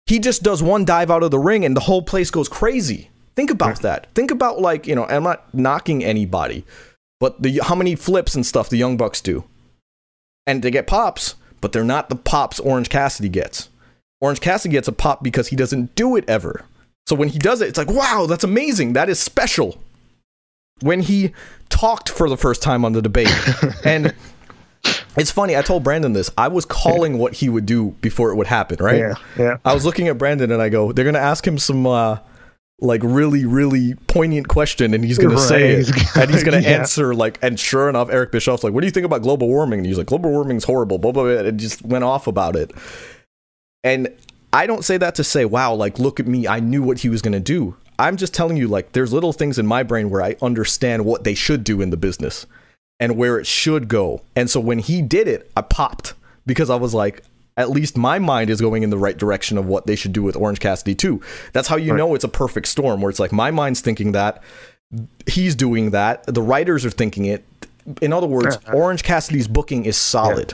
he 0.05 0.20
just 0.20 0.43
does 0.43 0.61
one 0.61 0.86
dive 0.86 1.09
out 1.09 1.24
of 1.24 1.32
the 1.32 1.39
ring 1.39 1.66
and 1.66 1.76
the 1.76 1.82
whole 1.82 2.03
place 2.03 2.30
goes 2.30 2.47
crazy. 2.47 3.09
Think 3.36 3.49
about 3.49 3.82
that. 3.82 4.13
Think 4.13 4.30
about 4.30 4.61
like, 4.61 4.86
you 4.86 4.93
know, 4.93 5.05
I'm 5.05 5.24
not 5.24 5.51
knocking 5.55 6.03
anybody, 6.03 6.63
but 7.20 7.41
the 7.41 7.59
how 7.63 7.74
many 7.74 7.95
flips 7.95 8.36
and 8.36 8.45
stuff 8.45 8.70
the 8.70 8.78
Young 8.78 8.95
Bucks 8.95 9.20
do. 9.20 9.43
And 10.45 10.61
they 10.61 10.70
get 10.70 10.86
pops, 10.86 11.34
but 11.61 11.72
they're 11.72 11.84
not 11.84 12.09
the 12.09 12.16
pops 12.16 12.59
Orange 12.59 12.89
Cassidy 12.89 13.28
gets. 13.28 13.70
Orange 14.22 14.39
Cassidy 14.39 14.74
gets 14.74 14.88
a 14.88 14.93
pop 14.93 15.24
because 15.24 15.47
he 15.47 15.55
doesn't 15.55 15.95
do 15.95 16.16
it 16.16 16.26
ever. 16.28 16.63
So 17.07 17.16
when 17.16 17.30
he 17.30 17.39
does 17.39 17.61
it, 17.61 17.70
it's 17.70 17.78
like, 17.78 17.89
wow, 17.89 18.28
that's 18.30 18.43
amazing. 18.43 18.93
That 18.93 19.09
is 19.09 19.20
special. 19.20 19.82
When 20.82 20.99
he 21.01 21.32
talked 21.69 22.09
for 22.09 22.30
the 22.30 22.38
first 22.38 22.61
time 22.61 22.84
on 22.84 22.93
the 22.93 23.01
debate, 23.01 23.30
and 23.86 24.13
it's 25.17 25.32
funny, 25.32 25.55
I 25.55 25.61
told 25.61 25.84
Brandon 25.84 26.11
this. 26.13 26.30
I 26.38 26.49
was 26.49 26.65
calling 26.65 27.17
what 27.17 27.34
he 27.34 27.47
would 27.47 27.65
do 27.65 27.91
before 28.01 28.32
it 28.32 28.36
would 28.36 28.47
happen, 28.47 28.84
right? 28.84 28.97
Yeah, 28.99 29.13
yeah. 29.38 29.57
I 29.63 29.73
was 29.73 29.86
looking 29.86 30.09
at 30.09 30.17
Brandon 30.17 30.51
and 30.51 30.61
I 30.61 30.69
go, 30.69 30.91
they're 30.91 31.05
gonna 31.05 31.19
ask 31.19 31.47
him 31.47 31.57
some 31.57 31.88
uh 31.88 32.17
like 32.82 32.99
really, 33.05 33.45
really 33.45 33.95
poignant 34.07 34.49
question 34.49 34.93
and 34.93 35.05
he's 35.05 35.17
gonna 35.17 35.38
say 35.38 35.76
it. 35.76 35.89
And 36.17 36.30
he's 36.30 36.43
gonna 36.43 36.59
Yeah. 36.61 36.71
answer 36.82 37.15
like 37.15 37.39
and 37.41 37.57
sure 37.57 37.88
enough, 37.88 38.09
Eric 38.11 38.34
Bischoff's 38.34 38.65
like, 38.65 38.73
What 38.73 38.82
do 38.82 38.88
you 38.88 38.91
think 38.91 39.05
about 39.05 39.21
global 39.21 39.47
warming? 39.47 39.80
And 39.80 39.86
he's 39.86 39.97
like, 39.97 40.07
Global 40.07 40.30
warming's 40.32 40.65
horrible, 40.65 40.97
blah 40.97 41.13
blah 41.13 41.23
blah 41.23 41.32
and 41.47 41.57
just 41.57 41.84
went 41.84 42.03
off 42.03 42.28
about 42.28 42.57
it. 42.57 42.71
And 43.86 44.09
I 44.51 44.67
don't 44.67 44.84
say 44.84 44.97
that 44.97 45.15
to 45.15 45.23
say, 45.23 45.45
wow, 45.45 45.73
like 45.73 45.99
look 45.99 46.19
at 46.19 46.28
me, 46.28 46.49
I 46.49 46.59
knew 46.59 46.84
what 46.84 46.99
he 46.99 47.07
was 47.07 47.21
gonna 47.21 47.39
do. 47.39 47.78
I'm 47.97 48.17
just 48.17 48.33
telling 48.33 48.57
you, 48.57 48.67
like, 48.67 48.91
there's 48.91 49.13
little 49.13 49.33
things 49.33 49.57
in 49.57 49.65
my 49.65 49.83
brain 49.83 50.09
where 50.09 50.21
I 50.21 50.35
understand 50.41 51.05
what 51.05 51.23
they 51.23 51.33
should 51.33 51.63
do 51.63 51.81
in 51.81 51.89
the 51.91 51.97
business. 51.97 52.45
and 52.97 53.17
where 53.17 53.37
it 53.37 53.45
should 53.45 53.89
go. 53.89 54.21
And 54.37 54.49
so 54.49 54.57
when 54.61 54.79
he 54.79 55.01
did 55.01 55.27
it, 55.27 55.51
I 55.57 55.61
popped 55.61 56.13
because 56.45 56.69
I 56.69 56.77
was 56.77 56.93
like, 56.93 57.23
at 57.57 57.69
least 57.69 57.97
my 57.97 58.19
mind 58.19 58.49
is 58.49 58.61
going 58.61 58.83
in 58.83 58.89
the 58.89 58.97
right 58.97 59.17
direction 59.17 59.57
of 59.57 59.65
what 59.65 59.85
they 59.85 59.97
should 59.97 60.13
do 60.13 60.23
with 60.23 60.37
Orange 60.37 60.61
Cassidy 60.61 60.95
too. 60.95 61.19
That's 61.51 61.67
how 61.67 61.75
you 61.75 61.91
Right. 61.91 61.97
know 61.97 62.15
it's 62.15 62.23
a 62.23 62.29
perfect 62.29 62.67
storm 62.67 63.01
where 63.01 63.09
it's 63.09 63.19
like 63.19 63.33
my 63.33 63.51
mind's 63.51 63.81
thinking 63.81 64.13
that, 64.13 64.41
he's 65.27 65.55
doing 65.55 65.89
that, 65.91 66.23
the 66.25 66.41
writers 66.41 66.85
are 66.85 66.89
thinking 66.89 67.25
it. 67.25 67.43
In 68.01 68.13
other 68.13 68.27
words. 68.27 68.57
Orange 68.73 69.03
Cassidy's 69.03 69.49
booking 69.49 69.83
is 69.83 69.97
solid. 69.97 70.53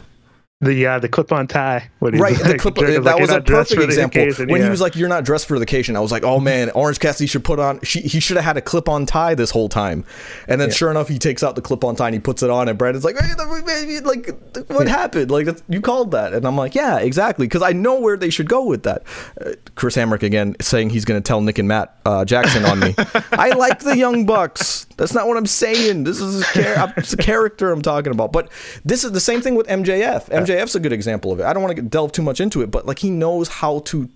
The 0.62 0.86
uh, 0.86 1.00
the 1.00 1.10
clip 1.10 1.32
on 1.32 1.48
tie. 1.48 1.90
Right, 2.00 2.14
the 2.14 2.20
like, 2.20 2.60
clip, 2.60 2.76
Jericho's 2.76 3.04
that 3.06 3.14
like, 3.14 3.22
was 3.22 3.32
a 3.32 3.42
perfect 3.42 3.82
example. 3.82 4.22
occasion," 4.22 4.48
when 4.48 4.62
yeah. 4.62 4.68
he 4.68 4.70
was 4.70 4.80
like, 4.80 4.96
"You're 4.96 5.10
not 5.10 5.26
dressed 5.26 5.48
for 5.48 5.58
the 5.58 5.64
occasion," 5.64 5.96
I 5.96 6.00
was 6.02 6.12
like, 6.12 6.24
"Oh 6.24 6.40
man, 6.40 6.70
Orange 6.72 7.00
Cassidy 7.00 7.26
should 7.26 7.44
put 7.44 7.58
on. 7.58 7.80
She, 7.82 8.02
he 8.02 8.20
should 8.20 8.38
have 8.38 8.46
had 8.46 8.58
a 8.58 8.62
clip-on 8.62 9.08
tie 9.08 9.34
this 9.34 9.50
whole 9.50 9.70
time." 9.70 10.06
And 10.48 10.62
then, 10.62 10.70
sure 10.70 10.92
enough, 10.92 11.08
he 11.08 11.18
takes 11.18 11.42
out 11.42 11.56
the 11.56 11.62
clip-on 11.62 11.96
tie 11.96 12.08
and 12.08 12.14
he 12.14 12.20
puts 12.20 12.44
it 12.44 12.52
on, 12.52 12.70
and 12.70 12.78
Brandon's 12.78 13.04
like, 13.04 13.18
hey, 13.20 14.00
"Like, 14.02 14.30
what 14.68 14.88
happened? 14.88 15.32
Like, 15.32 15.48
you 15.68 15.82
called 15.82 16.12
that?" 16.12 16.34
And 16.34 16.46
I'm 16.46 16.56
like, 16.56 16.76
"Yeah, 16.76 17.00
exactly," 17.00 17.48
because 17.48 17.64
I 17.64 17.72
know 17.72 18.00
where 18.00 18.16
they 18.16 18.30
should 18.30 18.48
go 18.48 18.64
with 18.64 18.84
that. 18.84 19.04
Uh, 19.44 19.54
Chris 19.74 19.96
Hamrick 19.96 20.22
again 20.22 20.56
saying 20.62 20.92
he's 20.92 21.06
going 21.06 21.22
to 21.22 21.28
tell 21.28 21.42
Nick 21.42 21.58
and 21.58 21.68
Matt 21.68 22.00
uh, 22.06 22.24
Jackson 22.24 22.66
on 22.66 22.80
me. 22.80 22.94
I 23.32 23.50
like 23.50 23.80
the 23.80 23.98
Young 23.98 24.28
Bucks. 24.28 24.86
That's 24.98 25.14
not 25.14 25.28
what 25.28 25.38
I'm 25.38 25.48
saying. 25.48 26.04
This 26.04 26.20
is 26.20 26.42
a, 26.42 26.54
char- 26.54 26.94
it's 26.98 27.14
a 27.14 27.18
character 27.18 27.72
I'm 27.72 27.82
talking 27.82 28.12
about. 28.12 28.32
But 28.32 28.52
this 28.86 29.04
is 29.04 29.12
the 29.12 29.20
same 29.20 29.42
thing 29.42 29.56
with 29.56 29.68
MJF. 29.68 30.30
MJF's 30.52 30.76
a 30.76 30.80
good 30.80 30.94
example 30.94 31.32
of 31.32 31.40
it. 31.40 31.46
I 31.46 31.54
don't 31.54 31.64
want 31.64 31.76
to 31.76 31.82
delve 31.82 32.12
too 32.12 32.22
much 32.22 32.40
into 32.40 32.62
it, 32.62 32.72
but 32.72 32.86
like 32.86 33.00
he 33.00 33.10
knows 33.10 33.48
how 33.48 33.80
to 33.80 34.10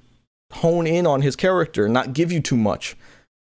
hone 0.51 0.88
in 0.88 1.07
on 1.07 1.21
his 1.21 1.36
character 1.36 1.86
and 1.86 1.93
not 1.93 2.13
give 2.13 2.31
you 2.31 2.41
too 2.41 2.57
much. 2.57 2.95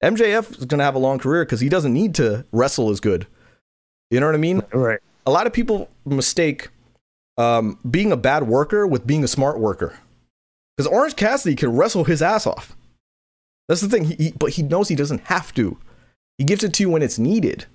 MJF 0.03 0.59
is 0.59 0.65
going 0.65 0.79
to 0.79 0.85
have 0.85 0.95
a 0.95 0.99
long 0.99 1.19
career 1.19 1.45
because 1.45 1.61
he 1.61 1.69
doesn't 1.69 1.93
need 1.93 2.15
to 2.17 2.45
wrestle 2.53 2.91
as 2.91 3.01
good. 3.01 3.27
You 4.11 4.21
know 4.21 4.27
what 4.27 4.35
I 4.35 4.39
mean? 4.39 4.63
right. 4.73 5.01
A 5.27 5.31
lot 5.31 5.47
of 5.47 5.53
people 5.53 5.89
mistake 6.05 6.69
um, 7.39 7.79
being 7.91 8.13
a 8.13 8.17
bad 8.17 8.45
worker 8.45 8.87
with 8.87 9.07
being 9.07 9.25
a 9.25 9.29
smart 9.29 9.59
worker. 9.59 9.99
Because 10.77 10.93
Orange 10.93 11.17
Cassidy 11.17 11.57
can 11.57 11.75
wrestle 11.75 12.05
his 12.05 12.23
ass 12.23 12.47
off. 12.47 12.77
That's 13.69 13.81
the 13.81 13.89
thing. 13.89 14.05
He, 14.05 14.15
he, 14.17 14.33
but 14.33 14.51
he 14.51 14.63
knows 14.63 14.89
he 14.89 14.95
doesn't 14.95 15.23
have 15.23 15.53
to. 15.55 15.79
He 16.39 16.45
gives 16.45 16.63
it 16.63 16.75
to 16.75 16.83
you 16.83 16.91
when 16.91 17.03
it's 17.03 17.19
needed. 17.19 17.67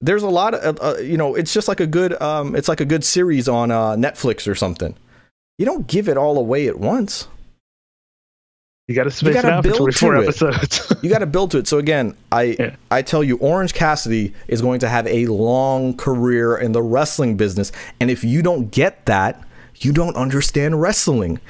There's 0.00 0.22
a 0.22 0.28
lot 0.28 0.54
of, 0.54 0.78
uh, 0.80 0.98
you 0.98 1.16
know, 1.16 1.34
it's 1.34 1.52
just 1.54 1.68
like 1.68 1.80
a 1.80 1.86
good, 1.86 2.20
um, 2.20 2.54
it's 2.54 2.68
like 2.68 2.80
a 2.80 2.84
good 2.84 3.04
series 3.04 3.48
on 3.48 3.70
uh, 3.70 3.92
Netflix 3.96 4.46
or 4.46 4.54
something. 4.54 4.94
You 5.58 5.64
don't 5.66 5.86
give 5.86 6.08
it 6.08 6.16
all 6.16 6.36
away 6.38 6.68
at 6.68 6.78
once. 6.78 7.28
You 8.86 8.94
got 8.94 9.04
to 9.04 9.10
space 9.10 9.32
gotta 9.34 9.48
it 9.48 9.52
out 9.52 9.62
for 9.64 9.68
build 9.70 9.78
24 9.78 10.12
to 10.12 10.20
it. 10.20 10.22
episodes. 10.24 10.92
You 11.02 11.08
got 11.08 11.20
to 11.20 11.26
build 11.26 11.52
to 11.52 11.58
it. 11.58 11.66
So 11.66 11.78
again, 11.78 12.14
I 12.30 12.56
Yeah. 12.58 12.76
I 12.90 13.00
tell 13.00 13.24
you, 13.24 13.38
Orange 13.38 13.72
Cassidy 13.72 14.34
is 14.46 14.60
going 14.60 14.80
to 14.80 14.88
have 14.88 15.06
a 15.06 15.26
long 15.26 15.96
career 15.96 16.56
in 16.58 16.72
the 16.72 16.82
wrestling 16.82 17.36
business, 17.38 17.72
and 17.98 18.10
if 18.10 18.24
you 18.24 18.42
don't 18.42 18.70
get 18.70 19.06
that, 19.06 19.42
you 19.76 19.92
don't 19.92 20.16
understand 20.16 20.82
wrestling, 20.82 21.40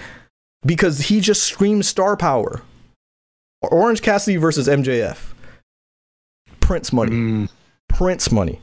because 0.64 1.00
he 1.00 1.18
just 1.20 1.42
screams 1.42 1.88
star 1.88 2.16
power. 2.16 2.62
Orange 3.62 4.02
Cassidy 4.02 4.36
versus 4.36 4.68
MJF. 4.68 5.32
Prints 6.60 6.92
money. 6.92 7.12
Mm. 7.12 7.48
Prints 7.94 8.30
money. 8.32 8.60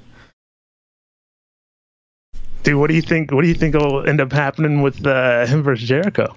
Dude, 2.63 2.75
what 2.75 2.88
do 2.89 2.93
you 2.95 3.01
think? 3.01 3.32
What 3.32 3.41
do 3.41 3.47
you 3.47 3.55
think 3.55 3.73
will 3.73 4.07
end 4.07 4.21
up 4.21 4.32
happening 4.32 4.82
with 4.82 5.05
uh, 5.05 5.45
him 5.47 5.63
versus 5.63 5.88
Jericho? 5.88 6.36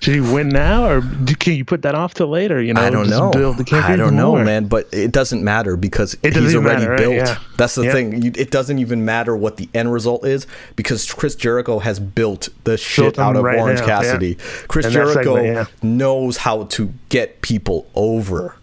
Should 0.00 0.14
he 0.14 0.20
win 0.20 0.48
now, 0.48 0.88
or 0.88 1.00
do, 1.00 1.34
can 1.34 1.54
you 1.54 1.64
put 1.64 1.82
that 1.82 1.96
off 1.96 2.14
till 2.14 2.28
later? 2.28 2.62
You 2.62 2.72
know, 2.72 2.82
I 2.82 2.88
don't 2.88 3.10
know. 3.10 3.32
Build 3.32 3.56
the 3.56 3.82
I 3.82 3.96
don't 3.96 4.14
know, 4.14 4.36
more? 4.36 4.44
man. 4.44 4.68
But 4.68 4.86
it 4.92 5.10
doesn't 5.10 5.42
matter 5.42 5.76
because 5.76 6.16
It 6.22 6.36
he's 6.36 6.54
already 6.54 6.82
matter, 6.82 6.90
right? 6.90 6.98
built. 6.98 7.14
Yeah. 7.16 7.38
That's 7.56 7.74
the 7.74 7.82
Yeah. 7.86 7.92
thing. 7.92 8.22
You, 8.22 8.30
it 8.36 8.52
doesn't 8.52 8.78
even 8.78 9.04
matter 9.04 9.34
what 9.34 9.56
the 9.56 9.68
end 9.74 9.92
result 9.92 10.24
is 10.24 10.46
because 10.76 11.12
Chris 11.12 11.34
Jericho 11.34 11.80
has 11.80 11.98
built 11.98 12.48
the 12.62 12.76
shit 12.76 13.16
him 13.16 13.24
out 13.24 13.34
of 13.34 13.42
right 13.42 13.58
Orange 13.58 13.80
now, 13.80 13.86
yeah. 13.86 14.02
Cassidy. 14.02 14.38
Chris 14.68 14.86
And 14.86 14.92
Jericho 14.92 15.34
segment, 15.34 15.46
yeah. 15.46 15.64
knows 15.82 16.36
how 16.36 16.62
to 16.64 16.92
get 17.08 17.40
people 17.42 17.88
over. 17.96 18.54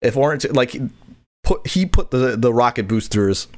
If 0.00 0.16
Orange 0.16 0.46
like 0.50 0.76
put 1.42 1.66
he 1.66 1.86
put 1.86 2.10
the 2.10 2.36
the 2.36 2.52
rocket 2.52 2.88
boosters 2.88 3.48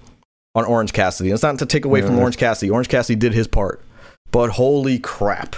on 0.55 0.65
Orange 0.65 0.93
Cassidy. 0.93 1.31
It's 1.31 1.43
not 1.43 1.59
to 1.59 1.67
take 1.67 1.85
away 1.85 2.03
from 2.03 2.19
Orange 2.19 2.37
Cassidy. 2.37 2.71
Orange 2.71 2.89
Cassidy 2.89 3.19
did 3.19 3.33
his 3.33 3.47
part, 3.47 3.83
but 4.31 4.51
holy 4.51 4.99
crap. 4.99 5.57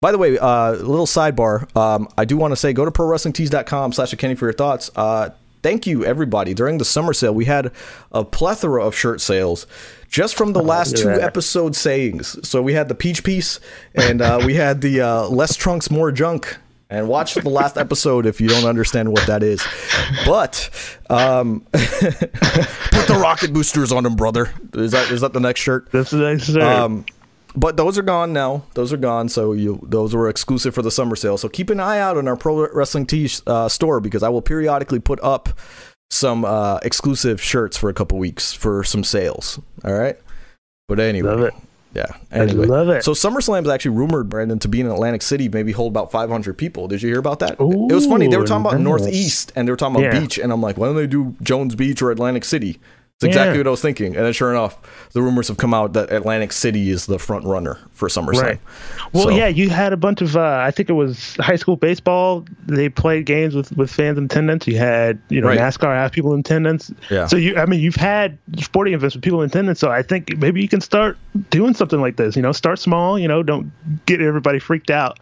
By 0.00 0.12
the 0.12 0.18
way, 0.18 0.36
uh, 0.38 0.72
little 0.72 1.06
sidebar. 1.06 1.74
Um, 1.76 2.08
I 2.18 2.24
do 2.26 2.36
want 2.36 2.52
to 2.52 2.56
say 2.56 2.72
go 2.72 2.84
to 2.84 2.90
prowrestlingtees.com 2.90 3.92
slash 3.92 4.14
Kenny 4.14 4.34
for 4.34 4.44
your 4.44 4.52
thoughts. 4.52 4.90
Uh, 4.94 5.30
thank 5.62 5.86
you, 5.86 6.04
everybody. 6.04 6.52
During 6.52 6.76
the 6.76 6.84
summer 6.84 7.14
sale, 7.14 7.34
we 7.34 7.46
had 7.46 7.72
a 8.12 8.22
plethora 8.22 8.84
of 8.84 8.94
shirt 8.94 9.22
sales 9.22 9.66
just 10.08 10.36
from 10.36 10.52
the 10.52 10.62
last 10.62 10.96
look 10.96 11.06
at 11.06 11.16
two 11.16 11.22
episode 11.22 11.74
sayings. 11.74 12.46
So 12.46 12.60
we 12.60 12.74
had 12.74 12.88
the 12.88 12.94
peach 12.94 13.24
piece 13.24 13.60
and 13.94 14.20
uh, 14.20 14.40
we 14.44 14.54
had 14.54 14.82
the 14.82 15.00
uh, 15.00 15.28
less 15.28 15.56
trunks, 15.56 15.90
more 15.90 16.12
junk. 16.12 16.58
And 16.94 17.08
watch 17.08 17.34
the 17.34 17.48
last 17.48 17.76
episode 17.76 18.26
if 18.26 18.40
you 18.40 18.48
don't 18.48 18.64
understand 18.64 19.10
what 19.10 19.26
that 19.26 19.42
is. 19.42 19.64
But 20.24 20.70
um, 21.10 21.60
put 21.72 23.06
the 23.08 23.18
rocket 23.20 23.52
boosters 23.52 23.92
on 23.92 24.04
them, 24.04 24.16
brother. 24.16 24.52
Is 24.74 24.92
that 24.92 25.10
is 25.10 25.20
that 25.22 25.32
the 25.32 25.40
next 25.40 25.60
shirt? 25.60 25.90
That's 25.92 26.10
the 26.10 26.18
next 26.18 26.44
shirt. 26.44 26.62
Um, 26.62 27.04
but 27.56 27.76
those 27.76 27.98
are 27.98 28.02
gone 28.02 28.32
now. 28.32 28.64
Those 28.74 28.92
are 28.92 28.96
gone. 28.96 29.28
So 29.28 29.52
you 29.52 29.80
those 29.82 30.14
were 30.14 30.28
exclusive 30.28 30.74
for 30.74 30.82
the 30.82 30.90
summer 30.90 31.16
sale. 31.16 31.38
So 31.38 31.48
keep 31.48 31.70
an 31.70 31.80
eye 31.80 31.98
out 31.98 32.16
on 32.16 32.28
our 32.28 32.36
Pro 32.36 32.68
Wrestling 32.72 33.06
Tee 33.06 33.28
uh, 33.46 33.68
store 33.68 34.00
because 34.00 34.22
I 34.22 34.28
will 34.28 34.42
periodically 34.42 35.00
put 35.00 35.22
up 35.22 35.50
some 36.10 36.44
uh, 36.44 36.78
exclusive 36.82 37.40
shirts 37.40 37.76
for 37.76 37.88
a 37.88 37.94
couple 37.94 38.18
weeks 38.18 38.52
for 38.52 38.84
some 38.84 39.04
sales. 39.04 39.60
All 39.84 39.94
right. 39.94 40.18
But 40.86 41.00
anyway, 41.00 41.50
Yeah. 41.94 42.06
I 42.32 42.44
love 42.46 42.88
it. 42.88 43.04
so 43.04 43.12
SummerSlam 43.12 43.62
is 43.62 43.68
actually 43.68 43.96
rumored, 43.96 44.28
Brandon, 44.28 44.58
to 44.58 44.68
be 44.68 44.80
in 44.80 44.86
Atlantic 44.88 45.22
City, 45.22 45.48
maybe 45.48 45.72
hold 45.72 45.92
about 45.92 46.10
500 46.10 46.58
people. 46.58 46.88
Did 46.88 47.02
you 47.02 47.08
hear 47.08 47.18
about 47.20 47.38
that? 47.38 47.52
it 47.52 47.58
was 47.94 48.06
funny. 48.06 48.26
They 48.28 48.36
were 48.36 48.44
talking 48.46 48.66
about 48.66 48.74
nice. 48.74 48.82
Northeast 48.84 49.52
and 49.54 49.68
they 49.68 49.72
were 49.72 49.76
talking 49.76 49.96
about 49.96 50.12
Yeah. 50.14 50.20
beach, 50.20 50.38
and 50.38 50.52
I'm 50.52 50.60
like, 50.60 50.76
why 50.76 50.86
don't 50.86 50.96
they 50.96 51.06
do 51.06 51.34
Jones 51.42 51.74
Beach 51.74 52.02
or 52.02 52.10
Atlantic 52.10 52.44
City? 52.44 52.80
It's 53.24 53.34
exactly 53.34 53.54
Yeah. 53.54 53.60
what 53.60 53.66
I 53.66 53.70
was 53.70 53.80
thinking. 53.82 54.16
And 54.16 54.24
then, 54.24 54.32
sure 54.32 54.50
enough, 54.50 54.80
the 55.12 55.22
rumors 55.22 55.48
have 55.48 55.56
come 55.56 55.72
out 55.74 55.92
that 55.94 56.12
Atlantic 56.12 56.52
City 56.52 56.90
is 56.90 57.06
the 57.06 57.18
front 57.18 57.44
runner 57.44 57.78
for 57.92 58.08
SummerSlam. 58.08 58.42
Right. 58.42 58.60
Well, 59.12 59.24
So- 59.24 59.30
yeah, 59.30 59.48
you 59.48 59.70
had 59.70 59.92
a 59.92 59.96
bunch 59.96 60.20
of. 60.20 60.36
Uh, 60.36 60.60
I 60.62 60.70
think 60.70 60.88
it 60.90 60.94
was 60.94 61.36
high 61.40 61.56
school 61.56 61.76
baseball. 61.76 62.44
They 62.66 62.88
played 62.88 63.26
games 63.26 63.54
with, 63.54 63.76
with 63.76 63.90
fans 63.90 64.18
in 64.18 64.24
attendance. 64.24 64.66
You 64.66 64.76
had, 64.78 65.18
you 65.28 65.40
know, 65.40 65.48
Right. 65.48 65.58
NASCAR 65.58 65.94
have 65.94 66.12
people 66.12 66.34
in 66.34 66.40
attendance. 66.40 66.92
Yeah. 67.10 67.26
So 67.26 67.36
you, 67.36 67.56
I 67.56 67.66
mean, 67.66 67.80
you've 67.80 67.94
had 67.94 68.36
sporting 68.58 68.94
events 68.94 69.14
with 69.14 69.22
people 69.24 69.40
in 69.42 69.48
attendance. 69.50 69.78
So 69.80 69.90
I 69.90 70.02
think 70.02 70.36
maybe 70.38 70.60
you 70.62 70.68
can 70.68 70.80
start 70.80 71.16
doing 71.50 71.74
something 71.74 72.00
like 72.00 72.16
this. 72.16 72.36
You 72.36 72.42
know, 72.42 72.52
start 72.52 72.78
small. 72.78 73.18
You 73.18 73.28
know, 73.28 73.42
don't 73.42 73.70
get 74.06 74.20
everybody 74.20 74.58
freaked 74.58 74.90
out. 74.90 75.18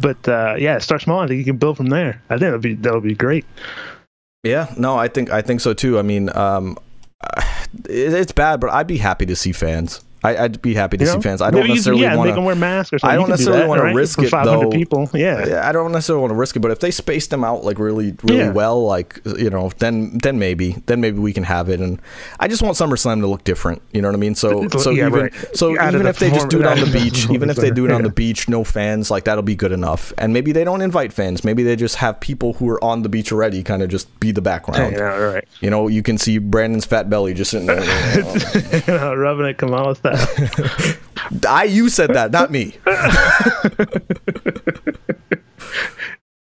But 0.00 0.28
uh, 0.28 0.56
yeah, 0.58 0.78
start 0.78 1.00
small. 1.02 1.20
I 1.20 1.26
think 1.26 1.38
you 1.38 1.44
can 1.44 1.56
build 1.56 1.76
from 1.76 1.86
there. 1.86 2.20
I 2.28 2.34
think 2.34 2.40
that'll 2.42 2.58
be 2.58 2.74
that'll 2.74 3.00
be 3.00 3.14
great. 3.14 3.44
Yeah, 4.42 4.72
no, 4.78 4.96
I 4.96 5.08
think 5.08 5.30
I 5.30 5.42
think 5.42 5.60
so 5.60 5.74
too. 5.74 5.98
I 5.98 6.02
mean, 6.02 6.34
um, 6.36 6.76
it's 7.84 8.32
bad, 8.32 8.60
but 8.60 8.70
I'd 8.70 8.86
be 8.86 8.98
happy 8.98 9.26
to 9.26 9.36
see 9.36 9.52
fans. 9.52 10.04
I, 10.22 10.36
I'd 10.44 10.62
be 10.62 10.74
happy 10.74 10.96
to 10.98 11.04
You 11.04 11.10
see 11.10 11.16
know? 11.16 11.22
fans. 11.22 11.40
I 11.42 11.50
don't 11.50 11.60
Maybe 11.60 11.70
necessarily 11.74 12.02
yeah, 12.02 12.16
want 12.16 12.34
them 12.34 12.44
wear 12.44 12.54
masks 12.54 12.92
or 12.92 12.98
something. 12.98 13.12
I 13.12 13.16
don't 13.16 13.26
can 13.26 13.30
do 13.30 13.32
necessarily 13.32 13.62
that, 13.62 13.68
wanna 13.68 13.94
risk 13.94 14.18
For 14.18 14.24
it, 14.24 14.30
500 14.30 14.60
though. 14.66 14.70
people. 14.70 15.08
Yeah. 15.14 15.62
I 15.64 15.72
don't 15.72 15.92
necessarily 15.92 16.20
want 16.22 16.30
to 16.32 16.36
risk 16.36 16.56
it, 16.56 16.60
but 16.60 16.70
if 16.70 16.80
they 16.80 16.90
space 16.90 17.26
them 17.28 17.42
out 17.44 17.64
like 17.64 17.78
really, 17.78 18.14
really 18.22 18.38
Yeah. 18.40 18.50
well, 18.52 18.84
like 18.84 19.20
you 19.38 19.50
know, 19.50 19.70
then 19.78 20.18
then 20.18 20.38
maybe, 20.38 20.76
then 20.86 21.00
maybe 21.00 21.18
we 21.18 21.32
can 21.32 21.44
have 21.44 21.68
it. 21.68 21.80
And 21.80 22.00
I 22.38 22.48
just 22.48 22.62
want 22.62 22.76
SummerSlam 22.76 23.20
to 23.20 23.26
look 23.26 23.44
different. 23.44 23.82
You 23.92 24.02
know 24.02 24.08
what 24.08 24.14
I 24.14 24.18
mean? 24.18 24.34
So 24.34 24.68
so 24.68 24.90
Yeah, 24.90 25.06
even 25.06 25.20
right. 25.22 25.32
so 25.54 25.78
Out 25.78 25.88
even 25.94 26.02
the 26.04 26.08
if 26.10 26.18
they 26.18 26.30
just 26.30 26.48
do 26.48 26.60
it 26.60 26.66
on 26.66 26.78
the 26.80 26.86
the 26.86 26.92
beach, 26.98 27.28
even 27.30 27.50
if 27.50 27.56
they 27.56 27.70
do 27.70 27.84
it 27.86 27.90
on 27.92 28.02
the 28.02 28.10
beach, 28.10 28.48
no 28.48 28.64
fans, 28.64 29.10
like 29.10 29.24
that'll 29.24 29.42
be 29.42 29.54
good 29.54 29.72
enough. 29.72 30.12
And 30.18 30.32
maybe 30.32 30.52
they 30.52 30.64
don't 30.64 30.82
invite 30.82 31.12
fans. 31.12 31.44
Maybe 31.44 31.62
they 31.62 31.76
just 31.76 31.96
have 31.96 32.20
people 32.20 32.54
who 32.54 32.68
are 32.68 32.82
on 32.84 33.02
the 33.02 33.08
beach 33.08 33.32
already, 33.32 33.62
kind 33.62 33.82
of 33.82 33.88
just 33.88 34.08
be 34.20 34.32
the 34.32 34.42
background. 34.42 34.94
Yeah, 34.96 35.16
right. 35.16 35.44
You 35.60 35.70
know, 35.70 35.88
you 35.88 36.02
can 36.02 36.18
see 36.18 36.38
Brandon's 36.38 36.84
fat 36.84 37.08
belly 37.10 37.34
just 37.34 37.50
sitting 37.52 37.66
there. 37.66 37.80
you 38.72 38.82
know. 38.86 39.14
Rubbing 39.14 39.46
it 39.46 39.58
Kamala 39.58 39.94
style. 40.16 40.96
I 41.48 41.64
you 41.64 41.88
said 41.88 42.14
that, 42.14 42.30
not 42.32 42.50
me. 42.50 42.76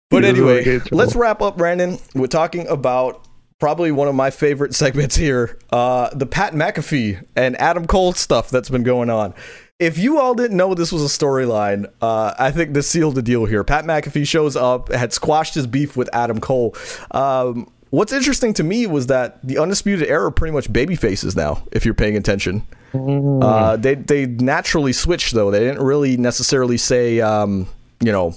But 0.09 0.23
He 0.23 0.31
doesn't 0.31 0.43
wanna 0.45 0.53
anyway, 0.57 0.63
get 0.63 0.73
in 0.73 0.79
trouble. 0.81 0.97
let's 0.97 1.15
wrap 1.15 1.41
up, 1.41 1.57
Brandon. 1.57 1.97
We're 2.13 2.27
talking 2.27 2.67
about 2.67 3.27
probably 3.59 3.91
one 3.91 4.07
of 4.07 4.13
my 4.15 4.29
favorite 4.29 4.75
segments 4.75 5.15
here 5.15 5.57
uh, 5.71 6.09
the 6.13 6.25
Pat 6.25 6.53
McAfee 6.53 7.25
and 7.35 7.59
Adam 7.59 7.87
Cole 7.87 8.13
stuff 8.13 8.49
that's 8.49 8.69
been 8.69 8.83
going 8.83 9.09
on. 9.09 9.33
If 9.79 9.97
you 9.97 10.19
all 10.19 10.35
didn't 10.35 10.55
know 10.55 10.75
this 10.75 10.91
was 10.91 11.01
a 11.01 11.07
storyline, 11.07 11.91
uh, 12.01 12.33
I 12.37 12.51
think 12.51 12.73
this 12.73 12.87
sealed 12.87 13.15
the 13.15 13.23
deal 13.23 13.45
here. 13.45 13.63
Pat 13.63 13.85
McAfee 13.85 14.27
shows 14.27 14.55
up, 14.55 14.91
had 14.91 15.11
squashed 15.13 15.55
his 15.55 15.65
beef 15.65 15.97
with 15.97 16.09
Adam 16.13 16.39
Cole. 16.39 16.75
Um, 17.11 17.69
what's 17.93 18.11
interesting 18.11 18.53
to 18.55 18.63
me 18.63 18.87
was 18.87 19.05
that 19.07 19.39
the 19.45 19.59
Undisputed 19.59 20.07
Era 20.07 20.25
are 20.27 20.31
pretty 20.31 20.51
much 20.51 20.71
baby 20.73 20.95
faces 20.95 21.35
now, 21.35 21.63
if 21.71 21.85
you're 21.85 21.93
paying 21.93 22.17
attention. 22.17 22.65
Uh, 22.93 23.75
they 23.77 23.95
they 23.95 24.25
naturally 24.25 24.93
switched 24.93 25.33
though. 25.33 25.51
They 25.51 25.59
didn't 25.59 25.83
really 25.83 26.17
necessarily 26.17 26.77
say, 26.77 27.21
um, 27.21 27.67
you 28.01 28.11
know, 28.11 28.35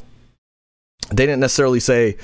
they 1.10 1.24
didn't 1.26 1.40
necessarily 1.40 1.80
say, 1.80 2.16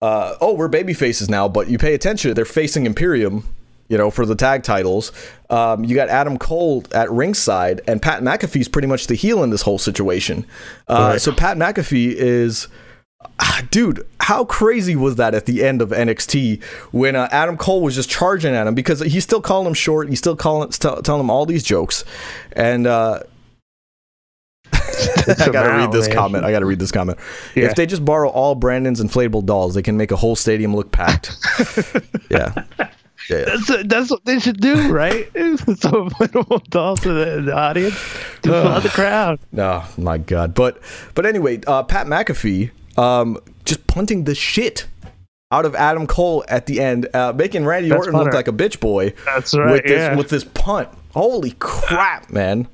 uh, 0.00 0.34
"Oh, 0.40 0.52
we're 0.54 0.68
baby 0.68 0.94
faces 0.94 1.28
now." 1.28 1.48
But 1.48 1.68
you 1.68 1.78
pay 1.78 1.94
attention; 1.94 2.34
they're 2.34 2.44
facing 2.44 2.86
Imperium. 2.86 3.44
you 3.88 3.98
know, 3.98 4.10
for 4.10 4.24
the 4.24 4.34
tag 4.34 4.62
titles. 4.62 5.12
Um, 5.50 5.84
you 5.84 5.94
got 5.94 6.08
Adam 6.08 6.38
Cole 6.38 6.82
at 6.94 7.10
ringside, 7.10 7.82
and 7.86 8.00
Pat 8.00 8.22
McAfee's 8.22 8.66
pretty 8.68 8.88
much 8.88 9.06
the 9.06 9.14
heel 9.14 9.42
in 9.42 9.50
this 9.50 9.60
whole 9.60 9.78
situation. 9.78 10.46
Uh, 10.88 11.10
Right. 11.12 11.20
So 11.20 11.30
Pat 11.32 11.58
McAfee 11.58 12.14
is. 12.14 12.68
Ah, 13.40 13.62
Dude, 13.70 14.06
how 14.20 14.44
crazy 14.44 14.96
was 14.96 15.16
that 15.16 15.34
at 15.34 15.46
the 15.46 15.64
end 15.64 15.82
of 15.82 15.90
NXT 15.90 16.62
when 16.92 17.16
uh, 17.16 17.28
Adam 17.30 17.56
Cole 17.56 17.80
was 17.80 17.94
just 17.94 18.10
charging 18.10 18.54
at 18.54 18.66
him 18.66 18.74
because 18.74 19.00
he's 19.00 19.24
still 19.24 19.40
calling 19.40 19.66
him 19.66 19.74
short, 19.74 20.08
he's 20.08 20.18
still 20.18 20.36
calling, 20.36 20.68
tell, 20.70 21.02
telling 21.02 21.20
him 21.20 21.30
all 21.30 21.46
these 21.46 21.62
jokes, 21.62 22.04
and 22.52 22.86
uh, 22.86 23.20
I 24.72 25.24
gotta 25.26 25.44
Somehow, 25.44 25.78
read 25.78 25.92
this 25.92 26.08
man. 26.08 26.16
comment. 26.16 26.44
I 26.44 26.50
gotta 26.52 26.66
read 26.66 26.78
this 26.78 26.92
comment. 26.92 27.18
Yeah. 27.54 27.66
If 27.66 27.76
they 27.76 27.86
just 27.86 28.04
borrow 28.04 28.28
all 28.28 28.54
Brandon's 28.54 29.02
inflatable 29.02 29.46
dolls, 29.46 29.74
they 29.74 29.82
can 29.82 29.96
make 29.96 30.10
a 30.10 30.16
whole 30.16 30.36
stadium 30.36 30.74
look 30.74 30.90
packed. 30.92 31.36
yeah. 32.30 32.52
Yeah, 33.30 33.38
yeah. 33.38 33.44
That's 33.44 33.84
that's 33.84 34.10
what 34.10 34.24
they 34.24 34.40
should 34.40 34.60
do, 34.60 34.92
right? 34.92 35.30
so 35.78 36.08
little 36.18 36.58
dolls 36.70 37.00
to 37.00 37.12
the, 37.12 37.42
the 37.42 37.54
audience 37.54 37.94
to 38.42 38.48
flood 38.48 38.82
the 38.82 38.88
crowd. 38.88 39.38
Oh 39.56 39.88
my 39.96 40.18
god. 40.18 40.54
But 40.54 40.80
but 41.14 41.24
anyway, 41.24 41.60
uh, 41.66 41.84
Pat 41.84 42.06
McAfee 42.06 42.70
um, 42.96 43.38
just 43.64 43.86
punting 43.86 44.24
the 44.24 44.34
shit 44.34 44.86
out 45.50 45.66
of 45.66 45.74
Adam 45.74 46.06
Cole 46.06 46.44
at 46.48 46.66
the 46.66 46.80
end, 46.80 47.14
uh, 47.14 47.32
making 47.34 47.64
Randy 47.64 47.90
That's 47.90 48.06
Orton 48.06 48.18
look 48.18 48.32
like 48.32 48.48
a 48.48 48.52
bitch 48.52 48.80
boy 48.80 49.12
That's 49.26 49.54
right. 49.54 49.72
with 49.72 49.84
this 49.84 49.98
yeah. 49.98 50.16
with 50.16 50.28
this 50.30 50.44
punt. 50.44 50.88
Holy 51.12 51.52
crap, 51.58 52.30
man. 52.30 52.66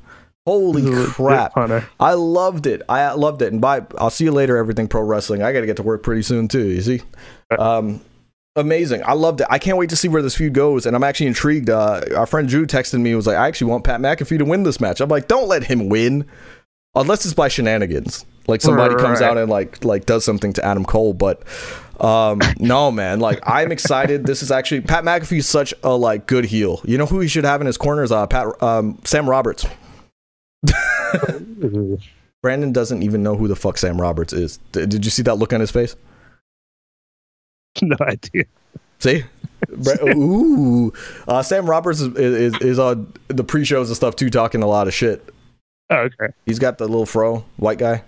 Holy 0.46 0.80
This 0.80 0.90
is 0.90 0.96
a 0.96 1.00
legit 1.00 1.14
crap. 1.14 1.56
I 2.00 2.14
loved 2.14 2.66
it. 2.66 2.80
I 2.88 3.12
loved 3.12 3.42
it. 3.42 3.52
And 3.52 3.60
bye. 3.60 3.84
I'll 3.98 4.08
see 4.08 4.24
you 4.24 4.32
later, 4.32 4.56
everything 4.56 4.88
pro 4.88 5.02
wrestling. 5.02 5.42
I 5.42 5.52
got 5.52 5.60
to 5.60 5.66
get 5.66 5.76
to 5.76 5.82
work 5.82 6.02
pretty 6.02 6.22
soon, 6.22 6.48
too. 6.48 6.68
You 6.68 6.80
see? 6.80 7.02
Um, 7.58 8.00
amazing. 8.56 9.02
I 9.04 9.12
loved 9.12 9.42
it. 9.42 9.46
I 9.50 9.58
can't 9.58 9.76
wait 9.76 9.90
to 9.90 9.96
see 9.96 10.08
where 10.08 10.22
this 10.22 10.36
feud 10.36 10.54
goes. 10.54 10.86
And 10.86 10.96
I'm 10.96 11.04
actually 11.04 11.26
intrigued. 11.26 11.68
Uh, 11.68 12.00
our 12.16 12.26
friend 12.26 12.48
Drew 12.48 12.66
texted 12.66 12.98
me, 12.98 13.14
was 13.14 13.26
like, 13.26 13.36
I 13.36 13.46
actually 13.46 13.70
want 13.70 13.84
Pat 13.84 14.00
McAfee 14.00 14.38
to 14.38 14.46
win 14.46 14.62
this 14.62 14.80
match. 14.80 15.02
I'm 15.02 15.10
like, 15.10 15.28
don't 15.28 15.48
let 15.48 15.64
him 15.64 15.90
win. 15.90 16.24
Unless 16.94 17.26
it's 17.26 17.34
by 17.34 17.48
shenanigans. 17.48 18.24
Like 18.48 18.60
somebody 18.62 18.96
comes 18.96 19.20
Right. 19.20 19.30
out 19.30 19.38
and 19.38 19.48
like 19.50 19.84
like 19.84 20.06
does 20.06 20.24
something 20.24 20.52
to 20.54 20.64
Adam 20.64 20.84
Cole. 20.84 21.12
But 21.12 21.42
um, 22.00 22.40
no, 22.58 22.90
man. 22.90 23.20
Like 23.20 23.40
I'm 23.46 23.70
excited. 23.70 24.26
This 24.26 24.42
is 24.42 24.50
actually 24.50 24.80
Pat 24.80 25.04
McAfee 25.04 25.38
is 25.38 25.46
such 25.46 25.72
a 25.84 25.90
like 25.90 26.26
good 26.26 26.46
heel. 26.46 26.80
You 26.84 26.98
know 26.98 27.06
who 27.06 27.20
he 27.20 27.28
should 27.28 27.44
have 27.44 27.60
in 27.60 27.66
his 27.66 27.76
corners? 27.76 28.10
uh, 28.10 28.26
Pat 28.26 28.60
um, 28.62 28.98
Sam 29.04 29.28
Roberts. 29.28 29.66
Brandon 32.42 32.72
doesn't 32.72 33.02
even 33.02 33.22
know 33.22 33.36
who 33.36 33.48
the 33.48 33.56
fuck 33.56 33.78
Sam 33.78 34.00
Roberts 34.00 34.32
is. 34.32 34.58
D- 34.72 34.86
did 34.86 35.04
you 35.04 35.10
see 35.10 35.22
that 35.22 35.34
look 35.36 35.52
on 35.52 35.60
his 35.60 35.70
face? 35.70 35.96
no 37.82 37.96
idea. 38.00 38.44
See? 39.00 39.24
Ooh. 40.14 40.92
Uh, 41.26 41.42
Sam 41.42 41.68
Roberts 41.68 42.00
is, 42.00 42.14
is, 42.16 42.54
is 42.60 42.78
on 42.78 43.12
the 43.28 43.44
pre 43.44 43.64
shows 43.64 43.88
and 43.88 43.96
stuff 43.96 44.16
too, 44.16 44.30
talking 44.30 44.62
a 44.62 44.66
lot 44.66 44.86
of 44.88 44.94
shit. 44.94 45.28
Oh, 45.90 45.96
okay. 45.96 46.32
He's 46.46 46.58
got 46.58 46.78
the 46.78 46.86
little 46.86 47.06
fro, 47.06 47.44
white 47.56 47.78
guy, 47.78 48.02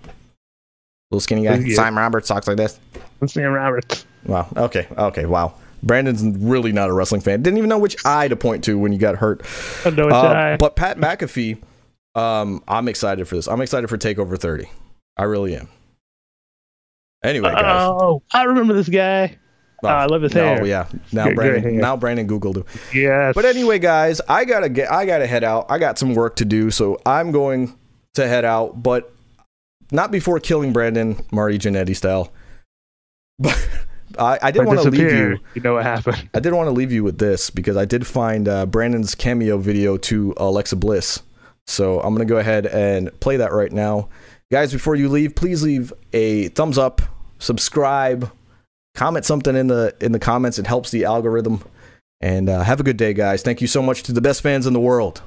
little 1.11 1.19
skinny 1.19 1.43
guy. 1.43 1.57
Yeah. 1.57 1.75
Sam 1.75 1.97
Roberts 1.97 2.27
talks 2.27 2.47
like 2.47 2.57
this. 2.57 2.79
I'm 3.21 3.27
seeing 3.27 3.47
Roberts. 3.47 4.05
Wow. 4.25 4.47
Okay. 4.55 4.87
Okay. 4.97 5.25
Wow. 5.25 5.53
Brandon's 5.83 6.23
really 6.37 6.71
not 6.71 6.89
a 6.89 6.93
wrestling 6.93 7.21
fan. 7.21 7.41
Didn't 7.41 7.57
even 7.57 7.69
know 7.69 7.79
which 7.79 7.97
eye 8.05 8.27
to 8.27 8.35
point 8.35 8.63
to 8.65 8.77
when 8.77 8.93
you 8.93 8.99
got 8.99 9.15
hurt. 9.15 9.41
I 9.85 9.89
know 9.89 10.05
which 10.05 10.13
Uh, 10.13 10.57
but 10.57 10.75
Pat 10.75 10.97
McAfee, 10.97 11.61
um, 12.15 12.63
I'm 12.67 12.87
excited 12.87 13.27
for 13.27 13.35
this. 13.35 13.47
I'm 13.47 13.61
excited 13.61 13.87
for 13.89 13.97
Takeover 13.97 14.37
30. 14.39 14.69
I 15.17 15.23
really 15.23 15.55
am. 15.55 15.69
Anyway, 17.23 17.51
guys. 17.51 17.63
Oh, 17.65 18.23
I 18.31 18.43
remember 18.43 18.73
this 18.73 18.89
guy. 18.89 19.37
Oh, 19.83 19.87
I 19.87 20.05
love 20.05 20.21
his 20.21 20.33
no, 20.35 20.43
hair. 20.43 20.59
Oh 20.61 20.65
yeah. 20.65 20.87
Now 21.11 21.31
Brandon. 21.33 21.77
Now 21.77 21.97
Brandon 21.97 22.27
googled 22.27 22.57
him. 22.57 22.65
Yes. 22.93 23.33
But 23.33 23.45
anyway, 23.45 23.79
guys, 23.79 24.21
I 24.29 24.45
gotta 24.45 24.69
get. 24.69 24.91
I 24.91 25.05
gotta 25.05 25.25
head 25.25 25.43
out. 25.43 25.65
I 25.69 25.79
got 25.79 25.97
some 25.97 26.13
work 26.13 26.35
to 26.37 26.45
do, 26.45 26.69
so 26.69 26.99
I'm 27.05 27.31
going 27.31 27.75
to 28.13 28.27
head 28.27 28.45
out. 28.45 28.83
But 28.83 29.13
not 29.91 30.11
before 30.11 30.39
killing 30.39 30.73
Brandon 30.73 31.23
Marty 31.31 31.59
Jannetty 31.59 31.95
style. 31.95 32.31
But 33.37 33.69
I, 34.19 34.39
I 34.41 34.51
did 34.51 34.65
want 34.65 34.81
to 34.81 34.89
leave 34.89 35.11
you. 35.11 35.39
You 35.53 35.61
know 35.61 35.73
what 35.73 35.83
happened? 35.83 36.29
I 36.33 36.39
didn't 36.39 36.57
want 36.57 36.67
to 36.67 36.71
leave 36.71 36.91
you 36.91 37.03
with 37.03 37.17
this 37.17 37.49
because 37.49 37.77
I 37.77 37.85
did 37.85 38.07
find 38.07 38.47
uh, 38.47 38.65
Brandon's 38.65 39.15
cameo 39.15 39.57
video 39.57 39.97
to 39.97 40.33
Alexa 40.37 40.75
Bliss. 40.77 41.21
So 41.67 41.99
I'm 42.01 42.15
going 42.15 42.27
to 42.27 42.31
go 42.31 42.39
ahead 42.39 42.65
and 42.65 43.17
play 43.19 43.37
that 43.37 43.53
right 43.53 43.71
now. 43.71 44.09
Guys, 44.51 44.73
before 44.73 44.95
you 44.95 45.07
leave, 45.07 45.35
please 45.35 45.63
leave 45.63 45.93
a 46.11 46.49
thumbs 46.49 46.77
up, 46.77 47.01
subscribe, 47.39 48.29
comment 48.95 49.25
something 49.25 49.55
in 49.55 49.67
the 49.67 49.95
in 50.01 50.11
the 50.11 50.19
comments. 50.19 50.59
It 50.59 50.67
helps 50.67 50.91
the 50.91 51.05
algorithm. 51.05 51.63
And 52.19 52.49
uh, 52.49 52.61
have 52.61 52.79
a 52.79 52.83
good 52.83 52.97
day, 52.97 53.13
guys. 53.13 53.41
Thank 53.41 53.61
you 53.61 53.67
so 53.67 53.81
much 53.81 54.03
to 54.03 54.11
the 54.11 54.21
best 54.21 54.41
fans 54.41 54.67
in 54.67 54.73
the 54.73 54.79
world. 54.79 55.23